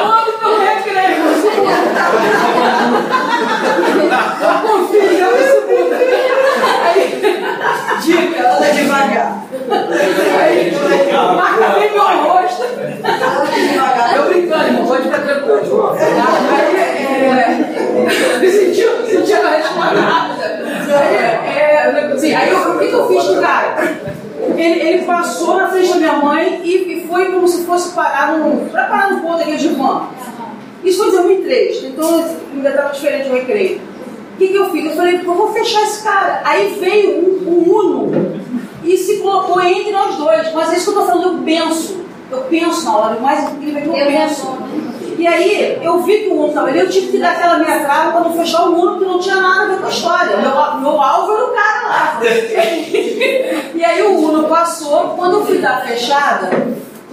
Onde 0.03 0.31
que 0.37 0.45
eu 0.45 0.59
recreio? 0.59 1.21
Eu 4.41 4.53
confio, 4.67 5.01
eu 5.01 5.31
me 5.31 5.43
segunda. 5.47 5.95
Aí, 6.83 7.03
dica, 8.01 8.39
anda 8.49 8.69
devagar. 8.73 9.31
Aí, 10.41 10.71
marca 11.35 11.67
bem 11.79 11.91
meu 11.93 12.03
rosto 12.03 12.63
pode 15.01 15.09
ficar 15.09 15.19
tranquilo, 15.21 15.65
João. 15.65 15.95
É, 15.95 16.03
é, 16.03 17.27
é. 17.27 18.37
Aí, 18.41 18.51
sentiu, 18.51 18.89
sentiu 19.05 19.39
uma 19.39 19.49
resposta 19.49 19.99
rápida. 19.99 20.45
É, 20.91 22.11
assim, 22.13 22.33
aí 22.33 22.49
eu, 22.49 22.57
o 22.57 22.79
que, 22.79 22.87
que 22.87 22.93
eu 22.93 23.07
fiz 23.07 23.23
com 23.23 23.33
o 23.33 23.41
cara? 23.41 23.75
Ele, 24.57 24.79
ele, 24.79 25.05
passou 25.05 25.55
na 25.55 25.69
frente 25.69 25.89
da 25.89 25.95
minha 25.95 26.13
mãe 26.13 26.61
e, 26.63 26.75
e 26.75 27.07
foi 27.07 27.31
como 27.31 27.47
se 27.47 27.63
fosse 27.63 27.93
parar 27.93 28.37
num. 28.37 28.67
para 28.67 28.85
parar 28.85 29.11
no 29.11 29.21
ponto 29.21 29.41
aqui 29.41 29.55
de 29.55 29.69
van. 29.69 30.07
Isso 30.83 30.97
foi 30.97 31.07
em 31.07 31.11
2003, 31.11 31.83
então 31.85 32.25
ainda 32.53 32.69
estava 32.69 32.93
diferente 32.93 33.29
do 33.29 33.35
recreio. 33.35 33.81
O 34.33 34.37
que, 34.37 34.47
que 34.47 34.55
eu 34.55 34.71
fiz? 34.71 34.85
Eu 34.85 34.95
falei, 34.95 35.21
eu 35.23 35.33
vou 35.33 35.53
fechar 35.53 35.83
esse 35.83 36.03
cara. 36.03 36.41
Aí 36.43 36.75
veio 36.79 37.19
o 37.19 37.47
um, 37.47 37.69
um 37.69 37.75
Uno 37.75 38.41
e 38.83 38.97
se 38.97 39.17
colocou 39.17 39.61
entre 39.61 39.91
nós 39.91 40.17
dois. 40.17 40.51
Mas 40.53 40.73
é 40.73 40.77
isso 40.77 40.91
que 40.91 40.97
eu 40.97 41.01
estou 41.01 41.05
falando, 41.05 41.37
eu 41.37 41.43
penso. 41.43 42.01
Eu 42.31 42.41
penso 42.43 42.85
na 42.85 42.97
hora, 42.97 43.17
o 43.17 43.21
mais 43.21 43.51
incrível 43.51 43.77
é 43.77 43.81
que 43.81 43.89
eu, 43.89 43.95
eu 43.95 44.07
penso. 44.07 44.57
E 45.21 45.27
aí 45.27 45.77
eu 45.83 46.01
vi 46.01 46.23
que 46.23 46.29
o 46.29 46.33
Uno 46.33 46.47
estava 46.47 46.69
ali, 46.69 46.79
eu 46.79 46.89
tive 46.89 47.11
que 47.11 47.19
dar 47.19 47.33
aquela 47.33 47.59
minha 47.59 47.79
trava 47.81 48.11
para 48.11 48.21
não 48.21 48.33
fechar 48.33 48.63
o 48.63 48.73
Uno, 48.73 48.93
porque 48.93 49.05
não 49.05 49.19
tinha 49.19 49.35
nada 49.35 49.65
a 49.65 49.67
ver 49.67 49.77
com 49.77 49.85
a 49.85 49.89
história. 49.89 50.37
Meu, 50.37 50.81
meu 50.81 50.99
alvo 50.99 51.33
era 51.33 51.45
o 51.45 51.53
cara 51.53 51.87
lá. 51.87 52.19
e 53.75 53.85
aí 53.85 54.01
o 54.01 54.17
Uno 54.17 54.47
passou, 54.47 55.09
quando 55.09 55.37
eu 55.37 55.45
fui 55.45 55.59
dar 55.59 55.85
fechada, 55.85 56.49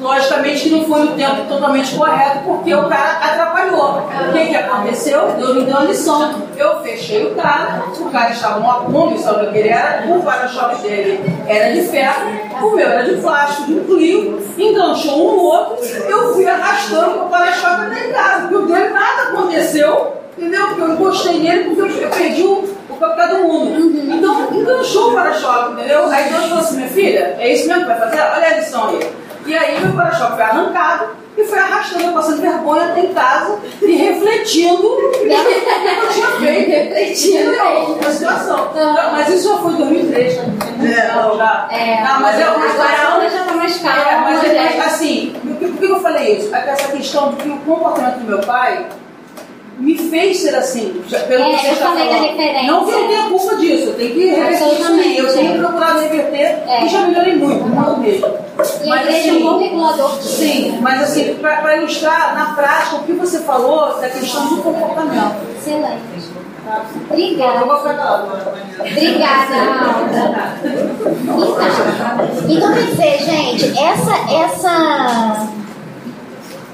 Logicamente 0.01 0.71
não 0.71 0.85
foi 0.85 1.03
o 1.05 1.09
tempo 1.09 1.45
totalmente 1.49 1.97
correto, 1.97 2.39
porque 2.45 2.73
o 2.73 2.89
cara 2.89 3.19
atrapalhou. 3.19 3.99
O 4.29 4.33
que, 4.33 4.47
que 4.47 4.57
aconteceu? 4.57 5.35
Eu 5.41 5.55
me 5.55 5.65
dei 5.65 5.75
uma 5.75 5.85
lição. 5.85 6.35
Eu 6.57 6.81
fechei 6.83 7.27
o 7.27 7.35
cara, 7.35 7.83
o 7.99 8.11
cara 8.11 8.31
estava 8.31 8.61
numa 8.61 8.81
Kombi, 8.81 9.19
sabe 9.19 9.47
o 9.47 9.53
que 9.53 9.59
ele 9.59 9.69
era? 9.69 10.07
O 10.07 10.23
para-choque 10.23 10.83
dele 10.83 11.21
era 11.49 11.73
de 11.73 11.83
ferro, 11.83 12.31
o 12.63 12.71
meu 12.71 12.89
era 12.89 13.05
de 13.05 13.21
plástico, 13.21 13.73
de 13.73 13.81
Clio, 13.81 14.43
enganchou 14.57 15.33
um 15.33 15.37
no 15.37 15.43
outro, 15.43 15.85
eu 15.85 16.35
fui 16.35 16.47
arrastando 16.47 17.25
o 17.25 17.29
para-choque 17.29 17.87
até 17.87 18.09
em 18.09 18.13
casa, 18.13 18.49
porque 18.49 18.55
o 18.57 18.67
dele 18.67 18.91
nada 18.91 19.23
aconteceu, 19.31 20.15
entendeu? 20.37 20.67
Porque 20.69 20.81
eu 20.83 20.93
encostei 20.93 21.39
nele 21.41 21.75
porque 21.75 22.05
eu 22.05 22.11
perdi 22.11 22.43
o, 22.43 22.75
o 22.91 22.97
capitão 22.97 23.37
do 23.37 23.49
mundo. 23.49 23.81
Uhum. 23.81 24.15
Então, 24.17 24.49
enganchou 24.53 25.11
o 25.11 25.15
para-choque, 25.15 25.73
entendeu? 25.73 26.07
Aí 26.11 26.29
Deus 26.29 26.45
falou 26.45 26.59
assim, 26.59 26.77
minha 26.77 26.89
filha, 26.89 27.37
é 27.39 27.53
isso 27.53 27.69
mesmo 27.69 27.83
que 27.83 27.89
vai 27.89 27.99
fazer? 28.01 28.21
Olha 28.21 28.47
a 28.47 28.59
lição 28.59 28.89
aí. 28.89 29.28
E 29.49 29.57
aí 29.57 29.81
meu 29.81 29.95
para-choque 29.95 30.35
foi 30.35 30.43
arrancado 30.43 31.09
e 31.35 31.43
foi 31.43 31.59
arrastando, 31.59 32.13
passando 32.13 32.43
vergonha 32.43 32.91
até 32.91 33.01
em 33.01 33.15
casa 33.15 33.59
e 33.81 33.97
refletindo 33.97 34.87
o 34.87 35.11
que 35.17 35.25
eu 35.25 36.09
tinha 36.13 36.27
feito, 36.39 36.71
refletindo 36.71 37.51
a 38.07 38.13
situação. 38.13 38.69
Então, 38.71 39.13
mas 39.13 39.29
isso 39.31 39.49
já 39.49 39.57
foi 39.57 39.73
em 39.73 39.77
2003, 39.77 40.37
né? 40.37 40.45
É, 40.83 41.15
não, 41.15 41.37
já. 41.39 41.69
É, 41.71 42.05
não, 42.05 42.21
mas 42.21 42.39
eu, 42.39 42.51
agora 42.51 43.09
a 43.09 43.17
onda 43.17 43.31
já 43.31 43.41
está 43.41 43.53
mais 43.55 43.79
calma. 43.79 44.03
É, 44.03 44.21
mas, 44.21 44.45
é, 44.45 44.81
assim, 44.81 45.35
por 45.43 45.79
que 45.79 45.85
eu 45.87 46.01
falei 46.01 46.37
isso? 46.37 46.55
É 46.55 46.69
essa 46.69 46.93
questão 46.93 47.31
de 47.31 47.37
que 47.37 47.49
o 47.49 47.57
comportamento 47.61 48.19
do 48.19 48.27
meu 48.27 48.41
pai 48.41 48.87
me 49.79 49.97
fez 49.97 50.41
ser 50.41 50.57
assim. 50.57 51.01
Pelo 51.29 51.45
é, 51.45 51.51
que 51.51 51.61
você 51.61 51.71
eu 51.71 51.77
falei 51.77 52.09
falando. 52.09 52.09
da 52.09 52.17
referência. 52.29 52.73
Não 52.73 52.85
que 52.85 52.91
eu 52.91 53.07
tenha 53.07 53.29
culpa 53.29 53.55
disso, 53.57 53.87
eu 53.87 53.95
tenho 53.95 54.13
que 54.13 54.27
reverter 54.27 54.55
isso 54.55 54.65
aí. 54.87 55.19
Eu 55.19 55.33
tenho 55.33 55.59
procurado 55.59 56.01
reverter 56.01 56.65
é. 56.69 56.85
e 56.85 56.89
já 56.89 57.07
melhorei 57.07 57.37
muito, 57.37 57.65
muito 57.65 58.01
mesmo. 58.01 58.27
E 58.27 58.89
mas, 58.89 58.99
a 58.99 59.03
igreja 59.03 59.19
assim, 59.19 59.29
é 59.29 59.33
um 59.33 59.43
bom 59.43 59.59
regulador. 59.59 60.21
Sim, 60.21 60.79
mas 60.81 61.03
assim, 61.03 61.35
para 61.37 61.77
ilustrar 61.77 62.35
na 62.35 62.57
prática 62.57 62.97
o 62.97 63.05
que 63.05 63.13
você 63.13 63.39
falou 63.41 64.01
da 64.01 64.09
questão 64.09 64.49
do 64.49 64.63
comportamento. 64.63 65.37
Excelente. 65.57 66.29
Obrigada. 67.09 67.65
Obrigada, 67.65 67.65
Alda. 69.89 70.59
Então, 71.27 71.57
então, 72.49 72.73
quer 72.75 72.83
dizer, 72.83 73.19
gente, 73.25 73.79
essa, 73.79 74.15
essa 74.31 75.49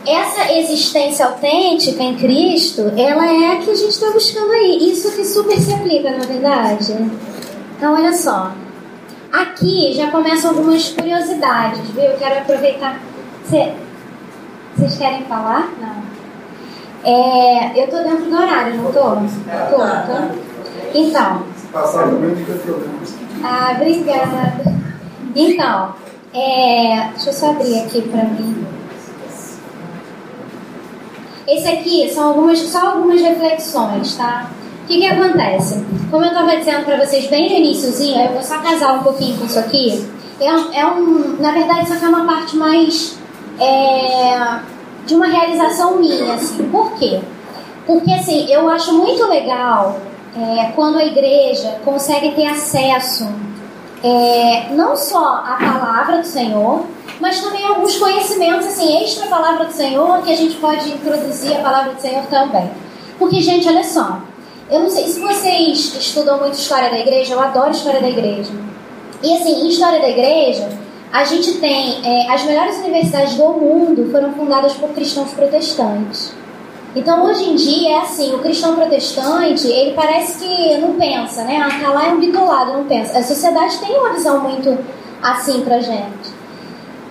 essa 0.07 0.53
existência 0.53 1.27
autêntica 1.27 2.03
em 2.03 2.17
Cristo, 2.17 2.93
ela 2.97 3.27
é 3.27 3.53
a 3.53 3.57
que 3.57 3.71
a 3.71 3.75
gente 3.75 3.91
está 3.91 4.11
buscando 4.11 4.53
aí. 4.53 4.91
Isso 4.91 5.11
que 5.15 5.25
super 5.25 5.57
se 5.59 5.73
aplica, 5.73 6.11
na 6.11 6.25
verdade. 6.25 6.93
Então, 7.77 7.95
olha 7.95 8.13
só. 8.13 8.53
Aqui 9.33 9.93
já 9.95 10.11
começam 10.11 10.51
algumas 10.51 10.91
curiosidades, 10.91 11.89
viu? 11.91 12.05
Eu 12.05 12.17
quero 12.19 12.39
aproveitar. 12.41 13.01
Cê... 13.49 13.73
Vocês 14.77 14.99
querem 14.99 15.23
falar? 15.25 15.73
Não. 15.81 16.03
É, 17.05 17.81
eu 17.81 17.89
tô 17.89 17.99
dentro 17.99 18.25
do 18.25 18.37
horário, 18.37 18.77
não 18.77 18.93
tô? 18.93 19.01
Tô, 19.01 19.77
tô. 19.77 20.99
Então. 20.99 21.43
Passar 21.73 22.09
também 22.09 22.35
fica 22.37 22.55
problema. 22.55 22.95
Ah, 23.45 23.73
obrigada. 23.77 24.75
Então, 25.37 25.95
é, 26.33 27.09
deixa 27.13 27.31
eu 27.31 27.33
só 27.33 27.51
abrir 27.51 27.81
aqui 27.81 28.03
para 28.03 28.25
mim. 28.25 28.74
Esse 31.47 31.69
aqui 31.69 32.11
são 32.13 32.29
algumas, 32.29 32.59
só 32.61 32.93
algumas 32.93 33.21
reflexões, 33.21 34.17
tá? 34.17 34.51
O 34.83 34.87
que, 34.87 34.99
que 34.99 35.07
acontece? 35.07 35.85
Como 36.11 36.25
eu 36.25 36.29
estava 36.29 36.57
dizendo 36.57 36.85
para 36.85 37.05
vocês 37.05 37.27
bem 37.27 37.49
no 37.49 37.57
iníciozinho, 37.57 38.21
eu 38.21 38.33
vou 38.33 38.43
só 38.43 38.59
casar 38.59 38.95
um 38.95 39.03
pouquinho 39.03 39.39
com 39.39 39.47
isso 39.47 39.59
aqui. 39.59 40.09
É, 40.41 40.81
é 40.81 40.87
um, 40.87 41.37
na 41.41 41.53
verdade, 41.53 41.85
isso 41.85 41.95
aqui 41.95 42.05
é 42.05 42.09
uma 42.09 42.27
parte 42.27 42.57
mais 42.57 43.19
é, 43.59 44.59
de 45.07 45.15
uma 45.15 45.27
realização 45.27 45.97
minha, 45.97 46.35
assim. 46.35 46.69
Por 46.69 46.93
quê? 46.93 47.21
Porque, 47.87 48.13
assim, 48.13 48.51
eu 48.51 48.69
acho 48.69 48.93
muito 48.95 49.27
legal 49.27 50.01
é, 50.37 50.73
quando 50.75 50.99
a 50.99 51.05
igreja 51.05 51.79
consegue 51.85 52.33
ter 52.33 52.47
acesso 52.47 53.29
é, 54.03 54.69
não 54.73 54.97
só 54.97 55.37
à 55.37 55.57
palavra 55.59 56.19
do 56.19 56.27
Senhor, 56.27 56.85
mas 57.21 57.41
também 57.41 57.65
alguns 57.65 57.97
conhecimentos, 57.97 58.67
assim, 58.67 59.03
extra 59.03 59.27
palavra 59.27 59.67
do 59.67 59.73
Senhor, 59.73 60.23
que 60.23 60.33
a 60.33 60.37
gente 60.37 60.57
pode 60.57 60.91
introduzir 60.91 61.57
a 61.57 61.61
palavra 61.61 61.95
do 61.95 62.01
Senhor 62.01 62.25
também. 62.27 62.71
Porque, 63.19 63.41
gente, 63.41 63.69
olha 63.69 63.85
só, 63.85 64.21
eu 64.71 64.81
não 64.81 64.91
sei 64.91 65.07
se 65.07 65.21
vocês 65.21 65.95
estudam 65.95 66.39
muito 66.39 66.55
história 66.55 66.91
da 66.91 66.99
igreja, 66.99 67.35
eu 67.35 67.41
adoro 67.41 67.71
história 67.71 68.01
da 68.01 68.09
igreja. 68.09 68.53
E 69.23 69.33
assim, 69.33 69.63
em 69.63 69.69
história 69.69 70.01
da 70.01 70.09
igreja, 70.09 70.69
a 71.13 71.23
gente 71.25 71.53
tem 71.59 72.01
é, 72.05 72.33
as 72.33 72.45
melhores 72.45 72.77
universidades 72.79 73.37
do 73.37 73.49
mundo 73.53 74.11
foram 74.11 74.33
fundadas 74.33 74.73
por 74.73 74.89
cristãos 74.91 75.31
protestantes. 75.33 76.33
Então, 76.97 77.25
hoje 77.25 77.51
em 77.51 77.57
dia, 77.57 77.91
é 77.91 77.99
assim, 77.99 78.35
o 78.35 78.39
cristão 78.39 78.77
protestante, 78.77 79.67
ele 79.67 79.95
parece 79.95 80.39
que 80.39 80.77
não 80.79 80.95
pensa, 80.95 81.43
né? 81.45 81.61
Ah, 81.61 81.81
tá 81.81 81.91
lá 81.91 82.09
é 82.09 82.13
um 82.13 82.21
bitolado, 82.21 82.73
não 82.73 82.85
pensa. 82.85 83.19
A 83.19 83.23
sociedade 83.23 83.79
tem 83.79 83.97
uma 83.99 84.13
visão 84.13 84.41
muito 84.41 84.79
assim 85.23 85.63
pra 85.63 85.81
gente. 85.81 86.34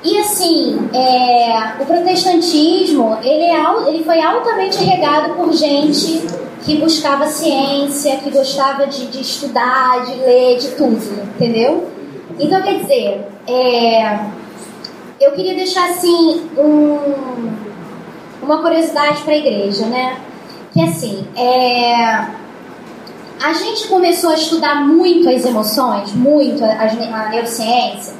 E 0.04 0.18
assim, 0.18 0.90
é, 0.94 1.82
o 1.82 1.86
protestantismo 1.86 3.18
ele, 3.24 3.46
é, 3.46 3.90
ele 3.90 4.04
foi 4.04 4.22
altamente 4.22 4.84
regado 4.84 5.34
por 5.36 5.54
gente 5.54 6.22
que 6.66 6.76
buscava 6.78 7.28
ciência, 7.28 8.18
que 8.18 8.30
gostava 8.30 8.86
de, 8.88 9.08
de 9.08 9.22
estudar, 9.22 10.06
de 10.06 10.16
ler, 10.16 10.58
de 10.58 10.70
tudo, 10.72 11.22
entendeu? 11.36 11.90
Então, 12.40 12.62
quer 12.62 12.80
dizer, 12.80 13.28
é, 13.48 14.20
eu 15.22 15.32
queria 15.32 15.56
deixar 15.56 15.90
assim 15.90 16.50
um, 16.58 17.54
uma 18.42 18.62
curiosidade 18.62 19.22
para 19.22 19.34
a 19.34 19.38
igreja, 19.38 19.86
né? 19.86 20.18
Que 20.74 20.82
assim, 20.82 21.26
é, 21.36 22.28
a 23.42 23.54
gente 23.54 23.88
começou 23.88 24.32
a 24.32 24.36
estudar 24.36 24.76
muito 24.86 25.30
as 25.30 25.46
emoções, 25.46 26.14
muito 26.14 26.64
a, 26.64 26.72
a 26.72 27.30
neurociência, 27.30 28.14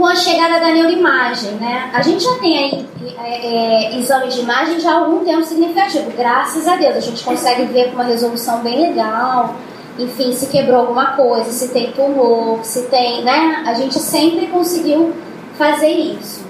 com 0.00 0.06
a 0.06 0.16
chegada 0.16 0.58
da 0.58 0.72
neuroimagem, 0.72 1.52
né? 1.56 1.90
A 1.92 2.00
gente 2.00 2.24
já 2.24 2.38
tem 2.38 2.56
aí 2.56 2.86
é, 3.22 3.92
é, 3.92 3.98
exames 3.98 4.32
de 4.32 4.40
imagem 4.40 4.80
já 4.80 4.92
há 4.92 5.00
algum 5.00 5.22
tempo 5.22 5.44
significativo, 5.44 6.10
graças 6.16 6.66
a 6.66 6.76
Deus. 6.76 6.96
A 6.96 7.00
gente 7.00 7.22
consegue 7.22 7.66
ver 7.66 7.88
com 7.88 7.96
uma 7.96 8.04
resolução 8.04 8.60
bem 8.60 8.80
legal, 8.80 9.56
enfim, 9.98 10.32
se 10.32 10.46
quebrou 10.46 10.80
alguma 10.80 11.08
coisa, 11.08 11.50
se 11.50 11.68
tem 11.68 11.92
tumor, 11.92 12.60
se 12.62 12.86
tem, 12.86 13.22
né? 13.22 13.62
A 13.66 13.74
gente 13.74 13.98
sempre 13.98 14.46
conseguiu 14.46 15.12
fazer 15.58 15.92
isso. 15.92 16.46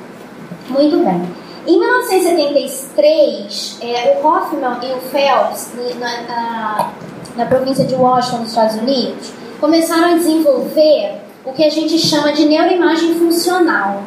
Muito 0.69 0.99
bem. 0.99 1.21
Em 1.67 1.77
1973, 1.77 3.79
é, 3.83 4.21
o 4.23 4.29
Hoffman 4.29 4.79
e 4.81 4.93
o 4.93 5.01
Phelps, 5.11 5.73
na, 5.99 6.21
na, 6.23 6.91
na 7.35 7.47
província 7.47 7.85
de 7.85 7.97
Washington, 7.97 8.39
nos 8.39 8.51
Estados 8.51 8.77
Unidos, 8.77 9.33
começaram 9.59 10.13
a 10.13 10.15
desenvolver 10.15 11.30
o 11.45 11.53
que 11.53 11.65
a 11.65 11.71
gente 11.71 11.99
chama 11.99 12.33
de 12.33 12.45
neuroimagem 12.45 13.15
funcional. 13.15 14.03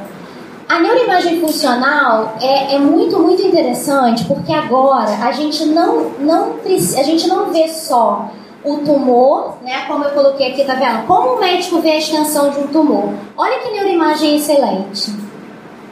A 0.67 0.79
neuroimagem 0.79 1.39
funcional 1.39 2.35
é, 2.41 2.75
é, 2.75 2.79
muito, 2.79 3.19
muito 3.19 3.41
interessante 3.41 4.23
porque 4.25 4.51
agora 4.53 5.11
a 5.21 5.31
gente 5.31 5.65
não, 5.65 6.11
não, 6.19 6.55
a 6.65 7.03
gente 7.03 7.27
não 7.27 7.51
vê 7.51 7.67
só 7.67 8.29
o 8.63 8.77
tumor, 8.77 9.57
né? 9.61 9.83
Como 9.87 10.05
eu 10.05 10.11
coloquei 10.11 10.51
aqui, 10.51 10.63
tá 10.63 10.75
vendo? 10.75 11.05
Como 11.05 11.35
o 11.35 11.39
médico 11.39 11.81
vê 11.81 11.91
a 11.91 11.97
extensão 11.97 12.49
de 12.49 12.59
um 12.59 12.67
tumor? 12.67 13.13
Olha 13.35 13.59
que 13.59 13.71
neuroimagem 13.71 14.37
excelente, 14.37 15.11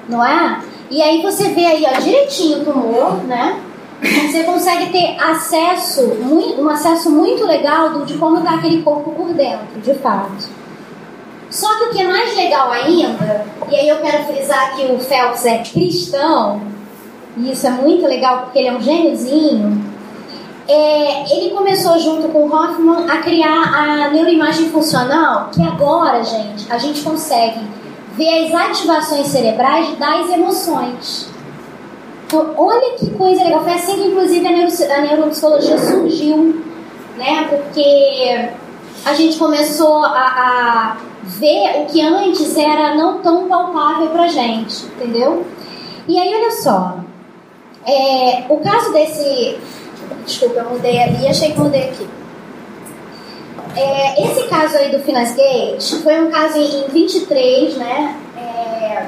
não 0.07 0.25
é? 0.25 0.61
E 0.89 1.01
aí 1.01 1.21
você 1.21 1.49
vê 1.49 1.65
aí, 1.65 1.85
ó, 1.85 1.99
direitinho 1.99 2.61
o 2.61 2.65
tumor, 2.65 3.23
né? 3.25 3.59
Você 4.01 4.43
consegue 4.43 4.91
ter 4.91 5.15
acesso, 5.21 6.01
um 6.57 6.67
acesso 6.69 7.11
muito 7.11 7.45
legal 7.45 8.03
de 8.03 8.17
como 8.17 8.39
está 8.39 8.55
aquele 8.55 8.81
corpo 8.81 9.11
por 9.11 9.31
dentro, 9.33 9.79
de 9.79 9.93
fato. 9.95 10.60
Só 11.51 11.67
que 11.77 11.83
o 11.83 11.89
que 11.91 12.01
é 12.01 12.07
mais 12.07 12.35
legal 12.35 12.71
ainda, 12.71 13.45
e 13.69 13.75
aí 13.75 13.87
eu 13.87 13.97
quero 13.97 14.23
frisar 14.23 14.75
que 14.75 14.85
o 14.85 14.99
Phelps 14.99 15.45
é 15.45 15.59
cristão, 15.59 16.61
e 17.37 17.51
isso 17.51 17.67
é 17.67 17.71
muito 17.71 18.07
legal 18.07 18.43
porque 18.43 18.57
ele 18.57 18.69
é 18.69 18.73
um 18.73 18.81
gêniozinho, 18.81 19.91
é, 20.67 21.35
ele 21.35 21.51
começou 21.51 21.99
junto 21.99 22.29
com 22.29 22.47
o 22.47 22.55
Hoffman 22.55 23.05
a 23.09 23.17
criar 23.17 23.49
a 23.51 24.09
neuroimagem 24.09 24.69
funcional, 24.69 25.49
que 25.53 25.61
agora, 25.61 26.23
gente, 26.23 26.71
a 26.71 26.77
gente 26.77 27.01
consegue 27.01 27.59
vê 28.15 28.45
as 28.45 28.53
ativações 28.53 29.27
cerebrais 29.27 29.97
das 29.97 30.29
emoções. 30.29 31.29
Então, 32.25 32.53
olha 32.57 32.95
que 32.95 33.09
coisa 33.11 33.43
legal. 33.43 33.63
Foi 33.63 33.73
assim 33.73 33.95
que, 33.95 34.07
inclusive, 34.07 34.47
a, 34.47 34.51
neuro, 34.51 34.71
a 34.71 35.01
neuropsicologia 35.01 35.77
surgiu, 35.77 36.63
né? 37.17 37.47
Porque 37.49 38.49
a 39.05 39.13
gente 39.13 39.37
começou 39.37 40.03
a, 40.03 40.09
a 40.09 40.97
ver 41.23 41.81
o 41.81 41.85
que 41.85 42.01
antes 42.01 42.57
era 42.57 42.95
não 42.95 43.19
tão 43.19 43.47
palpável 43.47 44.09
pra 44.09 44.27
gente, 44.27 44.85
entendeu? 44.85 45.45
E 46.07 46.17
aí, 46.19 46.33
olha 46.33 46.51
só. 46.51 46.97
É, 47.85 48.43
o 48.49 48.57
caso 48.57 48.91
desse. 48.93 49.57
Desculpa, 50.25 50.59
eu 50.59 50.69
mudei 50.69 51.01
ali, 51.01 51.27
achei 51.27 51.51
que 51.51 51.59
mudei 51.59 51.89
aqui. 51.89 52.07
É, 53.75 54.23
esse 54.23 54.47
caso 54.49 54.77
aí 54.77 54.91
do 54.91 54.99
Finas 54.99 55.33
Gate 55.33 56.03
foi 56.03 56.21
um 56.21 56.29
caso 56.29 56.57
em 56.57 56.87
23, 56.89 57.77
né? 57.77 58.15
É, 58.37 59.07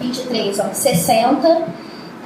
23, 0.00 0.58
ó, 0.58 0.64
60, 0.72 1.64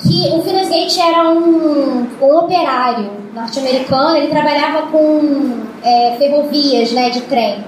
que 0.00 0.28
o 0.32 0.42
Finas 0.42 0.68
Gate 0.68 0.98
era 0.98 1.28
um, 1.28 2.08
um 2.20 2.38
operário 2.38 3.10
norte-americano, 3.34 4.16
ele 4.16 4.28
trabalhava 4.28 4.86
com 4.86 5.64
é, 5.82 6.16
ferrovias, 6.18 6.92
né, 6.92 7.10
de 7.10 7.20
trem. 7.22 7.64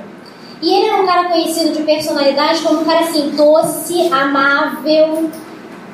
E 0.67 0.75
ele 0.75 0.87
era 0.87 1.01
um 1.01 1.07
cara 1.07 1.29
conhecido 1.29 1.77
de 1.77 1.85
personalidade 1.85 2.61
como 2.63 2.81
um 2.81 2.85
cara 2.85 3.05
assim, 3.05 3.31
doce, 3.37 4.13
amável, 4.13 5.31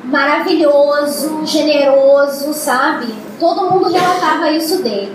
maravilhoso, 0.02 1.44
generoso, 1.44 2.54
sabe? 2.54 3.14
Todo 3.38 3.70
mundo 3.70 3.92
relatava 3.92 4.50
isso 4.50 4.82
dele. 4.82 5.14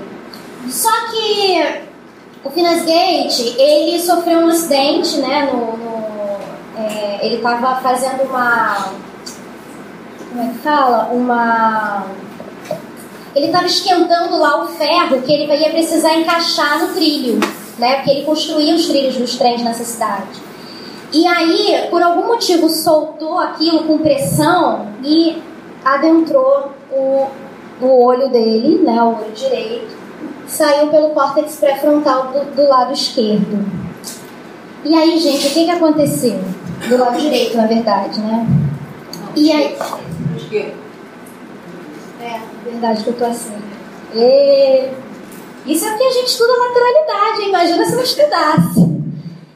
Só 0.69 0.91
que 1.07 1.81
o 2.43 2.51
Finas 2.51 2.85
Gate, 2.85 3.55
ele 3.57 3.99
sofreu 3.99 4.41
um 4.41 4.49
acidente, 4.49 5.17
né? 5.17 5.49
No, 5.51 5.75
no 5.75 6.37
é, 6.77 7.25
ele 7.25 7.37
estava 7.37 7.81
fazendo 7.81 8.29
uma. 8.29 8.89
Como 10.29 10.43
é 10.43 10.53
que 10.53 10.59
fala? 10.59 11.09
Uma. 11.11 12.05
Ele 13.35 13.47
estava 13.47 13.65
esquentando 13.65 14.37
lá 14.37 14.63
o 14.63 14.67
ferro 14.67 15.19
que 15.23 15.33
ele 15.33 15.51
ia 15.51 15.71
precisar 15.71 16.13
encaixar 16.13 16.79
no 16.79 16.93
trilho, 16.93 17.39
né? 17.77 17.95
Porque 17.95 18.11
ele 18.11 18.23
construía 18.23 18.75
os 18.75 18.87
trilhos 18.87 19.17
dos 19.17 19.37
trens 19.37 19.61
nessa 19.61 19.83
cidade. 19.83 20.47
E 21.13 21.25
aí, 21.25 21.87
por 21.89 22.01
algum 22.01 22.27
motivo, 22.27 22.69
soltou 22.69 23.39
aquilo 23.39 23.83
com 23.83 23.97
pressão 23.99 24.87
e 25.03 25.41
adentrou 25.83 26.71
o, 26.91 27.27
o 27.81 28.03
olho 28.03 28.29
dele, 28.29 28.79
né, 28.79 29.01
o 29.01 29.15
olho 29.15 29.31
direito, 29.33 29.95
saiu 30.47 30.87
pelo 30.87 31.11
córtex 31.11 31.55
pré-frontal 31.55 32.31
do, 32.31 32.55
do, 32.55 32.67
lado 32.67 32.93
esquerdo. 32.93 33.65
E 34.83 34.95
aí, 34.95 35.17
gente, 35.17 35.47
o 35.47 35.51
que, 35.51 35.65
que 35.65 35.71
aconteceu? 35.71 36.39
Do 36.87 36.97
lado 36.97 37.19
direito, 37.19 37.55
na 37.55 37.67
verdade, 37.67 38.19
né? 38.19 38.45
E 39.35 39.51
aí. 39.51 39.77
É, 42.21 42.39
verdade 42.65 43.03
que 43.03 43.09
eu 43.09 43.13
tô 43.13 43.25
assim. 43.25 43.55
E... 44.13 44.89
Isso 45.67 45.85
é 45.85 45.89
porque 45.89 46.03
a 46.05 46.11
gente 46.11 46.27
estuda 46.27 46.53
lateralidade, 46.53 47.49
imagina 47.49 47.85
se 47.85 47.95
não 47.95 48.03
estudasse. 48.03 48.97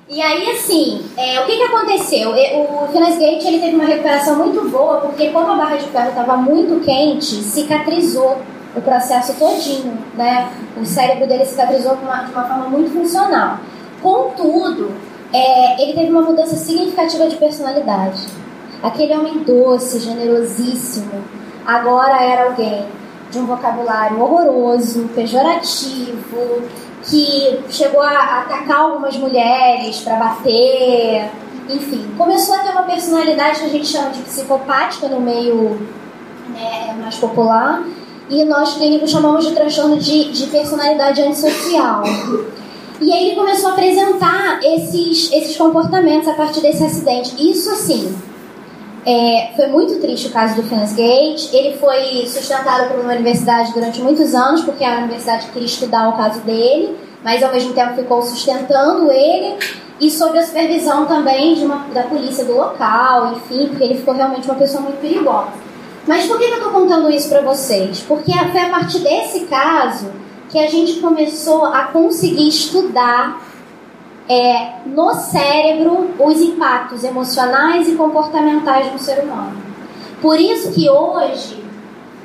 E 0.10 0.22
aí, 0.22 0.52
assim, 0.52 1.06
é, 1.16 1.40
o 1.40 1.46
que, 1.46 1.56
que 1.56 1.64
aconteceu? 1.64 2.32
O 2.32 2.88
Finas 2.92 3.18
Gate 3.18 3.46
ele 3.46 3.60
teve 3.60 3.76
uma 3.76 3.86
recuperação 3.86 4.36
muito 4.36 4.68
boa, 4.70 4.98
porque 4.98 5.30
como 5.30 5.50
a 5.50 5.56
barra 5.56 5.78
de 5.78 5.86
ferro 5.86 6.10
estava 6.10 6.36
muito 6.36 6.84
quente, 6.84 7.36
cicatrizou 7.36 8.38
o 8.76 8.82
processo 8.82 9.34
todinho, 9.40 9.98
né? 10.16 10.52
O 10.76 10.86
cérebro 10.86 11.28
dele 11.28 11.46
cicatrizou 11.46 11.96
de 11.96 12.04
uma, 12.04 12.24
de 12.24 12.32
uma 12.34 12.44
forma 12.44 12.68
muito 12.68 12.92
funcional. 12.92 13.60
Contudo, 14.02 14.92
é, 15.32 15.82
ele 15.82 15.94
teve 15.94 16.12
uma 16.12 16.24
mudança 16.24 16.58
significativa 16.58 17.28
de 17.28 17.38
personalidade. 17.38 18.22
Aquele 18.84 19.14
homem 19.14 19.40
doce, 19.46 20.00
generosíssimo, 20.00 21.24
agora 21.66 22.22
era 22.22 22.46
alguém 22.50 22.86
de 23.32 23.40
um 23.40 23.46
vocabulário 23.46 24.22
horroroso, 24.22 25.10
pejorativo, 25.16 26.62
que 27.04 27.60
chegou 27.70 28.02
a 28.02 28.42
atacar 28.42 28.82
algumas 28.82 29.16
mulheres 29.18 30.02
para 30.02 30.18
bater, 30.18 31.32
enfim, 31.70 32.06
começou 32.18 32.56
a 32.56 32.60
ter 32.60 32.72
uma 32.72 32.84
personalidade 32.84 33.60
que 33.60 33.66
a 33.66 33.70
gente 33.70 33.88
chama 33.88 34.10
de 34.10 34.22
psicopática 34.22 35.08
no 35.08 35.22
meio 35.22 35.80
né, 36.50 36.96
mais 37.02 37.16
popular 37.16 37.84
e 38.30 38.46
nós 38.46 38.74
clínicos 38.76 39.12
chamamos 39.12 39.46
de 39.46 39.54
transtorno 39.54 39.98
de, 39.98 40.32
de 40.32 40.48
personalidade 40.48 41.22
antissocial. 41.22 42.04
E 43.00 43.12
aí 43.12 43.28
ele 43.28 43.36
começou 43.36 43.70
a 43.70 43.74
apresentar 43.74 44.60
esses, 44.64 45.32
esses 45.32 45.58
comportamentos 45.58 46.28
a 46.28 46.34
partir 46.34 46.62
desse 46.62 46.84
acidente. 46.84 47.36
Isso 47.40 47.70
assim, 47.72 48.16
é, 49.06 49.52
foi 49.56 49.68
muito 49.68 50.00
triste 50.00 50.28
o 50.28 50.32
caso 50.32 50.56
do 50.56 50.64
Finance 50.64 50.96
Gate. 50.96 51.54
Ele 51.54 51.78
foi 51.78 52.26
sustentado 52.28 52.90
por 52.90 53.00
uma 53.00 53.14
universidade 53.14 53.74
durante 53.74 54.02
muitos 54.02 54.34
anos, 54.36 54.62
porque 54.62 54.84
a 54.84 55.00
universidade 55.00 55.48
queria 55.48 55.66
estudar 55.66 56.10
o 56.10 56.18
caso 56.18 56.40
dele, 56.42 56.96
mas 57.24 57.42
ao 57.42 57.52
mesmo 57.52 57.74
tempo 57.74 57.96
ficou 57.96 58.22
sustentando 58.22 59.12
ele 59.12 59.58
e 60.00 60.10
sob 60.10 60.38
a 60.38 60.44
supervisão 60.44 61.06
também 61.06 61.56
de 61.56 61.66
uma, 61.66 61.86
da 61.94 62.04
polícia 62.04 62.44
do 62.44 62.56
local, 62.56 63.34
enfim, 63.34 63.68
porque 63.68 63.84
ele 63.84 63.96
ficou 63.96 64.14
realmente 64.14 64.46
uma 64.48 64.56
pessoa 64.58 64.82
muito 64.82 65.00
perigosa. 65.00 65.54
Mas 66.08 66.26
por 66.26 66.40
que, 66.40 66.48
que 66.48 66.54
eu 66.54 66.58
estou 66.58 66.72
contando 66.72 67.12
isso 67.12 67.30
para 67.30 67.42
vocês? 67.42 68.04
Porque 68.08 68.32
foi 68.32 68.62
a 68.62 68.70
partir 68.70 69.00
desse 69.00 69.42
caso 69.42 70.12
que 70.50 70.58
a 70.58 70.68
gente 70.68 71.00
começou 71.00 71.66
a 71.66 71.84
conseguir 71.86 72.48
estudar 72.48 73.42
é, 74.32 74.76
no 74.86 75.14
cérebro 75.14 76.12
os 76.18 76.40
impactos 76.40 77.04
emocionais 77.04 77.90
e 77.90 77.96
comportamentais 77.96 78.90
no 78.90 78.98
ser 78.98 79.20
humano. 79.20 79.58
Por 80.22 80.40
isso 80.40 80.72
que 80.72 80.90
hoje 80.90 81.62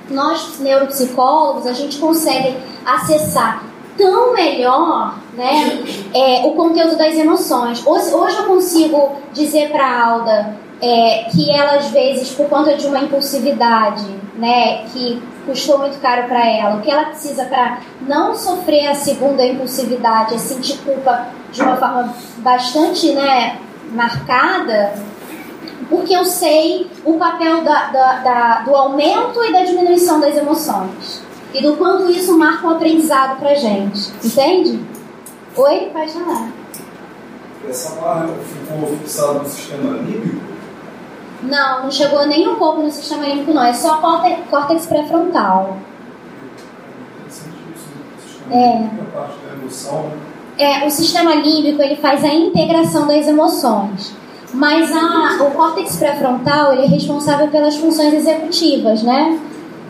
nós 0.09 0.61
neuropsicólogos 0.61 1.67
a 1.67 1.73
gente 1.73 1.99
consegue 1.99 2.57
acessar 2.85 3.65
tão 3.99 4.33
melhor 4.33 5.19
né, 5.35 5.83
é, 6.15 6.47
o 6.47 6.53
conteúdo 6.53 6.97
das 6.97 7.17
emoções. 7.17 7.85
Hoje, 7.85 8.15
hoje 8.15 8.37
eu 8.37 8.45
consigo 8.45 9.17
dizer 9.33 9.73
para 9.73 9.85
a 9.85 10.07
Alda 10.07 10.57
é, 10.81 11.25
que 11.31 11.51
ela 11.51 11.77
às 11.77 11.91
vezes 11.91 12.31
por 12.31 12.49
conta 12.49 12.77
de 12.77 12.87
uma 12.87 13.01
impulsividade, 13.01 14.05
né, 14.37 14.85
que 14.93 15.23
custou 15.47 15.79
muito 15.79 15.99
caro 16.01 16.29
para 16.29 16.45
ela, 16.45 16.77
o 16.77 16.83
que 16.83 16.91
ela 16.91 17.07
precisa 17.07 17.45
para 17.45 17.81
não 18.03 18.35
sofrer 18.35 18.89
a 18.89 18.95
segunda 18.95 19.45
impulsividade, 19.47 20.35
é 20.35 20.39
sentir 20.39 20.79
culpa 20.79 21.29
de 21.53 21.63
uma 21.63 21.77
forma 21.77 22.15
bastante, 22.39 23.13
né, 23.13 23.59
marcada, 23.93 24.93
porque 25.89 26.15
eu 26.15 26.25
sei 26.25 26.91
o 27.05 27.15
papel 27.15 27.63
da, 27.63 27.87
da, 27.87 28.13
da, 28.19 28.61
do 28.61 28.75
aumento 28.75 29.43
e 29.45 29.53
da 29.53 29.63
diminuição 29.63 30.21
das 30.21 30.37
emoções 30.37 31.23
e 31.55 31.63
do 31.63 31.77
quanto 31.77 32.11
isso 32.11 32.37
marca 32.37 32.67
um 32.67 32.71
aprendizado 32.71 33.39
para 33.39 33.55
gente, 33.55 34.11
entende? 34.23 34.85
Oi, 35.57 35.91
pode 35.93 36.13
falar. 36.13 36.51
Essa 37.69 38.01
barra 38.01 38.29
ficou 38.45 38.89
fixada 38.99 39.39
no 39.39 39.49
sistema 39.49 39.97
límbico? 39.99 40.56
Não, 41.43 41.85
não 41.85 41.91
chegou 41.91 42.27
nem 42.27 42.49
um 42.49 42.57
pouco 42.57 42.83
no 42.83 42.91
sistema 42.91 43.27
límbico, 43.27 43.53
não. 43.53 43.65
É 43.65 43.73
só 43.73 44.01
córtex 44.51 44.87
pré-frontal. 44.87 45.77
É. 48.51 48.89
É, 50.59 50.87
o 50.87 50.91
sistema 50.91 51.35
límbico 51.35 51.83
ele 51.83 51.97
faz 51.97 52.25
a 52.25 52.33
integração 52.33 53.07
das 53.07 53.27
emoções, 53.27 54.15
mas 54.55 54.91
a, 54.95 55.43
o 55.43 55.51
córtex 55.51 55.97
pré-frontal 55.97 56.73
ele 56.73 56.85
é 56.85 56.87
responsável 56.87 57.49
pelas 57.49 57.77
funções 57.77 58.15
executivas, 58.15 59.03
né? 59.03 59.39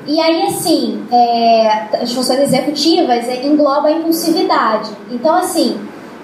E 0.07 0.21
aí, 0.21 0.43
assim, 0.43 1.05
é, 1.11 1.89
as 2.01 2.13
funções 2.13 2.41
executivas 2.41 3.29
é, 3.29 3.45
engloba 3.45 3.89
a 3.89 3.93
impulsividade. 3.93 4.91
Então, 5.11 5.35
assim, 5.35 5.79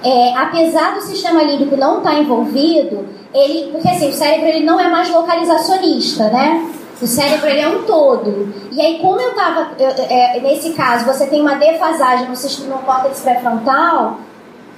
é, 0.05 0.37
apesar 0.37 0.95
do 0.95 1.01
sistema 1.03 1.43
límbico 1.43 1.77
não 1.77 1.99
estar 1.99 2.11
tá 2.11 2.19
envolvido, 2.19 3.07
ele, 3.35 3.71
porque 3.73 3.89
assim, 3.89 4.09
o 4.09 4.13
cérebro 4.13 4.49
ele 4.49 4.65
não 4.65 4.79
é 4.79 4.89
mais 4.89 5.11
localizacionista, 5.11 6.25
né? 6.29 6.71
O 7.01 7.07
cérebro 7.07 7.49
ele 7.49 7.61
é 7.61 7.69
um 7.69 7.83
todo. 7.83 8.53
E 8.71 8.81
aí, 8.81 8.99
como 9.01 9.21
eu 9.21 9.31
estava, 9.31 9.73
é, 9.79 10.41
nesse 10.41 10.73
caso, 10.73 11.05
você 11.05 11.27
tem 11.27 11.41
uma 11.41 11.57
defasagem 11.57 12.29
no, 12.29 12.37
sistema, 12.37 12.77
no 12.77 12.83
córtex 12.83 13.21
pré-frontal, 13.21 14.19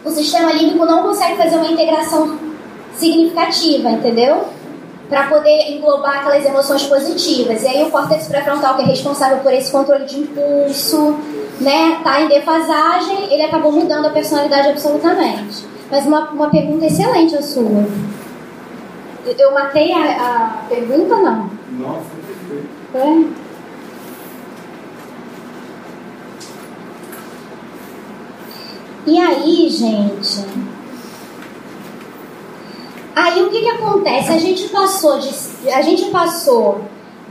o 0.05 0.11
sistema 0.11 0.53
límbico 0.53 0.87
não 0.87 1.03
consegue 1.03 1.37
fazer 1.37 1.57
uma 1.57 1.67
integração 1.67 2.39
significativa, 2.97 3.91
entendeu? 3.91 4.45
Para 5.09 5.27
poder 5.27 5.73
englobar 5.73 6.21
aquelas 6.21 6.47
emoções 6.47 6.85
positivas. 6.85 7.63
E 7.63 7.69
aí, 7.69 7.83
o 7.83 7.91
córtex 7.91 8.27
pré-frontal, 8.27 8.77
que 8.77 8.83
é 8.83 8.87
responsável 8.87 9.39
por 9.39 9.53
esse 9.53 9.71
controle 9.71 10.07
de 10.07 10.21
impulso, 10.21 11.19
né, 11.61 12.01
tá 12.03 12.23
em 12.23 12.29
defasagem, 12.29 13.33
ele 13.33 13.43
acabou 13.43 13.71
mudando 13.71 14.07
a 14.07 14.11
personalidade 14.11 14.69
absolutamente. 14.69 15.65
Mas 15.91 16.07
uma, 16.07 16.31
uma 16.31 16.49
pergunta 16.49 16.87
excelente 16.87 17.37
a 17.37 17.43
sua. 17.43 17.87
Eu 19.27 19.55
matei 19.55 19.93
a, 19.93 19.99
a 19.99 20.67
pergunta 20.69 21.17
não? 21.17 21.51
Não, 21.71 22.03
foi 22.03 22.23
perfeito. 22.23 22.69
Foi? 22.93 23.33
E 29.07 29.21
aí, 29.21 29.69
gente, 29.69 30.47
Aí 33.15 33.43
o 33.43 33.51
que, 33.51 33.61
que 33.61 33.69
acontece? 33.69 34.33
A 34.33 34.39
gente 34.39 34.67
passou 34.69 35.21
de, 35.21 35.31
a 35.71 35.83
gente 35.83 36.07
passou 36.07 36.81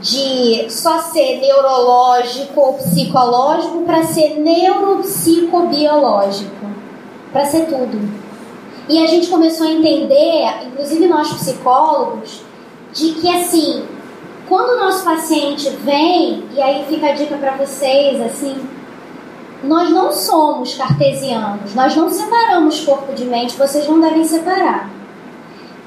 de 0.00 0.64
só 0.70 0.98
ser 0.98 1.40
neurológico 1.40 2.58
ou 2.58 2.72
psicológico 2.74 3.82
para 3.82 4.02
ser 4.04 4.38
neuropsicobiológico, 4.38 6.64
para 7.32 7.44
ser 7.44 7.66
tudo. 7.66 8.23
E 8.88 9.02
a 9.02 9.06
gente 9.06 9.28
começou 9.28 9.66
a 9.66 9.70
entender, 9.70 10.66
inclusive 10.66 11.06
nós 11.06 11.32
psicólogos, 11.32 12.42
de 12.92 13.12
que 13.12 13.28
assim, 13.28 13.84
quando 14.48 14.76
o 14.76 14.84
nosso 14.84 15.04
paciente 15.04 15.70
vem, 15.70 16.44
e 16.54 16.60
aí 16.60 16.84
fica 16.88 17.08
a 17.08 17.12
dica 17.12 17.36
para 17.36 17.56
vocês, 17.56 18.20
assim, 18.20 18.56
nós 19.62 19.90
não 19.90 20.12
somos 20.12 20.74
cartesianos, 20.74 21.74
nós 21.74 21.96
não 21.96 22.10
separamos 22.10 22.80
corpo 22.80 23.14
de 23.14 23.24
mente, 23.24 23.56
vocês 23.56 23.88
não 23.88 24.00
devem 24.00 24.24
separar. 24.24 24.90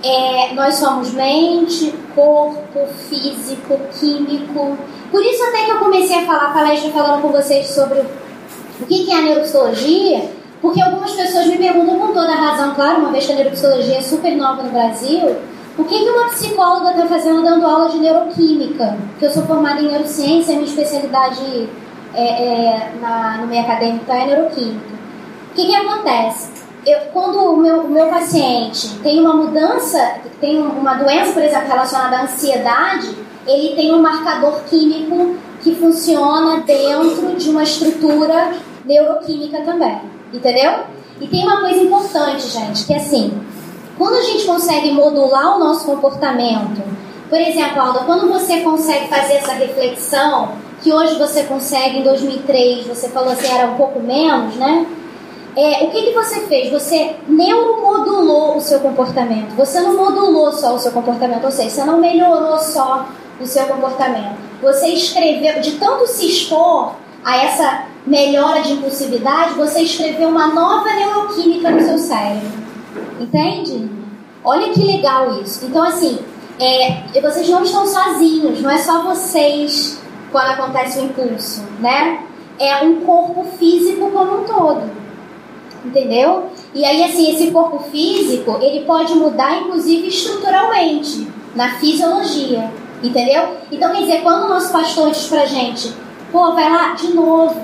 É, 0.04 0.54
nós 0.54 0.76
somos 0.76 1.12
mente, 1.12 1.94
corpo, 2.16 2.88
físico, 3.10 3.80
químico. 4.00 4.78
Por 5.12 5.24
isso 5.24 5.44
até 5.44 5.66
que 5.66 5.72
eu 5.72 5.80
comecei 5.80 6.18
a 6.18 6.26
falar 6.26 6.48
a 6.48 6.54
palestra 6.54 6.92
falando 6.92 7.22
com 7.22 7.30
vocês 7.30 7.68
sobre 7.68 8.00
o 8.00 8.86
que 8.86 9.12
é 9.12 9.16
a 9.16 9.22
neuropsicologia, 9.22 10.30
porque 10.62 10.82
algumas 10.82 11.12
pessoas 11.12 11.48
me 11.48 11.58
perguntam 11.58 12.00
com 12.00 12.14
toda 12.14 12.34
razão, 12.34 12.74
claro, 12.74 13.00
uma 13.00 13.12
vez 13.12 13.26
que 13.26 13.32
a 13.32 13.36
neuropsicologia 13.36 13.98
é 13.98 14.02
super 14.02 14.36
nova 14.36 14.64
no 14.64 14.72
Brasil, 14.72 15.38
o 15.78 15.84
que, 15.84 15.96
uma 16.10 16.30
psicóloga 16.30 16.90
está 16.92 17.06
fazendo 17.06 17.44
dando 17.44 17.66
aula 17.66 17.90
de 17.90 18.00
neuroquímica? 18.00 18.98
Porque 19.12 19.26
eu 19.28 19.30
sou 19.30 19.44
formada 19.44 19.80
em 19.80 19.88
neurociência, 19.88 20.56
minha 20.56 20.66
especialidade 20.66 21.70
é, 22.16 22.24
é, 22.24 22.92
na, 23.00 23.38
no 23.38 23.48
meio 23.48 23.62
acadêmico 23.62 24.12
é 24.12 24.26
neuroquímica. 24.26 24.98
O 25.52 25.54
que, 25.54 25.68
que 25.68 25.76
acontece? 25.76 26.50
Eu, 26.84 27.00
quando 27.14 27.38
o 27.38 27.58
meu, 27.58 27.82
o 27.82 27.90
meu 27.90 28.08
paciente 28.08 28.98
tem 29.04 29.20
uma 29.20 29.36
mudança, 29.36 30.16
tem 30.42 30.60
uma 30.60 30.96
doença, 30.96 31.34
por 31.34 31.44
exemplo, 31.44 31.68
relacionada 31.68 32.18
à 32.18 32.24
ansiedade, 32.24 33.16
ele 33.46 33.76
tem 33.76 33.94
um 33.94 34.02
marcador 34.02 34.64
químico 34.64 35.36
que 35.62 35.76
funciona 35.76 36.62
dentro 36.62 37.36
de 37.36 37.50
uma 37.50 37.62
estrutura 37.62 38.54
neuroquímica 38.84 39.62
também. 39.62 40.17
Entendeu? 40.34 40.84
E 41.20 41.28
tem 41.28 41.44
uma 41.44 41.62
coisa 41.62 41.80
importante, 41.80 42.48
gente, 42.48 42.86
que 42.86 42.94
é 42.94 42.98
assim, 42.98 43.42
quando 43.98 44.16
a 44.16 44.22
gente 44.22 44.46
consegue 44.46 44.92
modular 44.92 45.56
o 45.56 45.60
nosso 45.60 45.86
comportamento, 45.86 46.84
por 47.30 47.40
exemplo, 47.40 47.82
Alda, 47.82 48.00
quando 48.02 48.32
você 48.32 48.62
consegue 48.62 49.08
fazer 49.08 49.34
essa 49.34 49.54
reflexão, 49.54 50.50
que 50.82 50.94
hoje 50.94 51.16
você 51.18 51.44
consegue, 51.44 52.00
em 52.00 52.04
2003, 52.04 52.88
você 52.88 53.10
falou 53.10 53.32
assim, 53.34 53.48
era 53.48 53.68
um 53.68 53.76
pouco 53.76 54.00
menos, 54.00 54.56
né? 54.56 54.86
É, 55.56 55.84
o 55.84 55.90
que, 55.90 56.04
que 56.04 56.14
você 56.14 56.42
fez? 56.42 56.72
Você 56.72 57.16
neuromodulou 57.28 58.58
o 58.58 58.62
seu 58.62 58.80
comportamento. 58.80 59.56
Você 59.56 59.82
não 59.82 59.98
modulou 59.98 60.52
só 60.52 60.76
o 60.76 60.80
seu 60.80 60.92
comportamento, 60.92 61.44
ou 61.44 61.52
seja, 61.52 61.70
você 61.72 61.84
não 61.84 62.00
melhorou 62.00 62.60
só 62.60 63.08
o 63.42 63.46
seu 63.46 63.66
comportamento. 63.66 64.38
Você 64.62 64.88
escreveu, 64.90 65.60
de 65.60 65.72
tanto 65.74 66.06
se 66.08 66.28
expor 66.28 66.94
a 67.24 67.38
essa 67.38 67.86
melhora 68.06 68.62
de 68.62 68.74
impulsividade, 68.74 69.56
você 69.56 69.82
escreveu 69.82 70.30
uma 70.30 70.48
nova 70.48 70.90
neuroquímica 70.94 71.70
no 71.72 71.82
seu 71.82 71.98
cérebro. 71.98 72.50
Entende? 73.20 73.90
Olha 74.44 74.70
que 74.70 74.84
legal 74.84 75.42
isso. 75.42 75.66
Então, 75.66 75.84
assim, 75.84 76.20
é, 76.60 77.20
vocês 77.22 77.50
não 77.50 77.64
estão 77.64 77.86
sozinhos, 77.86 78.62
não 78.62 78.70
é 78.70 78.78
só 78.78 79.04
vocês 79.04 80.00
quando 80.32 80.52
acontece 80.52 81.00
o 81.00 81.06
impulso, 81.06 81.64
né? 81.80 82.24
É 82.60 82.78
um 82.84 83.02
corpo 83.02 83.44
físico 83.58 84.10
como 84.10 84.42
um 84.42 84.44
todo. 84.46 84.90
Entendeu? 85.86 86.50
E 86.74 86.84
aí, 86.84 87.04
assim, 87.04 87.34
esse 87.34 87.52
corpo 87.52 87.80
físico, 87.92 88.58
ele 88.62 88.86
pode 88.86 89.14
mudar, 89.14 89.62
inclusive, 89.62 90.08
estruturalmente, 90.08 91.28
na 91.56 91.76
fisiologia. 91.76 92.72
Entendeu? 93.04 93.58
Então, 93.72 93.92
quer 93.92 94.02
dizer, 94.02 94.22
quando 94.22 94.46
o 94.46 94.50
nosso 94.50 94.72
pastor 94.72 95.12
diz 95.12 95.28
pra 95.28 95.46
gente, 95.46 95.94
pô, 96.32 96.54
vai 96.54 96.72
lá 96.72 96.94
de 96.94 97.14
novo, 97.14 97.56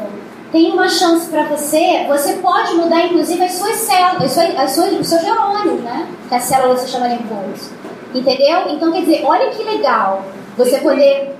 tem 0.51 0.71
uma 0.71 0.87
chance 0.87 1.27
para 1.29 1.45
você, 1.45 2.05
você 2.07 2.33
pode 2.33 2.75
mudar 2.75 3.05
inclusive 3.05 3.43
as 3.43 3.53
suas 3.53 3.75
células, 3.75 4.23
as 4.23 4.31
suas, 4.31 4.59
as 4.59 4.71
suas, 4.71 4.99
os 4.99 5.07
seus 5.07 5.23
neurônios, 5.23 5.81
né? 5.81 6.07
Que 6.29 6.35
a 6.35 6.39
célula 6.39 6.77
se 6.77 6.91
chama 6.91 7.07
impulso. 7.07 7.71
Entendeu? 8.13 8.69
Então 8.69 8.91
quer 8.91 9.01
dizer, 9.01 9.23
olha 9.25 9.49
que 9.49 9.63
legal 9.63 10.23
você 10.55 10.77
poder, 10.77 11.35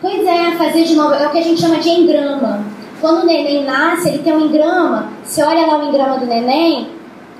pois 0.00 0.26
é, 0.26 0.50
fazer 0.52 0.82
de 0.82 0.96
novo, 0.96 1.14
é 1.14 1.26
o 1.26 1.30
que 1.30 1.38
a 1.38 1.42
gente 1.42 1.60
chama 1.60 1.76
de 1.76 1.88
engrama. 1.88 2.64
Quando 3.00 3.22
o 3.22 3.26
neném 3.26 3.64
nasce, 3.64 4.08
ele 4.08 4.18
tem 4.18 4.32
um 4.32 4.46
engrama, 4.46 5.10
você 5.22 5.42
olha 5.44 5.66
lá 5.66 5.78
o 5.78 5.88
engrama 5.88 6.18
do 6.18 6.26
neném, 6.26 6.88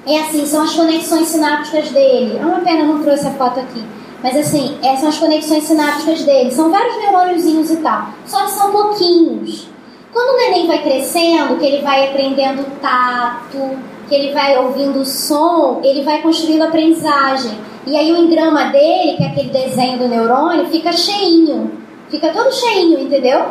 é 0.07 0.21
assim, 0.21 0.47
são 0.47 0.63
as 0.63 0.75
conexões 0.75 1.27
sinápticas 1.27 1.91
dele. 1.91 2.39
É 2.41 2.47
uma 2.47 2.61
pena 2.61 2.85
não 2.85 3.03
trouxe 3.03 3.27
a 3.27 3.33
foto 3.33 3.59
aqui. 3.59 3.83
Mas 4.23 4.37
assim, 4.37 4.77
essas 4.83 5.01
são 5.01 5.09
as 5.09 5.19
conexões 5.19 5.65
sinápticas 5.65 6.23
dele. 6.25 6.51
São 6.51 6.71
vários 6.71 6.97
neurôniozinhos 6.99 7.71
e 7.71 7.77
tal. 7.77 8.09
Só 8.25 8.45
que 8.45 8.51
são 8.53 8.73
pouquinhos. 8.73 9.69
Quando 10.13 10.35
o 10.35 10.37
neném 10.37 10.67
vai 10.67 10.83
crescendo, 10.83 11.59
que 11.59 11.65
ele 11.67 11.83
vai 11.83 12.09
aprendendo 12.09 12.65
tato, 12.81 13.79
que 14.09 14.15
ele 14.15 14.33
vai 14.33 14.57
ouvindo 14.57 15.05
som, 15.05 15.81
ele 15.85 16.03
vai 16.03 16.23
construindo 16.23 16.63
aprendizagem. 16.63 17.53
E 17.87 17.97
aí 17.97 18.11
o 18.13 18.17
engrama 18.17 18.65
dele, 18.71 19.17
que 19.17 19.23
é 19.23 19.27
aquele 19.27 19.51
desenho 19.51 19.99
do 19.99 20.09
neurônio, 20.09 20.67
fica 20.67 20.91
cheinho. 20.93 21.71
Fica 22.09 22.33
todo 22.33 22.53
cheinho, 22.53 23.01
entendeu? 23.01 23.47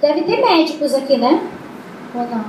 Deve 0.00 0.22
ter 0.22 0.42
médicos 0.42 0.94
aqui, 0.94 1.16
né? 1.16 1.40
Ou 2.14 2.22
não? 2.22 2.44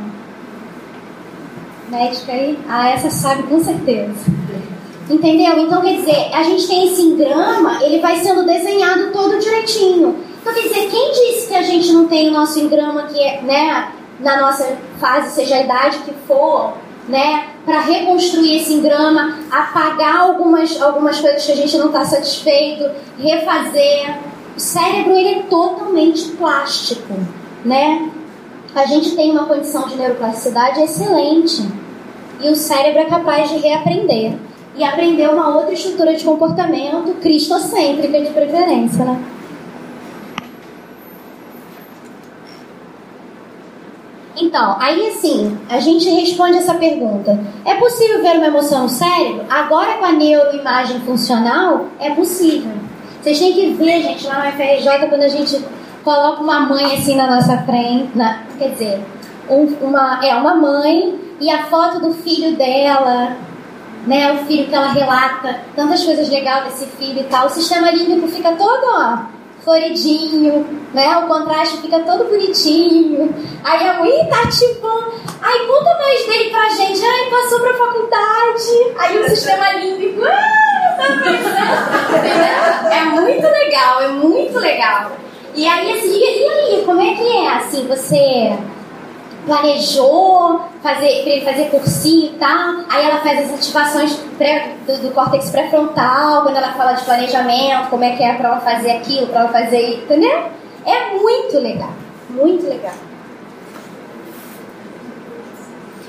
Médica 1.90 2.34
aí? 2.34 2.60
Ah, 2.68 2.90
essa 2.90 3.10
sabe 3.10 3.44
com 3.44 3.64
certeza. 3.64 4.14
Entendeu? 5.10 5.58
Então, 5.60 5.82
quer 5.82 5.96
dizer, 5.96 6.30
a 6.34 6.44
gente 6.44 6.68
tem 6.68 6.88
esse 6.88 7.02
engrama, 7.02 7.82
ele 7.82 8.00
vai 8.00 8.18
sendo 8.18 8.46
desenhado 8.46 9.12
todo 9.14 9.40
direitinho. 9.40 10.18
Então, 10.42 10.54
quer 10.54 10.64
dizer, 10.64 10.90
quem 10.90 11.12
disse 11.12 11.48
que 11.48 11.56
a 11.56 11.62
gente 11.62 11.92
não 11.94 12.08
tem 12.08 12.28
o 12.28 12.32
nosso 12.32 12.60
engrama 12.60 13.04
que 13.04 13.20
é, 13.20 13.42
né, 13.42 13.92
na 14.20 14.42
nossa 14.42 14.78
fase, 15.00 15.34
seja 15.34 15.56
a 15.56 15.62
idade 15.62 16.00
que 16.00 16.14
for, 16.28 16.74
né, 17.08 17.48
para 17.66 17.80
reconstruir 17.80 18.58
esse 18.58 18.74
engrama, 18.74 19.40
apagar 19.50 20.22
algumas, 20.22 20.82
algumas 20.82 21.20
coisas 21.22 21.46
que 21.46 21.52
a 21.54 21.56
gente 21.56 21.78
não 21.78 21.88
está 21.88 22.04
satisfeito, 22.04 22.90
refazer. 23.18 24.18
O 24.58 24.60
cérebro 24.60 25.14
ele 25.14 25.40
é 25.40 25.44
totalmente 25.44 26.32
plástico, 26.32 27.14
né? 27.64 28.12
A 28.76 28.86
gente 28.86 29.16
tem 29.16 29.32
uma 29.32 29.46
condição 29.46 29.88
de 29.88 29.96
neuroplasticidade 29.96 30.82
excelente 30.82 31.66
e 32.42 32.50
o 32.50 32.56
cérebro 32.56 33.02
é 33.02 33.06
capaz 33.06 33.50
de 33.50 33.58
reaprender 33.58 34.38
e 34.78 34.84
aprender 34.84 35.30
uma 35.30 35.56
outra 35.56 35.74
estrutura 35.74 36.14
de 36.16 36.24
comportamento 36.24 37.16
cristocêntrica 37.22 38.22
de 38.22 38.30
preferência, 38.30 39.04
né? 39.04 39.24
Então, 44.40 44.78
aí 44.80 45.10
assim, 45.10 45.58
a 45.68 45.80
gente 45.80 46.08
responde 46.10 46.58
essa 46.58 46.76
pergunta: 46.76 47.40
é 47.66 47.76
possível 47.76 48.22
ver 48.22 48.38
uma 48.38 48.48
emoção 48.48 48.84
no 48.84 48.90
cérebro? 48.90 49.46
Agora 49.50 49.94
com 49.98 50.06
a 50.06 50.12
neuroimagem 50.12 51.00
funcional, 51.02 51.88
é 52.00 52.12
possível. 52.12 52.72
Vocês 53.22 53.40
têm 53.40 53.54
que 53.54 53.74
ver, 53.74 54.04
gente, 54.04 54.28
lá 54.28 54.46
no 54.46 54.52
FRJ, 54.52 55.10
quando 55.10 55.24
a 55.24 55.28
gente 55.28 55.60
coloca 56.04 56.42
uma 56.42 56.62
mãe 56.62 56.86
assim 56.94 57.16
na 57.16 57.36
nossa 57.36 57.58
frente, 57.64 58.16
na, 58.16 58.44
quer 58.58 58.70
dizer, 58.70 59.02
um, 59.50 59.66
uma, 59.82 60.24
é 60.24 60.36
uma 60.36 60.56
mãe 60.56 61.20
e 61.42 61.50
a 61.50 61.66
foto 61.66 62.00
do 62.00 62.14
filho 62.14 62.56
dela, 62.56 63.36
né, 64.06 64.34
o 64.34 64.46
filho 64.46 64.68
que 64.68 64.76
ela 64.76 64.90
relata, 64.90 65.62
tantas 65.76 66.04
coisas 66.04 66.30
legais 66.30 66.66
desse 66.66 66.86
filho 66.98 67.20
e 67.20 67.24
tal, 67.26 67.48
o 67.48 67.50
sistema 67.50 67.92
límbico 67.92 68.28
fica 68.28 68.52
todo, 68.54 68.84
ó, 68.86 69.18
floridinho, 69.68 70.66
né? 70.94 71.18
O 71.18 71.28
contraste 71.28 71.82
fica 71.82 72.00
todo 72.00 72.24
bonitinho. 72.24 73.36
Aí 73.66 73.86
a 73.86 73.96
mãe 73.96 74.26
tá 74.30 74.50
tipo, 74.50 74.88
ai, 75.42 75.68
conta 75.68 75.98
mais 75.98 76.26
dele 76.26 76.50
pra 76.50 76.70
gente. 76.70 77.04
Ai, 77.04 77.30
passou 77.30 77.60
pra 77.60 77.74
faculdade. 77.74 78.96
Aí 78.98 79.20
o 79.20 79.30
sistema 79.30 79.74
límbico, 79.74 80.24
ah, 80.24 80.96
tá 80.98 81.06
É 82.96 83.04
muito 83.04 83.46
legal, 83.46 84.02
é 84.02 84.08
muito 84.08 84.58
legal. 84.58 85.12
E 85.54 85.68
aí, 85.68 85.92
assim, 85.92 86.18
e 86.18 86.48
aí, 86.48 86.84
como 86.86 87.02
é 87.02 87.14
que 87.16 87.28
é, 87.28 87.50
assim, 87.56 87.88
você 87.88 88.58
planejou 89.48 90.62
fazer, 90.84 91.24
pra 91.24 91.32
ele 91.32 91.46
fazer 91.46 91.70
cursinho 91.70 92.34
e 92.34 92.38
tal. 92.38 92.84
Aí 92.90 93.06
ela 93.06 93.20
faz 93.22 93.46
as 93.46 93.54
ativações 93.56 94.14
pré, 94.38 94.76
do, 94.86 95.02
do 95.02 95.14
córtex 95.14 95.50
pré-frontal, 95.50 96.44
quando 96.44 96.58
ela 96.58 96.74
fala 96.74 96.94
de 96.94 97.04
planejamento, 97.04 97.90
como 97.90 98.04
é 98.04 98.16
que 98.16 98.22
é 98.22 98.34
pra 98.34 98.50
ela 98.50 98.60
fazer 98.60 98.92
aquilo, 98.92 99.28
pra 99.28 99.42
ela 99.42 99.50
fazer. 99.50 100.04
Entendeu? 100.04 100.44
É 100.86 101.16
muito 101.16 101.58
legal. 101.58 101.94
Muito 102.30 102.68
legal. 102.68 102.94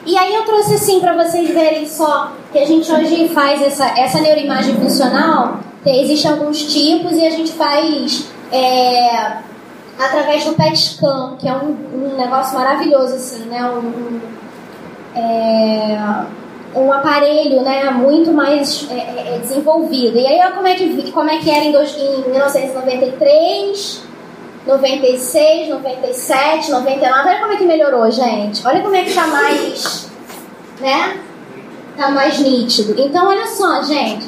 E 0.04 0.16
aí 0.16 0.34
eu 0.34 0.44
trouxe 0.44 0.74
assim 0.74 1.00
para 1.00 1.14
vocês 1.14 1.48
verem 1.50 1.86
só 1.86 2.32
que 2.50 2.58
a 2.58 2.66
gente 2.66 2.90
hoje 2.90 3.28
faz 3.28 3.60
essa, 3.62 3.86
essa 3.98 4.20
neuroimagem 4.20 4.74
funcional. 4.76 5.60
Existem 5.84 6.30
alguns 6.30 6.62
tipos 6.62 7.12
e 7.12 7.26
a 7.26 7.30
gente 7.30 7.52
faz 7.52 8.30
é, 8.50 9.38
através 9.98 10.44
do 10.44 10.54
PET 10.54 10.76
scan, 10.76 11.36
que 11.38 11.48
é 11.48 11.52
um, 11.52 11.76
um 11.94 12.16
negócio 12.16 12.56
maravilhoso, 12.56 13.14
assim, 13.14 13.44
né? 13.46 13.64
Um, 13.64 13.78
um, 13.78 14.20
é, 15.14 16.24
um 16.74 16.92
aparelho 16.92 17.62
né, 17.62 17.90
muito 17.90 18.32
mais 18.32 18.86
é, 18.90 18.94
é, 18.94 19.34
é 19.34 19.38
desenvolvido. 19.38 20.16
E 20.18 20.26
aí, 20.26 20.52
como 20.52 20.66
é 20.66 20.74
que, 20.74 21.10
como 21.10 21.30
é 21.30 21.38
que 21.38 21.50
era 21.50 21.64
em, 21.64 21.72
dois, 21.72 21.96
em 21.96 22.30
1993, 22.30 24.02
96, 24.66 25.68
97, 25.70 26.70
99. 26.70 27.28
Olha 27.28 27.40
como 27.40 27.52
é 27.52 27.56
que 27.56 27.64
melhorou, 27.64 28.10
gente. 28.10 28.66
Olha 28.66 28.82
como 28.82 28.94
é 28.94 29.02
que 29.02 29.14
tá 29.14 29.26
mais, 29.26 30.10
né? 30.78 31.20
Tá 31.96 32.10
mais 32.10 32.38
nítido. 32.38 32.94
Então, 33.00 33.28
olha 33.28 33.46
só, 33.46 33.82
gente. 33.82 34.26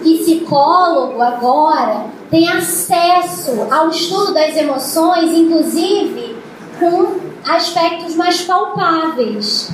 Psicólogo 0.00 1.22
agora 1.22 2.06
tem 2.32 2.48
acesso 2.48 3.68
ao 3.70 3.90
estudo 3.90 4.32
das 4.32 4.56
emoções, 4.56 5.30
inclusive 5.32 6.34
com 6.80 7.20
aspectos 7.46 8.16
mais 8.16 8.40
palpáveis. 8.40 9.70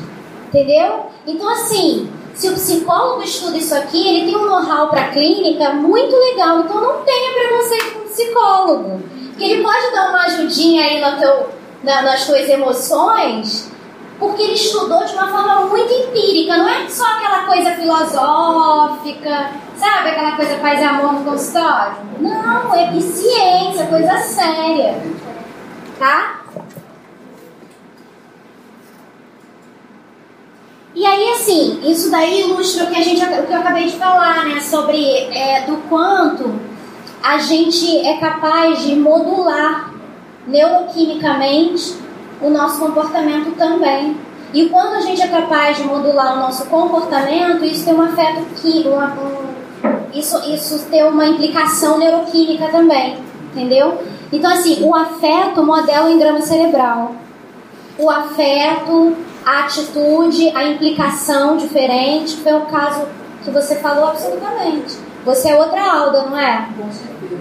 Entendeu? 0.48 1.06
Então, 1.24 1.48
assim, 1.48 2.10
se 2.34 2.48
o 2.48 2.54
psicólogo 2.54 3.22
estuda 3.22 3.56
isso 3.56 3.72
aqui, 3.76 4.08
ele 4.08 4.26
tem 4.26 4.36
um 4.36 4.46
know-how 4.46 4.88
para 4.88 5.10
clínica 5.10 5.70
muito 5.70 6.16
legal. 6.16 6.58
Então, 6.58 6.80
não 6.80 7.04
tenha 7.04 7.32
preconceito 7.32 7.92
com 7.92 8.00
o 8.00 8.10
psicólogo. 8.10 9.02
Que 9.38 9.44
ele 9.44 9.62
pode 9.62 9.92
dar 9.92 10.08
uma 10.08 10.24
ajudinha 10.24 10.84
aí 10.84 11.00
no 11.00 11.16
teu, 11.16 11.46
na, 11.84 12.02
nas 12.02 12.26
tuas 12.26 12.48
emoções, 12.48 13.70
porque 14.18 14.42
ele 14.42 14.54
estudou 14.54 15.04
de 15.04 15.12
uma 15.14 15.28
forma 15.28 15.66
muito 15.66 15.92
empírica. 15.92 16.56
Não 16.56 16.68
é 16.68 16.88
só 16.88 17.04
aquela 17.04 17.44
coisa 17.44 17.70
filosófica, 17.72 19.50
sabe? 19.76 20.10
Aquela 20.10 20.32
coisa 20.32 20.56
paz 20.56 20.80
e 20.80 20.84
amor 20.84 21.12
no 21.14 21.24
consultório. 21.24 21.96
Não, 22.20 22.74
é 22.74 23.00
ciência, 23.00 23.86
coisa 23.86 24.18
séria. 24.18 25.00
Tá? 25.98 26.40
E 30.94 31.06
aí, 31.06 31.32
assim, 31.32 31.80
isso 31.88 32.10
daí 32.10 32.40
ilustra 32.40 32.84
o 32.84 32.86
que, 32.88 32.96
a 32.96 33.02
gente, 33.02 33.22
o 33.22 33.46
que 33.46 33.52
eu 33.52 33.60
acabei 33.60 33.86
de 33.86 33.96
falar, 33.96 34.44
né? 34.46 34.60
Sobre 34.60 34.98
é, 35.32 35.62
do 35.62 35.76
quanto 35.88 36.58
a 37.22 37.38
gente 37.38 38.04
é 38.04 38.16
capaz 38.18 38.82
de 38.82 38.96
modular 38.96 39.92
neuroquimicamente 40.46 42.07
o 42.40 42.50
nosso 42.50 42.78
comportamento 42.78 43.54
também. 43.56 44.16
E 44.52 44.68
quando 44.68 44.94
a 44.94 45.00
gente 45.00 45.20
é 45.20 45.28
capaz 45.28 45.76
de 45.76 45.84
modular 45.84 46.36
o 46.36 46.40
nosso 46.40 46.66
comportamento, 46.66 47.64
isso 47.64 47.84
tem 47.84 47.94
um 47.94 48.02
afeto 48.02 48.42
químico, 48.56 48.90
um, 48.90 50.18
isso, 50.18 50.38
isso 50.50 50.86
tem 50.90 51.04
uma 51.04 51.26
implicação 51.26 51.98
neuroquímica 51.98 52.68
também, 52.68 53.18
entendeu? 53.52 53.98
Então, 54.32 54.50
assim, 54.50 54.82
o 54.82 54.94
afeto 54.94 55.62
modela 55.62 56.08
o 56.08 56.12
engrama 56.12 56.40
cerebral. 56.40 57.14
O 57.98 58.08
afeto 58.08 59.16
a 59.48 59.60
atitude, 59.60 60.50
a 60.54 60.64
implicação 60.64 61.56
diferente. 61.56 62.36
Foi 62.36 62.52
o 62.52 62.66
caso 62.66 63.06
que 63.42 63.50
você 63.50 63.76
falou 63.76 64.08
absolutamente. 64.08 64.96
Você 65.24 65.48
é 65.48 65.56
outra 65.56 65.82
Alda, 65.90 66.24
não 66.24 66.38
é? 66.38 66.68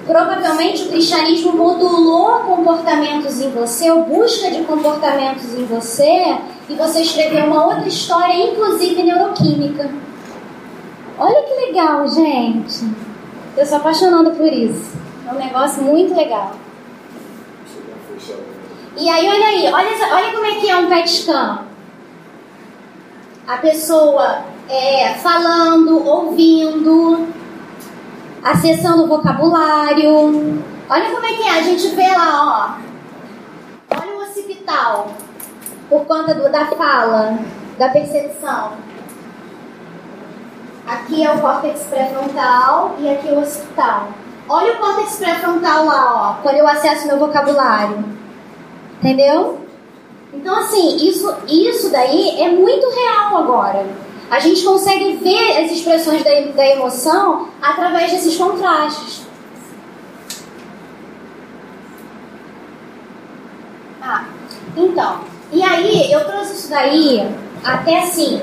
Provavelmente 0.05 0.83
o 0.83 0.89
cristianismo 0.89 1.53
modulou 1.53 2.39
comportamentos 2.39 3.39
em 3.39 3.49
você, 3.51 3.89
ou 3.89 4.03
busca 4.03 4.51
de 4.51 4.63
comportamentos 4.63 5.53
em 5.53 5.65
você, 5.65 6.37
e 6.69 6.73
você 6.75 7.01
escreveu 7.01 7.45
uma 7.45 7.65
outra 7.65 7.87
história, 7.87 8.51
inclusive 8.51 9.03
neuroquímica. 9.03 9.89
Olha 11.17 11.41
que 11.43 11.53
legal, 11.67 12.07
gente. 12.07 12.85
Eu 13.55 13.65
sou 13.65 13.77
apaixonada 13.77 14.31
por 14.31 14.51
isso. 14.51 14.97
É 15.27 15.31
um 15.31 15.37
negócio 15.37 15.81
muito 15.81 16.13
legal. 16.13 16.53
E 18.97 19.09
aí, 19.09 19.27
olha 19.27 19.45
aí, 19.45 19.71
olha, 19.71 20.15
olha 20.15 20.33
como 20.33 20.45
é 20.45 20.55
que 20.55 20.69
é 20.69 20.75
um 20.75 20.87
pet 20.87 21.09
scan 21.09 21.67
a 23.47 23.57
pessoa 23.57 24.43
é, 24.69 25.13
falando, 25.13 26.05
ouvindo, 26.05 27.27
acessando 28.51 29.03
o 29.03 29.07
vocabulário. 29.07 30.63
Olha 30.89 31.11
como 31.11 31.25
é 31.25 31.33
que 31.33 31.43
é, 31.43 31.59
a 31.59 31.61
gente 31.61 31.87
vê 31.89 32.07
lá, 32.09 32.79
ó. 33.91 33.95
Olha 33.99 34.17
o 34.17 34.21
occipital, 34.23 35.09
por 35.89 36.05
conta 36.05 36.33
do, 36.33 36.49
da 36.49 36.65
fala, 36.67 37.37
da 37.77 37.89
percepção. 37.89 38.71
Aqui 40.87 41.25
é 41.25 41.33
o 41.33 41.41
córtex 41.41 41.81
pré-frontal 41.89 42.95
e 42.99 43.09
aqui 43.09 43.27
é 43.27 43.33
o 43.33 43.41
occipital. 43.41 44.07
Olha 44.47 44.73
o 44.73 44.77
córtex 44.77 45.17
pré-frontal 45.17 45.85
lá, 45.85 46.15
ó, 46.15 46.41
quando 46.41 46.55
eu 46.55 46.67
acesso 46.67 47.07
meu 47.07 47.19
vocabulário. 47.19 48.05
Entendeu? 48.99 49.59
Então, 50.33 50.57
assim, 50.57 50.95
isso, 51.07 51.33
isso 51.47 51.91
daí 51.91 52.41
é 52.41 52.49
muito 52.49 52.89
real 52.89 53.37
agora. 53.37 53.85
A 54.29 54.39
gente 54.39 54.63
consegue 54.63 55.17
ver 55.17 55.63
as 55.63 55.71
expressões 55.71 56.23
da, 56.23 56.31
da 56.53 56.67
emoção 56.67 57.47
através 57.61 58.11
desses 58.11 58.35
contrastes. 58.35 59.25
Ah, 64.01 64.25
então, 64.75 65.21
e 65.51 65.63
aí 65.63 66.11
eu 66.11 66.25
trouxe 66.25 66.53
isso 66.53 66.69
daí 66.69 67.25
até 67.63 67.99
assim, 67.99 68.41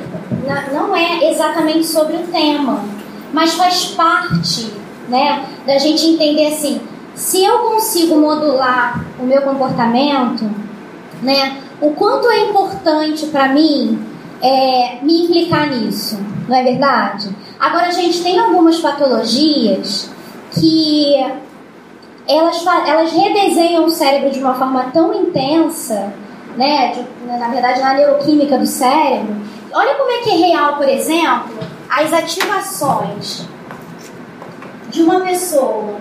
não 0.72 0.94
é 0.96 1.30
exatamente 1.30 1.86
sobre 1.86 2.16
o 2.16 2.26
tema, 2.26 2.82
mas 3.32 3.54
faz 3.54 3.86
parte, 3.86 4.72
né, 5.08 5.46
da 5.66 5.78
gente 5.78 6.06
entender 6.06 6.48
assim, 6.48 6.80
se 7.14 7.44
eu 7.44 7.58
consigo 7.58 8.16
modular 8.16 9.04
o 9.18 9.24
meu 9.24 9.42
comportamento, 9.42 10.50
né, 11.22 11.62
o 11.80 11.90
quanto 11.92 12.28
é 12.28 12.48
importante 12.48 13.26
para 13.26 13.48
mim 13.48 14.13
é, 14.42 14.98
me 15.02 15.24
implicar 15.24 15.70
nisso, 15.70 16.18
não 16.48 16.56
é 16.56 16.62
verdade? 16.62 17.34
Agora, 17.58 17.90
gente, 17.90 18.22
tem 18.22 18.38
algumas 18.38 18.78
patologias 18.78 20.10
que 20.52 21.14
elas, 22.28 22.64
elas 22.86 23.12
redesenham 23.12 23.84
o 23.84 23.90
cérebro 23.90 24.30
de 24.30 24.40
uma 24.40 24.54
forma 24.54 24.84
tão 24.92 25.12
intensa, 25.14 26.12
né? 26.56 26.92
De, 26.92 27.26
na 27.26 27.48
verdade, 27.48 27.80
na 27.80 27.94
neuroquímica 27.94 28.58
do 28.58 28.66
cérebro. 28.66 29.36
Olha 29.72 29.94
como 29.94 30.10
é 30.10 30.18
que 30.18 30.30
é 30.30 30.36
real, 30.48 30.76
por 30.76 30.88
exemplo, 30.88 31.58
as 31.90 32.12
ativações 32.12 33.46
de 34.90 35.02
uma 35.02 35.20
pessoa 35.20 35.96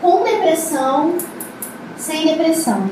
com 0.00 0.22
depressão, 0.22 1.14
sem 1.96 2.26
depressão. 2.26 2.88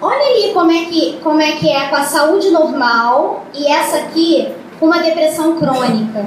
Olha 0.00 0.26
ali 0.26 0.52
como 0.52 0.70
é 0.70 0.84
que, 0.84 1.18
como 1.22 1.40
é, 1.40 1.52
que 1.52 1.70
é 1.70 1.88
com 1.88 1.96
a 1.96 2.02
saúde 2.02 2.50
normal 2.50 3.44
e 3.54 3.66
essa 3.66 3.96
aqui 3.98 4.54
com 4.78 4.86
uma 4.86 4.98
depressão 5.00 5.56
crônica. 5.56 6.24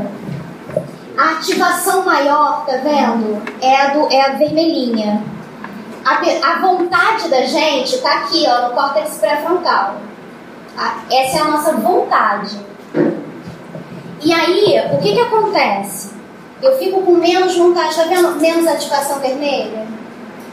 A 1.17 1.31
ativação 1.31 2.03
maior, 2.03 2.65
tá 2.65 2.77
vendo? 2.77 3.41
É 3.61 3.75
a, 3.75 3.87
do, 3.93 4.11
é 4.11 4.21
a 4.21 4.29
vermelhinha. 4.33 5.23
A, 6.05 6.51
a 6.51 6.59
vontade 6.61 7.29
da 7.29 7.43
gente 7.43 7.97
tá 7.99 8.19
aqui, 8.19 8.45
ó, 8.47 8.69
no 8.69 8.73
córtex 8.73 9.17
pré-frontal. 9.17 9.95
Tá? 10.75 11.03
Essa 11.11 11.37
é 11.37 11.41
a 11.41 11.45
nossa 11.45 11.73
vontade. 11.73 12.57
E 14.21 14.33
aí, 14.33 14.81
o 14.93 14.97
que 14.97 15.13
que 15.13 15.19
acontece? 15.19 16.13
Eu 16.61 16.77
fico 16.77 17.01
com 17.01 17.13
menos 17.13 17.55
vontade, 17.55 17.95
tá 17.95 18.03
vendo? 18.03 18.35
Menos 18.39 18.67
ativação 18.67 19.19
vermelha? 19.19 19.87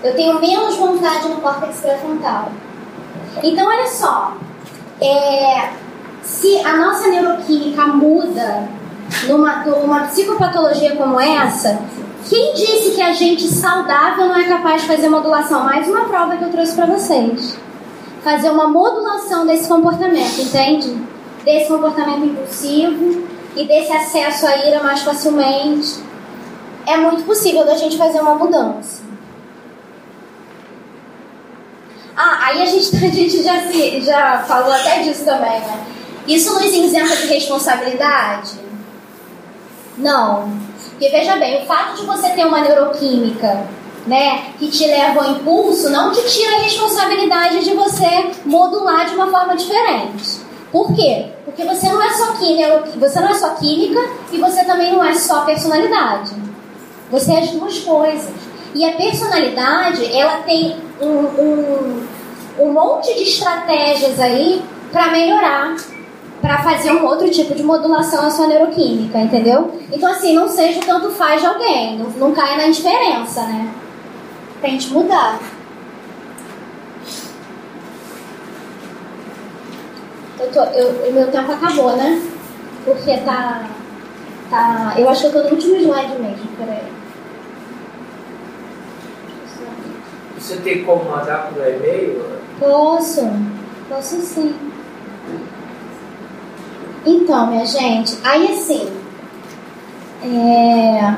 Eu 0.02 0.14
tenho 0.14 0.40
menos 0.40 0.76
vontade 0.76 1.28
no 1.28 1.36
córtex 1.36 1.80
pré-frontal. 1.80 2.52
Então, 3.42 3.66
olha 3.66 3.86
só, 3.86 4.36
é, 5.00 5.70
se 6.22 6.58
a 6.64 6.76
nossa 6.76 7.08
neuroquímica 7.08 7.86
muda 7.86 8.68
numa, 9.28 9.64
numa 9.64 10.00
psicopatologia 10.06 10.96
como 10.96 11.20
essa, 11.20 11.78
quem 12.28 12.54
disse 12.54 12.92
que 12.92 13.02
a 13.02 13.12
gente 13.12 13.46
saudável 13.46 14.26
não 14.26 14.36
é 14.36 14.48
capaz 14.48 14.82
de 14.82 14.88
fazer 14.88 15.08
modulação? 15.08 15.62
Mais 15.62 15.88
uma 15.88 16.06
prova 16.06 16.36
que 16.36 16.44
eu 16.44 16.50
trouxe 16.50 16.74
para 16.74 16.86
vocês. 16.86 17.56
Fazer 18.24 18.50
uma 18.50 18.66
modulação 18.66 19.46
desse 19.46 19.68
comportamento, 19.68 20.40
entende? 20.40 20.96
Desse 21.44 21.68
comportamento 21.68 22.24
impulsivo 22.24 23.22
e 23.54 23.64
desse 23.64 23.92
acesso 23.92 24.46
à 24.46 24.56
ira 24.66 24.82
mais 24.82 25.02
facilmente. 25.02 26.02
É 26.84 26.96
muito 26.96 27.22
possível 27.24 27.64
da 27.64 27.76
gente 27.76 27.96
fazer 27.96 28.20
uma 28.20 28.34
mudança. 28.34 29.05
Ah, 32.16 32.46
aí 32.46 32.62
a 32.62 32.66
gente, 32.66 32.96
a 32.96 33.10
gente 33.10 33.42
já, 33.42 33.68
se, 33.68 34.00
já 34.00 34.44
falou 34.46 34.72
até 34.72 35.02
disso 35.02 35.24
também, 35.24 35.60
né? 35.60 35.86
Isso 36.26 36.54
nos 36.54 36.64
isenta 36.64 37.14
de 37.14 37.26
responsabilidade? 37.26 38.52
Não. 39.98 40.50
Porque 40.90 41.08
veja 41.08 41.36
bem, 41.36 41.62
o 41.62 41.66
fato 41.66 42.00
de 42.00 42.06
você 42.06 42.30
ter 42.30 42.46
uma 42.46 42.60
neuroquímica 42.60 43.66
né, 44.06 44.52
que 44.58 44.68
te 44.68 44.86
leva 44.86 45.24
ao 45.24 45.32
impulso 45.32 45.90
não 45.90 46.12
te 46.12 46.22
tira 46.22 46.56
a 46.56 46.60
responsabilidade 46.60 47.64
de 47.64 47.74
você 47.74 48.30
modular 48.44 49.06
de 49.06 49.14
uma 49.14 49.30
forma 49.30 49.56
diferente. 49.56 50.40
Por 50.72 50.94
quê? 50.94 51.26
Porque 51.44 51.64
você 51.64 51.88
não 51.88 52.02
é 52.02 52.12
só 52.12 52.32
química, 52.32 52.84
você 52.96 53.20
não 53.20 53.28
é 53.28 53.34
só 53.34 53.50
química 53.50 54.00
e 54.32 54.38
você 54.38 54.64
também 54.64 54.92
não 54.92 55.04
é 55.04 55.14
só 55.14 55.44
personalidade. 55.44 56.32
Você 57.10 57.32
é 57.32 57.38
as 57.40 57.50
duas 57.50 57.78
coisas. 57.78 58.30
E 58.74 58.84
a 58.84 58.92
personalidade, 58.92 60.04
ela 60.14 60.38
tem 60.38 60.76
um, 61.00 61.08
um, 61.08 62.06
um 62.58 62.72
monte 62.72 63.14
de 63.14 63.22
estratégias 63.22 64.18
aí 64.20 64.62
para 64.92 65.10
melhorar, 65.10 65.76
para 66.40 66.62
fazer 66.62 66.92
um 66.92 67.04
outro 67.04 67.30
tipo 67.30 67.54
de 67.54 67.62
modulação 67.62 68.22
na 68.22 68.30
sua 68.30 68.46
neuroquímica, 68.46 69.18
entendeu? 69.18 69.80
Então, 69.92 70.10
assim, 70.10 70.34
não 70.34 70.48
seja 70.48 70.80
o 70.80 70.84
tanto 70.84 71.10
faz 71.10 71.40
de 71.40 71.46
alguém, 71.46 71.98
não, 71.98 72.10
não 72.10 72.32
caia 72.32 72.56
na 72.56 72.68
indiferença, 72.68 73.42
né? 73.42 73.72
Tente 74.60 74.92
mudar. 74.92 75.38
Eu 80.38 80.52
tô, 80.52 80.62
eu, 80.64 81.08
o 81.08 81.12
meu 81.12 81.30
tempo 81.30 81.52
acabou, 81.52 81.96
né? 81.96 82.22
Porque 82.84 83.16
tá. 83.18 83.64
tá 84.50 84.94
eu 84.96 85.08
acho 85.08 85.22
que 85.22 85.26
eu 85.26 85.32
tô 85.32 85.48
no 85.48 85.54
último 85.54 85.76
slide 85.76 86.20
mesmo, 86.20 86.48
peraí. 86.58 86.95
Você 90.38 90.56
tem 90.56 90.84
como 90.84 91.04
mandar 91.04 91.48
por 91.48 91.66
e-mail? 91.66 92.22
Posso, 92.58 93.28
posso 93.88 94.16
sim. 94.20 94.54
Então, 97.04 97.46
minha 97.46 97.64
gente, 97.64 98.18
aí 98.24 98.52
assim. 98.52 98.90
É... 100.24 101.14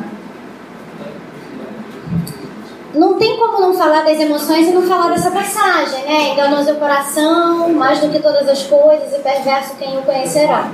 Não 2.95 3.15
tem 3.15 3.39
como 3.39 3.61
não 3.61 3.74
falar 3.74 4.03
das 4.03 4.19
emoções 4.19 4.66
e 4.66 4.73
não 4.73 4.82
falar 4.82 5.11
dessa 5.11 5.31
passagem, 5.31 6.05
né? 6.05 6.31
Enganoso 6.31 6.70
é 6.70 6.73
o 6.73 6.77
coração, 6.77 7.69
mais 7.70 8.01
do 8.01 8.09
que 8.11 8.19
todas 8.19 8.49
as 8.49 8.62
coisas, 8.65 9.12
e 9.12 9.19
perverso 9.19 9.77
quem 9.77 9.99
o 9.99 10.03
conhecerá. 10.03 10.69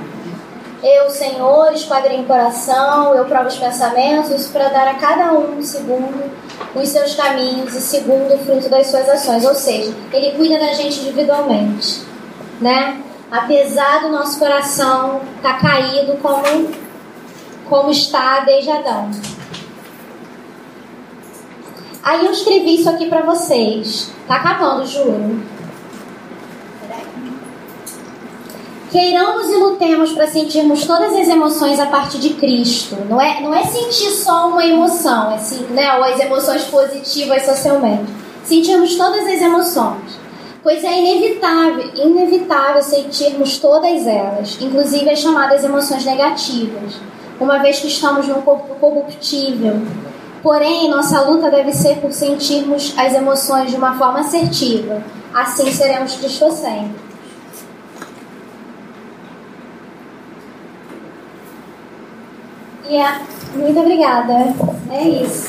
Eu, 0.83 1.09
Senhor, 1.09 1.73
esquadrinho 1.73 2.23
o 2.23 2.27
coração, 2.27 3.15
eu 3.15 3.25
provo 3.25 3.47
os 3.47 3.57
pensamentos, 3.57 4.47
para 4.47 4.67
dar 4.69 4.87
a 4.87 4.95
cada 4.95 5.33
um 5.33 5.61
segundo 5.61 6.31
os 6.75 6.89
seus 6.89 7.15
caminhos 7.15 7.73
e 7.73 7.81
segundo 7.81 8.35
o 8.35 8.37
fruto 8.39 8.69
das 8.69 8.87
suas 8.87 9.07
ações. 9.09 9.45
Ou 9.45 9.55
seja, 9.55 9.93
Ele 10.11 10.35
cuida 10.35 10.59
da 10.59 10.73
gente 10.73 10.99
individualmente, 10.99 12.01
né? 12.59 13.01
Apesar 13.31 14.01
do 14.01 14.09
nosso 14.09 14.37
coração 14.37 15.21
estar 15.37 15.59
tá 15.59 15.59
caído 15.59 16.17
como, 16.17 16.71
como 17.67 17.89
está 17.89 18.41
desde 18.41 18.69
Adão. 18.69 19.09
Aí 22.03 22.23
eu 22.23 22.31
escrevi 22.31 22.75
isso 22.75 22.89
aqui 22.89 23.09
para 23.09 23.23
vocês. 23.23 24.11
Tá 24.27 24.35
acabando, 24.35 24.85
juro. 24.85 25.54
Queiramos 28.95 29.49
e 29.49 29.55
lutemos 29.57 30.13
para 30.13 30.25
sentirmos 30.25 30.85
todas 30.85 31.13
as 31.13 31.27
emoções 31.27 31.81
a 31.81 31.85
partir 31.87 32.17
de 32.17 32.29
Cristo. 32.35 32.95
Não 33.09 33.19
é, 33.19 33.41
não 33.41 33.53
é 33.53 33.65
sentir 33.65 34.09
só 34.09 34.47
uma 34.47 34.65
emoção, 34.65 35.35
assim, 35.35 35.65
né, 35.71 35.97
ou 35.97 36.03
as 36.05 36.17
emoções 36.17 36.63
positivas 36.63 37.43
socialmente. 37.43 38.05
Sentirmos 38.45 38.95
todas 38.95 39.27
as 39.27 39.41
emoções. 39.41 40.17
Pois 40.63 40.81
é 40.81 40.97
inevitável, 40.97 41.91
inevitável 41.93 42.81
sentirmos 42.81 43.57
todas 43.57 44.07
elas, 44.07 44.57
inclusive 44.61 45.09
as 45.09 45.19
chamadas 45.19 45.65
emoções 45.65 46.05
negativas, 46.05 46.93
uma 47.37 47.57
vez 47.57 47.81
que 47.81 47.87
estamos 47.87 48.29
num 48.29 48.43
corpo 48.43 48.75
corruptível. 48.75 49.77
Porém, 50.41 50.89
nossa 50.89 51.19
luta 51.19 51.51
deve 51.51 51.73
ser 51.73 51.97
por 51.97 52.13
sentirmos 52.13 52.93
as 52.97 53.13
emoções 53.13 53.71
de 53.71 53.75
uma 53.75 53.97
forma 53.97 54.21
assertiva. 54.21 55.03
Assim 55.33 55.69
seremos 55.69 56.15
Cristo 56.15 56.49
Muito 63.55 63.79
obrigada. 63.79 64.53
É 64.91 65.03
isso. 65.07 65.47